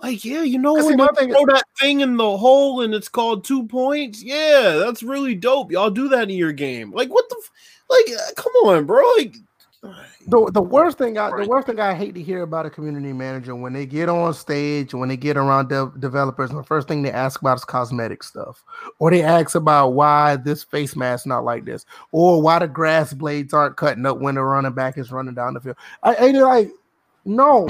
like, 0.00 0.24
yeah, 0.24 0.42
you 0.42 0.58
know 0.58 0.74
when 0.74 0.96
they 0.96 1.06
thing, 1.16 1.30
throw 1.30 1.44
that 1.46 1.64
thing 1.80 2.00
in 2.00 2.16
the 2.16 2.36
hole 2.36 2.82
and 2.82 2.94
it's 2.94 3.08
called 3.08 3.44
two 3.44 3.66
points. 3.66 4.22
Yeah, 4.22 4.80
that's 4.84 5.02
really 5.02 5.34
dope. 5.34 5.72
Y'all 5.72 5.90
do 5.90 6.08
that 6.10 6.30
in 6.30 6.36
your 6.36 6.52
game. 6.52 6.92
Like, 6.92 7.08
what 7.08 7.28
the, 7.28 7.36
f- 7.42 7.50
like, 7.90 8.18
uh, 8.18 8.32
come 8.36 8.52
on, 8.64 8.84
bro. 8.84 9.02
Like, 9.16 9.36
the 10.28 10.50
the 10.52 10.62
worst 10.62 10.98
thing 10.98 11.16
I 11.16 11.30
the 11.30 11.48
worst 11.48 11.66
thing 11.66 11.80
I 11.80 11.94
hate 11.94 12.14
to 12.14 12.22
hear 12.22 12.42
about 12.42 12.66
a 12.66 12.70
community 12.70 13.12
manager 13.12 13.54
when 13.54 13.72
they 13.72 13.86
get 13.86 14.08
on 14.08 14.34
stage 14.34 14.92
when 14.92 15.08
they 15.08 15.16
get 15.16 15.36
around 15.36 15.68
de- 15.68 15.92
developers 15.98 16.50
the 16.50 16.62
first 16.62 16.86
thing 16.86 17.02
they 17.02 17.12
ask 17.12 17.40
about 17.40 17.56
is 17.56 17.64
cosmetic 17.64 18.22
stuff 18.22 18.62
or 18.98 19.10
they 19.10 19.22
ask 19.22 19.54
about 19.54 19.90
why 19.90 20.36
this 20.36 20.62
face 20.62 20.96
mask 20.96 21.26
not 21.26 21.44
like 21.44 21.64
this 21.64 21.86
or 22.12 22.42
why 22.42 22.58
the 22.58 22.68
grass 22.68 23.14
blades 23.14 23.54
aren't 23.54 23.76
cutting 23.76 24.04
up 24.04 24.18
when 24.18 24.34
the 24.34 24.42
running 24.42 24.72
back 24.72 24.98
is 24.98 25.12
running 25.12 25.34
down 25.34 25.54
the 25.54 25.60
field. 25.60 25.76
I, 26.02 26.14
I 26.16 26.30
like 26.32 26.70
no 27.24 27.66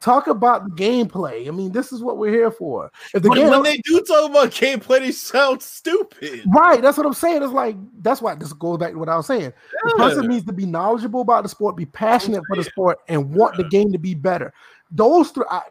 talk 0.00 0.26
about 0.26 0.64
the 0.64 0.70
gameplay. 0.70 1.48
I 1.48 1.50
mean, 1.50 1.72
this 1.72 1.92
is 1.92 2.02
what 2.02 2.18
we're 2.18 2.32
here 2.32 2.50
for. 2.50 2.90
If 3.14 3.22
the 3.22 3.30
game, 3.30 3.48
when 3.48 3.62
they 3.62 3.78
do 3.78 4.02
talk 4.02 4.30
about 4.30 4.50
gameplay, 4.50 5.00
they 5.00 5.12
sound 5.12 5.62
stupid. 5.62 6.42
Right. 6.48 6.80
That's 6.80 6.96
what 6.96 7.06
I'm 7.06 7.14
saying. 7.14 7.42
It's 7.42 7.52
like 7.52 7.76
that's 8.02 8.22
why 8.22 8.34
this 8.34 8.52
goes 8.52 8.78
back 8.78 8.92
to 8.92 8.98
what 8.98 9.08
I 9.08 9.16
was 9.16 9.26
saying. 9.26 9.42
Yeah. 9.42 9.50
The 9.84 9.94
person 9.96 10.28
needs 10.28 10.46
to 10.46 10.52
be 10.52 10.66
knowledgeable 10.66 11.20
about 11.20 11.42
the 11.42 11.48
sport, 11.48 11.76
be 11.76 11.86
passionate 11.86 12.42
for 12.48 12.56
the 12.56 12.64
sport, 12.64 12.98
and 13.08 13.34
want 13.34 13.56
the 13.56 13.64
game 13.64 13.92
to 13.92 13.98
be 13.98 14.14
better. 14.14 14.52
Those 14.90 15.30
three, 15.30 15.46
I, 15.50 15.62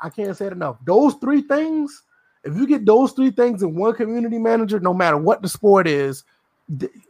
I 0.00 0.10
can't 0.10 0.36
say 0.36 0.46
it 0.46 0.52
enough. 0.52 0.76
Those 0.84 1.14
three 1.14 1.42
things. 1.42 2.02
If 2.44 2.56
you 2.56 2.66
get 2.66 2.84
those 2.84 3.12
three 3.12 3.30
things 3.30 3.62
in 3.62 3.74
one 3.74 3.94
community 3.94 4.38
manager, 4.38 4.78
no 4.78 4.92
matter 4.92 5.16
what 5.16 5.40
the 5.40 5.48
sport 5.48 5.88
is, 5.88 6.24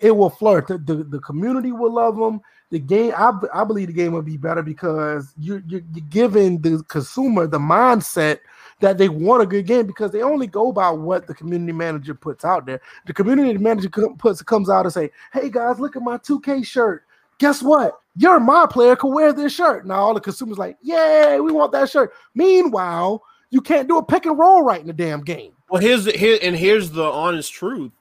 it 0.00 0.12
will 0.12 0.30
flirt. 0.30 0.68
The, 0.68 0.78
the, 0.78 1.02
the 1.02 1.18
community 1.20 1.72
will 1.72 1.92
love 1.92 2.16
them 2.16 2.40
the 2.70 2.78
game 2.78 3.12
I, 3.16 3.32
I 3.52 3.64
believe 3.64 3.88
the 3.88 3.92
game 3.92 4.12
would 4.12 4.24
be 4.24 4.36
better 4.36 4.62
because 4.62 5.32
you're, 5.38 5.62
you're, 5.66 5.80
giving 6.10 6.60
the 6.60 6.82
consumer 6.88 7.46
the 7.46 7.58
mindset 7.58 8.38
that 8.80 8.98
they 8.98 9.08
want 9.08 9.42
a 9.42 9.46
good 9.46 9.66
game 9.66 9.86
because 9.86 10.10
they 10.10 10.22
only 10.22 10.46
go 10.46 10.72
by 10.72 10.90
what 10.90 11.26
the 11.26 11.34
community 11.34 11.72
manager 11.72 12.14
puts 12.14 12.44
out 12.44 12.66
there. 12.66 12.80
The 13.06 13.12
community 13.12 13.56
manager 13.58 13.88
puts 14.18 14.42
comes 14.42 14.68
out 14.68 14.86
and 14.86 14.92
say, 14.92 15.10
"Hey 15.32 15.50
guys, 15.50 15.78
look 15.78 15.96
at 15.96 16.02
my 16.02 16.18
2K 16.18 16.64
shirt. 16.64 17.04
Guess 17.38 17.62
what? 17.62 17.98
You're 18.16 18.40
my 18.40 18.66
player 18.66 18.96
can 18.96 19.12
wear 19.12 19.32
this 19.32 19.52
shirt." 19.52 19.86
Now 19.86 19.96
all 19.96 20.14
the 20.14 20.20
consumers 20.20 20.58
like, 20.58 20.76
"Yay, 20.82 21.40
we 21.40 21.52
want 21.52 21.72
that 21.72 21.90
shirt." 21.90 22.12
Meanwhile, 22.34 23.22
you 23.50 23.60
can't 23.60 23.88
do 23.88 23.98
a 23.98 24.04
pick 24.04 24.26
and 24.26 24.38
roll 24.38 24.62
right 24.62 24.80
in 24.80 24.86
the 24.86 24.92
damn 24.92 25.22
game. 25.22 25.52
Well, 25.70 25.80
here's 25.80 26.04
the, 26.04 26.12
here 26.12 26.38
and 26.42 26.56
here's 26.56 26.90
the 26.90 27.04
honest 27.04 27.52
truth. 27.52 27.92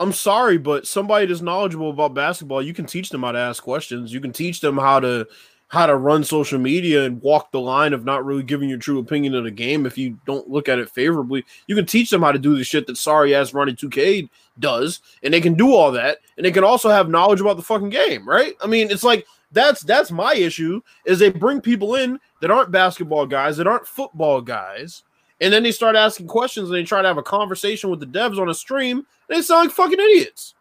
I'm 0.00 0.12
sorry, 0.12 0.58
but 0.58 0.86
somebody 0.86 1.26
that's 1.26 1.40
knowledgeable 1.40 1.90
about 1.90 2.14
basketball, 2.14 2.62
you 2.62 2.72
can 2.72 2.86
teach 2.86 3.10
them 3.10 3.22
how 3.22 3.32
to 3.32 3.38
ask 3.38 3.62
questions. 3.62 4.12
You 4.12 4.20
can 4.20 4.32
teach 4.32 4.60
them 4.60 4.78
how 4.78 5.00
to 5.00 5.26
how 5.68 5.84
to 5.84 5.96
run 5.96 6.24
social 6.24 6.58
media 6.58 7.04
and 7.04 7.20
walk 7.20 7.52
the 7.52 7.60
line 7.60 7.92
of 7.92 8.02
not 8.02 8.24
really 8.24 8.42
giving 8.42 8.70
your 8.70 8.78
true 8.78 8.98
opinion 8.98 9.34
of 9.34 9.44
the 9.44 9.50
game 9.50 9.84
if 9.84 9.98
you 9.98 10.18
don't 10.24 10.48
look 10.48 10.66
at 10.66 10.78
it 10.78 10.88
favorably. 10.88 11.44
You 11.66 11.76
can 11.76 11.84
teach 11.84 12.08
them 12.08 12.22
how 12.22 12.32
to 12.32 12.38
do 12.38 12.56
the 12.56 12.64
shit 12.64 12.86
that 12.86 12.96
sorry 12.96 13.34
ass 13.34 13.52
running 13.52 13.76
2K 13.76 14.30
does, 14.58 15.00
and 15.22 15.34
they 15.34 15.42
can 15.42 15.54
do 15.54 15.74
all 15.74 15.92
that, 15.92 16.18
and 16.36 16.46
they 16.46 16.52
can 16.52 16.64
also 16.64 16.88
have 16.88 17.10
knowledge 17.10 17.42
about 17.42 17.58
the 17.58 17.62
fucking 17.62 17.90
game, 17.90 18.26
right? 18.26 18.54
I 18.62 18.66
mean, 18.66 18.90
it's 18.90 19.04
like 19.04 19.26
that's 19.52 19.82
that's 19.82 20.10
my 20.10 20.34
issue 20.34 20.80
is 21.04 21.18
they 21.18 21.30
bring 21.30 21.60
people 21.60 21.94
in 21.96 22.18
that 22.40 22.50
aren't 22.50 22.70
basketball 22.70 23.26
guys, 23.26 23.56
that 23.56 23.66
aren't 23.66 23.86
football 23.86 24.40
guys, 24.40 25.02
and 25.40 25.52
then 25.52 25.62
they 25.62 25.72
start 25.72 25.96
asking 25.96 26.26
questions 26.26 26.68
and 26.68 26.76
they 26.76 26.84
try 26.84 27.02
to 27.02 27.08
have 27.08 27.18
a 27.18 27.22
conversation 27.22 27.90
with 27.90 28.00
the 28.00 28.06
devs 28.06 28.38
on 28.38 28.48
a 28.48 28.54
stream. 28.54 29.06
they 29.28 29.40
sound 29.42 29.68
like 29.68 29.76
fucking 29.76 30.00
idiots. 30.00 30.54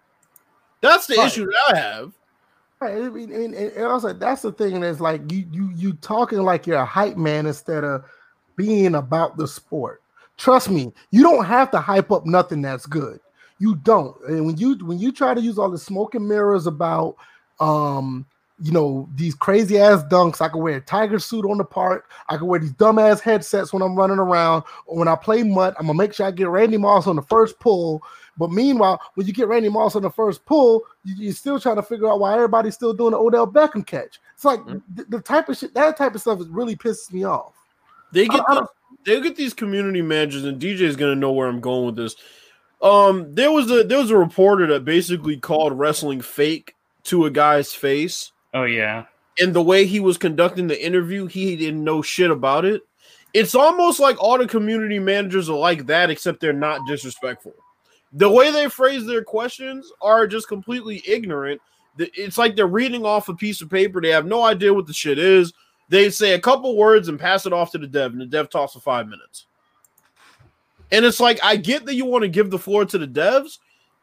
That's 0.81 1.07
the 1.07 1.15
right. 1.15 1.27
issue 1.27 1.45
that 1.45 1.75
I 1.75 1.79
have. 1.79 2.13
Right. 2.79 2.95
I 2.95 3.09
mean, 3.09 3.33
and, 3.33 3.55
and 3.55 3.85
also 3.85 4.13
that's 4.13 4.43
the 4.43 4.51
thing 4.51 4.79
that's 4.81 4.99
like 4.99 5.31
you 5.31 5.47
you 5.51 5.71
you 5.75 5.93
talking 5.93 6.39
like 6.39 6.67
you're 6.67 6.77
a 6.77 6.85
hype 6.85 7.17
man 7.17 7.47
instead 7.47 7.83
of 7.83 8.05
being 8.55 8.93
about 8.95 9.37
the 9.37 9.47
sport. 9.47 10.03
Trust 10.37 10.69
me, 10.69 10.93
you 11.09 11.23
don't 11.23 11.45
have 11.45 11.71
to 11.71 11.79
hype 11.79 12.11
up 12.11 12.27
nothing 12.27 12.61
that's 12.61 12.85
good. 12.85 13.19
You 13.57 13.75
don't. 13.77 14.15
And 14.27 14.45
when 14.45 14.57
you 14.57 14.75
when 14.85 14.99
you 14.99 15.11
try 15.11 15.33
to 15.33 15.41
use 15.41 15.57
all 15.57 15.71
the 15.71 15.79
smoke 15.79 16.13
and 16.13 16.27
mirrors 16.27 16.67
about 16.67 17.15
um 17.59 18.27
you 18.61 18.71
know, 18.71 19.07
these 19.15 19.35
crazy 19.35 19.77
ass 19.77 20.03
dunks. 20.05 20.41
I 20.41 20.49
can 20.49 20.61
wear 20.61 20.77
a 20.77 20.81
tiger 20.81 21.19
suit 21.19 21.45
on 21.45 21.57
the 21.57 21.63
park. 21.63 22.09
I 22.27 22.37
can 22.37 22.47
wear 22.47 22.59
these 22.59 22.73
dumbass 22.73 23.19
headsets 23.19 23.71
when 23.71 23.83
I'm 23.83 23.95
running 23.95 24.17
around. 24.17 24.63
Or 24.87 24.97
when 24.97 25.07
I 25.07 25.15
play 25.15 25.43
MUT, 25.43 25.75
I'm 25.77 25.85
gonna 25.85 25.97
make 25.97 26.13
sure 26.13 26.25
I 26.25 26.31
get 26.31 26.49
Randy 26.49 26.77
Moss 26.77 27.05
on 27.07 27.15
the 27.15 27.21
first 27.21 27.59
pull. 27.59 28.01
But 28.37 28.51
meanwhile, 28.51 28.99
when 29.13 29.27
you 29.27 29.33
get 29.33 29.47
Randy 29.47 29.69
Moss 29.69 29.95
on 29.95 30.01
the 30.01 30.09
first 30.09 30.45
pull, 30.45 30.83
you, 31.03 31.29
are 31.29 31.33
still 31.33 31.59
trying 31.59 31.75
to 31.75 31.83
figure 31.83 32.07
out 32.07 32.19
why 32.19 32.33
everybody's 32.33 32.75
still 32.75 32.93
doing 32.93 33.11
the 33.11 33.17
Odell 33.17 33.47
Beckham 33.47 33.85
catch. 33.85 34.19
It's 34.33 34.45
like 34.45 34.59
mm-hmm. 34.61 34.77
the, 34.95 35.03
the, 35.05 35.21
type 35.21 35.49
of 35.49 35.57
shit, 35.57 35.73
that 35.73 35.97
type 35.97 36.15
of 36.15 36.21
stuff 36.21 36.39
is 36.39 36.47
really 36.47 36.75
pisses 36.75 37.11
me 37.11 37.25
off. 37.25 37.53
They 38.11 38.27
get 38.27 38.43
the, 38.47 38.67
they 39.05 39.21
get 39.21 39.35
these 39.35 39.53
community 39.53 40.01
managers, 40.01 40.45
and 40.45 40.59
DJ 40.59 40.81
is 40.81 40.95
gonna 40.95 41.15
know 41.15 41.31
where 41.31 41.47
I'm 41.47 41.61
going 41.61 41.85
with 41.85 41.95
this. 41.95 42.15
Um, 42.81 43.33
there 43.35 43.51
was 43.51 43.69
a 43.69 43.83
there 43.83 43.99
was 43.99 44.09
a 44.09 44.17
reporter 44.17 44.65
that 44.67 44.85
basically 44.85 45.37
called 45.37 45.77
wrestling 45.77 46.21
fake 46.21 46.75
to 47.03 47.25
a 47.25 47.31
guy's 47.31 47.73
face 47.73 48.31
Oh 48.57 48.63
yeah. 48.63 49.05
And 49.39 49.53
the 49.53 49.61
way 49.61 49.85
he 49.85 49.99
was 49.99 50.17
conducting 50.17 50.65
the 50.65 50.83
interview, 50.83 51.27
he 51.27 51.55
didn't 51.55 51.83
know 51.83 52.01
shit 52.01 52.31
about 52.31 52.65
it. 52.65 52.81
It's 53.35 53.53
almost 53.53 53.99
like 53.99 54.19
all 54.19 54.39
the 54.39 54.47
community 54.47 54.97
managers 54.97 55.47
are 55.47 55.57
like 55.57 55.85
that, 55.85 56.09
except 56.09 56.39
they're 56.39 56.53
not 56.53 56.81
disrespectful. 56.87 57.53
The 58.13 58.31
way 58.31 58.49
they 58.49 58.67
phrase 58.67 59.05
their 59.05 59.23
questions 59.23 59.91
are 60.01 60.25
just 60.25 60.47
completely 60.47 61.03
ignorant. 61.05 61.61
It's 61.99 62.39
like 62.39 62.55
they're 62.55 62.65
reading 62.65 63.05
off 63.05 63.29
a 63.29 63.35
piece 63.35 63.61
of 63.61 63.69
paper. 63.69 64.01
They 64.01 64.09
have 64.09 64.25
no 64.25 64.43
idea 64.43 64.73
what 64.73 64.87
the 64.87 64.93
shit 64.93 65.19
is. 65.19 65.53
They 65.89 66.09
say 66.09 66.33
a 66.33 66.39
couple 66.39 66.75
words 66.75 67.07
and 67.07 67.19
pass 67.19 67.45
it 67.45 67.53
off 67.53 67.71
to 67.73 67.77
the 67.77 67.85
dev, 67.85 68.13
and 68.13 68.21
the 68.21 68.25
dev 68.25 68.49
talks 68.49 68.73
for 68.73 68.79
five 68.79 69.07
minutes. 69.07 69.45
And 70.91 71.05
it's 71.05 71.19
like, 71.19 71.39
I 71.43 71.57
get 71.57 71.85
that 71.85 71.95
you 71.95 72.05
want 72.05 72.23
to 72.23 72.29
give 72.29 72.49
the 72.49 72.57
floor 72.57 72.85
to 72.85 72.97
the 72.97 73.07
devs, 73.07 73.59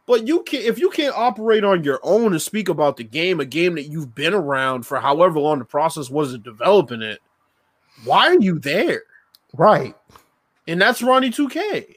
but 0.07 0.27
you 0.27 0.43
can 0.43 0.61
if 0.63 0.79
you 0.79 0.91
can't 0.91 1.17
operate 1.17 1.65
on 1.65 1.85
your 1.85 2.01
own 2.03 2.33
and 2.33 2.43
speak 2.43 2.69
about 2.69 2.97
the 2.97 3.05
game, 3.05 3.41
a 3.41 3.45
game 3.45 3.75
that 3.77 3.85
you've 3.85 4.15
been 4.15 4.35
around 4.35 4.85
for 4.87 4.99
however 5.01 5.39
long 5.39 5.59
the 5.59 5.65
process 5.65 6.11
was 6.11 6.35
of 6.35 6.43
developing 6.43 7.03
it, 7.03 7.21
why 8.05 8.29
are 8.29 8.41
you 8.41 8.59
there? 8.59 9.03
Right. 9.55 9.95
And 10.67 10.81
that's 10.81 11.03
Ronnie 11.03 11.31
2K. 11.31 11.97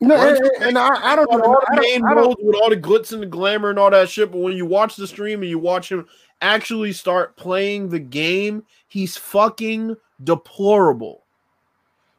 No, 0.00 0.14
Ronnie 0.14 0.38
and, 0.38 0.50
2K 0.50 0.68
and 0.68 0.78
I, 0.78 1.12
I 1.12 1.16
don't 1.16 1.30
know. 1.30 1.44
all 1.44 1.62
the 1.74 1.80
main 1.80 2.04
I 2.04 2.14
with 2.14 2.56
all 2.56 2.70
the 2.70 2.76
glitz 2.76 3.12
and 3.12 3.22
the 3.22 3.26
glamour 3.26 3.70
and 3.70 3.78
all 3.78 3.90
that 3.90 4.08
shit. 4.08 4.30
But 4.30 4.38
when 4.38 4.56
you 4.56 4.66
watch 4.66 4.96
the 4.96 5.06
stream 5.06 5.40
and 5.42 5.50
you 5.50 5.58
watch 5.58 5.90
him 5.90 6.06
actually 6.40 6.92
start 6.92 7.36
playing 7.36 7.88
the 7.88 7.98
game, 7.98 8.64
he's 8.88 9.16
fucking 9.16 9.96
deplorable. 10.24 11.24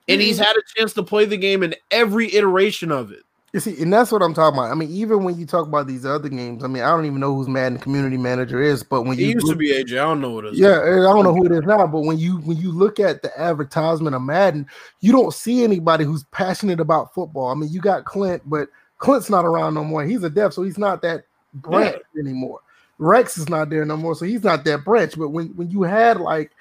And 0.08 0.20
he's 0.22 0.38
Mm-hmm. 0.38 0.46
had 0.46 0.58
a 0.58 0.62
chance 0.76 0.94
to 0.94 1.04
play 1.04 1.26
the 1.26 1.38
game 1.38 1.64
in 1.64 1.76
every 1.90 2.34
iteration 2.36 2.92
of 2.92 3.12
it. 3.12 3.24
You 3.54 3.60
see, 3.60 3.82
and 3.82 3.92
that's 3.92 4.14
what 4.14 4.22
I'm 4.22 4.34
talking 4.34 4.58
about. 4.58 4.72
I 4.72 4.76
mean, 4.76 4.90
even 4.92 5.26
when 5.26 5.38
you 5.38 5.46
talk 5.46 5.68
about 5.68 5.86
these 5.86 6.06
other 6.06 6.30
games, 6.30 6.64
I 6.64 6.68
mean, 6.68 6.84
I 6.84 6.90
don't 6.90 7.06
even 7.06 7.20
know 7.20 7.36
who's 7.36 7.50
Madden 7.50 7.80
community 7.80 8.16
manager 8.16 8.62
is, 8.62 8.82
but 8.82 9.02
when 9.02 9.18
He 9.18 9.26
you 9.26 9.34
used 9.34 9.48
to 9.48 9.56
be 9.58 9.72
AJ. 9.74 9.92
I 9.94 10.04
don't 10.04 10.22
know 10.22 10.30
what 10.30 10.46
it 10.46 10.54
is. 10.54 10.60
yeah, 10.60 10.80
I 10.80 11.14
don't 11.14 11.26
know 11.26 11.34
who 11.34 11.46
it 11.46 11.52
is 11.52 11.64
now, 11.64 11.86
but 11.86 12.02
when 12.02 12.18
you 12.18 12.38
when 12.38 12.56
you 12.56 12.72
look 12.72 12.98
at 12.98 13.22
the 13.22 13.40
advertisement 13.40 14.16
of 14.16 14.22
Madden, 14.22 14.68
you 15.02 15.12
don't 15.12 15.34
see 15.34 15.66
anybody 15.66 16.06
who's 16.06 16.24
passionate 16.26 16.80
about 16.80 17.14
football. 17.14 17.48
I 17.50 17.56
mean, 17.56 17.70
you 17.72 17.82
got 17.82 18.06
Clint, 18.06 18.42
but 18.46 18.70
Clint's 19.00 19.30
not 19.30 19.44
around 19.44 19.74
no 19.74 19.84
more. 19.84 20.06
He's 20.06 20.24
a 20.24 20.30
dev, 20.30 20.54
so 20.54 20.64
he's 20.64 20.78
not 20.78 21.02
that 21.02 21.26
branch 21.56 22.02
anymore. 22.18 22.62
Rex 23.00 23.38
is 23.38 23.50
not 23.50 23.70
there 23.70 23.84
no 23.84 23.98
more, 23.98 24.16
so 24.16 24.24
he's 24.24 24.46
not 24.46 24.64
that 24.64 24.86
branch. 24.86 25.18
But 25.18 25.30
when 25.30 25.48
when 25.58 25.70
you 25.70 25.82
had 25.82 26.22
like 26.22 26.52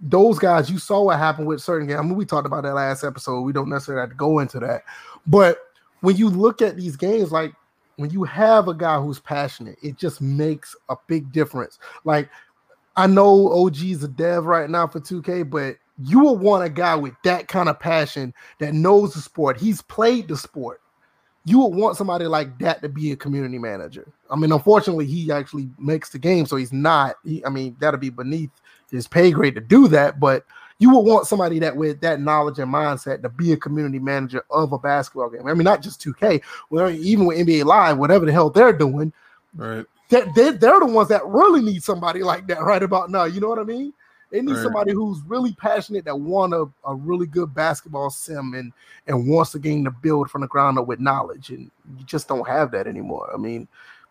those 0.00 0.38
guys, 0.38 0.70
you 0.70 0.78
saw 0.78 1.02
what 1.02 1.18
happened 1.18 1.46
with 1.46 1.60
certain 1.60 1.88
games. 1.88 2.00
I 2.00 2.02
mean, 2.02 2.16
we 2.16 2.24
talked 2.24 2.46
about 2.46 2.62
that 2.62 2.72
last 2.74 3.04
episode. 3.04 3.42
We 3.42 3.52
don't 3.52 3.68
necessarily 3.68 4.00
have 4.00 4.10
to 4.10 4.16
go 4.16 4.38
into 4.38 4.60
that, 4.60 4.84
but 5.26 5.58
when 6.02 6.16
you 6.16 6.28
look 6.28 6.60
at 6.60 6.76
these 6.76 6.96
games, 6.96 7.32
like 7.32 7.54
when 7.96 8.10
you 8.10 8.24
have 8.24 8.68
a 8.68 8.74
guy 8.74 9.00
who's 9.00 9.18
passionate, 9.18 9.78
it 9.82 9.96
just 9.96 10.20
makes 10.20 10.76
a 10.90 10.96
big 11.06 11.32
difference. 11.32 11.78
Like 12.04 12.28
I 12.96 13.06
know 13.06 13.50
OG's 13.52 14.02
a 14.04 14.08
dev 14.08 14.44
right 14.44 14.68
now 14.68 14.86
for 14.86 15.00
2K, 15.00 15.48
but 15.48 15.76
you 15.98 16.20
will 16.20 16.36
want 16.36 16.64
a 16.64 16.68
guy 16.68 16.96
with 16.96 17.14
that 17.24 17.48
kind 17.48 17.68
of 17.68 17.78
passion 17.78 18.34
that 18.58 18.74
knows 18.74 19.14
the 19.14 19.20
sport. 19.20 19.56
He's 19.56 19.80
played 19.82 20.28
the 20.28 20.36
sport. 20.36 20.80
You 21.44 21.60
would 21.60 21.74
want 21.74 21.96
somebody 21.96 22.26
like 22.26 22.58
that 22.58 22.82
to 22.82 22.88
be 22.88 23.12
a 23.12 23.16
community 23.16 23.58
manager. 23.58 24.12
I 24.30 24.36
mean, 24.36 24.52
unfortunately, 24.52 25.06
he 25.06 25.30
actually 25.32 25.70
makes 25.78 26.10
the 26.10 26.18
game, 26.18 26.46
so 26.46 26.56
he's 26.56 26.72
not. 26.72 27.16
He, 27.24 27.44
I 27.44 27.48
mean, 27.48 27.76
that'll 27.80 27.98
be 27.98 28.10
beneath 28.10 28.50
his 28.90 29.08
pay 29.08 29.30
grade 29.30 29.56
to 29.56 29.60
do 29.60 29.88
that, 29.88 30.20
but 30.20 30.44
you 30.82 30.90
would 30.90 31.02
want 31.02 31.28
somebody 31.28 31.60
that 31.60 31.76
with 31.76 32.00
that 32.00 32.20
knowledge 32.20 32.58
and 32.58 32.72
mindset 32.72 33.22
to 33.22 33.28
be 33.28 33.52
a 33.52 33.56
community 33.56 34.00
manager 34.00 34.44
of 34.50 34.72
a 34.72 34.78
basketball 34.78 35.30
game. 35.30 35.46
I 35.46 35.54
mean, 35.54 35.62
not 35.62 35.80
just 35.80 36.02
2K, 36.02 36.42
well, 36.70 36.90
even 36.90 37.24
with 37.24 37.38
NBA 37.38 37.64
Live, 37.64 37.98
whatever 37.98 38.26
the 38.26 38.32
hell 38.32 38.50
they're 38.50 38.72
doing, 38.72 39.12
Right. 39.54 39.86
they're, 40.08 40.26
they're, 40.34 40.52
they're 40.52 40.80
the 40.80 40.86
ones 40.86 41.08
that 41.10 41.24
really 41.24 41.60
need 41.60 41.84
somebody 41.84 42.24
like 42.24 42.48
that 42.48 42.62
right 42.62 42.82
about 42.82 43.10
now. 43.10 43.24
You 43.24 43.40
know 43.40 43.48
what 43.48 43.60
I 43.60 43.64
mean? 43.64 43.92
They 44.32 44.42
need 44.42 44.54
Right. 44.54 44.62
somebody 44.62 44.92
who's 44.92 45.20
really 45.24 45.52
passionate 45.52 46.04
that 46.06 46.18
want 46.18 46.52
a, 46.52 46.66
a 46.84 46.96
really 46.96 47.26
good 47.26 47.54
basketball 47.54 48.10
sim 48.10 48.54
and 48.54 48.72
and 49.06 49.28
wants 49.28 49.52
the 49.52 49.60
game 49.60 49.84
to 49.84 49.92
build 49.92 50.30
from 50.30 50.40
the 50.40 50.48
ground 50.48 50.80
up 50.80 50.88
with 50.88 50.98
knowledge. 50.98 51.50
And 51.50 51.70
you 51.96 52.04
just 52.06 52.26
don't 52.26 52.48
have 52.48 52.72
that 52.72 52.88
anymore. 52.88 53.30
I 53.32 53.36
mean, 53.36 53.68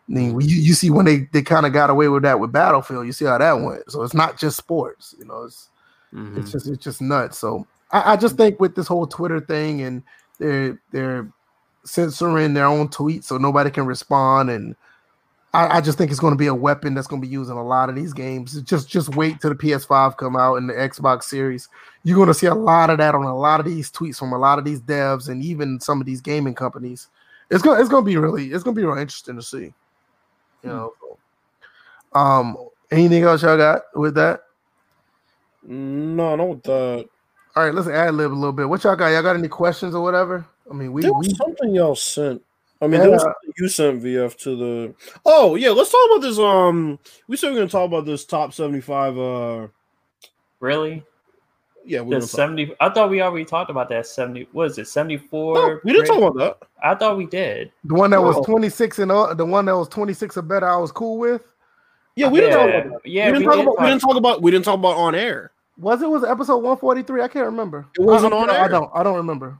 I 0.08 0.12
mean, 0.12 0.34
mm. 0.34 0.42
you, 0.42 0.56
you 0.56 0.72
see 0.72 0.88
when 0.88 1.04
they, 1.04 1.28
they 1.32 1.42
kind 1.42 1.66
of 1.66 1.74
got 1.74 1.90
away 1.90 2.08
with 2.08 2.22
that 2.22 2.40
with 2.40 2.50
Battlefield, 2.50 3.04
you 3.04 3.12
see 3.12 3.26
how 3.26 3.36
that 3.36 3.60
went. 3.60 3.90
So 3.90 4.02
it's 4.02 4.14
not 4.14 4.38
just 4.38 4.56
sports, 4.56 5.14
you 5.18 5.26
know, 5.26 5.42
it's 5.42 5.68
Mhm. 6.14 6.38
it's 6.38 6.52
just 6.52 6.66
it's 6.68 6.82
just 6.82 7.00
nuts. 7.00 7.38
So 7.38 7.66
I, 7.90 8.12
I 8.12 8.16
just 8.16 8.36
think 8.36 8.60
with 8.60 8.74
this 8.74 8.86
whole 8.86 9.06
Twitter 9.06 9.40
thing 9.40 9.82
and 9.82 10.02
they're 10.38 10.78
they're 10.90 11.28
censoring 11.84 12.54
their 12.54 12.66
own 12.66 12.88
tweets 12.88 13.24
so 13.24 13.38
nobody 13.38 13.70
can 13.70 13.86
respond 13.86 14.50
and 14.50 14.76
I, 15.54 15.78
I 15.78 15.80
just 15.82 15.98
think 15.98 16.10
it's 16.10 16.20
going 16.20 16.32
to 16.32 16.38
be 16.38 16.46
a 16.46 16.54
weapon 16.54 16.94
that's 16.94 17.06
going 17.06 17.20
to 17.20 17.26
be 17.26 17.32
used 17.32 17.50
in 17.50 17.56
a 17.58 17.62
lot 17.64 17.90
of 17.90 17.94
these 17.94 18.14
games. 18.14 18.60
Just 18.62 18.88
just 18.88 19.14
wait 19.16 19.40
till 19.40 19.50
the 19.50 19.56
PS5 19.56 20.16
come 20.16 20.34
out 20.36 20.56
and 20.56 20.68
the 20.68 20.72
Xbox 20.74 21.24
Series. 21.24 21.68
You're 22.04 22.16
going 22.16 22.28
to 22.28 22.34
see 22.34 22.46
a 22.46 22.54
lot 22.54 22.88
of 22.88 22.96
that 22.98 23.14
on 23.14 23.24
a 23.24 23.36
lot 23.36 23.60
of 23.60 23.66
these 23.66 23.90
tweets 23.90 24.18
from 24.18 24.32
a 24.32 24.38
lot 24.38 24.58
of 24.58 24.64
these 24.64 24.80
devs 24.80 25.28
and 25.28 25.42
even 25.42 25.78
some 25.78 26.00
of 26.00 26.06
these 26.06 26.22
gaming 26.22 26.54
companies. 26.54 27.08
It's 27.50 27.62
going 27.62 27.76
to 27.76 27.80
it's 27.82 27.90
going 27.90 28.02
to 28.02 28.10
be 28.10 28.16
really 28.16 28.46
it's 28.52 28.64
going 28.64 28.74
to 28.74 28.80
be 28.80 28.86
real 28.86 28.96
interesting 28.96 29.36
to 29.36 29.42
see. 29.42 29.74
You 30.62 30.70
know. 30.70 30.92
Um. 32.14 32.56
Anything 32.90 33.22
else 33.24 33.42
y'all 33.42 33.56
got 33.56 33.82
with 33.94 34.14
that? 34.16 34.40
No, 35.64 36.36
not 36.36 36.48
with 36.48 36.62
that. 36.64 37.08
All 37.54 37.64
right, 37.64 37.74
let's 37.74 37.88
ad 37.88 38.14
lib 38.14 38.32
a 38.32 38.34
little 38.34 38.52
bit. 38.52 38.68
What 38.68 38.82
y'all 38.84 38.96
got? 38.96 39.08
Y'all 39.08 39.22
got 39.22 39.36
any 39.36 39.48
questions 39.48 39.94
or 39.94 40.02
whatever? 40.02 40.46
I 40.70 40.74
mean, 40.74 40.92
we, 40.92 41.02
There 41.02 41.12
we 41.12 41.28
something 41.34 41.74
y'all 41.74 41.94
sent. 41.94 42.42
I 42.80 42.86
mean, 42.88 43.00
there 43.00 43.10
was 43.10 43.22
something 43.22 43.52
you 43.58 43.68
sent 43.68 44.02
VF 44.02 44.36
to 44.38 44.56
the. 44.56 44.94
Oh 45.24 45.54
yeah, 45.54 45.70
let's 45.70 45.90
talk 45.92 46.00
about 46.10 46.22
this. 46.22 46.38
Um, 46.38 46.98
we 47.28 47.36
said 47.36 47.50
we 47.50 47.56
are 47.56 47.60
gonna 47.60 47.68
talk 47.68 47.86
about 47.86 48.06
this 48.06 48.24
top 48.24 48.52
seventy-five. 48.52 49.18
Uh, 49.18 49.68
Really? 50.60 51.04
yeah, 51.84 52.00
we're 52.00 52.04
The 52.06 52.10
gonna 52.10 52.20
talk. 52.22 52.30
seventy. 52.30 52.74
I 52.80 52.88
thought 52.88 53.10
we 53.10 53.20
already 53.20 53.44
talked 53.44 53.70
about 53.70 53.88
that 53.90 54.06
seventy. 54.06 54.48
What 54.52 54.68
is 54.70 54.78
it? 54.78 54.88
Seventy 54.88 55.16
four. 55.18 55.54
No, 55.54 55.80
we 55.84 55.92
didn't 55.92 56.06
talk 56.06 56.18
about 56.18 56.36
that. 56.38 56.68
I 56.82 56.94
thought 56.94 57.16
we 57.18 57.26
did. 57.26 57.70
the 57.84 57.94
one 57.94 58.10
that 58.10 58.22
was 58.22 58.44
26 58.46 58.98
and 59.00 59.12
uh, 59.12 59.34
the 59.34 59.44
one 59.46 59.66
that 59.66 59.76
was 59.76 59.88
26 59.88 60.36
or 60.38 60.42
better, 60.42 60.66
I 60.68 60.76
was 60.76 60.90
cool 60.90 61.18
with. 61.18 61.42
Yeah, 62.14 62.28
we 62.28 62.40
didn't 62.40 62.56
talk 62.56 62.68
about 62.68 63.02
that. 63.02 63.08
yeah. 63.08 63.26
we 63.26 63.32
didn't 63.32 63.38
we 63.38 63.44
talk 63.46 63.54
did 63.56 63.62
about. 63.62 63.80
We 63.80 63.86
didn't 63.88 64.00
talk 64.02 64.16
about. 64.16 64.42
We 64.42 64.50
didn't 64.50 64.64
talk 64.64 64.74
about 64.74 64.96
on 64.96 65.14
air. 65.14 65.52
Was 65.78 66.02
it 66.02 66.08
was 66.08 66.22
it 66.22 66.28
episode 66.28 66.56
143? 66.58 67.22
I 67.22 67.28
can't 67.28 67.46
remember. 67.46 67.86
It 67.98 68.02
wasn't 68.02 68.34
I, 68.34 68.36
on 68.36 68.50
I 68.50 68.68
don't 68.68 68.90
I 68.94 69.02
don't 69.02 69.16
remember. 69.16 69.58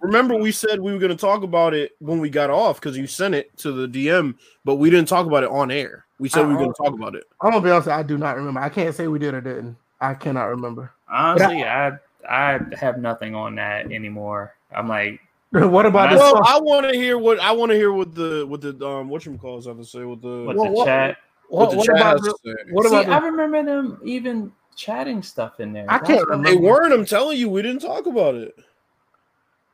Remember, 0.00 0.36
we 0.36 0.52
said 0.52 0.80
we 0.80 0.92
were 0.92 0.98
gonna 0.98 1.16
talk 1.16 1.42
about 1.42 1.74
it 1.74 1.92
when 1.98 2.20
we 2.20 2.30
got 2.30 2.50
off 2.50 2.80
because 2.80 2.96
you 2.96 3.06
sent 3.06 3.34
it 3.34 3.56
to 3.58 3.72
the 3.72 3.88
DM, 3.88 4.36
but 4.64 4.76
we 4.76 4.90
didn't 4.90 5.08
talk 5.08 5.26
about 5.26 5.42
it 5.42 5.50
on 5.50 5.70
air. 5.70 6.04
We 6.18 6.28
said 6.28 6.46
we 6.46 6.54
were 6.54 6.60
gonna 6.60 6.72
talk 6.74 6.94
about 6.94 7.14
it. 7.14 7.24
I'm 7.40 7.50
gonna 7.50 7.64
be 7.64 7.70
honest, 7.70 7.88
I 7.88 8.02
do 8.02 8.16
not 8.16 8.36
remember. 8.36 8.60
I 8.60 8.68
can't 8.68 8.94
say 8.94 9.08
we 9.08 9.18
did 9.18 9.34
or 9.34 9.40
didn't. 9.40 9.76
I 10.00 10.14
cannot 10.14 10.44
remember. 10.44 10.92
Honestly, 11.10 11.64
I 11.64 11.98
I 12.28 12.60
have 12.78 12.98
nothing 12.98 13.34
on 13.34 13.56
that 13.56 13.90
anymore. 13.90 14.54
I'm 14.74 14.88
like, 14.88 15.20
what 15.50 15.86
about 15.86 16.10
That's- 16.10 16.20
this? 16.20 16.32
Well. 16.32 16.42
I 16.46 16.60
want 16.60 16.86
to 16.86 16.92
hear 16.92 17.18
what 17.18 17.40
I 17.40 17.52
want 17.52 17.72
to 17.72 17.76
hear 17.76 17.92
what 17.92 18.14
the 18.14 18.46
what 18.46 18.60
the 18.60 18.86
um 18.86 19.08
what 19.08 19.24
you 19.26 19.36
calls 19.38 19.66
have 19.66 19.78
to 19.78 19.84
say 19.84 20.04
with 20.04 20.22
the 20.22 20.44
what 20.44 20.56
Well, 20.56 20.64
the 20.66 20.70
what- 20.70 20.86
chat? 20.86 21.16
What 21.48 21.68
what, 21.68 21.70
the 21.70 21.76
what 21.76 21.88
about 21.88 22.20
has 22.20 22.34
the, 22.42 22.56
what 22.70 22.86
See, 22.86 22.96
about 22.96 23.08
I 23.22 23.26
remember 23.26 23.62
them 23.64 24.00
even 24.04 24.52
chatting 24.74 25.22
stuff 25.22 25.60
in 25.60 25.72
there. 25.72 25.86
I 25.88 25.98
That's 25.98 26.08
can't 26.08 26.28
what- 26.28 26.42
They 26.44 26.56
weren't. 26.56 26.92
I'm 26.92 27.04
telling 27.06 27.38
you, 27.38 27.48
we 27.48 27.62
didn't 27.62 27.82
talk 27.82 28.06
about 28.06 28.34
it. 28.34 28.54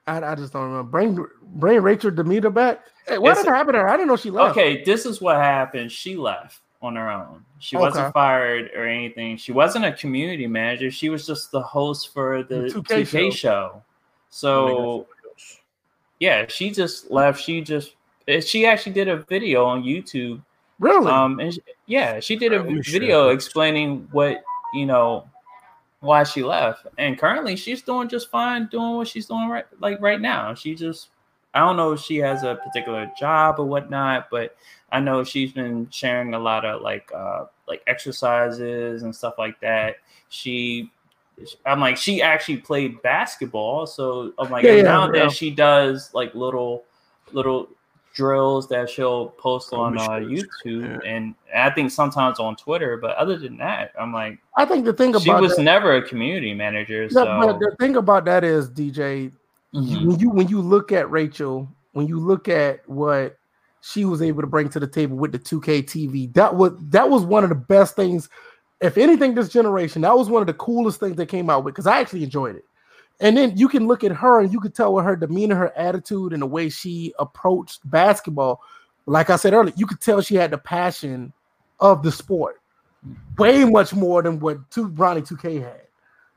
I, 0.06 0.22
I 0.22 0.34
just 0.34 0.52
don't 0.52 0.64
remember. 0.70 0.90
Bring 0.90 1.26
bring 1.54 1.80
Rachel 1.80 2.10
DeMita 2.10 2.52
back. 2.52 2.80
Hey, 3.06 3.18
what 3.18 3.30
It's- 3.32 3.44
did 3.44 3.50
happen 3.50 3.74
to 3.74 3.80
her? 3.80 3.88
I 3.88 3.92
didn't 3.96 4.08
know 4.08 4.16
she 4.16 4.30
left. 4.30 4.52
Okay, 4.56 4.82
this 4.84 5.06
is 5.06 5.20
what 5.20 5.36
happened. 5.36 5.90
She 5.92 6.16
left 6.16 6.60
on 6.82 6.96
her 6.96 7.08
own. 7.10 7.44
She 7.60 7.76
Okay. 7.76 7.82
wasn't 7.84 8.12
fired 8.12 8.70
or 8.74 8.84
anything. 8.86 9.36
She 9.36 9.52
wasn't 9.52 9.84
a 9.84 9.92
community 9.92 10.46
manager. 10.48 10.90
She 10.90 11.08
was 11.08 11.26
just 11.26 11.52
the 11.52 11.62
host 11.62 12.12
for 12.12 12.42
the 12.42 12.62
The 12.62 12.68
2K, 12.68 13.02
2K 13.02 13.32
show. 13.32 13.82
So 14.30 15.06
yeah, 16.18 16.46
she 16.48 16.70
just 16.70 17.10
left. 17.10 17.40
She 17.40 17.60
just 17.60 17.94
eh, 18.28 18.40
she 18.40 18.66
actually 18.66 18.92
did 18.92 19.08
a 19.08 19.18
video 19.18 19.64
on 19.64 19.82
YouTube. 19.84 20.42
Really? 20.82 21.10
Um, 21.12 21.38
and 21.38 21.54
she- 21.54 21.62
yeah, 21.86 22.18
she 22.18 22.34
did 22.34 22.52
a 22.52 22.56
Alright, 22.56 22.68
let 22.68 22.76
me 22.76 22.82
share 22.82 23.00
video 23.00 23.28
this. 23.28 23.44
explaining 23.44 24.08
what 24.10 24.42
you 24.74 24.84
know 24.84 25.28
why 26.00 26.24
she 26.24 26.42
left. 26.42 26.88
And 26.98 27.16
currently, 27.16 27.54
she's 27.54 27.82
doing 27.82 28.08
just 28.08 28.30
fine, 28.30 28.66
doing 28.66 28.96
what 28.96 29.06
she's 29.06 29.26
doing 29.26 29.48
right 29.48 29.64
like 29.78 30.00
right 30.00 30.20
now. 30.20 30.54
She 30.54 30.74
just 30.74 31.10
I 31.54 31.60
don't 31.60 31.76
know 31.76 31.92
if 31.92 32.00
she 32.00 32.16
has 32.16 32.42
a 32.42 32.56
particular 32.56 33.08
job 33.16 33.60
or 33.60 33.64
whatnot, 33.64 34.28
but 34.28 34.56
I 34.90 34.98
know 34.98 35.22
she's 35.22 35.52
been 35.52 35.88
sharing 35.90 36.34
a 36.34 36.38
lot 36.38 36.64
of 36.64 36.82
like 36.82 37.08
uh 37.14 37.44
like 37.68 37.82
exercises 37.86 39.04
and 39.04 39.14
stuff 39.14 39.34
like 39.38 39.60
that. 39.60 39.96
She 40.30 40.90
I'm 41.64 41.78
like 41.78 41.96
she 41.96 42.22
actually 42.22 42.56
played 42.56 43.00
basketball, 43.02 43.86
so 43.86 44.32
I'm 44.36 44.50
like 44.50 44.64
yeah, 44.64 44.82
now 44.82 45.06
yeah. 45.06 45.26
that 45.26 45.32
she 45.32 45.52
does 45.52 46.12
like 46.12 46.34
little 46.34 46.82
little 47.30 47.68
drills 48.14 48.68
that 48.68 48.90
she'll 48.90 49.28
post 49.30 49.72
on 49.72 49.98
uh, 49.98 50.08
YouTube 50.10 51.02
yeah. 51.02 51.10
and 51.10 51.34
I 51.54 51.70
think 51.70 51.90
sometimes 51.90 52.38
on 52.38 52.56
Twitter, 52.56 52.96
but 52.96 53.16
other 53.16 53.38
than 53.38 53.56
that, 53.58 53.92
I'm 53.98 54.12
like 54.12 54.38
I 54.56 54.64
think 54.64 54.84
the 54.84 54.92
thing 54.92 55.10
about 55.10 55.22
she 55.22 55.32
was 55.32 55.56
that, 55.56 55.62
never 55.62 55.96
a 55.96 56.02
community 56.02 56.54
manager. 56.54 57.02
No, 57.04 57.08
So 57.08 57.24
but 57.24 57.58
the 57.58 57.74
thing 57.78 57.96
about 57.96 58.24
that 58.26 58.44
is 58.44 58.70
DJ. 58.70 59.32
Mhm. 59.74 60.06
When 60.06 60.18
you 60.18 60.30
when 60.30 60.48
you 60.48 60.60
look 60.60 60.92
at 60.92 61.10
Rachel, 61.10 61.68
when 61.92 62.06
you 62.06 62.18
look 62.18 62.48
at 62.48 62.86
what 62.88 63.36
she 63.80 64.04
was 64.04 64.22
able 64.22 64.42
to 64.42 64.46
bring 64.46 64.68
to 64.70 64.80
the 64.80 64.86
table 64.86 65.16
with 65.16 65.32
the 65.32 65.38
2K 65.38 65.82
TV, 65.82 66.32
that 66.34 66.54
was 66.54 66.72
that 66.90 67.08
was 67.08 67.24
one 67.24 67.42
of 67.44 67.48
the 67.48 67.56
best 67.56 67.96
things. 67.96 68.28
If 68.80 68.98
anything, 68.98 69.34
this 69.34 69.48
generation, 69.48 70.02
that 70.02 70.16
was 70.16 70.28
one 70.28 70.42
of 70.42 70.46
the 70.46 70.54
coolest 70.54 71.00
things 71.00 71.16
that 71.16 71.26
came 71.26 71.48
out 71.48 71.64
with 71.64 71.74
because 71.74 71.86
I 71.86 72.00
actually 72.00 72.24
enjoyed 72.24 72.56
it. 72.56 72.64
And 73.20 73.36
then 73.36 73.56
you 73.56 73.68
can 73.68 73.86
look 73.86 74.02
at 74.04 74.12
her 74.12 74.40
and 74.40 74.52
you 74.52 74.60
could 74.60 74.74
tell 74.74 74.92
with 74.92 75.04
her 75.04 75.16
demeanor, 75.16 75.54
her 75.54 75.76
attitude, 75.76 76.32
and 76.32 76.42
the 76.42 76.46
way 76.46 76.68
she 76.68 77.14
approached 77.18 77.88
basketball. 77.88 78.60
Like 79.06 79.30
I 79.30 79.36
said 79.36 79.52
earlier, 79.52 79.74
you 79.76 79.86
could 79.86 80.00
tell 80.00 80.20
she 80.20 80.34
had 80.34 80.50
the 80.50 80.58
passion 80.58 81.32
of 81.80 82.02
the 82.02 82.12
sport, 82.12 82.60
way 83.38 83.64
much 83.64 83.94
more 83.94 84.22
than 84.22 84.38
what 84.38 84.70
two 84.70 84.86
Ronnie 84.88 85.22
2K 85.22 85.62
had. 85.62 85.82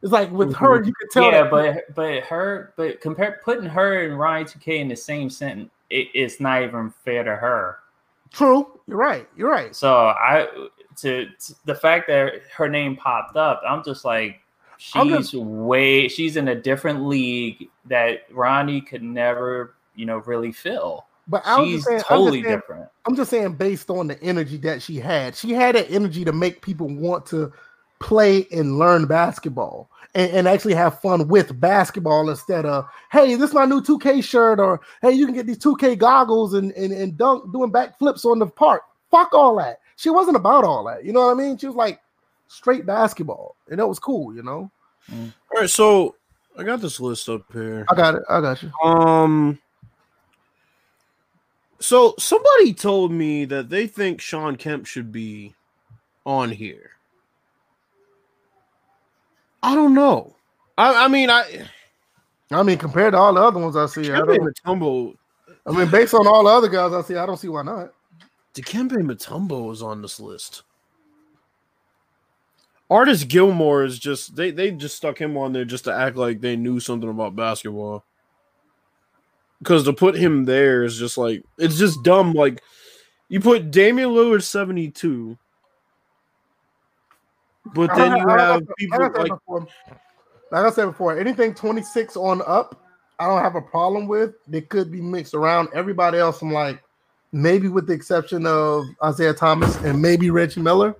It's 0.01 0.11
like 0.11 0.31
with 0.31 0.55
her, 0.55 0.77
mm-hmm. 0.77 0.87
you 0.87 0.93
could 0.93 1.09
tell. 1.11 1.23
yeah, 1.23 1.43
that- 1.43 1.51
but 1.51 1.95
but 1.95 2.23
her 2.25 2.73
but 2.77 3.01
compare 3.01 3.39
putting 3.43 3.65
her 3.65 4.03
and 4.03 4.19
Ronnie 4.19 4.45
2K 4.45 4.79
in 4.79 4.87
the 4.87 4.95
same 4.95 5.29
sentence, 5.29 5.71
it, 5.89 6.09
it's 6.13 6.39
not 6.39 6.61
even 6.61 6.91
fair 7.03 7.23
to 7.23 7.35
her. 7.35 7.79
True, 8.31 8.79
you're 8.87 8.97
right. 8.97 9.27
You're 9.37 9.49
right. 9.49 9.75
So 9.75 9.95
I 9.95 10.47
to, 10.97 11.25
to 11.25 11.55
the 11.65 11.75
fact 11.75 12.07
that 12.07 12.33
her 12.55 12.69
name 12.69 12.95
popped 12.95 13.35
up, 13.35 13.61
I'm 13.67 13.83
just 13.83 14.05
like 14.05 14.41
I'm 14.93 15.09
She's 15.09 15.33
way 15.33 16.07
she's 16.07 16.37
in 16.37 16.47
a 16.47 16.55
different 16.55 17.05
league 17.05 17.69
that 17.85 18.23
Ronnie 18.31 18.81
could 18.81 19.03
never, 19.03 19.75
you 19.95 20.05
know, 20.05 20.17
really 20.17 20.51
fill. 20.51 21.05
But 21.27 21.41
I 21.45 21.59
was 21.59 21.69
She's 21.69 21.85
saying, 21.85 21.99
I'm 21.99 22.03
totally 22.03 22.39
just 22.39 22.47
saying, 22.47 22.57
different. 22.59 22.89
I'm 23.07 23.15
just 23.15 23.29
saying, 23.31 23.53
based 23.53 23.89
on 23.89 24.07
the 24.07 24.21
energy 24.21 24.57
that 24.57 24.81
she 24.81 24.97
had, 24.97 25.35
she 25.35 25.51
had 25.53 25.75
that 25.75 25.89
energy 25.89 26.23
to 26.23 26.31
make 26.31 26.61
people 26.61 26.87
want 26.87 27.25
to 27.27 27.51
play 27.99 28.47
and 28.51 28.77
learn 28.77 29.07
basketball 29.07 29.89
and, 30.13 30.31
and 30.31 30.47
actually 30.47 30.75
have 30.75 31.01
fun 31.01 31.27
with 31.27 31.59
basketball 31.59 32.29
instead 32.29 32.65
of, 32.65 32.85
hey, 33.11 33.35
this 33.35 33.49
is 33.49 33.55
my 33.55 33.65
new 33.65 33.81
2K 33.81 34.23
shirt, 34.23 34.59
or 34.59 34.81
hey, 35.01 35.11
you 35.11 35.25
can 35.25 35.33
get 35.33 35.47
these 35.47 35.57
2K 35.57 35.97
goggles 35.97 36.53
and, 36.53 36.71
and, 36.73 36.91
and 36.93 37.17
dunk 37.17 37.51
doing 37.51 37.71
backflips 37.71 38.25
on 38.25 38.37
the 38.37 38.47
park. 38.47 38.83
Fuck 39.09 39.33
all 39.33 39.55
that. 39.57 39.79
She 39.95 40.09
wasn't 40.09 40.35
about 40.35 40.63
all 40.63 40.83
that. 40.85 41.05
You 41.05 41.13
know 41.13 41.25
what 41.25 41.31
I 41.31 41.33
mean? 41.35 41.57
She 41.57 41.67
was 41.67 41.75
like 41.75 41.99
straight 42.47 42.85
basketball, 42.85 43.55
and 43.69 43.79
that 43.79 43.87
was 43.87 43.99
cool, 43.99 44.35
you 44.35 44.43
know. 44.43 44.71
All 45.11 45.61
right, 45.61 45.69
so 45.69 46.15
I 46.57 46.63
got 46.63 46.81
this 46.81 46.99
list 46.99 47.29
up 47.29 47.43
here. 47.53 47.85
I 47.89 47.95
got 47.95 48.15
it. 48.15 48.23
I 48.29 48.41
got 48.41 48.63
you. 48.63 48.71
Um. 48.83 49.59
So 51.79 52.15
somebody 52.17 52.73
told 52.73 53.11
me 53.11 53.45
that 53.45 53.69
they 53.69 53.85
think 53.85 54.21
Shawn 54.21 54.55
Kemp 54.55 54.85
should 54.85 55.11
be 55.11 55.53
on 56.25 56.49
here. 56.49 56.91
I 59.61 59.75
don't 59.75 59.93
know. 59.93 60.35
I, 60.77 61.05
I 61.05 61.07
mean, 61.07 61.29
I 61.29 61.67
I 62.51 62.63
mean, 62.63 62.77
compared 62.77 63.13
to 63.13 63.17
all 63.17 63.33
the 63.33 63.41
other 63.41 63.59
ones 63.59 63.75
I 63.75 63.85
see, 63.87 64.11
I, 64.11 64.19
Dikembe 64.19 64.37
don't, 64.37 64.79
Mutombo, 64.79 65.15
I 65.65 65.71
mean, 65.71 65.89
based 65.89 66.13
on 66.13 66.27
all 66.27 66.43
the 66.43 66.49
other 66.49 66.69
guys 66.69 66.93
I 66.93 67.01
see, 67.01 67.15
I 67.15 67.25
don't 67.25 67.37
see 67.37 67.47
why 67.47 67.63
not. 67.63 67.91
Dikembe 68.53 68.91
Mutombo 68.91 69.71
is 69.71 69.81
on 69.81 70.01
this 70.01 70.19
list. 70.19 70.63
Artis 72.89 73.23
Gilmore 73.23 73.83
is 73.83 73.97
just 73.97 74.35
they 74.35 74.51
they 74.51 74.71
just 74.71 74.95
stuck 74.95 75.19
him 75.19 75.37
on 75.37 75.53
there 75.53 75.65
just 75.65 75.85
to 75.85 75.93
act 75.93 76.17
like 76.17 76.41
they 76.41 76.55
knew 76.55 76.79
something 76.79 77.09
about 77.09 77.35
basketball. 77.35 78.03
Because 79.59 79.83
to 79.85 79.93
put 79.93 80.15
him 80.15 80.45
there 80.45 80.83
is 80.83 80.97
just 80.97 81.17
like 81.17 81.43
it's 81.57 81.77
just 81.77 82.03
dumb. 82.03 82.33
Like 82.33 82.61
you 83.27 83.39
put 83.39 83.71
Damian 83.71 84.09
Lillard 84.09 84.43
seventy 84.43 84.91
two, 84.91 85.37
but 87.73 87.95
then 87.95 88.15
you 88.17 88.27
have 88.27 88.61
people 88.77 88.99
like 88.99 89.17
like 89.17 89.29
before, 89.29 89.67
like 90.51 90.65
I 90.65 90.69
said 90.69 90.85
before, 90.85 91.17
anything 91.19 91.55
26 91.55 92.15
on 92.15 92.41
up, 92.45 92.81
I 93.19 93.27
don't 93.27 93.41
have 93.41 93.55
a 93.55 93.61
problem 93.61 94.07
with. 94.07 94.35
They 94.47 94.61
could 94.61 94.91
be 94.91 95.01
mixed 95.01 95.33
around. 95.33 95.69
Everybody 95.73 96.19
else, 96.19 96.41
I'm 96.41 96.53
like, 96.53 96.83
maybe 97.31 97.67
with 97.67 97.87
the 97.87 97.93
exception 97.93 98.45
of 98.45 98.85
Isiah 99.07 99.33
Thomas 99.33 99.75
and 99.77 99.99
maybe 99.99 100.29
Reggie 100.29 100.61
Miller. 100.61 100.95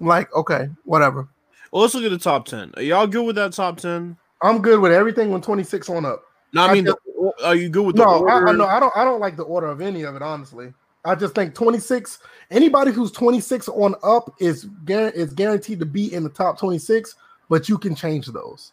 Like, 0.00 0.32
okay, 0.34 0.68
whatever. 0.84 1.28
well, 1.72 1.82
let's 1.82 1.94
look 1.94 2.04
at 2.04 2.10
the 2.10 2.18
top 2.18 2.46
ten. 2.46 2.72
Are 2.76 2.82
y'all 2.82 3.06
good 3.06 3.24
with 3.24 3.36
that 3.36 3.52
top 3.52 3.78
ten? 3.78 4.16
I'm 4.42 4.60
good 4.60 4.80
with 4.80 4.92
everything 4.92 5.30
when 5.30 5.40
26 5.40 5.88
on 5.88 6.04
up. 6.04 6.22
No, 6.52 6.62
I 6.62 6.66
I 6.68 6.74
mean, 6.74 6.84
just- 6.84 6.98
the, 7.06 7.32
are 7.44 7.54
you 7.54 7.68
good 7.70 7.86
with 7.86 7.96
the 7.96 8.02
No, 8.04 8.10
I, 8.10 8.34
order? 8.34 8.48
I 8.48 8.52
no, 8.52 8.66
I 8.66 8.78
don't. 8.80 8.92
I 8.96 9.04
don't 9.04 9.20
like 9.20 9.36
the 9.36 9.42
order 9.44 9.66
of 9.68 9.80
any 9.80 10.02
of 10.02 10.14
it. 10.14 10.22
Honestly, 10.22 10.72
I 11.04 11.14
just 11.14 11.34
think 11.34 11.54
26. 11.54 12.18
Anybody 12.50 12.92
who's 12.92 13.10
26 13.10 13.68
on 13.70 13.94
up 14.02 14.34
is 14.38 14.68
is 14.86 15.32
guaranteed 15.32 15.80
to 15.80 15.86
be 15.86 16.12
in 16.12 16.22
the 16.22 16.28
top 16.30 16.58
26, 16.58 17.14
but 17.48 17.68
you 17.68 17.78
can 17.78 17.94
change 17.94 18.26
those. 18.26 18.72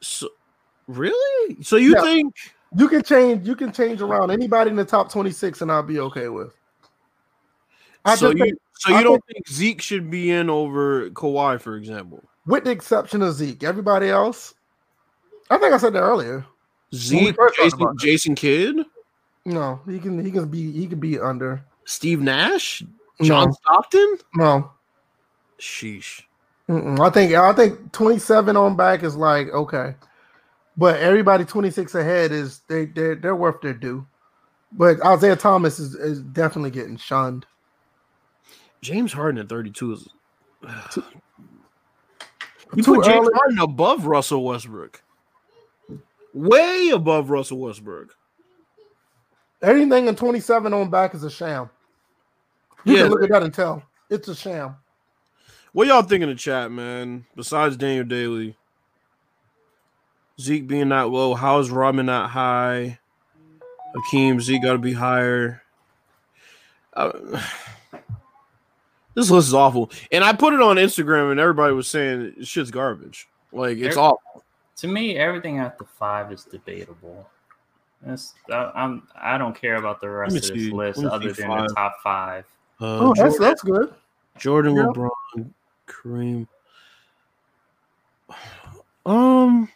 So, 0.00 0.28
really? 0.88 1.62
So 1.62 1.76
you 1.76 1.92
Yeah. 1.94 2.02
think? 2.02 2.34
You 2.76 2.88
can 2.88 3.02
change. 3.04 3.46
You 3.46 3.54
can 3.54 3.70
change 3.72 4.02
around 4.02 4.32
anybody 4.32 4.70
in 4.70 4.76
the 4.76 4.84
top 4.84 5.10
26, 5.10 5.62
and 5.62 5.70
I'll 5.70 5.82
be 5.84 6.00
okay 6.00 6.28
with. 6.28 6.52
I 8.04 8.16
so 8.16 8.26
just 8.28 8.38
you 8.38 8.44
think, 8.46 8.58
so 8.76 8.92
I 8.94 8.98
you 8.98 9.04
don't 9.04 9.24
think 9.26 9.48
Zeke 9.48 9.80
should 9.82 10.10
be 10.10 10.30
in 10.30 10.50
over 10.50 11.10
Kawhi, 11.10 11.60
for 11.60 11.76
example? 11.76 12.22
with 12.46 12.64
the 12.64 12.70
exception 12.70 13.22
of 13.22 13.34
Zeke, 13.34 13.62
everybody 13.64 14.08
else. 14.10 14.54
I 15.50 15.58
think 15.58 15.72
I 15.72 15.78
said 15.78 15.92
that 15.94 16.00
earlier. 16.02 16.44
Zeke, 16.94 17.36
Jason. 17.56 17.96
Jason 17.98 18.34
Kidd, 18.34 18.76
No, 19.44 19.80
he 19.88 19.98
can. 19.98 20.22
He 20.24 20.30
can 20.30 20.48
be. 20.48 20.70
He 20.72 20.86
can 20.86 21.00
be 21.00 21.18
under. 21.18 21.64
Steve 21.86 22.20
Nash, 22.20 22.82
John 23.22 23.48
No, 23.48 23.52
Stockton. 23.62 24.16
no. 24.36 24.70
Sheesh. 25.60 26.22
Mm-mm. 26.68 26.98
I 27.00 27.10
think. 27.10 27.32
I 27.34 27.52
think 27.52 27.92
27 27.92 28.56
on 28.56 28.76
back 28.76 29.02
is 29.02 29.16
like 29.16 29.48
okay, 29.48 29.94
but 30.76 30.98
everybody 31.00 31.44
26 31.44 31.94
ahead 31.94 32.32
is 32.32 32.60
they 32.68 32.86
they 32.86 33.14
they're 33.14 33.36
worth 33.36 33.60
their 33.60 33.74
due. 33.74 34.06
But 34.72 34.96
Isiah 35.06 35.36
Thomas 35.36 35.78
is, 35.78 35.94
is 35.94 36.20
definitely 36.20 36.70
getting 36.70 36.96
shunned. 36.96 37.46
James 38.84 39.12
Harden 39.14 39.40
at 39.40 39.48
32 39.48 39.92
is. 39.92 40.08
You 42.74 42.82
Too 42.82 42.94
put 42.96 43.04
James 43.04 43.26
early. 43.26 43.34
Harden 43.34 43.58
above 43.60 44.06
Russell 44.06 44.44
Westbrook. 44.44 45.02
Way 46.34 46.90
above 46.92 47.30
Russell 47.30 47.58
Westbrook. 47.58 48.14
Anything 49.62 50.08
in 50.08 50.16
27 50.16 50.74
on 50.74 50.90
back 50.90 51.14
is 51.14 51.24
a 51.24 51.30
sham. 51.30 51.70
You 52.84 52.96
Yeah. 52.96 53.02
can 53.04 53.10
look 53.10 53.22
at 53.22 53.30
that 53.30 53.42
and 53.42 53.54
tell 53.54 53.82
it's 54.10 54.28
a 54.28 54.34
sham. 54.34 54.76
What 55.72 55.86
y'all 55.86 56.02
think 56.02 56.22
in 56.22 56.28
the 56.28 56.34
chat, 56.34 56.70
man? 56.70 57.24
Besides 57.34 57.76
Daniel 57.78 58.04
Daly, 58.04 58.56
Zeke 60.38 60.66
being 60.66 60.90
that 60.90 61.08
low, 61.08 61.34
how 61.34 61.58
is 61.60 61.70
Robin 61.70 62.06
that 62.06 62.30
high? 62.30 62.98
Hakeem, 63.94 64.40
Zeke 64.40 64.62
got 64.62 64.72
to 64.72 64.78
be 64.78 64.92
higher. 64.92 65.62
Uh, 66.92 67.12
this 69.14 69.30
list 69.30 69.48
is 69.48 69.54
awful, 69.54 69.90
and 70.12 70.22
I 70.24 70.32
put 70.32 70.54
it 70.54 70.60
on 70.60 70.76
Instagram, 70.76 71.30
and 71.30 71.40
everybody 71.40 71.72
was 71.74 71.88
saying 71.88 72.34
shit's 72.42 72.70
garbage. 72.70 73.28
Like 73.52 73.78
it's 73.78 73.96
Every- 73.96 74.02
awful. 74.02 74.42
To 74.78 74.88
me, 74.88 75.16
everything 75.16 75.60
after 75.60 75.84
five 75.84 76.32
is 76.32 76.44
debatable. 76.44 77.28
That's, 78.02 78.34
I, 78.50 78.70
I'm 78.74 79.06
I 79.14 79.38
don't 79.38 79.54
care 79.58 79.76
about 79.76 80.00
the 80.00 80.10
rest 80.10 80.36
of 80.36 80.42
this 80.42 80.50
see. 80.50 80.70
list 80.70 81.02
other 81.04 81.32
than 81.32 81.46
five. 81.46 81.68
the 81.68 81.74
top 81.74 81.96
five. 82.02 82.44
Uh, 82.80 82.98
Oh, 82.98 83.14
that's 83.14 83.38
that's 83.38 83.62
good. 83.62 83.94
Jordan 84.36 84.74
yeah. 84.76 84.82
LeBron, 84.86 85.50
Kareem. 85.88 86.46
Um, 89.06 89.68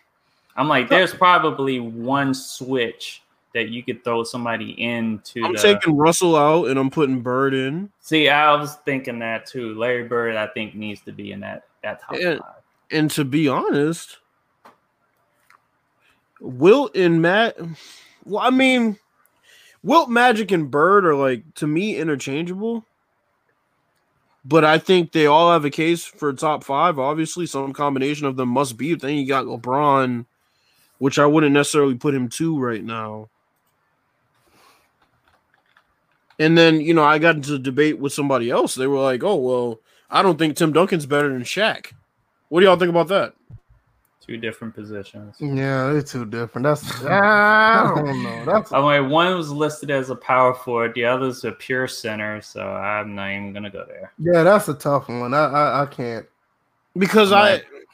I'm 0.56 0.68
like, 0.68 0.88
there's 0.88 1.12
probably 1.12 1.80
one 1.80 2.32
switch 2.32 3.22
that 3.54 3.68
you 3.68 3.82
could 3.82 4.04
throw 4.04 4.24
somebody 4.24 4.70
into. 4.82 5.44
I'm 5.44 5.52
the, 5.54 5.58
taking 5.58 5.96
Russell 5.96 6.36
out, 6.36 6.68
and 6.68 6.78
I'm 6.78 6.90
putting 6.90 7.20
Bird 7.20 7.54
in. 7.54 7.90
See, 8.00 8.28
I 8.28 8.54
was 8.54 8.76
thinking 8.84 9.18
that 9.20 9.46
too. 9.46 9.74
Larry 9.74 10.04
Bird, 10.04 10.36
I 10.36 10.46
think, 10.48 10.74
needs 10.74 11.00
to 11.02 11.12
be 11.12 11.32
in 11.32 11.40
that 11.40 11.64
that 11.82 12.00
top 12.02 12.16
Yeah. 12.18 12.38
five. 12.38 12.62
And 12.90 13.10
to 13.12 13.24
be 13.24 13.48
honest, 13.48 14.18
Wilt 16.40 16.96
and 16.96 17.20
Matt. 17.20 17.56
Well, 18.24 18.42
I 18.44 18.50
mean, 18.50 18.98
Wilt, 19.82 20.10
Magic, 20.10 20.50
and 20.50 20.70
Bird 20.70 21.04
are 21.04 21.14
like 21.14 21.54
to 21.56 21.66
me 21.66 21.96
interchangeable. 21.96 22.84
But 24.44 24.64
I 24.64 24.78
think 24.78 25.12
they 25.12 25.26
all 25.26 25.52
have 25.52 25.64
a 25.64 25.70
case 25.70 26.04
for 26.04 26.32
top 26.32 26.64
five. 26.64 26.98
Obviously, 26.98 27.44
some 27.44 27.72
combination 27.72 28.26
of 28.26 28.36
them 28.36 28.48
must 28.48 28.78
be. 28.78 28.94
Then 28.94 29.16
you 29.16 29.26
got 29.26 29.44
LeBron, 29.44 30.24
which 30.98 31.18
I 31.18 31.26
wouldn't 31.26 31.52
necessarily 31.52 31.96
put 31.96 32.14
him 32.14 32.28
to 32.30 32.58
right 32.58 32.82
now. 32.82 33.28
And 36.38 36.56
then 36.56 36.80
you 36.80 36.94
know 36.94 37.04
I 37.04 37.18
got 37.18 37.36
into 37.36 37.54
a 37.54 37.58
debate 37.58 37.98
with 37.98 38.12
somebody 38.12 38.50
else. 38.50 38.74
They 38.74 38.86
were 38.86 39.00
like, 39.00 39.24
"Oh 39.24 39.36
well, 39.36 39.80
I 40.10 40.22
don't 40.22 40.38
think 40.38 40.56
Tim 40.56 40.72
Duncan's 40.72 41.06
better 41.06 41.28
than 41.28 41.42
Shaq." 41.42 41.92
What 42.48 42.60
do 42.60 42.66
y'all 42.66 42.76
think 42.76 42.90
about 42.90 43.08
that? 43.08 43.34
Two 44.24 44.36
different 44.36 44.74
positions. 44.74 45.36
Yeah, 45.40 45.90
they're 45.90 46.02
two 46.02 46.26
different. 46.26 46.64
That's 46.64 47.04
I 47.04 47.92
don't 47.94 48.22
know. 48.22 48.44
That's 48.44 48.72
oh, 48.72 48.76
I'm 48.76 48.84
like, 48.84 49.10
one 49.10 49.34
was 49.36 49.50
listed 49.50 49.90
as 49.90 50.10
a 50.10 50.16
power 50.16 50.54
forward, 50.54 50.92
the 50.94 51.06
other's 51.06 51.44
a 51.44 51.52
pure 51.52 51.88
center, 51.88 52.40
so 52.42 52.62
I'm 52.62 53.14
not 53.14 53.30
even 53.30 53.52
gonna 53.52 53.70
go 53.70 53.84
there. 53.88 54.12
yeah, 54.18 54.42
that's 54.42 54.68
a 54.68 54.74
tough 54.74 55.08
one. 55.08 55.32
I 55.34 55.44
I, 55.46 55.82
I 55.82 55.86
can't. 55.86 56.26
Because 56.96 57.32
Right. 57.32 57.62
I 57.62 57.84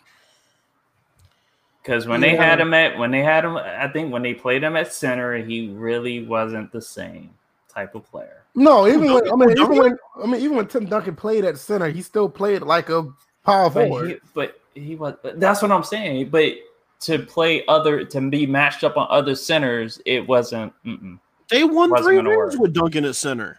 Because 1.83 2.07
when 2.07 2.21
they 2.21 2.35
had 2.37 2.61
him 2.61 2.75
at 2.75 2.99
when 2.99 3.11
they 3.11 3.23
had 3.23 3.45
him, 3.45 3.57
I 3.57 3.89
think 3.89 4.13
when 4.13 4.23
they 4.23 4.35
played 4.35 4.63
him 4.65 4.77
at 4.77 4.93
center, 4.93 5.37
he 5.37 5.69
really 5.69 6.27
wasn't 6.27 6.73
the 6.73 6.83
same 6.83 7.31
type 7.75 7.95
of 7.95 8.09
player. 8.11 8.43
No, 8.55 8.87
even 8.87 9.13
when 9.13 9.31
I 9.31 9.37
mean, 9.37 9.51
even 9.59 9.77
when 9.77 9.97
I 10.23 10.27
mean, 10.27 10.41
even 10.41 10.57
when 10.57 10.67
Tim 10.69 10.87
Duncan 10.87 11.17
played 11.17 11.45
at 11.45 11.59
center, 11.59 11.89
he 11.89 12.03
still 12.03 12.29
played 12.29 12.63
like 12.63 12.89
a 12.89 13.03
power 13.45 13.69
But 13.71 13.89
forward. 13.89 14.09
he, 14.11 14.17
but 14.35 14.61
he 14.75 14.95
was. 14.97 15.15
That's 15.37 15.61
what 15.63 15.71
I'm 15.73 15.83
saying. 15.85 16.29
But 16.31 16.53
to 17.01 17.19
play 17.19 17.65
other 17.67 18.05
to 18.05 18.31
be 18.31 18.47
matched 18.47 18.85
up 18.85 18.97
on 18.97 19.07
other 19.11 19.35
centers, 19.35 20.01
it 20.07 20.27
wasn't. 20.27 20.73
Mm-mm. 20.87 21.19
they 21.51 21.65
won 21.65 21.91
Wasn't 21.91 22.07
three 22.07 22.17
rings 22.19 22.55
work. 22.55 22.61
with 22.63 22.73
Duncan 22.75 23.05
at 23.05 23.17
center. 23.17 23.59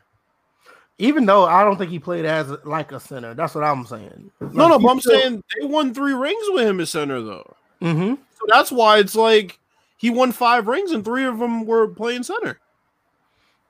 even 0.98 1.26
though 1.26 1.44
I 1.46 1.64
don't 1.64 1.78
think 1.78 1.92
he 1.92 2.00
played 2.00 2.26
as 2.26 2.50
like 2.64 2.92
a 2.94 3.00
center. 3.00 3.34
That's 3.34 3.54
what 3.54 3.64
I'm 3.66 3.86
saying. 3.86 4.32
No, 4.40 4.70
no, 4.70 4.80
but 4.80 4.88
I'm 4.88 5.02
saying 5.02 5.44
they 5.60 5.66
won 5.68 5.94
three 5.94 6.14
rings 6.14 6.44
with 6.50 6.66
him 6.66 6.80
at 6.80 6.88
center 6.88 7.22
though. 7.22 7.56
hmm 7.82 8.14
So 8.16 8.46
that's 8.48 8.72
why 8.72 9.00
it's 9.00 9.16
like 9.16 9.60
he 9.98 10.10
won 10.10 10.32
five 10.32 10.68
rings 10.68 10.92
and 10.92 11.04
three 11.04 11.26
of 11.26 11.38
them 11.38 11.66
were 11.66 11.88
playing 11.90 12.24
center. 12.24 12.60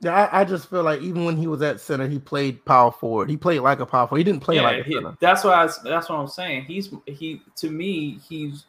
Yeah, 0.06 0.30
I, 0.32 0.42
I 0.42 0.44
just 0.46 0.70
feel 0.70 0.84
like 0.84 1.02
even 1.02 1.26
when 1.26 1.36
he 1.36 1.48
was 1.48 1.62
at 1.64 1.80
center, 1.82 2.08
he 2.08 2.20
played 2.20 2.64
power 2.64 2.92
forward. 2.92 3.28
He 3.30 3.38
played 3.38 3.60
like 3.62 3.80
a 3.80 3.86
power 3.88 4.08
forward. 4.08 4.20
He 4.20 4.24
didn't 4.24 4.42
play 4.42 4.56
Yeah, 4.58 4.62
like 4.62 4.82
a 4.82 4.84
he- 4.84 4.94
center. 4.94 5.18
that's 5.20 5.44
what 5.44 5.54
I 5.56 5.64
was, 5.64 5.80
that's 5.84 6.10
what 6.10 6.20
I'm 6.20 6.28
saying. 6.28 6.66
He's 6.66 6.94
he 7.08 7.42
to 7.56 7.72
me 7.72 8.20
he's 8.30 8.66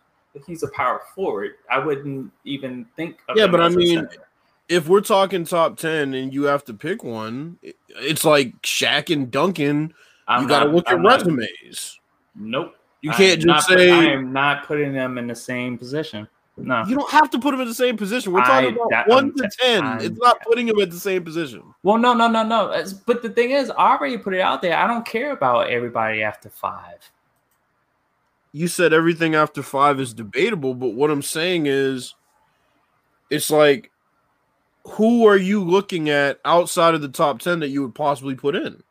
he's 0.46 0.62
a 0.62 0.68
power 0.68 1.02
forward. 1.14 1.52
I 1.70 1.78
wouldn't 1.78 2.32
even 2.44 2.86
think. 2.96 3.18
Of 3.28 3.36
Yeah, 3.36 3.44
him 3.44 3.50
but 3.50 3.60
I 3.60 3.66
as 3.66 3.74
a 3.74 3.78
mean, 3.78 3.94
center. 3.98 4.26
If 4.68 4.88
we're 4.88 5.00
talking 5.02 5.44
top 5.44 5.76
ten 5.76 6.14
and 6.14 6.32
you 6.32 6.44
have 6.44 6.64
to 6.64 6.74
pick 6.74 7.04
one, 7.04 7.58
it's 7.90 8.24
like 8.24 8.60
Shaq 8.62 9.12
and 9.12 9.30
Duncan. 9.30 9.92
I'm 10.26 10.42
you 10.42 10.48
got 10.48 10.64
to 10.64 10.70
look 10.70 10.88
at 10.88 10.94
I'm 10.94 11.02
not- 11.02 11.20
resumes. 11.20 12.00
Nope. 12.34 12.74
You 13.02 13.10
can't 13.12 13.36
just 13.40 13.46
not 13.46 13.62
say 13.62 13.90
I 13.90 14.04
am 14.06 14.32
not 14.32 14.66
putting 14.66 14.92
them 14.92 15.18
in 15.18 15.26
the 15.28 15.34
same 15.36 15.76
position. 15.78 16.26
No. 16.58 16.84
you 16.86 16.96
don't 16.96 17.10
have 17.10 17.28
to 17.30 17.38
put 17.38 17.50
them 17.50 17.60
in 17.60 17.68
the 17.68 17.74
same 17.74 17.96
position. 17.98 18.32
We're 18.32 18.40
talking 18.40 18.70
I- 18.70 18.72
about 18.72 18.90
that- 18.90 19.08
one 19.08 19.24
I'm 19.24 19.34
to 19.36 19.50
ten. 19.60 19.84
I'm- 19.84 20.00
it's 20.00 20.18
not 20.18 20.40
putting 20.40 20.66
them 20.66 20.78
at 20.80 20.90
the 20.90 20.98
same 20.98 21.22
position. 21.22 21.62
Well, 21.82 21.98
no, 21.98 22.14
no, 22.14 22.28
no, 22.28 22.42
no. 22.42 22.70
It's- 22.70 22.94
But 22.94 23.22
the 23.22 23.28
thing 23.28 23.50
is, 23.50 23.70
I 23.70 23.92
already 23.96 24.16
put 24.16 24.32
it 24.34 24.40
out 24.40 24.62
there. 24.62 24.76
I 24.76 24.86
don't 24.86 25.04
care 25.04 25.32
about 25.32 25.68
everybody 25.68 26.22
after 26.22 26.48
five. 26.48 27.10
you 28.52 28.68
said 28.68 28.94
everything 28.94 29.34
after 29.34 29.62
five 29.62 30.00
is 30.00 30.14
debatable, 30.14 30.72
but 30.72 30.94
what 30.94 31.10
I'm 31.10 31.20
saying 31.20 31.66
is 31.66 32.14
it's 33.28 33.50
like 33.50 33.90
who 34.92 35.26
are 35.26 35.36
you 35.36 35.62
looking 35.62 36.08
at 36.08 36.40
outside 36.44 36.94
of 36.94 37.02
the 37.02 37.08
top 37.08 37.38
10 37.40 37.58
that 37.60 37.68
you 37.68 37.82
would 37.82 37.94
possibly 37.94 38.34
put 38.34 38.56
in? 38.56 38.82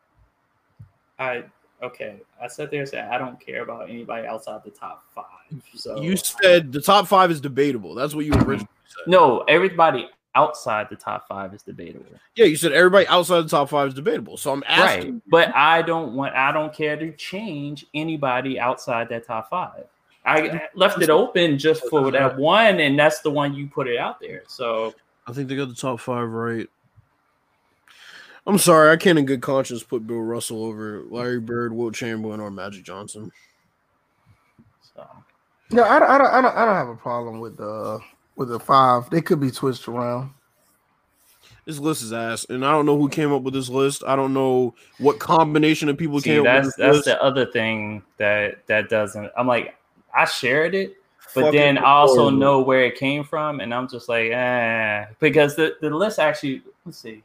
I 1.18 1.42
okay. 1.82 2.20
I 2.42 2.48
sat 2.48 2.70
there 2.70 2.80
and 2.80 2.88
said 2.88 3.08
I 3.08 3.18
don't 3.18 3.38
care 3.38 3.62
about 3.62 3.88
anybody 3.88 4.26
outside 4.26 4.62
the 4.64 4.70
top 4.70 5.04
five. 5.14 5.24
So 5.74 6.00
You 6.00 6.16
said 6.16 6.72
the 6.72 6.80
top 6.80 7.06
five 7.06 7.30
is 7.30 7.40
debatable. 7.40 7.94
That's 7.94 8.14
what 8.14 8.24
you 8.24 8.32
mhm. 8.32 8.46
originally 8.46 8.68
said. 8.86 9.06
no, 9.06 9.40
everybody 9.48 10.08
outside 10.34 10.88
the 10.90 10.96
top 10.96 11.26
five 11.26 11.54
is 11.54 11.62
debatable. 11.62 12.04
Yeah, 12.34 12.44
you 12.44 12.56
said 12.56 12.72
everybody 12.72 13.06
outside 13.06 13.42
the 13.42 13.48
top 13.48 13.70
five 13.70 13.88
is 13.88 13.94
debatable. 13.94 14.36
So 14.36 14.52
I'm 14.52 14.62
asking. 14.66 15.12
Right. 15.14 15.22
But 15.28 15.56
I 15.56 15.82
don't 15.82 16.14
want 16.14 16.34
I 16.34 16.52
don't 16.52 16.72
care 16.72 16.96
to 16.96 17.12
change 17.12 17.86
anybody 17.94 18.60
outside 18.60 19.08
that 19.08 19.26
top 19.26 19.50
five. 19.50 19.84
I 20.24 20.68
left 20.74 21.00
it 21.00 21.08
open 21.08 21.56
just 21.56 21.88
for 21.88 22.10
that 22.10 22.36
one, 22.36 22.80
and 22.80 22.98
that's 22.98 23.20
the 23.20 23.30
one 23.30 23.54
you 23.54 23.68
put 23.68 23.86
it 23.86 23.96
out 23.96 24.20
there. 24.20 24.42
So 24.48 24.92
I 25.26 25.32
think 25.32 25.48
they 25.48 25.56
got 25.56 25.68
the 25.68 25.74
top 25.74 26.00
five 26.00 26.28
right. 26.28 26.68
I'm 28.46 28.58
sorry, 28.58 28.90
I 28.90 28.96
can't 28.96 29.18
in 29.18 29.26
good 29.26 29.42
conscience 29.42 29.82
put 29.82 30.06
Bill 30.06 30.20
Russell 30.20 30.62
over 30.64 31.02
Larry 31.10 31.40
Bird, 31.40 31.72
Wilt 31.72 31.94
Chamberlain, 31.94 32.38
or 32.40 32.50
Magic 32.50 32.84
Johnson. 32.84 33.32
so 34.94 35.06
No, 35.72 35.82
I, 35.84 35.98
don't- 35.98 36.10
I 36.10 36.18
don't. 36.18 36.26
I 36.28 36.40
don't. 36.42 36.56
I 36.56 36.64
don't 36.64 36.74
have 36.76 36.88
a 36.88 36.96
problem 36.96 37.40
with 37.40 37.56
the 37.56 37.98
with 38.36 38.48
the 38.50 38.60
five. 38.60 39.10
They 39.10 39.20
could 39.20 39.40
be 39.40 39.50
twisted 39.50 39.88
around. 39.88 40.30
This 41.64 41.80
list 41.80 42.02
is 42.02 42.12
ass, 42.12 42.46
and 42.48 42.64
I 42.64 42.70
don't 42.70 42.86
know 42.86 42.96
who 42.96 43.08
came 43.08 43.32
up 43.32 43.42
with 43.42 43.52
this 43.52 43.68
list. 43.68 44.04
I 44.06 44.14
don't 44.14 44.32
know 44.32 44.74
what 44.98 45.18
combination 45.18 45.88
of 45.88 45.96
people 45.98 46.20
see, 46.20 46.30
came 46.30 46.46
up 46.46 46.54
with 46.64 46.64
this 46.66 46.74
that's 46.76 46.92
list. 46.98 47.04
the 47.06 47.20
other 47.20 47.46
thing 47.46 48.04
that 48.18 48.64
that 48.68 48.88
doesn't. 48.88 49.32
I'm 49.36 49.48
like 49.48 49.74
I 50.14 50.24
shared 50.26 50.76
it, 50.76 50.94
but 51.34 51.46
Fucking 51.46 51.58
then 51.58 51.78
I 51.78 51.82
also 51.90 52.14
horrible. 52.20 52.38
know 52.38 52.60
where 52.60 52.84
it 52.84 52.94
came 52.94 53.24
from, 53.24 53.58
and 53.58 53.74
I'm 53.74 53.88
just 53.88 54.08
like, 54.08 54.30
eh, 54.30 55.06
because 55.18 55.56
the 55.56 55.74
the 55.80 55.90
list 55.90 56.20
actually. 56.20 56.62
Let's 56.84 56.98
see. 56.98 57.24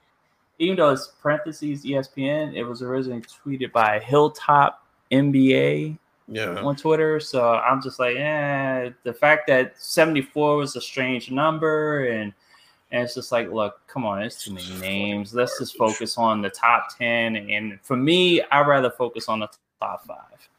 Even 0.61 0.77
though 0.77 0.91
it's 0.91 1.07
parentheses 1.21 1.83
ESPN, 1.83 2.55
it 2.55 2.63
was 2.63 2.83
originally 2.83 3.23
tweeted 3.23 3.71
by 3.71 3.97
Hilltop 3.97 4.85
NBA 5.11 5.97
Yeah, 6.27 6.55
on 6.59 6.75
Twitter. 6.75 7.19
So 7.19 7.55
I'm 7.55 7.81
just 7.81 7.97
like, 7.97 8.15
eh, 8.15 8.91
the 9.03 9.13
fact 9.13 9.47
that 9.47 9.73
74 9.81 10.57
was 10.57 10.75
a 10.75 10.81
strange 10.81 11.31
number 11.31 12.05
and 12.05 12.31
and 12.91 13.03
it's 13.03 13.15
just 13.15 13.31
like, 13.31 13.49
look, 13.49 13.79
come 13.87 14.05
on, 14.05 14.21
it's 14.21 14.43
too 14.43 14.53
many 14.53 14.69
names. 14.79 15.33
Let's 15.33 15.57
just 15.57 15.77
focus 15.77 16.17
on 16.17 16.41
the 16.41 16.49
top 16.49 16.89
10. 16.97 17.37
And 17.37 17.79
for 17.81 17.95
me, 17.95 18.41
I'd 18.51 18.67
rather 18.67 18.91
focus 18.91 19.29
on 19.29 19.39
the 19.39 19.47
top 19.79 20.05
five. 20.05 20.49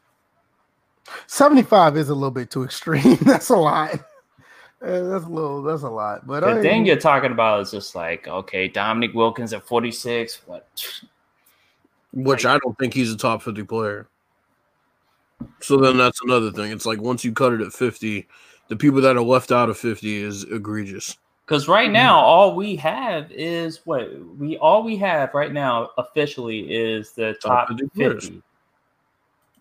Seventy 1.27 1.63
five 1.63 1.95
is 1.95 2.09
a 2.09 2.13
little 2.13 2.31
bit 2.31 2.49
too 2.49 2.63
extreme. 2.63 3.17
that's 3.21 3.49
a 3.49 3.55
lot. 3.55 3.99
Uh, 4.83 5.01
that's 5.03 5.25
a 5.25 5.29
little. 5.29 5.61
That's 5.63 5.83
a 5.83 5.89
lot. 5.89 6.27
But 6.27 6.41
The 6.41 6.59
I, 6.59 6.61
thing 6.61 6.85
you're 6.85 6.97
talking 6.97 7.31
about 7.31 7.61
is 7.61 7.71
just 7.71 7.95
like, 7.95 8.27
okay, 8.27 8.67
Dominique 8.67 9.13
Wilkins 9.13 9.53
at 9.53 9.65
46. 9.65 10.41
What? 10.45 10.67
which 12.11 12.45
I 12.45 12.57
don't 12.59 12.77
think 12.77 12.93
he's 12.93 13.11
a 13.11 13.17
top 13.17 13.41
50 13.41 13.63
player. 13.63 14.07
So 15.61 15.77
then 15.77 15.97
that's 15.97 16.21
another 16.23 16.51
thing. 16.51 16.71
It's 16.71 16.85
like 16.85 17.01
once 17.01 17.23
you 17.25 17.31
cut 17.33 17.53
it 17.53 17.61
at 17.61 17.73
50, 17.73 18.27
the 18.67 18.75
people 18.75 19.01
that 19.01 19.17
are 19.17 19.23
left 19.23 19.51
out 19.51 19.69
of 19.69 19.77
50 19.77 20.17
is 20.21 20.43
egregious. 20.43 21.17
Because 21.45 21.67
right 21.67 21.85
Mm-hmm. 21.87 21.93
now, 21.93 22.19
all 22.19 22.55
we 22.55 22.75
have 22.77 23.31
is 23.31 23.81
what 23.85 24.09
we 24.37 24.57
all 24.57 24.83
we 24.83 24.95
have 24.97 25.33
right 25.33 25.51
now 25.51 25.89
officially 25.97 26.71
is 26.73 27.11
the 27.11 27.33
Top 27.41 27.67
top 27.67 27.69
50 27.69 27.83
50. 27.83 27.95
players. 27.95 28.31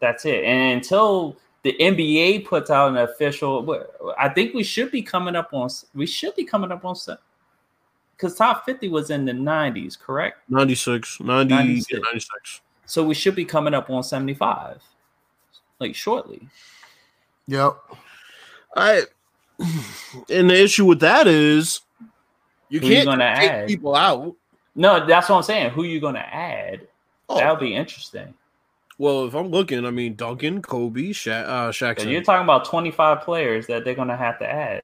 That's 0.01 0.25
it. 0.25 0.45
And 0.45 0.79
until 0.79 1.37
the 1.63 1.77
NBA 1.81 2.47
puts 2.47 2.71
out 2.71 2.91
an 2.91 2.99
official, 2.99 3.87
I 4.19 4.29
think 4.29 4.55
we 4.55 4.65
should 4.65 4.91
be 4.91 5.03
coming 5.03 5.37
up 5.37 5.51
on. 5.53 5.71
We 5.95 6.07
should 6.07 6.35
be 6.35 6.45
coming 6.45 6.73
up 6.73 6.85
on 6.85 6.97
because 8.17 8.37
top 8.37 8.65
50 8.65 8.89
was 8.89 9.11
in 9.11 9.25
the 9.25 9.33
90s, 9.33 9.99
correct? 9.99 10.39
96, 10.49 11.21
90, 11.21 11.55
96. 11.55 11.91
yeah, 11.91 11.99
96. 11.99 12.61
So 12.87 13.05
we 13.05 13.15
should 13.15 13.35
be 13.35 13.45
coming 13.45 13.75
up 13.75 13.91
on 13.91 14.03
75, 14.03 14.81
like 15.81 15.95
shortly. 15.95 16.47
Yep. 17.47 17.77
I 18.77 19.03
and 20.31 20.51
the 20.51 20.63
issue 20.63 20.85
with 20.85 21.01
that 21.01 21.27
is 21.27 21.81
you 22.69 22.81
Who 22.81 22.87
you 22.87 22.95
can't 22.95 23.07
gonna 23.07 23.35
take 23.37 23.51
add? 23.51 23.69
people 23.69 23.95
out. 23.95 24.35
No, 24.75 25.07
that's 25.07 25.29
what 25.29 25.37
I'm 25.37 25.43
saying. 25.43 25.71
Who 25.71 25.85
you 25.85 26.01
gonna 26.01 26.21
add? 26.21 26.87
Oh, 27.29 27.39
That'll 27.39 27.57
be 27.57 27.75
interesting. 27.75 28.35
Well, 29.03 29.27
if 29.27 29.35
I'm 29.35 29.49
looking, 29.49 29.85
I 29.85 29.91
mean 29.91 30.15
Duncan, 30.15 30.63
Kobe, 30.63 31.11
Sha- 31.11 31.33
uh, 31.33 31.73
Shaq. 31.73 32.09
you're 32.09 32.23
talking 32.23 32.45
about 32.45 32.65
25 32.67 33.23
players 33.23 33.67
that 33.67 33.85
they're 33.85 33.97
gonna 33.97 34.17
have 34.17 34.39
to 34.39 34.49
add, 34.49 34.81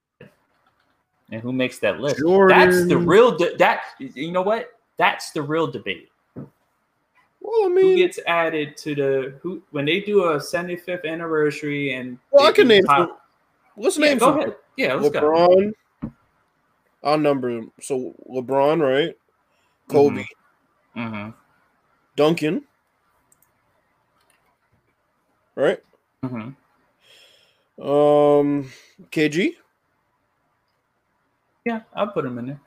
and 1.30 1.40
who 1.40 1.52
makes 1.52 1.78
that 1.78 2.00
list? 2.00 2.20
That's 2.48 2.86
the 2.88 2.98
real. 2.98 3.36
De- 3.36 3.56
that 3.58 3.82
you 3.98 4.32
know 4.32 4.42
what? 4.42 4.72
That's 4.96 5.30
the 5.30 5.40
real 5.40 5.68
debate. 5.68 6.08
well, 6.34 7.64
I 7.64 7.68
mean, 7.68 7.84
Who 7.92 7.96
gets 7.96 8.18
added 8.26 8.76
to 8.78 8.94
the 8.96 9.34
who 9.40 9.62
when 9.70 9.84
they 9.84 10.00
do 10.00 10.24
a 10.24 10.36
75th 10.40 11.04
anniversary 11.06 11.94
and 11.94 12.18
well, 12.32 12.46
I 12.46 12.50
can 12.52 12.66
name. 12.66 12.82
top- 12.82 13.08
Some, 13.08 13.16
let's 13.76 13.98
Yeah, 13.98 14.04
name 14.06 14.18
go 14.18 14.26
some. 14.26 14.38
ahead. 14.40 14.56
Yeah, 14.76 14.94
let's 14.94 15.10
go. 15.10 15.20
LeBron. 15.20 15.72
I'll 17.04 17.18
number 17.18 17.54
them. 17.54 17.70
So 17.80 18.16
LeBron, 18.28 18.80
right? 18.82 19.16
Kobe, 19.88 20.24
Mm-hmm. 20.96 21.30
Duncan, 22.16 22.64
right? 25.58 25.80
Mm-hmm. 26.24 26.50
Um, 27.88 28.70
KG, 29.10 29.54
Yeah, 31.64 31.80
I'll 31.94 32.08
put 32.08 32.24
him 32.24 32.38
in 32.38 32.46
there. 32.46 32.60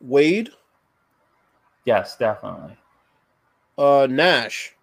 Wade, 0.00 0.50
Yes, 1.86 2.16
definitely. 2.16 2.76
uh, 3.78 4.06
Nash. 4.10 4.74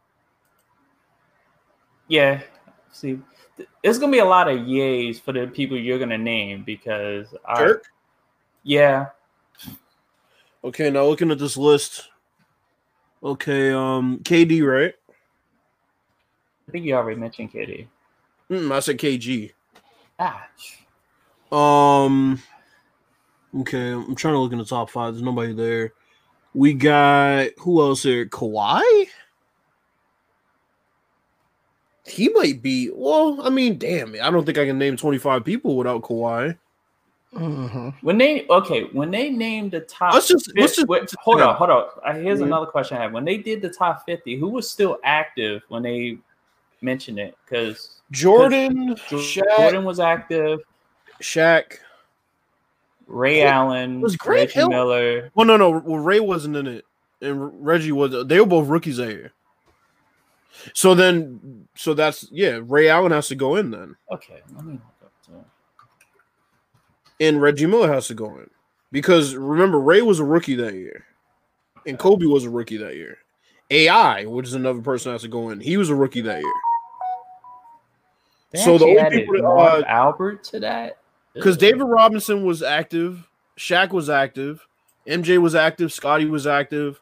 Yeah. 2.08 2.42
See, 2.92 3.20
it's 3.84 3.98
gonna 3.98 4.12
be 4.12 4.20
a 4.20 4.26
lot 4.26 4.50
of 4.50 4.60
yays 4.60 5.20
for 5.20 5.32
the 5.32 5.48
people 5.48 5.78
you're 5.78 5.98
gonna 6.00 6.18
name 6.18 6.64
because 6.64 7.34
I, 7.48 7.74
yeah, 8.64 9.08
Okay, 10.64 10.92
now 10.92 11.06
looking 11.06 11.32
at 11.32 11.40
this 11.40 11.58
list. 11.58 12.10
Okay, 13.24 13.72
um, 13.72 14.20
KD, 14.24 14.62
right? 14.64 14.94
I 16.72 16.76
think 16.76 16.86
you 16.86 16.96
already 16.96 17.20
mentioned 17.20 17.52
KD. 17.52 17.86
Mm, 18.50 18.72
I 18.72 18.80
said 18.80 18.98
KG. 18.98 19.52
Ah, 20.18 20.48
Um. 21.52 22.42
Okay, 23.60 23.92
I'm 23.92 24.16
trying 24.16 24.36
to 24.36 24.40
look 24.40 24.54
in 24.54 24.58
the 24.58 24.64
top 24.64 24.90
five. 24.90 25.14
There's 25.14 25.22
nobody 25.22 25.52
there. 25.52 25.92
We 26.54 26.74
got 26.74 27.48
who 27.58 27.82
else 27.82 28.04
here? 28.04 28.26
Kawhi. 28.26 29.08
He 32.06 32.30
might 32.30 32.62
be. 32.62 32.90
Well, 32.94 33.42
I 33.42 33.50
mean, 33.50 33.78
damn 33.78 34.16
it. 34.16 34.22
I 34.22 34.32
don't 34.32 34.46
think 34.46 34.58
I 34.58 34.66
can 34.66 34.78
name 34.78 34.96
25 34.96 35.44
people 35.44 35.76
without 35.76 36.04
Kawhi. 36.04 36.58
hmm 37.34 37.90
when 38.02 38.18
they 38.18 38.48
okay, 38.48 38.84
when 38.94 39.12
they 39.12 39.30
named 39.30 39.72
the 39.72 39.82
top, 39.82 40.14
Let's 40.14 40.30
just 40.30 40.54
let's 40.56 40.76
just 40.78 40.88
wait, 40.88 41.10
hold 41.20 41.42
on, 41.42 41.54
hold 41.56 41.70
on. 41.70 41.88
Uh, 42.06 42.14
Here's 42.14 42.40
Mhm. 42.40 42.46
another 42.46 42.66
question 42.66 42.98
I 42.98 43.02
have. 43.02 43.12
When 43.12 43.26
they 43.26 43.36
did 43.36 43.62
the 43.62 43.70
top 43.70 44.06
50, 44.06 44.38
who 44.38 44.48
was 44.48 44.72
still 44.72 45.00
active 45.04 45.64
when 45.68 45.84
they 45.84 46.18
mentioned 46.82 47.20
it? 47.20 47.36
Because 47.46 48.02
Jordan, 48.12 48.96
Shaq, 48.96 49.44
Jordan 49.58 49.84
was 49.86 50.00
active, 50.00 50.60
Shaq. 51.22 51.78
Ray 53.08 53.42
Wait, 53.44 53.48
Allen, 53.50 54.00
was 54.02 54.16
Grant 54.16 54.40
Reggie 54.50 54.54
Hill- 54.54 54.70
Miller. 54.70 55.32
Well, 55.36 55.46
no, 55.46 55.58
no. 55.58 55.70
Well, 55.72 55.98
Ray 56.00 56.20
wasn't 56.20 56.56
in 56.56 56.68
it, 56.68 56.86
and 57.22 57.66
Reggie 57.66 57.92
was. 57.92 58.26
They 58.28 58.40
were 58.40 58.46
both 58.46 58.70
rookies 58.70 58.98
that 58.98 59.10
year. 59.10 59.34
So 60.74 60.96
then, 60.96 61.68
so 61.76 61.94
that's 61.94 62.28
yeah. 62.32 62.60
Ray 62.64 62.90
Allen 62.90 63.12
has 63.12 63.28
to 63.30 63.36
go 63.36 63.56
in 63.56 63.72
then, 63.72 63.96
Okay, 64.12 64.42
let 64.56 64.66
me 64.66 64.74
look 64.74 64.82
up 65.04 65.12
to 65.26 65.32
and 67.26 67.42
Reggie 67.42 67.66
Miller 67.68 67.92
has 67.92 68.08
to 68.08 68.14
go 68.14 68.38
in 68.38 68.50
because 68.92 69.36
remember 69.36 69.80
Ray 69.80 70.02
was 70.02 70.20
a 70.20 70.26
rookie 70.26 70.56
that 70.56 70.74
year. 70.74 71.06
and 71.88 71.98
Kobe 71.98 72.26
was 72.26 72.44
a 72.46 72.50
rookie 72.50 72.78
that 72.78 72.96
year. 72.96 73.18
AI, 73.70 74.26
which 74.26 74.48
is 74.48 74.54
another 74.54 74.82
person 74.82 75.10
that 75.10 75.14
has 75.16 75.22
to 75.22 75.28
go 75.30 75.50
in, 75.50 75.60
he 75.60 75.78
was 75.78 75.90
a 75.90 75.96
rookie 75.96 76.22
that 76.22 76.42
year. 76.42 76.54
They 78.52 78.60
So 78.60 78.78
the 78.78 78.86
actually 78.86 78.90
only 78.92 79.02
added 79.02 79.20
people 79.20 79.34
that, 79.36 79.44
Marv 79.44 79.84
uh, 79.84 79.86
Albert 79.88 80.44
to 80.46 80.60
that 80.60 80.98
Because 81.34 81.58
David 81.58 81.84
Robinson 81.84 82.46
was 82.46 82.62
active, 82.62 83.30
Shaq 83.58 83.92
was 83.92 84.10
active, 84.10 84.66
MJ 85.08 85.38
was 85.38 85.56
active, 85.56 85.94
Scottie 85.94 86.26
was 86.26 86.46
active, 86.46 87.02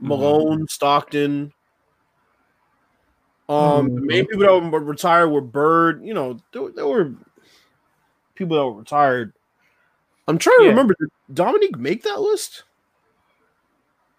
Mhm. 0.00 0.06
Malone, 0.08 0.66
Stockton. 0.68 1.52
Um, 3.48 3.94
the 3.94 4.02
main 4.02 4.26
people 4.26 4.42
that 4.42 4.70
were 4.70 4.80
retired 4.80 5.28
were 5.30 5.40
Bird. 5.40 6.04
You 6.04 6.14
know, 6.14 6.38
there, 6.52 6.70
there 6.70 6.86
were 6.86 7.14
people 8.34 8.56
that 8.56 8.64
were 8.64 8.78
retired. 8.78 9.32
I'm 10.28 10.36
trying 10.38 10.58
to 10.58 10.64
Yeah. 10.64 10.70
remember. 10.70 10.94
Did 11.00 11.08
Dominique 11.34 11.78
make 11.78 12.02
that 12.02 12.20
list? 12.20 12.64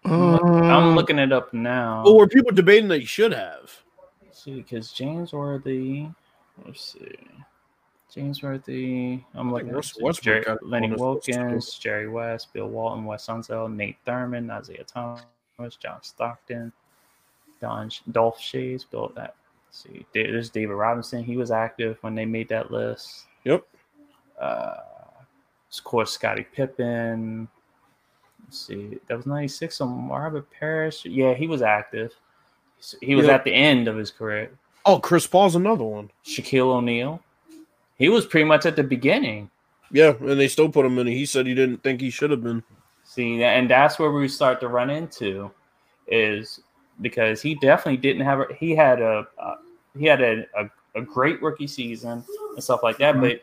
I'm 0.04 0.10
Mm, 0.10 0.94
looking 0.96 1.18
it 1.18 1.32
up 1.32 1.54
now. 1.54 2.04
Or 2.04 2.16
were 2.18 2.26
people 2.26 2.52
debating 2.52 2.88
that 2.88 2.98
he 3.00 3.06
should 3.06 3.32
have? 3.32 3.70
see, 4.32 4.56
because 4.56 4.92
James 4.92 5.32
Worthy. 5.32 6.08
Let's 6.66 6.92
see. 6.92 7.16
James 8.12 8.42
Worthy. 8.42 9.20
I'm 9.34 9.52
looking 9.52 9.70
Russell 9.70 10.00
at 10.00 10.04
Westbrook 10.06 10.44
Jerry, 10.44 10.58
Lenny 10.62 10.86
on 10.86 10.92
his 10.92 11.00
list, 11.00 11.24
too. 11.26 11.32
Wilkens, 11.32 11.78
Jerry 11.78 12.08
West, 12.08 12.52
Bill 12.52 12.68
Walton, 12.68 13.04
Wes 13.04 13.26
Unseld, 13.26 13.72
Nate 13.74 13.96
Thurmond, 14.04 14.60
Isiah 14.60 14.84
Thomas, 14.84 15.22
John 15.78 16.02
Stockton, 16.02 16.72
Don 17.60 17.90
Dolph 18.10 18.38
Schayes, 18.40 18.84
Bill 18.90 19.12
that. 19.14 19.36
let's 19.68 19.84
see, 19.84 20.04
there's 20.12 20.50
David 20.50 20.74
Robinson. 20.74 21.22
He 21.22 21.36
was 21.36 21.52
active 21.52 21.98
when 22.00 22.16
they 22.16 22.24
made 22.24 22.48
that 22.48 22.72
list. 22.72 23.26
Yep. 23.44 23.64
Uh, 24.40 24.74
of 25.72 25.84
course, 25.84 26.10
Scottie 26.12 26.46
Pippen. 26.52 27.46
Let's 28.44 28.66
see, 28.66 28.98
that 29.06 29.16
was 29.16 29.26
'96. 29.26 29.76
So 29.76 29.86
Marvin 29.86 30.42
Parish, 30.58 31.04
yeah, 31.04 31.34
he 31.34 31.46
was 31.46 31.62
active. 31.62 32.12
He 33.00 33.14
was 33.14 33.26
Yeah. 33.26 33.34
at 33.34 33.44
the 33.44 33.54
end 33.54 33.86
of 33.86 33.96
his 33.96 34.10
career. 34.10 34.50
Oh, 34.90 34.98
Chris 34.98 35.24
Paul's 35.24 35.54
another 35.54 35.84
one. 35.84 36.10
Shaquille 36.26 36.74
O'Neal. 36.74 37.22
He 37.96 38.08
was 38.08 38.26
pretty 38.26 38.44
much 38.44 38.66
at 38.66 38.74
the 38.74 38.82
beginning. 38.82 39.48
Yeah, 39.92 40.14
and 40.18 40.40
they 40.40 40.48
still 40.48 40.68
put 40.68 40.84
him 40.84 40.98
in. 40.98 41.06
He 41.06 41.26
said 41.26 41.46
he 41.46 41.54
didn't 41.54 41.84
think 41.84 42.00
he 42.00 42.10
should 42.10 42.32
have 42.32 42.42
been. 42.42 42.64
See, 43.04 43.40
and 43.44 43.70
that's 43.70 44.00
where 44.00 44.10
we 44.10 44.26
start 44.26 44.58
to 44.62 44.68
run 44.68 44.90
into 44.90 45.48
is 46.08 46.58
because 47.00 47.40
he 47.40 47.54
definitely 47.54 47.98
didn't 47.98 48.22
have 48.22 48.40
a, 48.40 48.46
he 48.58 48.74
had 48.74 49.00
a 49.00 49.28
uh, 49.40 49.54
he 49.96 50.06
had 50.06 50.22
a, 50.22 50.44
a, 50.58 50.68
a 50.96 51.02
great 51.02 51.40
rookie 51.40 51.68
season 51.68 52.24
and 52.54 52.64
stuff 52.64 52.82
like 52.82 52.98
that, 52.98 53.20
but 53.20 53.40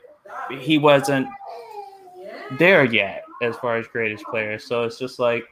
he 0.59 0.77
wasn't 0.77 1.29
there 2.59 2.83
yet 2.83 3.23
as 3.41 3.55
far 3.55 3.77
as 3.77 3.87
greatest 3.87 4.25
players. 4.25 4.65
So 4.65 4.83
it's 4.83 4.99
just 4.99 5.17
like 5.17 5.45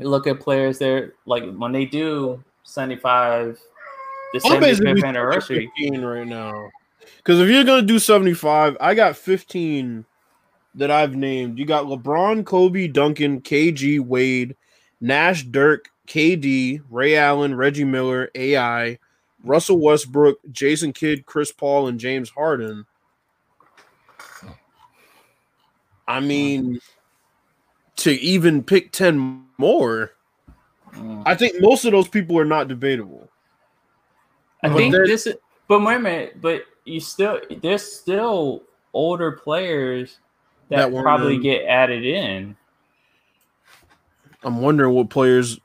you 0.00 0.08
look 0.08 0.26
at 0.26 0.40
players 0.40 0.80
there 0.80 1.12
like 1.24 1.44
when 1.54 1.70
they 1.70 1.84
do 1.84 2.42
75 2.64 3.60
the 4.32 4.40
I'm 4.44 4.60
basically 4.60 4.92
75th 4.94 5.08
anniversary. 5.08 5.70
15 5.78 6.02
right 6.02 6.26
now. 6.26 6.70
Because 7.16 7.40
if 7.40 7.48
you're 7.48 7.64
gonna 7.64 7.82
do 7.82 7.98
75, 7.98 8.76
I 8.80 8.94
got 8.94 9.16
15 9.16 10.04
that 10.74 10.90
I've 10.90 11.14
named. 11.14 11.58
You 11.58 11.64
got 11.64 11.86
LeBron, 11.86 12.44
Kobe, 12.44 12.88
Duncan, 12.88 13.40
KG, 13.40 14.00
Wade, 14.00 14.56
Nash, 15.00 15.44
Dirk, 15.44 15.90
KD, 16.06 16.80
Ray 16.90 17.16
Allen, 17.16 17.54
Reggie 17.54 17.84
Miller, 17.84 18.30
AI, 18.34 18.98
Russell 19.44 19.78
Westbrook, 19.78 20.38
Jason 20.50 20.92
Kidd, 20.92 21.26
Chris 21.26 21.52
Paul, 21.52 21.88
and 21.88 22.00
James 22.00 22.30
Harden. 22.30 22.86
I 26.08 26.20
mean, 26.20 26.80
to 27.96 28.12
even 28.12 28.62
pick 28.62 28.92
10 28.92 29.44
more, 29.58 30.12
Mm. 30.94 31.22
I 31.24 31.34
think 31.34 31.60
most 31.60 31.84
of 31.84 31.92
those 31.92 32.08
people 32.08 32.38
are 32.38 32.44
not 32.44 32.68
debatable. 32.68 33.28
I 34.62 34.68
But 34.68 34.76
think 34.76 34.94
this 34.94 35.26
is, 35.26 35.36
but 35.68 35.82
wait 35.82 35.96
a 35.96 36.00
minute, 36.00 36.40
but 36.40 36.64
you 36.84 37.00
still 37.00 37.40
there's 37.62 37.82
still 37.82 38.62
older 38.92 39.32
players 39.32 40.18
that, 40.68 40.90
That 40.90 41.02
probably 41.02 41.38
get 41.38 41.64
added 41.66 42.04
in. 42.04 42.56
I'm 44.44 44.60
wondering 44.60 44.94
what 44.94 45.10
players 45.10 45.60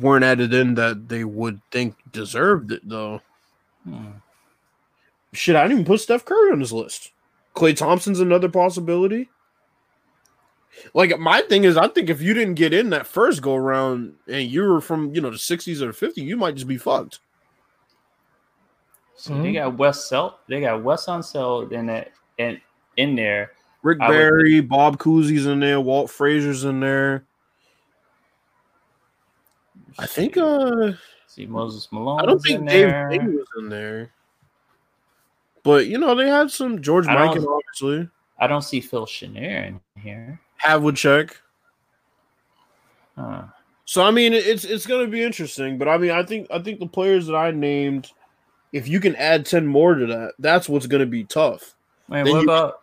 weren't 0.00 0.24
added 0.24 0.52
in 0.54 0.74
that 0.74 1.08
they 1.08 1.24
would 1.24 1.60
think 1.70 1.96
deserved 2.12 2.72
it 2.72 2.88
though. 2.88 3.20
Hmm. 3.84 4.06
Shit, 5.32 5.56
I 5.56 5.62
didn't 5.62 5.72
even 5.72 5.84
put 5.84 6.00
Steph 6.00 6.24
Curry 6.24 6.52
on 6.52 6.58
this 6.58 6.72
list. 6.72 7.12
Klay 7.54 7.76
Thompson's 7.76 8.20
another 8.20 8.48
possibility. 8.48 9.28
Like 10.94 11.18
my 11.18 11.42
thing 11.42 11.64
is, 11.64 11.76
I 11.76 11.88
think 11.88 12.08
if 12.08 12.20
you 12.22 12.34
didn't 12.34 12.54
get 12.54 12.72
in 12.72 12.90
that 12.90 13.06
first 13.06 13.42
go 13.42 13.54
around 13.54 14.14
and 14.28 14.48
you 14.48 14.62
were 14.62 14.80
from 14.80 15.14
you 15.14 15.20
know 15.20 15.30
the 15.30 15.36
60s 15.36 15.80
or 15.80 15.92
the 15.92 16.06
50s, 16.06 16.16
you 16.16 16.36
might 16.36 16.54
just 16.54 16.68
be 16.68 16.78
fucked. 16.78 17.20
So 19.20 19.40
they 19.42 19.52
got 19.52 19.76
West 19.76 20.08
Sel, 20.08 20.38
they 20.48 20.62
got 20.62 20.82
Wes 20.82 21.04
Unseld 21.04 21.72
in 21.72 21.90
it 21.90 22.10
and 22.38 22.58
in 22.96 23.14
there. 23.14 23.52
Rick 23.82 23.98
I 24.00 24.08
would 24.08 24.14
Barry, 24.14 24.60
Bob 24.60 24.98
Cousy's 24.98 25.44
in 25.44 25.60
there, 25.60 25.78
Walt 25.78 26.10
Frazier's 26.10 26.64
in 26.64 26.80
there. 26.80 27.24
I 29.98 30.06
think 30.06 30.38
uh 30.38 30.92
see 31.26 31.44
Moses 31.44 31.88
Malone. 31.92 32.20
I 32.20 32.24
don't 32.24 32.38
think 32.38 32.60
in 32.60 32.66
Dave 32.66 32.88
there. 32.88 33.10
King 33.10 33.34
was 33.34 33.46
in 33.58 33.68
there. 33.68 34.10
But 35.64 35.86
you 35.86 35.98
know, 35.98 36.14
they 36.14 36.26
had 36.28 36.50
some 36.50 36.80
George 36.80 37.06
I 37.06 37.14
don't- 37.14 37.36
Mikan, 37.36 37.46
obviously. 37.46 38.08
I 38.38 38.46
don't 38.46 38.62
see 38.62 38.80
Phil 38.80 39.04
Chenier 39.04 39.66
in 39.66 39.80
here. 40.02 40.40
Havlicek. 40.64 41.32
Huh. 43.16 43.42
So 43.84 44.02
I 44.02 44.12
mean, 44.12 44.32
it's 44.32 44.64
it's 44.64 44.86
going 44.86 45.04
to 45.04 45.10
be 45.10 45.22
interesting. 45.22 45.76
But 45.76 45.88
I 45.88 45.98
mean, 45.98 46.12
I 46.12 46.22
think 46.22 46.46
I 46.50 46.58
think 46.58 46.80
the 46.80 46.86
players 46.86 47.26
that 47.26 47.34
I 47.34 47.50
named, 47.50 48.12
if 48.72 48.88
you 48.88 49.00
can 49.00 49.16
add 49.16 49.44
ten 49.46 49.66
more 49.66 49.94
to 49.94 50.06
that, 50.06 50.32
that's 50.38 50.68
what's 50.68 50.86
going 50.86 51.00
to 51.00 51.06
be 51.06 51.24
tough. 51.24 51.74
Wait, 52.08 52.24
Then 52.24 52.34
what 52.34 52.44
about 52.44 52.74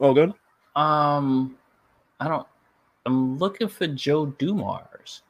Oh, 0.00 0.12
good. 0.14 0.32
um? 0.74 1.56
I 2.20 2.28
don't. 2.28 2.46
I'm 3.04 3.38
looking 3.38 3.68
for 3.68 3.86
Joe 3.86 4.26
Dumars. 4.26 5.22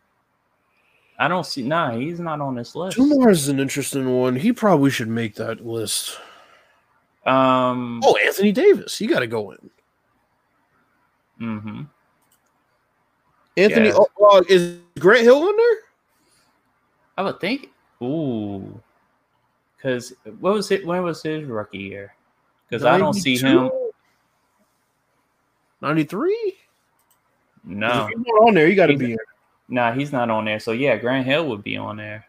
I 1.18 1.28
don't 1.28 1.44
see. 1.46 1.62
Nah, 1.62 1.92
he's 1.96 2.20
not 2.20 2.40
on 2.40 2.54
this 2.54 2.74
list. 2.74 2.96
Dumars 2.96 3.42
is 3.42 3.48
an 3.48 3.58
interesting 3.60 4.18
one. 4.18 4.36
He 4.36 4.52
probably 4.52 4.90
should 4.90 5.08
make 5.08 5.34
that 5.36 5.64
list. 5.66 6.18
Um. 7.26 8.00
Oh, 8.04 8.16
Anthony 8.16 8.52
Davis, 8.52 8.96
he 8.96 9.06
got 9.06 9.20
to 9.20 9.26
go 9.26 9.50
in. 9.52 9.70
Mm-hmm. 11.40 11.82
Anthony, 13.56 13.88
Yeah. 13.88 13.98
oh, 14.20 14.38
uh, 14.38 14.42
is 14.48 14.78
Grant 14.98 15.22
Hill 15.24 15.48
in 15.48 15.56
there? 15.56 15.76
I 17.18 17.22
would 17.22 17.40
think. 17.40 17.70
Ooh. 18.02 18.80
Because 19.76 20.12
what 20.40 20.54
was 20.54 20.70
it? 20.70 20.86
When 20.86 21.02
was 21.02 21.22
his 21.22 21.44
rookie 21.44 21.78
year? 21.78 22.14
Because 22.68 22.84
I 22.84 22.98
don't 22.98 23.14
see 23.14 23.36
him. 23.36 23.70
93? 25.80 26.56
No, 27.64 28.06
If 28.06 28.08
he's 28.16 28.26
not 28.26 28.48
on 28.48 28.54
there, 28.54 28.66
he 28.68 28.74
got 28.74 28.86
to 28.86 28.96
be 28.96 29.12
in. 29.12 29.18
nah, 29.68 29.92
he's 29.92 30.12
not 30.12 30.30
on 30.30 30.44
there. 30.44 30.58
So 30.60 30.72
yeah, 30.72 30.96
Grant 30.96 31.26
Hill 31.26 31.48
would 31.48 31.62
be 31.62 31.76
on 31.76 31.96
there. 31.96 32.26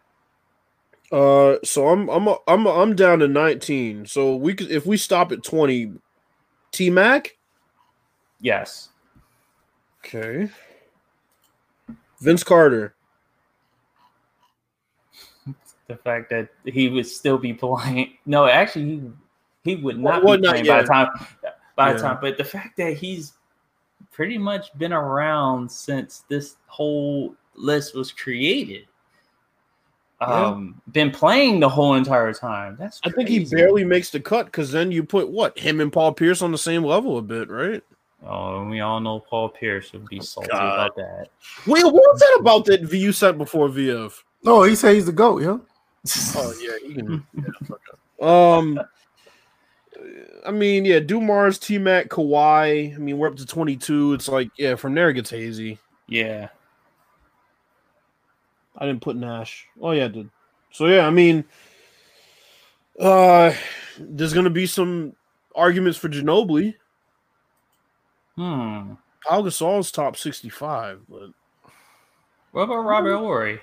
Uh, 1.12 1.56
so 1.64 1.88
I'm 1.88 2.10
I'm 2.10 2.28
I'm 2.48 2.68
I'm 2.68 2.96
down 2.96 3.20
to 3.20 3.28
19. 3.28 4.08
So 4.08 4.36
we 4.36 4.54
could 4.54 4.70
if 4.70 4.86
we 4.86 4.98
stop 4.98 5.32
at 5.32 5.44
20, 5.44 5.94
T 6.72 6.90
Mac. 6.90 7.38
Yes. 8.42 8.90
Okay. 10.00 10.50
Vince 12.20 12.44
Carter. 12.44 12.94
The 15.88 15.96
fact 15.96 16.30
that 16.30 16.50
he 16.66 16.90
would 16.90 17.08
still 17.08 17.38
be 17.38 17.54
playing. 17.54 18.14
No, 18.26 18.46
actually, 18.46 18.86
he 18.86 19.02
he 19.64 19.76
would 19.76 20.00
not 20.00 20.24
Well, 20.24 20.36
be 20.36 20.42
not 20.42 20.52
playing 20.52 20.68
by 20.68 20.82
the 20.82 20.88
time. 20.88 21.08
By 21.76 21.94
the 21.94 22.00
time, 22.00 22.18
but 22.22 22.38
the 22.38 22.44
fact 22.44 22.78
that 22.78 22.98
he's 22.98 23.34
pretty 24.12 24.38
much 24.38 24.76
been 24.78 24.94
around 24.94 25.72
since 25.72 26.24
this 26.28 26.56
whole 26.66 27.36
list 27.56 27.96
was 27.96 28.12
created. 28.12 28.88
Um, 30.20 30.82
been 30.92 31.12
playing 31.12 31.60
the 31.60 31.70
whole 31.70 31.94
entire 31.94 32.34
time. 32.34 32.76
That's 32.80 33.00
I 33.04 33.12
think 33.12 33.30
he 33.30 33.46
barely 33.46 33.84
makes 33.84 34.10
the 34.10 34.20
cut 34.20 34.48
because 34.48 34.72
then 34.72 34.92
you 34.92 35.04
put 35.04 35.30
what 35.30 35.58
him 35.60 35.80
and 35.80 35.94
Paul 35.94 36.14
Pierce 36.14 36.42
on 36.42 36.52
the 36.52 36.58
same 36.58 36.84
level 36.84 37.20
a 37.20 37.22
bit, 37.22 37.50
right? 37.50 37.84
Oh, 38.26 38.62
and 38.62 38.72
we 38.72 38.80
all 38.80 39.00
know 39.00 39.20
Paul 39.20 39.50
Pierce 39.50 39.94
would 39.94 40.08
be 40.08 40.20
salty 40.20 40.50
God. 40.50 40.74
about 40.74 40.96
that. 40.96 41.28
Wait, 41.68 41.84
what 41.84 41.94
was 41.94 42.20
that 42.20 42.38
about 42.40 42.66
that 42.66 42.82
VU 42.84 43.12
sent 43.12 43.38
before 43.38 43.70
VF? 43.70 44.12
Oh, 44.46 44.64
he 44.64 44.74
said 44.74 44.96
he's 44.96 45.06
the 45.06 45.12
goat, 45.12 45.44
yo. 45.44 45.62
Oh 46.36 46.54
yeah, 46.62 46.88
he 46.88 46.94
can. 46.96 47.26
yeah, 47.34 48.54
um, 48.56 48.80
I 50.46 50.52
mean, 50.52 50.86
yeah, 50.86 51.00
Dumars, 51.00 51.58
T 51.60 51.78
Mac, 51.78 52.10
Kawhi. 52.10 52.94
I 52.96 52.98
mean, 52.98 53.18
we're 53.18 53.28
up 53.30 53.36
to 53.38 53.46
22. 53.46 54.14
It's 54.14 54.28
like, 54.28 54.50
yeah, 54.58 54.76
from 54.76 54.94
there 54.94 55.10
it 55.10 55.16
gets 55.16 55.30
hazy. 55.30 55.80
yeah. 56.08 56.50
I 58.80 58.86
didn't 58.86 59.02
put 59.02 59.16
Nash. 59.16 59.66
Oh 59.82 59.90
yeah, 59.92 60.06
I 60.06 60.10
did. 60.10 60.30
So 60.72 60.86
yeah, 60.86 61.08
I 61.08 61.10
mean, 61.10 61.44
uh, 63.00 63.52
there's 63.98 64.34
gonna 64.36 64.52
be 64.52 64.68
some 64.68 65.14
arguments 65.56 65.98
for 65.98 66.10
Ginobili. 66.10 66.76
Hmm. 68.36 68.94
Pau 69.28 69.42
Gasol's 69.42 69.92
top 69.92 70.16
65, 70.16 71.02
but 71.10 71.32
What 72.52 72.62
about 72.64 72.86
Robert 72.86 73.18
Horry? 73.18 73.60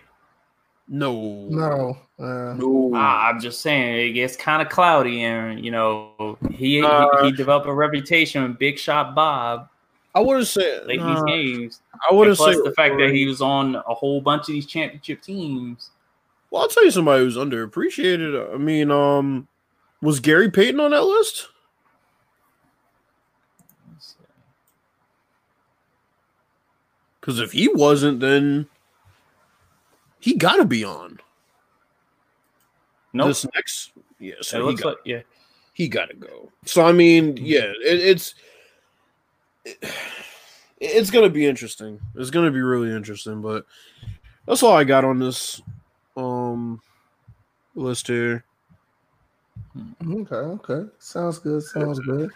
No, 0.86 1.48
No. 1.48 1.98
Uh, 2.18 2.54
no. 2.54 2.92
Ah, 2.94 3.28
I'm 3.28 3.40
just 3.40 3.60
saying 3.60 4.10
it 4.10 4.12
gets 4.12 4.36
kind 4.36 4.62
of 4.62 4.68
cloudy, 4.68 5.22
and 5.22 5.64
you 5.64 5.70
know 5.70 6.38
he, 6.50 6.82
Uh, 6.82 7.22
he 7.22 7.30
he 7.30 7.32
developed 7.32 7.66
a 7.66 7.72
reputation 7.72 8.42
with 8.42 8.58
Big 8.58 8.78
Shot 8.78 9.14
Bob 9.14 9.68
I 10.14 10.20
wouldn't 10.20 10.46
say. 10.46 10.84
late 10.84 11.00
nah, 11.00 11.14
these 11.14 11.24
games. 11.24 11.80
I 12.08 12.14
wouldn't 12.14 12.36
plus 12.36 12.54
say 12.54 12.62
the 12.62 12.72
fact 12.72 12.96
that 12.98 13.10
he 13.10 13.26
was 13.26 13.40
on 13.40 13.74
a 13.74 13.94
whole 13.94 14.20
bunch 14.20 14.42
of 14.42 14.54
these 14.54 14.66
championship 14.66 15.22
teams. 15.22 15.90
Well, 16.50 16.62
I'll 16.62 16.68
tell 16.68 16.84
you 16.84 16.92
somebody 16.92 17.24
who's 17.24 17.36
underappreciated. 17.36 18.54
I 18.54 18.58
mean, 18.58 18.92
um, 18.92 19.48
was 20.00 20.20
Gary 20.20 20.50
Payton 20.50 20.78
on 20.78 20.92
that 20.92 21.02
list? 21.02 21.48
Because 27.20 27.40
if 27.40 27.52
he 27.52 27.68
wasn't, 27.68 28.20
then 28.20 28.68
he 30.24 30.36
got 30.36 30.56
to 30.56 30.64
be 30.64 30.84
on 30.84 31.18
Nope. 33.12 33.28
this 33.28 33.46
next. 33.54 33.92
Yeah, 34.18 34.36
it 34.38 34.44
so 34.46 34.66
he 34.70 34.74
got 34.74 34.86
like 34.86 34.96
yeah. 35.04 35.20
he 35.74 35.86
got 35.86 36.08
to 36.08 36.16
go. 36.16 36.50
So 36.64 36.82
I 36.82 36.92
mean, 36.92 37.36
yeah, 37.36 37.64
it, 37.84 38.00
it's 38.00 38.34
it- 39.66 39.78
it's 40.80 41.10
gonna 41.10 41.28
be 41.28 41.46
interesting. 41.46 42.00
It's 42.14 42.30
gonna 42.30 42.50
be 42.50 42.62
really 42.62 42.90
interesting. 42.90 43.42
But 43.42 43.66
that's 44.46 44.62
all 44.62 44.74
I 44.74 44.84
got 44.84 45.04
on 45.04 45.18
this 45.18 45.60
um 46.16 46.80
list 47.74 48.06
here. 48.06 48.46
Okay, 50.06 50.34
okay. 50.36 50.88
Sounds 51.00 51.38
good. 51.38 51.62
Sounds 51.62 52.00
good. 52.00 52.30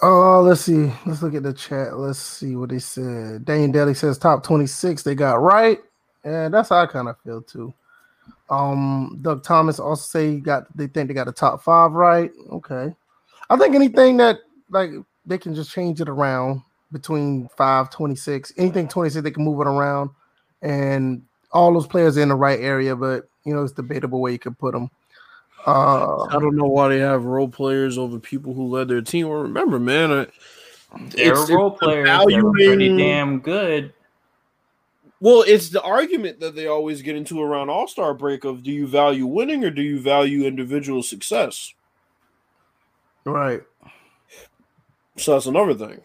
Uh 0.00 0.40
let's 0.42 0.60
see. 0.60 0.92
Let's 1.06 1.22
look 1.22 1.34
at 1.34 1.42
the 1.42 1.52
chat. 1.52 1.96
Let's 1.98 2.20
see 2.20 2.54
what 2.54 2.68
they 2.70 2.78
said. 2.78 3.44
Dane 3.44 3.72
Daly 3.72 3.94
says 3.94 4.16
top 4.16 4.44
26 4.44 5.02
they 5.02 5.16
got 5.16 5.42
right. 5.42 5.80
And 6.28 6.52
that's 6.52 6.68
how 6.68 6.80
I 6.82 6.86
kind 6.86 7.08
of 7.08 7.16
feel 7.20 7.42
too. 7.42 7.72
Um 8.50 9.18
Doug 9.22 9.42
Thomas 9.42 9.78
also 9.78 10.02
say 10.02 10.32
he 10.34 10.40
got 10.40 10.64
they 10.76 10.86
think 10.86 11.08
they 11.08 11.14
got 11.14 11.26
the 11.26 11.32
top 11.32 11.62
five 11.62 11.92
right. 11.92 12.30
Okay. 12.50 12.94
I 13.50 13.56
think 13.56 13.74
anything 13.74 14.16
that 14.18 14.38
like 14.70 14.90
they 15.26 15.38
can 15.38 15.54
just 15.54 15.70
change 15.72 16.00
it 16.00 16.08
around 16.08 16.62
between 16.92 17.48
5 17.56 17.90
26 17.90 18.52
anything 18.56 18.88
26 18.88 19.22
they 19.22 19.30
can 19.30 19.44
move 19.44 19.60
it 19.60 19.66
around 19.66 20.08
and 20.62 21.22
all 21.52 21.72
those 21.72 21.86
players 21.86 22.16
are 22.16 22.22
in 22.22 22.30
the 22.30 22.34
right 22.34 22.60
area 22.60 22.96
but 22.96 23.28
you 23.44 23.54
know 23.54 23.62
it's 23.62 23.72
debatable 23.74 24.20
where 24.22 24.32
you 24.32 24.38
can 24.38 24.54
put 24.54 24.72
them 24.72 24.90
uh 25.66 26.24
I 26.24 26.38
don't 26.38 26.56
know 26.56 26.64
why 26.66 26.88
they 26.88 26.98
have 26.98 27.24
role 27.26 27.48
players 27.48 27.98
over 27.98 28.18
people 28.18 28.54
who 28.54 28.68
led 28.68 28.88
their 28.88 29.02
team. 29.02 29.28
Well, 29.28 29.40
remember, 29.42 29.78
man, 29.78 30.10
uh, 30.10 30.26
They're 31.10 31.32
it's- 31.32 31.50
role 31.50 31.72
it's 31.72 31.80
the 31.80 31.86
players 31.86 32.06
that 32.08 32.32
are 32.32 32.52
pretty 32.52 32.96
damn 32.96 33.40
good. 33.40 33.92
Well, 35.20 35.42
it's 35.46 35.68
the 35.70 35.82
argument 35.82 36.38
that 36.40 36.54
they 36.54 36.68
always 36.68 37.02
get 37.02 37.16
into 37.16 37.40
around 37.42 37.70
All 37.70 37.88
Star 37.88 38.14
break 38.14 38.44
of 38.44 38.62
do 38.62 38.70
you 38.70 38.86
value 38.86 39.26
winning 39.26 39.64
or 39.64 39.70
do 39.70 39.82
you 39.82 40.00
value 40.00 40.44
individual 40.44 41.02
success? 41.02 41.74
right 43.24 43.62
So 45.16 45.32
that's 45.32 45.46
another 45.46 45.74
thing. 45.74 46.00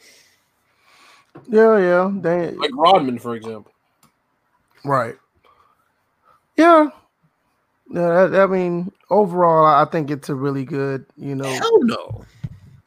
yeah 1.48 1.78
yeah 1.78 2.12
they 2.22 2.52
Like 2.52 2.72
Rodman, 2.74 3.20
for 3.20 3.36
example. 3.36 3.72
right 4.84 5.16
yeah 6.58 6.90
yeah 7.92 8.28
that, 8.28 8.36
i 8.42 8.46
mean 8.48 8.92
overall 9.10 9.66
i 9.66 9.86
think 9.90 10.10
it's 10.12 10.30
a 10.30 10.36
really 10.36 10.66
good 10.66 11.06
you 11.16 11.36
know 11.36 11.46
Hell 11.46 11.80
no. 11.84 12.26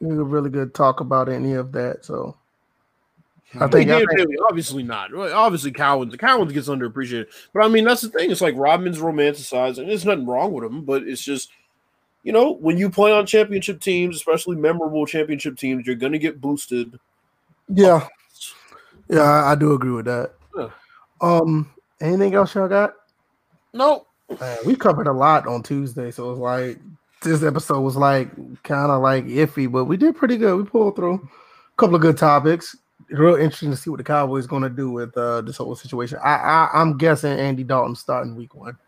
a 0.02 0.06
really 0.24 0.50
good 0.50 0.74
talk 0.74 1.00
about 1.00 1.28
any 1.28 1.54
of 1.54 1.72
that 1.72 2.04
so 2.04 2.36
i 3.60 3.66
think, 3.68 3.90
I 3.90 3.98
think 3.98 4.10
Bailey, 4.16 4.36
obviously 4.48 4.82
not. 4.82 5.12
Obviously, 5.14 5.72
Cowens. 5.72 6.14
Cowens 6.16 6.52
gets 6.52 6.68
underappreciated, 6.68 7.26
but 7.52 7.64
I 7.64 7.68
mean 7.68 7.84
that's 7.84 8.00
the 8.02 8.08
thing. 8.10 8.30
It's 8.30 8.40
like 8.40 8.54
Rodman's 8.56 8.98
romanticized, 8.98 9.78
and 9.78 9.88
there's 9.88 10.04
nothing 10.04 10.26
wrong 10.26 10.52
with 10.52 10.64
him. 10.64 10.82
But 10.84 11.02
it's 11.04 11.22
just, 11.22 11.50
you 12.22 12.32
know, 12.32 12.52
when 12.52 12.76
you 12.78 12.90
play 12.90 13.12
on 13.12 13.26
championship 13.26 13.80
teams, 13.80 14.16
especially 14.16 14.56
memorable 14.56 15.06
championship 15.06 15.56
teams, 15.56 15.86
you're 15.86 15.96
gonna 15.96 16.18
get 16.18 16.40
boosted. 16.40 16.98
yeah 17.68 18.06
yeah 19.08 19.22
i, 19.22 19.52
I 19.52 19.54
do 19.54 19.72
agree 19.72 19.92
with 19.92 20.06
that 20.06 20.32
Yeah. 20.56 20.68
um 21.20 21.70
anything 22.00 22.34
else 22.34 22.54
y'all 22.54 22.68
got 22.68 22.94
Nope. 23.72 24.06
Man, 24.40 24.56
we 24.66 24.74
covered 24.74 25.06
a 25.06 25.12
lot 25.12 25.46
on 25.46 25.62
tuesday 25.62 26.10
so 26.10 26.30
it's 26.32 26.40
like 26.40 26.78
this 27.22 27.42
episode 27.44 27.80
was 27.80 27.96
like 27.96 28.30
kind 28.64 28.90
of 28.90 29.00
like 29.02 29.24
iffy 29.26 29.70
but 29.70 29.84
we 29.84 29.96
did 29.96 30.16
pretty 30.16 30.36
good 30.36 30.56
we 30.56 30.64
pulled 30.64 30.96
through 30.96 31.14
a 31.14 31.76
couple 31.76 31.94
of 31.94 32.02
good 32.02 32.16
topics 32.18 32.74
real 33.10 33.36
interesting 33.36 33.70
to 33.70 33.76
see 33.76 33.90
what 33.90 33.98
the 33.98 34.04
Cowboys 34.04 34.46
going 34.46 34.62
to 34.62 34.68
do 34.68 34.90
with 34.90 35.16
uh, 35.16 35.40
this 35.42 35.56
whole 35.56 35.76
situation. 35.76 36.18
I, 36.22 36.34
I 36.34 36.70
I'm 36.74 36.96
guessing 36.96 37.38
Andy 37.38 37.64
Dalton 37.64 37.94
starting 37.94 38.36
week 38.36 38.54
one. 38.54 38.76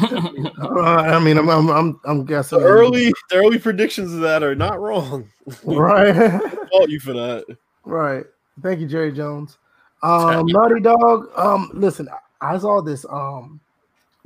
Uh, 0.00 0.80
I 0.80 1.18
mean, 1.18 1.38
I'm 1.38 1.48
I'm 1.48 1.68
I'm, 1.70 2.00
I'm 2.04 2.24
guessing 2.24 2.58
the 2.58 2.64
early 2.64 3.12
the 3.30 3.36
early 3.36 3.58
predictions 3.58 4.12
of 4.12 4.20
that 4.20 4.42
are 4.42 4.54
not 4.54 4.80
wrong. 4.80 5.28
right, 5.64 6.40
fault 6.70 6.88
you 6.88 7.00
for 7.00 7.12
that. 7.14 7.46
right. 7.84 8.24
Thank 8.62 8.80
you, 8.80 8.86
Jerry 8.86 9.12
Jones. 9.12 9.58
Um, 10.02 10.46
Naughty 10.46 10.80
Dog. 10.80 11.30
Um, 11.36 11.70
listen, 11.74 12.08
I 12.40 12.58
saw 12.58 12.80
this 12.80 13.04
um 13.10 13.60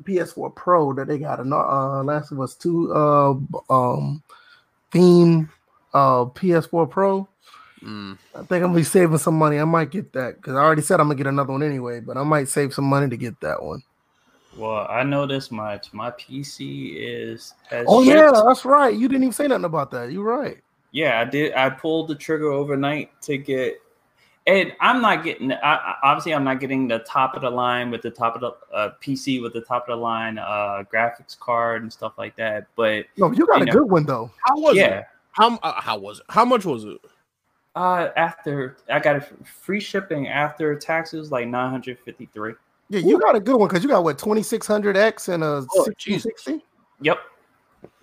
PS4 0.02 0.54
Pro 0.54 0.92
that 0.94 1.08
they 1.08 1.18
got. 1.18 1.40
A 1.40 1.42
uh, 1.42 2.02
Last 2.02 2.32
of 2.32 2.40
Us 2.40 2.54
Two 2.54 2.92
uh 2.92 3.34
um 3.70 4.22
theme 4.90 5.50
uh 5.94 6.26
PS4 6.26 6.90
Pro. 6.90 7.28
Mm. 7.82 8.16
I 8.34 8.38
think 8.38 8.52
I'm 8.52 8.60
gonna 8.62 8.74
be 8.74 8.82
saving 8.84 9.18
some 9.18 9.36
money. 9.38 9.58
I 9.58 9.64
might 9.64 9.90
get 9.90 10.12
that 10.12 10.36
because 10.36 10.54
I 10.54 10.60
already 10.60 10.82
said 10.82 11.00
I'm 11.00 11.06
gonna 11.08 11.16
get 11.16 11.26
another 11.26 11.52
one 11.52 11.62
anyway, 11.62 12.00
but 12.00 12.16
I 12.16 12.22
might 12.22 12.48
save 12.48 12.72
some 12.74 12.84
money 12.84 13.08
to 13.08 13.16
get 13.16 13.40
that 13.40 13.62
one. 13.62 13.82
Well, 14.56 14.86
I 14.90 15.02
know 15.02 15.26
this 15.26 15.50
much. 15.50 15.92
My 15.92 16.10
PC 16.12 16.94
is 16.96 17.54
has 17.70 17.86
Oh 17.88 18.04
shipped. 18.04 18.16
yeah, 18.16 18.42
that's 18.46 18.64
right. 18.64 18.94
You 18.94 19.08
didn't 19.08 19.24
even 19.24 19.32
say 19.32 19.46
nothing 19.48 19.64
about 19.64 19.90
that. 19.92 20.12
You're 20.12 20.24
right. 20.24 20.58
Yeah, 20.92 21.20
I 21.20 21.24
did. 21.24 21.54
I 21.54 21.70
pulled 21.70 22.08
the 22.08 22.14
trigger 22.14 22.52
overnight 22.52 23.10
to 23.22 23.38
get, 23.38 23.80
and 24.46 24.74
I'm 24.78 25.00
not 25.00 25.24
getting. 25.24 25.50
I, 25.52 25.56
I- 25.76 25.96
obviously, 26.02 26.34
I'm 26.34 26.44
not 26.44 26.60
getting 26.60 26.86
the 26.86 26.98
top 27.00 27.34
of 27.34 27.40
the 27.42 27.48
line 27.50 27.90
with 27.90 28.02
the 28.02 28.10
top 28.10 28.34
of 28.34 28.42
the 28.42 28.76
uh, 28.76 28.90
PC 29.02 29.40
with 29.42 29.54
the 29.54 29.62
top 29.62 29.88
of 29.88 29.96
the 29.96 30.02
line 30.02 30.36
uh, 30.38 30.84
graphics 30.92 31.36
card 31.38 31.80
and 31.82 31.90
stuff 31.90 32.12
like 32.18 32.36
that. 32.36 32.66
But 32.76 33.06
No, 33.16 33.32
you 33.32 33.46
got 33.46 33.56
You 33.56 33.62
a 33.62 33.66
know. 33.66 33.72
good 33.72 33.90
one 33.90 34.04
though. 34.04 34.30
How 34.44 34.58
was 34.58 34.76
yeah, 34.76 34.98
it? 34.98 35.04
How 35.32 35.56
uh, 35.62 35.80
how 35.80 35.96
was 35.96 36.18
it? 36.20 36.26
How 36.28 36.44
much 36.44 36.66
was 36.66 36.84
it? 36.84 37.00
Uh, 37.74 38.08
after 38.16 38.76
I 38.90 39.00
got 39.00 39.16
a 39.16 39.20
free 39.44 39.80
shipping 39.80 40.28
after 40.28 40.74
taxes, 40.76 41.30
like 41.30 41.48
953. 41.48 42.54
Yeah, 42.88 43.00
you 43.00 43.18
got 43.18 43.34
a 43.34 43.40
good 43.40 43.56
one 43.56 43.68
because 43.68 43.82
you 43.82 43.88
got 43.88 44.04
what 44.04 44.18
2600X 44.18 45.32
and 45.32 45.42
a 45.42 45.46
Oh, 45.46 45.84
1660. 45.86 46.64
Yep. 47.00 47.18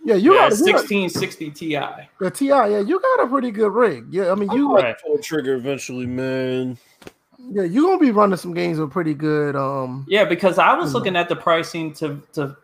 Yeah, 0.03 0.15
you 0.15 0.33
yeah, 0.33 0.49
got, 0.49 0.59
you 0.59 0.65
got 0.65 0.89
1660 0.89 1.51
Ti. 1.51 1.79
the 2.19 2.31
Ti. 2.31 2.45
Yeah, 2.47 2.79
you 2.79 2.99
got 2.99 3.23
a 3.23 3.27
pretty 3.27 3.51
good 3.51 3.71
rig. 3.71 4.07
Yeah, 4.09 4.31
I 4.31 4.35
mean 4.35 4.49
you. 4.51 4.73
Right. 4.73 4.95
Pull 4.99 5.17
the 5.17 5.21
trigger 5.21 5.55
eventually, 5.55 6.05
man. 6.05 6.77
Yeah, 7.37 7.63
you're 7.63 7.83
gonna 7.83 7.99
be 7.99 8.11
running 8.11 8.37
some 8.37 8.53
games 8.53 8.79
with 8.79 8.91
pretty 8.91 9.13
good. 9.13 9.55
Um, 9.55 10.05
Yeah, 10.07 10.25
because 10.25 10.57
I 10.57 10.73
was 10.73 10.93
looking 10.93 11.15
at 11.15 11.29
the 11.29 11.35
pricing 11.35 11.93
to 11.95 12.21
to 12.33 12.55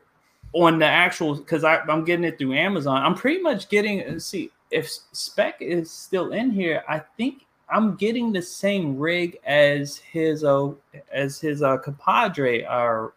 on 0.53 0.79
the 0.79 0.85
actual 0.85 1.35
because 1.35 1.63
I'm 1.63 2.05
getting 2.05 2.25
it 2.25 2.37
through 2.37 2.53
Amazon. 2.53 3.03
I'm 3.03 3.15
pretty 3.15 3.41
much 3.41 3.69
getting 3.69 4.01
uh, 4.03 4.19
see 4.19 4.51
if 4.71 4.89
spec 5.11 5.61
is 5.61 5.91
still 5.91 6.33
in 6.33 6.51
here. 6.51 6.83
I 6.87 6.99
think 7.17 7.45
I'm 7.69 7.95
getting 7.95 8.31
the 8.31 8.41
same 8.41 8.97
rig 8.97 9.39
as 9.45 9.97
his 9.97 10.43
uh 10.43 10.71
as 11.11 11.39
his 11.39 11.61
uh 11.63 11.77
compadre, 11.77 12.63
our 12.65 13.13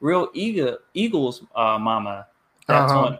real 0.00 0.28
eagle 0.34 0.78
Eagles 0.94 1.42
uh 1.54 1.78
mama. 1.78 2.26
That's 2.66 2.90
Uh-huh. 2.92 3.00
on 3.00 3.18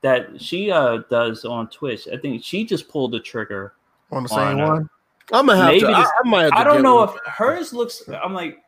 that 0.00 0.40
she 0.40 0.70
uh 0.70 0.98
does 1.10 1.44
on 1.44 1.68
Twitch. 1.68 2.08
I 2.12 2.16
think 2.16 2.42
she 2.42 2.64
just 2.64 2.88
pulled 2.88 3.12
the 3.12 3.20
trigger 3.20 3.74
on 4.10 4.24
the 4.24 4.28
same 4.28 4.58
no. 4.58 4.68
one. 4.68 4.90
I'm 5.32 5.46
gonna 5.46 5.56
have 5.58 5.66
Maybe 5.68 5.80
to. 5.80 5.92
I, 5.92 6.02
I 6.02 6.28
might 6.28 6.42
have 6.42 6.52
to 6.52 6.58
I 6.58 6.64
don't 6.64 6.82
know 6.82 7.00
one. 7.00 7.08
if 7.08 7.14
hers 7.26 7.72
looks. 7.72 8.02
I'm 8.22 8.34
like, 8.34 8.62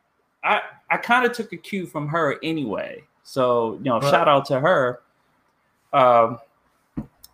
I 0.45 0.61
I 0.91 0.97
kind 0.97 1.27
of 1.27 1.33
took 1.33 1.53
a 1.53 1.57
cue 1.57 1.87
from 1.87 2.07
her 2.09 2.39
anyway. 2.43 3.03
So 3.25 3.75
you 3.79 3.85
know, 3.85 4.01
Right. 4.01 4.11
shout 4.11 4.29
out 4.29 4.45
to 4.47 4.61
her. 4.61 5.01
Um, 5.93 6.39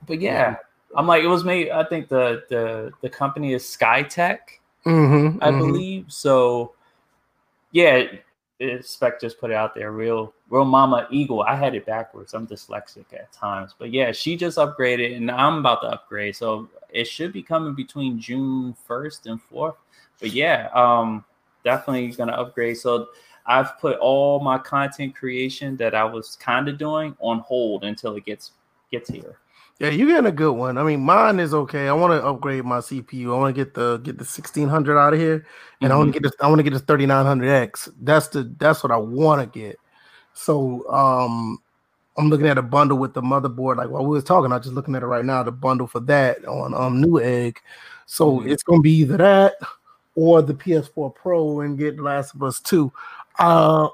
but 0.06 0.20
yeah, 0.20 0.56
I'm 0.96 1.06
like, 1.06 1.22
it 1.22 1.28
was 1.28 1.44
made. 1.44 1.70
I 1.70 1.84
think 1.84 2.08
the 2.08 2.44
the 2.48 2.92
the 3.00 3.08
company 3.08 3.52
is 3.52 3.62
SkyTech, 3.62 4.38
Mm-hmm, 4.86 5.42
I 5.42 5.50
believe. 5.50 6.06
So 6.08 6.74
yeah, 7.72 7.96
it, 7.96 8.24
it, 8.58 8.86
Spec 8.86 9.20
just 9.20 9.38
put 9.38 9.50
it 9.50 9.54
out 9.54 9.74
there. 9.74 9.92
Real 9.92 10.32
real 10.48 10.64
Mama 10.64 11.06
Eagle. 11.10 11.42
I 11.42 11.54
had 11.54 11.74
it 11.74 11.86
backwards. 11.86 12.34
I'm 12.34 12.46
dyslexic 12.46 13.12
at 13.12 13.32
times, 13.32 13.74
but 13.78 13.92
yeah, 13.92 14.12
she 14.12 14.36
just 14.36 14.58
upgraded, 14.58 15.16
and 15.16 15.30
I'm 15.30 15.58
about 15.58 15.82
to 15.82 15.88
upgrade. 15.88 16.36
So 16.36 16.68
it 16.90 17.06
should 17.06 17.32
be 17.32 17.42
coming 17.42 17.74
between 17.74 18.18
June 18.18 18.74
1st 18.88 19.26
and 19.26 19.40
4th. 19.50 19.76
But 20.18 20.32
yeah, 20.32 20.68
um, 20.74 21.24
definitely 21.64 22.08
gonna 22.12 22.32
upgrade. 22.32 22.78
So 22.78 23.08
I've 23.46 23.78
put 23.78 23.98
all 23.98 24.40
my 24.40 24.58
content 24.58 25.14
creation 25.14 25.76
that 25.76 25.94
I 25.94 26.04
was 26.04 26.36
kind 26.36 26.68
of 26.68 26.78
doing 26.78 27.16
on 27.20 27.40
hold 27.40 27.84
until 27.84 28.16
it 28.16 28.24
gets 28.24 28.52
gets 28.90 29.10
here. 29.10 29.39
Yeah, 29.80 29.88
you're 29.88 30.08
getting 30.08 30.26
a 30.26 30.32
good 30.32 30.52
one. 30.52 30.76
I 30.76 30.82
mean, 30.82 31.00
mine 31.00 31.40
is 31.40 31.54
okay. 31.54 31.88
I 31.88 31.92
want 31.94 32.12
to 32.12 32.22
upgrade 32.26 32.64
my 32.66 32.78
CPU. 32.80 33.34
I 33.34 33.38
want 33.38 33.56
to 33.56 33.64
get 33.64 33.72
the 33.72 33.96
get 33.98 34.18
the 34.18 34.24
1600 34.24 34.98
out 34.98 35.14
of 35.14 35.18
here, 35.18 35.46
and 35.82 35.90
Mm-hmm. 35.90 35.92
I 35.92 35.96
want 35.96 36.08
to 36.08 36.20
get 36.20 36.22
this. 36.22 36.32
I 36.40 36.48
want 36.48 36.58
to 36.58 36.62
get 36.62 36.74
this 36.74 36.82
3900X. 36.82 37.88
That's 38.02 38.28
the 38.28 38.54
that's 38.58 38.82
what 38.82 38.92
I 38.92 38.98
want 38.98 39.40
to 39.40 39.58
get. 39.58 39.78
So 40.34 40.86
um, 40.92 41.58
I'm 42.18 42.28
looking 42.28 42.46
at 42.46 42.58
a 42.58 42.62
bundle 42.62 42.98
with 42.98 43.14
the 43.14 43.22
motherboard. 43.22 43.78
Like 43.78 43.88
while 43.88 44.02
we 44.04 44.10
was 44.10 44.24
talking, 44.24 44.52
I'm 44.52 44.60
just 44.62 44.74
looking 44.74 44.94
at 44.96 45.02
it 45.02 45.06
right 45.06 45.24
now. 45.24 45.42
The 45.42 45.52
bundle 45.52 45.86
for 45.86 46.00
that 46.00 46.44
on 46.44 46.74
um 46.74 47.02
Newegg. 47.02 47.56
So 48.04 48.40
Mhm. 48.40 48.50
it's 48.50 48.62
gonna 48.62 48.82
be 48.82 48.92
either 48.92 49.16
that 49.16 49.54
or 50.14 50.42
the 50.42 50.52
PS4 50.52 51.14
Pro 51.14 51.60
and 51.60 51.78
get 51.78 51.98
Last 51.98 52.34
of 52.34 52.42
Us 52.42 52.60
2. 52.60 52.92
Uh, 53.38 53.88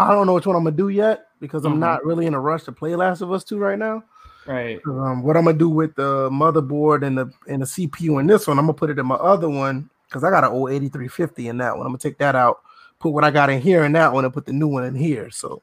I 0.00 0.12
don't 0.12 0.26
know 0.26 0.34
which 0.34 0.46
one 0.46 0.56
I'm 0.56 0.64
gonna 0.64 0.76
do 0.76 0.88
yet 0.88 1.28
because 1.40 1.64
I'm 1.64 1.74
Mhm. 1.74 1.78
not 1.78 2.04
really 2.04 2.26
in 2.26 2.34
a 2.34 2.40
rush 2.40 2.64
to 2.64 2.72
play 2.72 2.96
Last 2.96 3.20
of 3.20 3.30
Us 3.30 3.44
2 3.44 3.58
right 3.58 3.78
now. 3.78 4.02
Right. 4.50 4.80
Um, 4.86 5.22
what 5.22 5.36
I'm 5.36 5.44
gonna 5.44 5.56
do 5.56 5.68
with 5.68 5.94
the 5.94 6.28
motherboard 6.30 7.06
and 7.06 7.16
the 7.16 7.30
and 7.48 7.62
the 7.62 7.66
CPU 7.66 8.18
in 8.20 8.26
this 8.26 8.46
one, 8.46 8.58
I'm 8.58 8.64
gonna 8.66 8.74
put 8.74 8.90
it 8.90 8.98
in 8.98 9.06
my 9.06 9.14
other 9.14 9.48
one 9.48 9.88
because 10.08 10.24
I 10.24 10.30
got 10.30 10.42
an 10.44 10.50
old 10.50 10.70
8350 10.72 11.48
in 11.48 11.58
that 11.58 11.76
one. 11.76 11.86
I'm 11.86 11.92
gonna 11.92 11.98
take 11.98 12.18
that 12.18 12.34
out, 12.34 12.60
put 12.98 13.10
what 13.12 13.22
I 13.24 13.30
got 13.30 13.48
in 13.50 13.60
here 13.60 13.84
in 13.84 13.92
that 13.92 14.12
one, 14.12 14.24
and 14.24 14.34
put 14.34 14.46
the 14.46 14.52
new 14.52 14.66
one 14.68 14.84
in 14.84 14.94
here. 14.96 15.30
So 15.30 15.60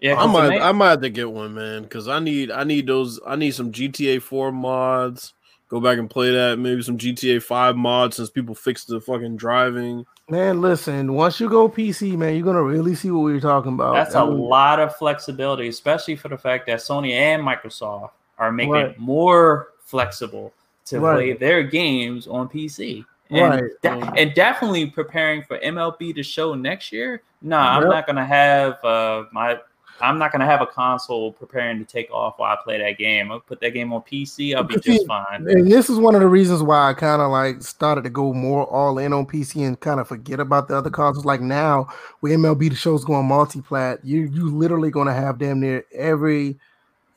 Yeah, 0.00 0.12
I 0.12 0.16
'cause 0.16 0.26
the 0.26 0.32
might, 0.32 0.48
main- 0.50 0.62
I 0.62 0.72
might 0.72 0.90
have 0.90 1.00
to 1.00 1.10
get 1.10 1.30
one, 1.30 1.54
man, 1.54 1.82
because 1.84 2.06
I 2.06 2.18
need, 2.20 2.50
I 2.50 2.64
need 2.64 2.86
those, 2.86 3.18
I 3.26 3.34
need 3.36 3.52
some 3.52 3.72
GTA 3.72 4.20
Four 4.20 4.52
mods. 4.52 5.32
Go 5.70 5.80
back 5.80 5.98
and 5.98 6.08
play 6.08 6.30
that. 6.30 6.58
Maybe 6.58 6.80
some 6.82 6.96
GTA 6.98 7.40
Five 7.42 7.76
mods 7.76 8.16
since 8.16 8.30
people 8.30 8.54
fixed 8.54 8.88
the 8.88 9.00
fucking 9.00 9.36
driving. 9.36 10.04
man, 10.30 10.60
listen, 10.60 11.14
once 11.14 11.40
you 11.40 11.48
go 11.48 11.66
PC, 11.70 12.14
man, 12.16 12.34
you're 12.34 12.44
gonna 12.44 12.62
really 12.62 12.94
see 12.94 13.10
what 13.10 13.20
we're 13.24 13.40
talking 13.40 13.72
about. 13.72 13.94
That's 13.94 14.14
I 14.14 14.22
a 14.22 14.26
mean, 14.26 14.38
lot 14.38 14.78
of 14.80 14.94
flexibility, 14.96 15.68
especially 15.68 16.16
for 16.16 16.28
the 16.28 16.36
fact 16.38 16.66
that 16.66 16.78
Sony 16.80 17.12
and 17.12 17.42
Microsoft 17.42 18.10
are 18.38 18.52
making 18.52 18.72
Right. 18.72 18.86
it 18.90 18.98
more 18.98 19.68
flexible 19.84 20.52
to 20.86 21.00
Right. 21.00 21.14
play 21.16 21.32
their 21.34 21.62
games 21.62 22.26
on 22.26 22.48
PC. 22.48 23.04
And, 23.30 23.60
Right. 23.60 23.70
de- 23.82 24.12
and 24.16 24.34
definitely 24.34 24.86
preparing 24.86 25.42
for 25.42 25.58
MLB 25.58 26.14
to 26.14 26.22
show 26.22 26.54
next 26.54 26.92
year. 26.92 27.20
Nah, 27.42 27.78
I'm 27.78 27.88
not 27.88 28.06
gonna 28.06 28.24
have 28.24 28.82
uh, 28.84 29.24
my 29.32 29.58
I'm 30.00 30.16
not 30.16 30.30
gonna 30.30 30.46
have 30.46 30.62
a 30.62 30.66
console 30.66 31.32
preparing 31.32 31.80
to 31.80 31.84
take 31.84 32.08
off 32.12 32.34
while 32.38 32.52
I 32.52 32.62
play 32.62 32.78
that 32.78 32.98
game. 32.98 33.32
I'll 33.32 33.40
put 33.40 33.60
that 33.62 33.70
game 33.74 33.92
on 33.92 34.00
PC, 34.02 34.54
I'll 34.54 34.62
be 34.62 34.78
just 34.78 35.04
fine. 35.08 35.44
And 35.48 35.70
this 35.70 35.90
is 35.90 35.98
one 35.98 36.14
of 36.14 36.20
the 36.20 36.28
reasons 36.28 36.62
why 36.62 36.88
I 36.88 36.94
kind 36.94 37.20
of 37.20 37.32
like 37.32 37.62
started 37.62 38.04
to 38.04 38.10
go 38.10 38.32
more 38.32 38.64
all 38.72 38.98
in 38.98 39.12
on 39.12 39.26
PC 39.26 39.66
and 39.66 39.78
kind 39.80 39.98
of 39.98 40.06
forget 40.06 40.38
about 40.38 40.68
the 40.68 40.76
other 40.76 40.88
consoles. 40.88 41.24
Like 41.24 41.40
now, 41.40 41.88
with 42.20 42.30
MLB 42.32 42.68
the 42.70 42.76
show's 42.76 43.04
going 43.04 43.26
multi-plat, 43.26 43.98
you 44.04 44.20
you 44.32 44.48
literally 44.56 44.90
gonna 44.92 45.12
have 45.12 45.38
damn 45.38 45.58
near 45.58 45.84
every 45.92 46.58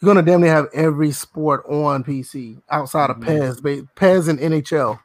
you're 0.01 0.13
gonna 0.13 0.25
damn 0.25 0.41
near 0.41 0.51
have 0.53 0.67
every 0.73 1.11
sport 1.11 1.63
on 1.69 2.03
PC 2.03 2.57
outside 2.69 3.09
of 3.09 3.17
Mhm. 3.17 3.25
PES, 3.27 3.61
ba- 3.61 3.87
PES 3.95 4.27
and 4.27 4.39
NHL. 4.39 4.99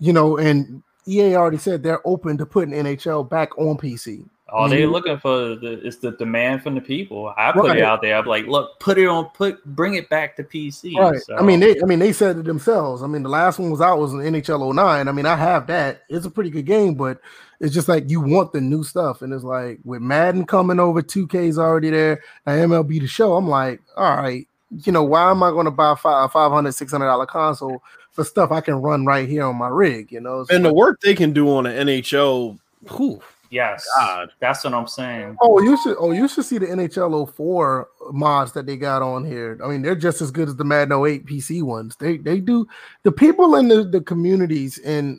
You 0.00 0.12
know, 0.12 0.36
and 0.38 0.82
EA 1.06 1.36
already 1.36 1.58
said 1.58 1.82
they're 1.82 2.06
open 2.06 2.36
to 2.38 2.46
putting 2.46 2.74
NHL 2.74 3.22
back 3.24 3.56
on 3.58 3.76
PC. 3.78 4.24
All 4.52 4.68
they're 4.68 4.86
Mhm. 4.86 4.92
looking 4.92 5.18
for 5.18 5.56
the, 5.56 5.80
is 5.84 5.98
the 5.98 6.12
demand 6.12 6.62
from 6.62 6.74
the 6.74 6.80
people. 6.80 7.32
I 7.36 7.50
put 7.52 7.64
Right. 7.64 7.78
it 7.78 7.82
out 7.82 8.02
there. 8.02 8.16
I'm 8.16 8.26
like, 8.26 8.46
look, 8.46 8.78
put 8.78 8.98
it 8.98 9.06
on, 9.08 9.26
put 9.34 9.64
bring 9.64 9.94
it 9.94 10.08
back 10.10 10.36
to 10.36 10.44
PC. 10.44 10.94
Right. 10.98 11.18
So, 11.22 11.36
I 11.36 11.42
mean, 11.42 11.60
they 11.60 11.74
I 11.82 11.86
mean 11.86 11.98
they 11.98 12.12
said 12.12 12.36
it 12.38 12.44
themselves. 12.44 13.02
I 13.02 13.06
mean, 13.06 13.22
the 13.22 13.28
last 13.30 13.58
one 13.58 13.70
was 13.70 13.80
out 13.80 13.98
was 13.98 14.12
in 14.12 14.20
NHL 14.20 14.62
09. 14.62 15.08
I 15.08 15.12
mean, 15.12 15.26
I 15.26 15.34
have 15.36 15.66
that. 15.68 16.02
It's 16.08 16.26
a 16.26 16.30
pretty 16.30 16.50
good 16.50 16.66
game, 16.66 16.94
but 16.94 17.18
it's 17.64 17.72
just 17.74 17.88
like 17.88 18.10
you 18.10 18.20
want 18.20 18.52
the 18.52 18.60
new 18.60 18.84
stuff. 18.84 19.22
And 19.22 19.32
it's 19.32 19.42
like 19.42 19.78
with 19.84 20.02
Madden 20.02 20.44
coming 20.44 20.78
over, 20.78 21.00
2K's 21.00 21.58
already 21.58 21.90
there, 21.90 22.22
and 22.44 22.70
MLB 22.70 23.00
the 23.00 23.06
show. 23.06 23.36
I'm 23.36 23.48
like, 23.48 23.80
all 23.96 24.16
right, 24.16 24.46
you 24.84 24.92
know, 24.92 25.02
why 25.02 25.30
am 25.30 25.42
I 25.42 25.50
gonna 25.50 25.70
buy 25.70 25.94
five 25.94 26.30
500 26.30 26.72
600 26.72 27.06
dollar 27.06 27.26
console 27.26 27.82
for 28.12 28.22
stuff 28.22 28.52
I 28.52 28.60
can 28.60 28.74
run 28.76 29.06
right 29.06 29.26
here 29.26 29.44
on 29.44 29.56
my 29.56 29.68
rig? 29.68 30.12
You 30.12 30.20
know, 30.20 30.42
It's 30.42 30.50
And 30.50 30.64
the 30.64 30.74
work 30.74 31.00
they 31.00 31.14
can 31.14 31.32
do 31.32 31.48
on 31.50 31.64
an 31.64 31.86
NHL, 31.86 32.58
whew, 32.94 33.22
yes, 33.48 33.88
God. 33.96 34.30
that's 34.40 34.62
what 34.62 34.74
I'm 34.74 34.86
saying. 34.86 35.38
Oh, 35.40 35.62
you 35.62 35.78
should. 35.82 35.96
Oh, 35.98 36.12
you 36.12 36.28
should 36.28 36.44
see 36.44 36.58
the 36.58 36.66
NHL 36.66 37.34
04 37.34 37.88
mods 38.12 38.52
that 38.52 38.66
they 38.66 38.76
got 38.76 39.00
on 39.00 39.24
here. 39.24 39.58
I 39.64 39.68
mean, 39.68 39.80
they're 39.80 39.94
just 39.94 40.20
as 40.20 40.30
good 40.30 40.48
as 40.48 40.56
the 40.56 40.64
Madden 40.64 40.92
08 41.02 41.24
PC 41.24 41.62
ones. 41.62 41.96
They 41.96 42.18
they 42.18 42.40
do 42.40 42.68
the 43.04 43.12
people 43.12 43.54
in 43.56 43.68
the, 43.68 43.84
the 43.84 44.02
communities, 44.02 44.76
and 44.78 45.18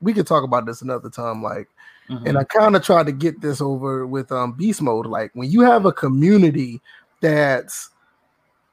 we 0.00 0.12
could 0.12 0.26
talk 0.26 0.44
about 0.44 0.66
this 0.66 0.82
another 0.82 1.10
time. 1.10 1.42
Like, 1.42 1.68
Mhm. 2.10 2.26
and 2.26 2.38
I 2.38 2.44
kind 2.44 2.76
of 2.76 2.82
tried 2.82 3.06
to 3.06 3.12
get 3.12 3.40
this 3.40 3.60
over 3.60 4.06
with 4.06 4.32
um 4.32 4.52
Beast 4.52 4.82
Mode. 4.82 5.06
Like, 5.06 5.30
when 5.34 5.50
you 5.50 5.60
have 5.62 5.86
a 5.86 5.92
community 5.92 6.80
that's 7.20 7.90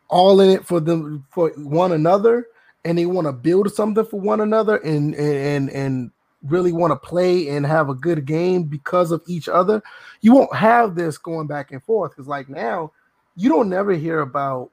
all 0.10 0.40
in 0.42 0.50
it 0.50 0.66
for 0.66 0.80
them 0.80 1.26
for 1.32 1.50
one 1.58 1.92
another, 1.92 2.48
and 2.86 2.98
they 2.98 3.06
want 3.06 3.28
to 3.28 3.34
build 3.34 3.72
something 3.74 4.06
for 4.06 4.20
one 4.20 4.42
another, 4.42 4.78
and 4.78 5.16
and 5.16 5.70
and 5.70 6.12
really 6.44 6.72
want 6.72 6.92
to 6.92 7.08
play 7.08 7.50
and 7.50 7.66
have 7.66 7.90
a 7.90 7.96
good 7.96 8.26
game 8.26 8.64
because 8.64 9.12
of 9.12 9.22
each 9.28 9.50
other, 9.50 9.82
you 10.22 10.34
won't 10.34 10.56
have 10.56 10.96
this 10.96 11.18
going 11.18 11.48
back 11.48 11.72
and 11.72 11.84
forth. 11.84 12.12
Because 12.12 12.28
like 12.28 12.48
now, 12.48 12.92
you 13.36 13.50
don't 13.50 13.70
never 13.70 13.94
hear 13.94 14.22
about 14.22 14.72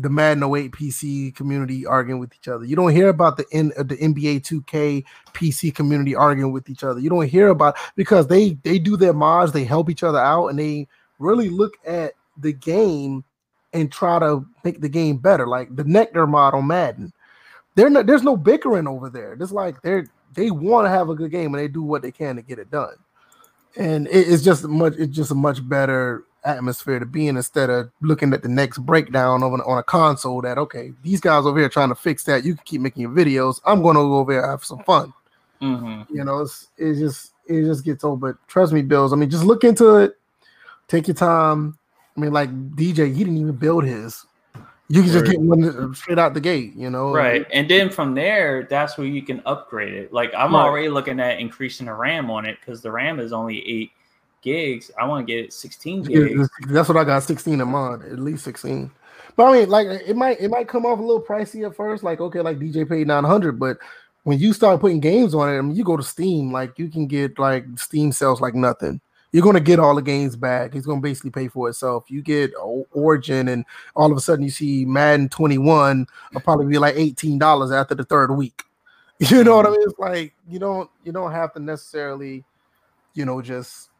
the 0.00 0.08
Madden 0.08 0.44
08 0.44 0.70
PC 0.70 1.34
community 1.34 1.84
arguing 1.84 2.20
with 2.20 2.32
each 2.34 2.46
other. 2.46 2.64
You 2.64 2.76
don't 2.76 2.92
hear 2.92 3.08
about 3.08 3.36
the 3.36 3.44
N, 3.52 3.72
uh, 3.76 3.82
the 3.82 3.96
NBA 3.96 4.42
2K 4.42 5.04
PC 5.34 5.74
community 5.74 6.14
arguing 6.14 6.52
with 6.52 6.70
each 6.70 6.84
other. 6.84 7.00
You 7.00 7.10
don't 7.10 7.28
hear 7.28 7.48
about 7.48 7.76
because 7.96 8.28
they 8.28 8.50
they 8.62 8.78
do 8.78 8.96
their 8.96 9.12
mods, 9.12 9.52
they 9.52 9.64
help 9.64 9.90
each 9.90 10.04
other 10.04 10.20
out, 10.20 10.48
and 10.48 10.58
they 10.58 10.86
really 11.18 11.48
look 11.48 11.74
at 11.84 12.12
the 12.38 12.52
game 12.52 13.24
and 13.72 13.90
try 13.90 14.18
to 14.20 14.46
make 14.64 14.80
the 14.80 14.88
game 14.88 15.18
better. 15.18 15.46
Like 15.46 15.74
the 15.74 15.84
Nectar 15.84 16.26
mod 16.26 16.54
on 16.54 16.68
Madden, 16.68 17.12
not, 17.76 18.06
there's 18.06 18.22
no 18.22 18.36
bickering 18.36 18.86
over 18.86 19.10
there. 19.10 19.34
It's 19.34 19.52
like 19.52 19.82
they're 19.82 20.06
they 20.34 20.50
want 20.50 20.84
to 20.86 20.90
have 20.90 21.08
a 21.08 21.14
good 21.14 21.30
game 21.30 21.54
and 21.54 21.62
they 21.62 21.68
do 21.68 21.82
what 21.82 22.02
they 22.02 22.12
can 22.12 22.36
to 22.36 22.42
get 22.42 22.58
it 22.58 22.70
done. 22.70 22.94
And 23.76 24.06
it- 24.08 24.28
it's 24.28 24.42
just 24.44 24.64
much 24.64 24.94
it's 24.96 25.14
just 25.14 25.32
a 25.32 25.34
much 25.34 25.66
better 25.68 26.24
atmosphere 26.44 26.98
to 26.98 27.06
be 27.06 27.26
in 27.26 27.36
instead 27.36 27.68
of 27.68 27.90
looking 28.00 28.32
at 28.32 28.42
the 28.42 28.48
next 28.48 28.78
breakdown 28.78 29.42
of 29.42 29.52
an, 29.52 29.60
on 29.62 29.78
a 29.78 29.82
console 29.82 30.40
that 30.40 30.56
okay 30.56 30.92
these 31.02 31.20
guys 31.20 31.44
over 31.44 31.58
here 31.58 31.68
trying 31.68 31.88
to 31.88 31.94
fix 31.94 32.24
that 32.24 32.44
you 32.44 32.54
can 32.54 32.62
keep 32.64 32.80
making 32.80 33.02
your 33.02 33.10
videos 33.10 33.60
i'm 33.66 33.82
going 33.82 33.96
to 33.96 34.00
go 34.02 34.18
over 34.18 34.32
there 34.32 34.48
have 34.48 34.64
some 34.64 34.78
fun 34.84 35.12
Mhm. 35.60 36.06
you 36.08 36.24
know 36.24 36.38
it's 36.38 36.68
it 36.76 36.94
just 36.94 37.32
it 37.46 37.62
just 37.64 37.84
gets 37.84 38.04
old 38.04 38.20
but 38.20 38.36
trust 38.46 38.72
me 38.72 38.82
bills 38.82 39.12
i 39.12 39.16
mean 39.16 39.28
just 39.28 39.44
look 39.44 39.64
into 39.64 39.96
it 39.96 40.12
take 40.86 41.08
your 41.08 41.14
time 41.14 41.76
i 42.16 42.20
mean 42.20 42.32
like 42.32 42.50
dj 42.76 43.12
he 43.12 43.24
didn't 43.24 43.36
even 43.36 43.56
build 43.56 43.84
his 43.84 44.24
you 44.88 45.02
can 45.02 45.10
just 45.12 45.26
get 45.26 45.40
one 45.40 45.92
straight 45.94 46.18
out 46.18 46.34
the 46.34 46.40
gate 46.40 46.72
you 46.74 46.88
know 46.88 47.12
Right. 47.12 47.46
And 47.52 47.68
then 47.68 47.90
from 47.90 48.14
there, 48.14 48.66
that's 48.70 48.96
where 48.96 49.06
you 49.06 49.22
can 49.22 49.42
upgrade 49.44 49.92
it. 49.92 50.12
Like 50.12 50.32
I'm 50.34 50.54
Right. 50.54 50.62
already 50.62 50.88
looking 50.88 51.20
at 51.20 51.40
increasing 51.40 51.86
the 51.86 51.94
RAM 51.94 52.30
on 52.30 52.46
it 52.46 52.58
because 52.60 52.80
the 52.80 52.90
RAM 52.90 53.18
is 53.18 53.32
only 53.32 53.66
eight 53.68 53.90
gigs. 54.42 54.90
I 54.98 55.06
want 55.06 55.26
to 55.26 55.32
get 55.32 55.52
16 55.52 56.02
gigs. 56.04 56.48
that's 56.68 56.88
what 56.88 56.96
i 56.96 57.04
got 57.04 57.22
16 57.22 57.60
in 57.60 57.68
mind 57.68 58.02
at 58.02 58.18
least 58.18 58.44
16 58.44 58.90
but 59.36 59.46
i 59.46 59.52
mean 59.52 59.68
like 59.68 59.86
it 59.86 60.16
might 60.16 60.40
it 60.40 60.48
might 60.48 60.68
come 60.68 60.86
off 60.86 60.98
a 60.98 61.02
little 61.02 61.22
pricey 61.22 61.66
at 61.66 61.76
first 61.76 62.02
like 62.02 62.20
okay 62.20 62.40
like 62.40 62.58
dj 62.58 62.88
paid 62.88 63.06
900 63.06 63.58
but 63.58 63.78
when 64.24 64.38
you 64.38 64.52
start 64.52 64.80
putting 64.80 65.00
games 65.00 65.34
on 65.34 65.48
it 65.48 65.58
I 65.58 65.60
mean, 65.60 65.76
you 65.76 65.84
go 65.84 65.96
to 65.96 66.02
steam 66.02 66.52
like 66.52 66.78
you 66.78 66.88
can 66.88 67.06
get 67.06 67.38
like 67.38 67.64
steam 67.76 68.12
sells 68.12 68.40
like 68.40 68.54
nothing 68.54 69.00
you're 69.32 69.42
going 69.42 69.54
to 69.54 69.60
get 69.60 69.78
all 69.78 69.94
the 69.94 70.02
games 70.02 70.36
back. 70.36 70.74
It's 70.74 70.86
going 70.86 71.00
to 71.00 71.02
basically 71.02 71.30
pay 71.30 71.48
for 71.48 71.68
itself. 71.68 72.10
You 72.10 72.22
get 72.22 72.52
Origin, 72.92 73.48
and 73.48 73.64
all 73.94 74.10
of 74.10 74.16
a 74.16 74.20
sudden 74.20 74.44
you 74.44 74.50
see 74.50 74.84
Madden 74.86 75.28
21 75.28 76.06
will 76.32 76.40
probably 76.40 76.66
be 76.66 76.78
like 76.78 76.96
eighteen 76.96 77.38
dollars 77.38 77.70
after 77.70 77.94
the 77.94 78.04
third 78.04 78.30
week. 78.30 78.62
You 79.20 79.42
know 79.42 79.56
what 79.56 79.66
I 79.66 79.70
mean? 79.70 79.82
It's 79.82 79.98
like 79.98 80.32
you 80.48 80.60
don't 80.60 80.88
you 81.02 81.10
don't 81.10 81.32
have 81.32 81.52
to 81.54 81.58
necessarily, 81.58 82.44
you 83.14 83.24
know, 83.24 83.42
just 83.42 83.90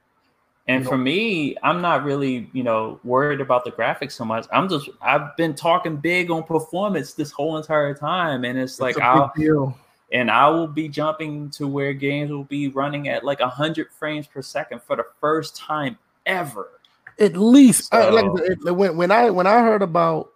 And 0.68 0.86
for 0.86 0.98
me, 0.98 1.56
I'm 1.62 1.80
not 1.80 2.04
really, 2.04 2.48
you 2.52 2.62
know, 2.62 3.00
worried 3.02 3.40
about 3.40 3.64
the 3.64 3.70
graphics 3.72 4.12
so 4.12 4.24
much. 4.24 4.46
I'm 4.52 4.68
just 4.68 4.88
I've 5.00 5.34
been 5.36 5.54
talking 5.54 5.96
big 5.96 6.30
on 6.30 6.42
performance 6.42 7.14
this 7.14 7.30
whole 7.32 7.56
entire 7.56 7.94
time. 7.94 8.44
And 8.44 8.58
it's 8.58 8.78
like 8.78 8.90
it's 8.96 9.00
a 9.00 9.04
I'll 9.04 9.32
deal. 9.34 9.76
and 10.12 10.30
I 10.30 10.46
will 10.50 10.66
be 10.66 10.86
jumping 10.88 11.48
to 11.52 11.66
where 11.66 11.94
games 11.94 12.30
will 12.30 12.44
be 12.44 12.68
running 12.68 13.08
at 13.08 13.24
like 13.24 13.40
hundred 13.40 13.90
frames 13.90 14.26
per 14.26 14.42
second 14.42 14.82
for 14.82 14.94
the 14.94 15.06
first 15.20 15.56
time 15.56 15.96
ever. 16.26 16.68
At 17.18 17.34
least, 17.36 17.92
like 17.92 18.02
So- 18.12 18.36
it- 18.36 18.74
when 18.76 18.96
when 18.96 19.10
I 19.10 19.30
when 19.30 19.46
I 19.46 19.60
heard 19.62 19.80
about 19.82 20.30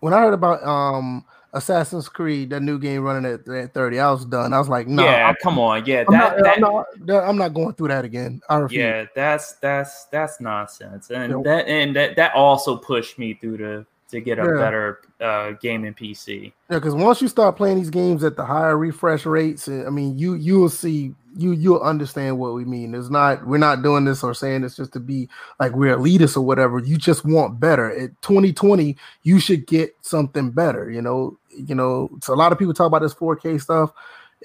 when 0.00 0.14
I 0.14 0.18
heard 0.20 0.34
about 0.34 0.64
um 0.64 1.24
Assassin's 1.56 2.08
Creed, 2.08 2.50
that 2.50 2.60
new 2.62 2.78
game 2.78 3.02
running 3.02 3.24
at, 3.30 3.48
at 3.48 3.72
30, 3.74 3.98
I 3.98 4.10
was 4.10 4.24
done. 4.26 4.52
I 4.52 4.58
was 4.58 4.68
like, 4.68 4.86
no, 4.86 5.04
yeah, 5.04 5.28
I'm, 5.28 5.34
come 5.42 5.58
on, 5.58 5.84
yeah, 5.86 6.04
I'm 6.06 6.14
not, 6.14 6.36
that 6.36 6.54
I'm, 6.56 6.60
not, 6.60 6.86
that- 7.06 7.24
I'm 7.24 7.38
not 7.38 7.54
going 7.54 7.74
through 7.74 7.88
that 7.88 8.04
again. 8.04 8.40
I 8.48 8.56
refuse. 8.56 8.78
yeah, 8.78 9.06
that's 9.14 9.54
that's 9.54 10.04
that's 10.06 10.40
nonsense, 10.40 11.10
and 11.10 11.32
Nope. 11.32 11.44
that 11.44 11.66
and 11.66 11.96
that 11.96 12.16
that 12.16 12.34
also 12.34 12.76
pushed 12.76 13.18
me 13.18 13.34
through 13.34 13.56
the 13.56 13.86
to 14.10 14.20
get 14.20 14.38
a 14.38 14.42
Yeah. 14.42 14.54
better 14.56 15.00
uh, 15.20 15.52
gaming 15.60 15.94
PC. 15.94 16.52
Yeah, 16.70 16.78
because 16.78 16.94
once 16.94 17.20
you 17.22 17.28
start 17.28 17.56
playing 17.56 17.78
these 17.78 17.90
games 17.90 18.22
at 18.22 18.36
the 18.36 18.44
higher 18.44 18.76
refresh 18.76 19.24
rates, 19.26 19.68
I 19.68 19.90
mean, 19.90 20.18
you 20.18 20.34
you 20.34 20.60
will 20.60 20.68
see 20.68 21.14
you 21.38 21.52
you'll 21.52 21.80
understand 21.80 22.38
what 22.38 22.54
we 22.54 22.64
mean. 22.64 22.94
It's 22.94 23.10
not 23.10 23.46
we're 23.46 23.58
not 23.58 23.82
doing 23.82 24.04
this 24.04 24.22
or 24.22 24.32
saying 24.34 24.62
this 24.62 24.76
just 24.76 24.92
to 24.94 25.00
be 25.00 25.28
like 25.60 25.72
we're 25.72 25.96
elitist 25.96 26.36
or 26.36 26.42
whatever. 26.42 26.78
You 26.78 26.96
just 26.98 27.24
want 27.24 27.60
better. 27.60 27.90
At 27.90 28.10
2020, 28.22 28.96
you 29.22 29.38
should 29.40 29.66
get 29.66 29.94
something 30.02 30.50
better. 30.50 30.90
You 30.90 31.02
know, 31.02 31.38
you 31.50 31.74
know. 31.74 32.10
So 32.22 32.32
a 32.32 32.36
lot 32.36 32.52
of 32.52 32.58
people 32.58 32.74
talk 32.74 32.86
about 32.86 33.02
this 33.02 33.14
4K 33.14 33.60
stuff. 33.60 33.92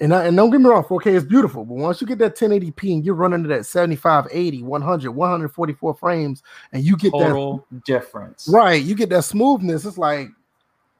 And, 0.02 0.12
I, 0.12 0.24
and 0.26 0.36
don't 0.36 0.50
get 0.50 0.60
me 0.60 0.68
wrong, 0.68 0.82
4K 0.82 1.06
is 1.06 1.24
beautiful, 1.24 1.64
but 1.64 1.74
once 1.74 2.00
you 2.00 2.06
get 2.08 2.18
that 2.18 2.36
1080p 2.36 2.92
and 2.94 3.04
you're 3.06 3.14
running 3.14 3.42
to 3.44 3.48
that 3.50 3.66
75, 3.66 4.26
80, 4.30 4.62
100, 4.64 5.10
144 5.12 5.94
frames, 5.94 6.42
and 6.72 6.82
you 6.82 6.96
get 6.96 7.12
that 7.12 7.62
difference. 7.84 8.48
right, 8.52 8.82
you 8.82 8.96
get 8.96 9.10
that 9.10 9.22
smoothness. 9.22 9.84
It's 9.84 9.98
like 9.98 10.28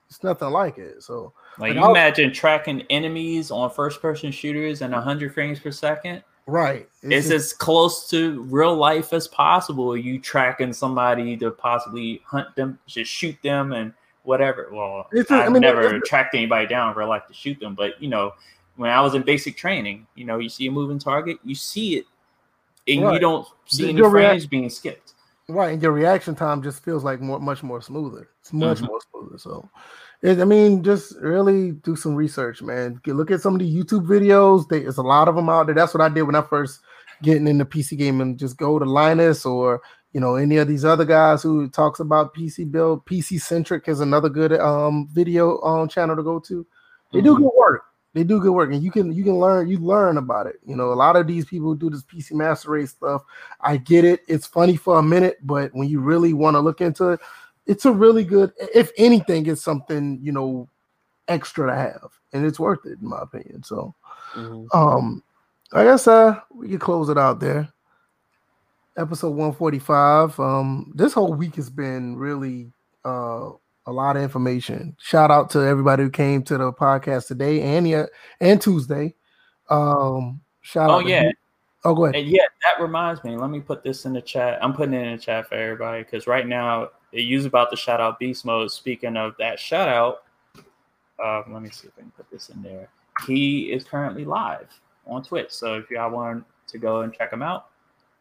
it's 0.09 0.23
nothing 0.23 0.51
like 0.51 0.79
it. 0.79 1.03
So 1.03 1.33
Like 1.59 1.75
you 1.75 1.81
I'll- 1.81 1.91
imagine 1.91 2.33
tracking 2.33 2.83
enemies 2.91 3.51
on 3.51 3.71
first 3.71 4.01
person 4.01 4.31
shooters 4.31 4.83
and 4.83 4.93
100 4.95 5.35
frames 5.35 5.59
per 5.59 5.73
second. 5.73 6.23
right, 6.47 6.89
It's 7.03 7.29
just- 7.29 7.31
as 7.33 7.53
close 7.53 8.09
to 8.11 8.43
real 8.43 8.77
life 8.77 9.13
as 9.13 9.27
possible. 9.27 9.97
You 9.97 10.21
tracking 10.21 10.73
somebody 10.73 11.37
to 11.39 11.51
possibly 11.51 12.23
hunt 12.25 12.55
them, 12.57 12.79
just 12.87 13.11
shoot 13.11 13.37
them, 13.43 13.73
and 13.73 13.93
whatever. 14.25 14.69
Well, 14.73 15.09
It's 15.13 15.31
a- 15.33 15.35
I 15.35 15.47
I've 15.47 15.53
mean, 15.53 15.63
never 15.63 15.83
it's- 15.83 16.03
tracked 16.07 16.35
anybody 16.37 16.67
down 16.69 16.93
in 16.93 16.97
real 16.97 17.09
life 17.09 17.27
to 17.27 17.35
shoot 17.35 17.59
them, 17.59 17.75
but 17.75 18.01
you 18.01 18.09
know, 18.09 18.33
when 18.77 18.91
I 18.91 19.01
was 19.01 19.15
in 19.15 19.23
basic 19.23 19.57
training, 19.57 20.07
you 20.15 20.25
know, 20.25 20.39
you 20.39 20.49
see 20.49 20.67
a 20.67 20.71
moving 20.71 20.99
target, 20.99 21.39
you 21.45 21.55
see 21.55 21.97
it, 21.97 22.07
and 22.89 23.01
you 23.15 23.19
don't 23.19 23.47
see 23.67 23.89
any 23.91 24.03
frames 24.11 24.47
being 24.47 24.71
skipped. 24.71 25.15
right, 25.49 25.73
and 25.75 25.83
your 25.83 25.93
reaction 25.93 26.35
time 26.35 26.63
just 26.63 26.83
feels 26.85 27.05
like 27.05 27.21
more, 27.21 27.39
much 27.41 27.63
more 27.63 27.83
smoother. 27.83 28.29
It's 28.41 28.53
much 28.53 28.79
Mhm. 28.79 28.87
more 28.89 29.01
smoother. 29.11 29.39
So, 29.39 29.69
it, 30.23 30.41
I 30.41 30.45
mean, 30.45 30.83
just 30.83 31.17
really 31.21 31.73
do 31.73 31.95
some 31.97 32.15
research, 32.15 32.63
man. 32.63 33.01
Get- 33.05 33.17
Look 33.17 33.31
at 33.31 33.41
some 33.43 33.55
of 33.55 33.61
the 33.61 33.71
YouTube 33.71 34.07
videos. 34.07 34.69
They, 34.69 34.81
there's 34.81 34.99
a 34.99 35.03
lot 35.03 35.29
of 35.29 35.35
them 35.35 35.49
out 35.49 35.67
there. 35.67 35.75
That's 35.75 35.93
what 35.95 36.01
I 36.01 36.09
did 36.09 36.23
when 36.23 36.35
I 36.37 36.43
first 36.43 36.81
getting 37.23 37.47
into 37.47 37.65
PC 37.65 37.97
gaming. 37.99 38.37
Just 38.37 38.57
go 38.57 38.79
to 38.79 38.85
Linus 38.85 39.45
or 39.45 39.83
you 40.13 40.21
know 40.21 40.35
any 40.37 40.57
of 40.59 40.69
these 40.69 40.85
other 40.85 41.05
guys 41.05 41.43
who 41.43 41.69
talks 41.69 42.01
about 42.01 42.35
PC 42.35 42.65
build. 42.71 43.05
PC 43.07 43.39
centric 43.41 43.89
is 43.89 44.01
another 44.01 44.29
good 44.29 44.53
um 44.55 45.09
video 45.13 45.61
um 45.63 45.89
channel 45.89 46.17
to 46.17 46.23
go 46.23 46.39
to. 46.41 46.67
They 47.13 47.21
do 47.21 47.35
Mhm. 47.35 47.39
good 47.39 47.51
work. 47.59 47.85
They 48.15 48.25
do 48.25 48.41
good 48.41 48.53
work, 48.53 48.73
and 48.73 48.83
you 48.83 48.91
can 48.91 49.13
you 49.13 49.25
can 49.25 49.39
learn 49.39 49.69
you 49.69 49.79
learn 49.79 50.19
about 50.19 50.47
it. 50.47 50.57
You 50.67 50.77
know, 50.77 50.93
a 50.93 50.95
lot 50.95 51.17
of 51.17 51.27
these 51.27 51.47
people 51.47 51.69
who 51.69 51.77
do 51.77 51.89
this 51.89 52.03
PC 52.03 52.33
Master 52.33 52.71
Race 52.71 52.91
stuff. 52.91 53.23
I 53.61 53.79
get 53.79 54.05
it. 54.05 54.21
It's 54.29 54.47
funny 54.47 54.77
for 54.77 54.99
a 54.99 55.03
minute, 55.03 55.39
but 55.43 55.75
when 55.75 55.89
you 55.89 56.01
really 56.01 56.35
want 56.35 56.55
to 56.55 56.61
look 56.61 56.83
into 56.83 57.11
it, 57.11 57.21
it's 57.67 57.87
a 57.87 57.93
really 57.93 58.25
good. 58.25 58.53
If 58.75 58.91
anything, 58.99 59.47
it's 59.47 59.63
something 59.63 60.19
you 60.23 60.33
know 60.33 60.69
extra 61.29 61.69
to 61.69 61.75
have, 61.75 62.11
and 62.35 62.45
it's 62.45 62.61
worth 62.61 62.85
it 62.85 62.99
in 63.01 63.09
my 63.09 63.21
opinion. 63.23 63.63
So, 63.63 63.95
um, 64.75 65.23
I 65.73 65.85
guess 65.85 66.07
uh 66.07 66.39
we 66.55 66.69
can 66.69 66.79
close 66.79 67.09
it 67.09 67.17
out 67.17 67.41
there. 67.41 67.73
Episode 68.99 69.31
145. 69.31 70.39
Um, 70.39 70.93
this 70.95 71.15
whole 71.15 71.33
week 71.33 71.55
has 71.55 71.71
been 71.71 72.17
really 72.17 72.73
uh 73.07 73.53
a 73.87 73.93
lot 73.93 74.17
of 74.17 74.23
information. 74.23 74.97
Shout 75.01 75.31
out 75.31 75.51
to 75.51 75.61
everybody 75.61 76.05
who 76.05 76.11
came 76.11 76.43
to 76.45 76.57
the 76.59 76.73
podcast 76.73 77.27
today 77.27 77.61
and 77.63 77.89
yeah, 77.89 78.07
and 78.41 78.61
Tuesday. 78.61 79.15
Um, 79.71 80.41
shout 80.61 80.91
Oh 80.91 81.01
out. 81.01 81.03
to 81.03 81.09
yeah, 81.09 81.23
you. 81.25 81.33
Oh, 81.85 81.95
go 81.95 82.05
ahead. 82.05 82.17
And 82.17 82.29
yeah, 82.29 82.45
that 82.63 82.83
reminds 82.83 83.25
me. 83.25 83.37
Let 83.37 83.51
me 83.51 83.61
put 83.61 83.83
this 83.83 84.05
in 84.05 84.13
the 84.13 84.23
chat. 84.23 84.63
I'm 84.63 84.73
putting 84.73 84.95
it 84.95 85.05
in 85.07 85.17
the 85.17 85.23
chat 85.23 85.49
for 85.49 85.55
everybody 85.57 86.03
because 86.05 86.27
right 86.27 86.47
now 86.47 86.91
it 87.11 87.23
use 87.23 87.45
about 87.45 87.71
the 87.71 87.77
shout 87.77 88.01
out 88.01 88.19
beast 88.19 88.45
mode. 88.45 88.71
Speaking 88.71 89.17
of 89.17 89.35
that 89.39 89.59
shout 89.59 89.89
out, 89.89 90.23
uh, 91.23 91.43
let 91.49 91.63
me 91.63 91.71
see 91.71 91.89
if 91.89 91.95
I 91.99 92.03
can 92.03 92.11
put 92.13 92.31
this 92.31 92.51
in 92.51 92.63
there. 92.63 92.89
He 93.27 93.73
is 93.73 93.85
currently 93.85 94.25
live 94.25 94.69
on 95.07 95.23
Twitch. 95.25 95.51
So 95.51 95.75
if 95.75 95.91
y'all 95.91 96.11
want 96.11 96.45
to 96.69 96.79
go 96.79 97.01
and 97.03 97.13
check 97.13 97.33
him 97.33 97.43
out, 97.43 97.67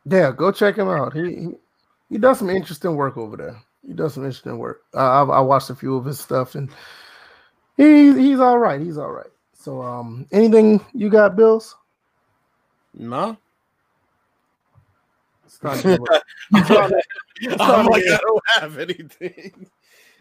Yeah, 0.06 0.32
go 0.32 0.52
check 0.52 0.76
him 0.78 0.90
out. 0.90 1.14
He 1.14 1.36
he, 1.36 1.50
he 2.10 2.18
does 2.18 2.40
some 2.40 2.50
interesting 2.50 2.96
work 2.96 3.16
over 3.18 3.38
there. 3.38 3.62
He 3.86 3.94
does 3.94 4.14
some 4.14 4.24
interesting 4.26 4.58
work. 4.58 4.82
Uh, 4.94 5.24
I 5.26 5.38
I 5.38 5.40
watched 5.42 5.70
a 5.70 5.76
few 5.76 5.96
of 5.96 6.06
his 6.06 6.20
stuff 6.20 6.56
and 6.56 6.70
he 7.78 8.14
he's 8.14 8.40
all 8.40 8.60
right. 8.60 8.80
He's 8.80 8.98
all 8.98 9.12
right. 9.12 9.30
So 9.54 9.82
um, 9.82 10.28
anything 10.32 10.84
you 10.94 11.10
got, 11.10 11.36
Bills? 11.36 11.76
No. 12.94 13.38
It's 15.46 15.56
starting 15.56 15.82
to 15.98 16.22
get- 16.52 16.68
to- 16.68 17.58
I'm 17.64 17.86
like, 17.88 18.04
get- 18.04 18.14
I 18.14 18.18
don't 18.24 18.42
have 18.60 18.78
anything. 18.78 19.68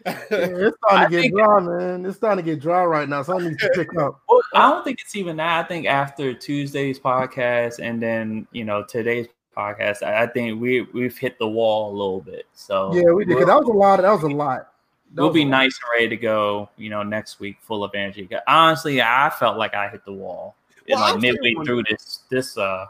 yeah, 0.05 0.17
it's 0.31 0.77
starting 0.77 0.99
I 0.99 1.03
to 1.05 1.09
get 1.11 1.21
think- 1.21 1.33
dry, 1.35 1.59
man. 1.59 2.05
It's 2.05 2.17
starting 2.17 2.43
to 2.43 2.51
get 2.51 2.59
dry 2.61 2.83
right 2.85 3.07
now. 3.07 3.21
Something 3.23 3.49
needs 3.49 3.61
to 3.61 3.69
pick 3.75 3.89
up. 3.97 4.19
well, 4.27 4.41
I 4.55 4.69
don't 4.71 4.83
think 4.83 4.99
it's 5.01 5.15
even 5.15 5.37
that. 5.37 5.63
I 5.65 5.67
think 5.67 5.85
after 5.85 6.33
Tuesday's 6.33 6.99
podcast 6.99 7.79
and 7.79 8.01
then 8.01 8.47
you 8.51 8.65
know 8.65 8.83
today's 8.83 9.27
podcast, 9.55 10.03
I 10.03 10.23
I 10.23 10.27
think 10.27 10.61
we 10.61 10.81
we've 10.93 11.17
hit 11.17 11.37
the 11.39 11.47
wall 11.47 11.91
a 11.91 11.93
little 11.95 12.21
bit. 12.21 12.45
So 12.53 12.93
Yeah, 12.93 13.11
we 13.11 13.25
did. 13.25 13.37
'cause 13.37 13.47
That 13.47 13.59
was 13.59 13.67
a 13.69 13.71
lot. 13.73 14.01
That 14.01 14.11
was 14.11 14.23
a 14.23 14.27
lot. 14.27 14.71
That 15.13 15.21
we'll 15.23 15.31
be 15.31 15.41
a 15.41 15.45
lot. 15.45 15.51
nice 15.51 15.77
and 15.83 15.91
ready 15.93 16.07
to 16.09 16.17
go, 16.17 16.69
you 16.77 16.89
know, 16.89 17.03
next 17.03 17.39
week 17.39 17.57
full 17.61 17.83
of 17.83 17.93
energy. 17.93 18.29
Honestly, 18.47 19.01
I 19.01 19.29
felt 19.37 19.57
like 19.57 19.73
I 19.73 19.89
hit 19.89 20.05
the 20.05 20.13
wall 20.13 20.55
in 20.87 20.93
Well, 20.95 21.01
like 21.01 21.13
I'll 21.15 21.19
midway 21.19 21.53
through 21.65 21.83
this 21.89 22.19
this 22.29 22.57
uh 22.57 22.85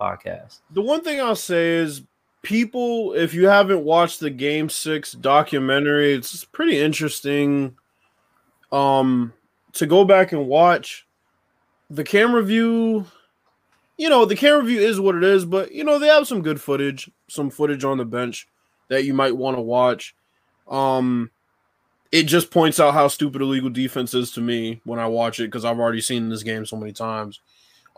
podcast. 0.00 0.58
The 0.70 0.82
one 0.82 1.02
thing 1.02 1.20
I'll 1.20 1.34
say 1.36 1.70
is 1.76 2.02
people, 2.42 3.12
if 3.14 3.32
you 3.34 3.48
haven't 3.48 3.84
watched 3.84 4.20
the 4.20 4.30
Game 4.30 4.68
Six 4.68 5.12
documentary, 5.12 6.12
it's 6.14 6.44
pretty 6.44 6.78
interesting. 6.78 7.76
Um, 8.72 9.32
to 9.72 9.86
go 9.86 10.04
back 10.04 10.32
and 10.32 10.46
watch 10.46 11.06
the 11.90 12.04
camera 12.04 12.42
view. 12.42 13.06
You 14.00 14.08
know, 14.08 14.24
the 14.24 14.34
camera 14.34 14.64
view 14.64 14.80
is 14.80 14.98
what 14.98 15.14
it 15.14 15.22
is, 15.22 15.44
but 15.44 15.72
you 15.72 15.84
know 15.84 15.98
they 15.98 16.06
have 16.06 16.26
some 16.26 16.40
good 16.40 16.58
footage, 16.58 17.10
some 17.28 17.50
footage 17.50 17.84
on 17.84 17.98
the 17.98 18.06
bench 18.06 18.48
that 18.88 19.04
you 19.04 19.12
might 19.12 19.36
want 19.36 19.58
to 19.58 19.60
watch. 19.60 20.14
Um, 20.68 21.30
it 22.10 22.22
just 22.22 22.50
points 22.50 22.80
out 22.80 22.94
how 22.94 23.08
stupid 23.08 23.42
illegal 23.42 23.68
defense 23.68 24.14
is 24.14 24.30
to 24.30 24.40
me 24.40 24.80
when 24.84 24.98
I 24.98 25.06
watch 25.06 25.38
it 25.38 25.48
because 25.48 25.66
I've 25.66 25.78
already 25.78 26.00
seen 26.00 26.30
this 26.30 26.42
game 26.42 26.64
so 26.64 26.78
many 26.78 26.92
times. 26.94 27.40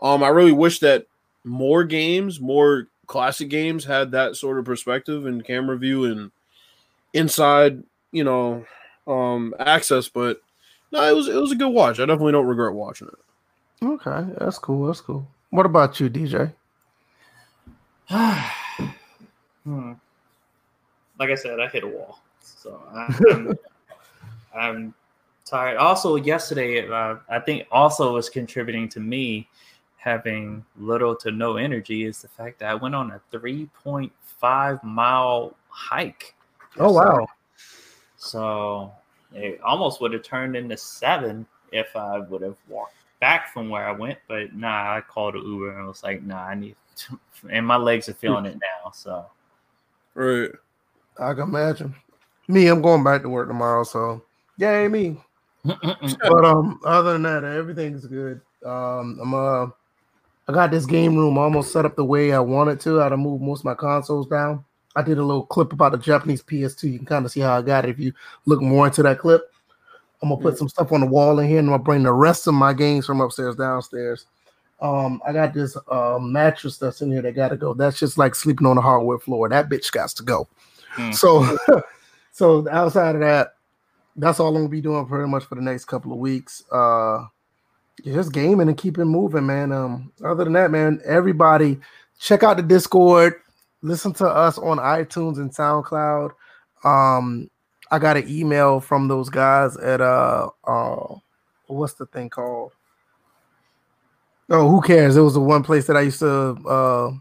Um, 0.01 0.23
I 0.23 0.27
really 0.27 0.51
wish 0.51 0.79
that 0.79 1.07
more 1.45 1.85
games, 1.85 2.37
more 2.41 2.89
classic 3.07 3.47
games 3.47 3.85
had 3.85 4.11
that 4.11 4.35
sort 4.35 4.59
of 4.59 4.65
perspective 4.65 5.25
and 5.25 5.45
camera 5.45 5.77
view 5.77 6.03
and 6.03 6.31
inside, 7.13 7.81
you 8.11 8.25
know, 8.25 8.65
um 9.07 9.55
access, 9.57 10.09
but 10.09 10.41
no, 10.91 11.01
it 11.01 11.15
was 11.15 11.29
it 11.29 11.35
was 11.35 11.53
a 11.53 11.55
good 11.55 11.69
watch. 11.69 12.01
I 12.01 12.05
definitely 12.05 12.33
don't 12.33 12.45
regret 12.45 12.73
watching 12.73 13.07
it. 13.07 13.85
Okay, 13.85 14.33
that's 14.37 14.59
cool. 14.59 14.87
That's 14.87 14.99
cool. 14.99 15.25
What 15.53 15.67
about 15.67 15.99
you, 15.99 16.09
DJ? 16.09 16.51
Hmm. 19.63 19.93
Like 21.17 21.29
I 21.29 21.35
said, 21.35 21.61
I 21.61 21.69
hit 21.69 21.85
a 21.85 21.87
wall, 21.87 22.19
so 22.41 22.83
I, 22.91 23.17
I'm, 23.31 23.59
I'm 24.53 24.93
tired. 25.45 25.77
Also, 25.77 26.17
yesterday, 26.17 26.85
uh, 26.85 27.15
I 27.29 27.39
think 27.39 27.65
also 27.71 28.13
was 28.13 28.29
contributing 28.29 28.89
to 28.89 28.99
me 28.99 29.47
having 29.95 30.65
little 30.75 31.15
to 31.15 31.31
no 31.31 31.55
energy 31.55 32.03
is 32.03 32.21
the 32.21 32.27
fact 32.27 32.59
that 32.59 32.69
I 32.71 32.75
went 32.75 32.93
on 32.93 33.11
a 33.11 33.21
3.5 33.31 34.83
mile 34.83 35.55
hike. 35.69 36.35
Oh 36.77 36.91
wow. 36.91 37.25
So 38.17 38.91
it 39.31 39.61
almost 39.61 40.01
would 40.01 40.11
have 40.11 40.23
turned 40.23 40.57
into 40.57 40.75
seven 40.75 41.45
if 41.71 41.95
I 41.95 42.19
would 42.19 42.41
have 42.41 42.57
walked 42.67 42.95
back 43.23 43.53
from 43.53 43.69
where 43.69 43.87
I 43.87 43.93
went. 43.93 44.19
But 44.27 44.53
nah, 44.53 44.97
I 44.97 45.01
called 45.01 45.35
an 45.35 45.45
Uber 45.45 45.71
and 45.71 45.81
I 45.81 45.87
was 45.87 46.03
like, 46.03 46.23
nah, 46.23 46.43
I 46.43 46.55
need 46.55 46.75
to, 46.97 47.17
and 47.49 47.65
my 47.65 47.77
legs 47.77 48.09
are 48.09 48.13
feeling 48.13 48.45
it 48.45 48.55
now. 48.55 48.91
So 48.91 49.25
Right. 50.13 50.51
I 51.17 51.33
can 51.33 51.43
imagine. 51.43 51.95
Me, 52.49 52.67
I'm 52.67 52.81
going 52.81 53.01
back 53.01 53.21
to 53.21 53.29
work 53.29 53.47
tomorrow, 53.47 53.85
so 53.85 54.21
yay 54.57 54.89
me. 54.89 55.21
but 55.63 56.45
um, 56.45 56.81
other 56.83 57.13
than 57.13 57.21
that, 57.23 57.45
everything's 57.45 58.05
good. 58.05 58.41
Um, 58.65 59.17
I'm 59.21 59.33
uh, 59.33 59.67
I 60.49 60.51
got 60.51 60.71
this 60.71 60.85
game 60.85 61.15
room 61.15 61.37
almost 61.37 61.71
set 61.71 61.85
up 61.85 61.95
the 61.95 62.03
way 62.03 62.33
I 62.33 62.41
wanted 62.41 62.81
to. 62.81 62.99
I 62.99 63.03
had 63.03 63.09
to 63.09 63.17
move 63.17 63.39
most 63.39 63.61
of 63.61 63.65
my 63.65 63.75
consoles 63.75 64.27
down. 64.27 64.65
I 64.97 65.01
did 65.01 65.17
a 65.17 65.23
little 65.23 65.45
clip 65.45 65.71
about 65.71 65.93
the 65.93 65.97
Japanese 65.97 66.43
PS2. 66.43 66.91
You 66.91 66.97
can 66.97 67.05
kind 67.05 67.25
of 67.25 67.31
see 67.31 67.39
how 67.39 67.57
I 67.57 67.61
got 67.61 67.85
it 67.85 67.91
if 67.91 67.99
you 67.99 68.11
look 68.45 68.61
more 68.61 68.85
into 68.85 69.01
that 69.03 69.19
clip. 69.19 69.52
I'm 70.23 70.29
gonna 70.29 70.41
put 70.41 70.57
some 70.57 70.69
stuff 70.69 70.93
on 70.93 71.01
the 71.01 71.05
wall 71.05 71.37
in 71.39 71.49
here, 71.49 71.59
and 71.59 71.67
I'm 71.67 71.73
gonna 71.73 71.83
bring 71.83 72.03
the 72.03 72.13
rest 72.13 72.47
of 72.47 72.53
my 72.53 72.71
games 72.71 73.05
from 73.05 73.19
upstairs 73.19 73.57
downstairs. 73.57 74.25
Um, 74.79 75.21
I 75.27 75.33
got 75.33 75.53
this 75.53 75.77
uh, 75.91 76.17
mattress 76.19 76.77
that's 76.77 77.01
in 77.01 77.11
here 77.11 77.21
that 77.21 77.33
got 77.33 77.49
to 77.49 77.57
go. 77.57 77.73
That's 77.73 77.99
just 77.99 78.17
like 78.17 78.33
sleeping 78.33 78.65
on 78.65 78.77
a 78.77 78.81
hardwood 78.81 79.21
floor. 79.21 79.49
That 79.49 79.69
bitch 79.69 79.91
got 79.91 80.09
to 80.09 80.23
go. 80.23 80.47
Hmm. 80.91 81.11
So, 81.11 81.57
so 82.31 82.69
outside 82.69 83.15
of 83.15 83.21
that, 83.21 83.55
that's 84.15 84.39
all 84.39 84.55
I'm 84.55 84.63
gonna 84.63 84.69
be 84.69 84.79
doing 84.79 85.05
pretty 85.05 85.29
much 85.29 85.43
for 85.43 85.55
the 85.55 85.61
next 85.61 85.85
couple 85.85 86.13
of 86.13 86.19
weeks. 86.19 86.63
Uh, 86.71 87.25
just 88.05 88.31
gaming 88.31 88.69
and 88.69 88.77
keeping 88.77 89.05
moving, 89.05 89.45
man. 89.45 89.73
Um, 89.73 90.13
other 90.23 90.45
than 90.45 90.53
that, 90.53 90.71
man, 90.71 91.01
everybody 91.05 91.79
check 92.17 92.43
out 92.43 92.55
the 92.55 92.63
Discord. 92.63 93.41
Listen 93.81 94.13
to 94.13 94.27
us 94.27 94.57
on 94.57 94.77
iTunes 94.77 95.35
and 95.35 95.53
SoundCloud. 95.53 96.31
Um, 96.85 97.49
I 97.93 97.99
got 97.99 98.17
an 98.17 98.27
email 98.27 98.79
from 98.79 99.07
those 99.07 99.29
guys 99.29 99.77
at 99.77 100.01
uh 100.01 100.49
uh 100.63 101.15
what's 101.67 101.93
the 101.93 102.07
thing 102.07 102.27
called? 102.27 102.71
Oh, 104.49 104.67
who 104.67 104.81
cares? 104.81 105.15
It 105.15 105.21
was 105.21 105.35
the 105.35 105.39
one 105.39 105.61
place 105.61 105.85
that 105.85 105.95
I 105.95 106.01
used 106.01 106.17
to 106.19 106.57
uh 106.67 107.11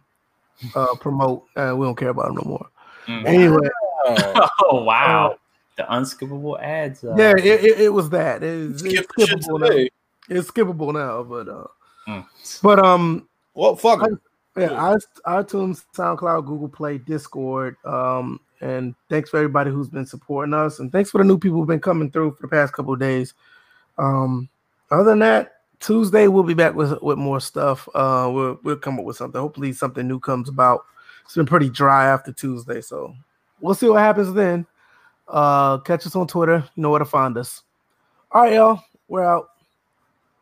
uh 0.75 0.95
promote, 0.99 1.45
and 1.57 1.79
we 1.79 1.85
don't 1.85 1.95
care 1.95 2.09
about 2.09 2.29
them 2.29 2.37
no 2.37 2.43
more. 2.47 2.67
Mm. 3.07 3.27
Anyway, 3.27 3.69
Oh, 4.07 4.83
wow, 4.83 5.37
the 5.77 5.83
unskippable 5.83 6.59
ads. 6.59 7.05
Uh, 7.05 7.17
yeah, 7.19 7.35
it, 7.37 7.65
it, 7.65 7.81
it 7.83 7.89
was 7.93 8.09
that. 8.09 8.43
It's, 8.43 8.81
it's 8.83 8.93
skip 8.95 9.07
the 9.15 9.27
skippable 9.27 9.61
now. 9.61 9.87
It's 10.31 10.51
skippable 10.51 10.95
now, 10.95 11.23
but 11.23 11.49
uh, 11.49 11.67
Mm. 12.09 12.27
but 12.63 12.79
um, 12.85 13.29
Well, 13.55 13.77
fuck 13.77 14.03
'em. 14.03 14.19
yeah, 14.57 14.73
i 14.73 14.97
iTunes, 15.43 15.85
SoundCloud, 15.95 16.47
Google 16.47 16.71
Play, 16.71 16.97
Discord, 16.97 17.77
um, 17.85 18.41
and 18.63 18.95
thanks 19.11 19.29
for 19.29 19.37
everybody 19.37 19.71
who's 19.71 19.89
been 19.89 20.07
supporting 20.07 20.55
us, 20.55 20.79
and 20.79 20.91
thanks 20.91 21.11
for 21.11 21.19
the 21.19 21.25
new 21.25 21.37
people 21.37 21.59
who've 21.59 21.69
been 21.69 21.81
coming 21.81 22.11
through 22.11 22.33
for 22.33 22.43
the 22.43 22.49
past 22.49 22.73
couple 22.73 22.95
of 22.95 23.01
days. 23.01 23.35
Um, 23.99 24.49
other 24.91 25.05
than 25.05 25.19
that, 25.19 25.57
Tuesday 25.81 26.29
we'll 26.29 26.45
be 26.45 26.55
back 26.55 26.75
with 26.75 27.03
with 27.03 27.19
more 27.19 27.41
stuff. 27.41 27.89
Uh, 27.95 28.31
we'll 28.33 28.59
we'll 28.63 28.77
come 28.77 28.99
up 28.99 29.05
with 29.05 29.17
something. 29.17 29.41
Hopefully, 29.41 29.73
something 29.73 30.07
new 30.07 30.21
comes 30.21 30.49
about. 30.49 30.85
It's 31.25 31.35
been 31.35 31.45
pretty 31.45 31.69
dry 31.69 32.07
after 32.07 32.33
Tuesday, 32.33 32.81
so 32.81 33.15
we'll 33.61 33.75
see 33.75 33.89
what 33.89 34.01
happens 34.01 34.33
then. 34.33 34.65
Uh, 35.29 35.79
catch 35.79 36.07
us 36.07 36.17
on 36.17 36.27
Twitter. 36.27 36.65
You 36.77 36.83
know 36.83 36.91
where 36.91 37.01
to 37.01 37.05
find 37.05 37.37
us. 37.37 37.63
All 38.31 38.43
right, 38.43 38.55
y'all. 38.55 38.83
We're 39.09 39.25
out. 39.25 39.49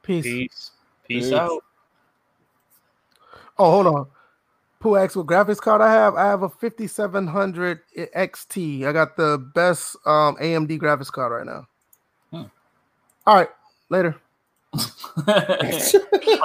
Peace. 0.03 0.25
Peace. 0.25 0.71
Peace 1.07 1.25
Peace. 1.25 1.33
out. 1.33 1.63
Oh, 3.59 3.71
hold 3.71 3.87
on. 3.87 4.07
Pooh 4.81 4.97
asks 4.97 5.15
what 5.15 5.27
graphics 5.27 5.61
card 5.61 5.83
I 5.83 5.93
have. 5.93 6.15
I 6.15 6.27
have 6.27 6.43
a 6.43 6.49
5700 6.49 7.81
XT. 7.97 8.87
I 8.87 8.93
got 8.93 9.15
the 9.17 9.37
best 9.55 9.95
um, 10.07 10.37
AMD 10.37 10.79
graphics 10.81 11.13
card 11.13 11.33
right 11.33 11.47
now. 11.47 11.67
Hmm. 12.31 12.49
All 13.27 13.37
right, 13.37 13.51
later. 13.91 14.17
Like 15.27 16.41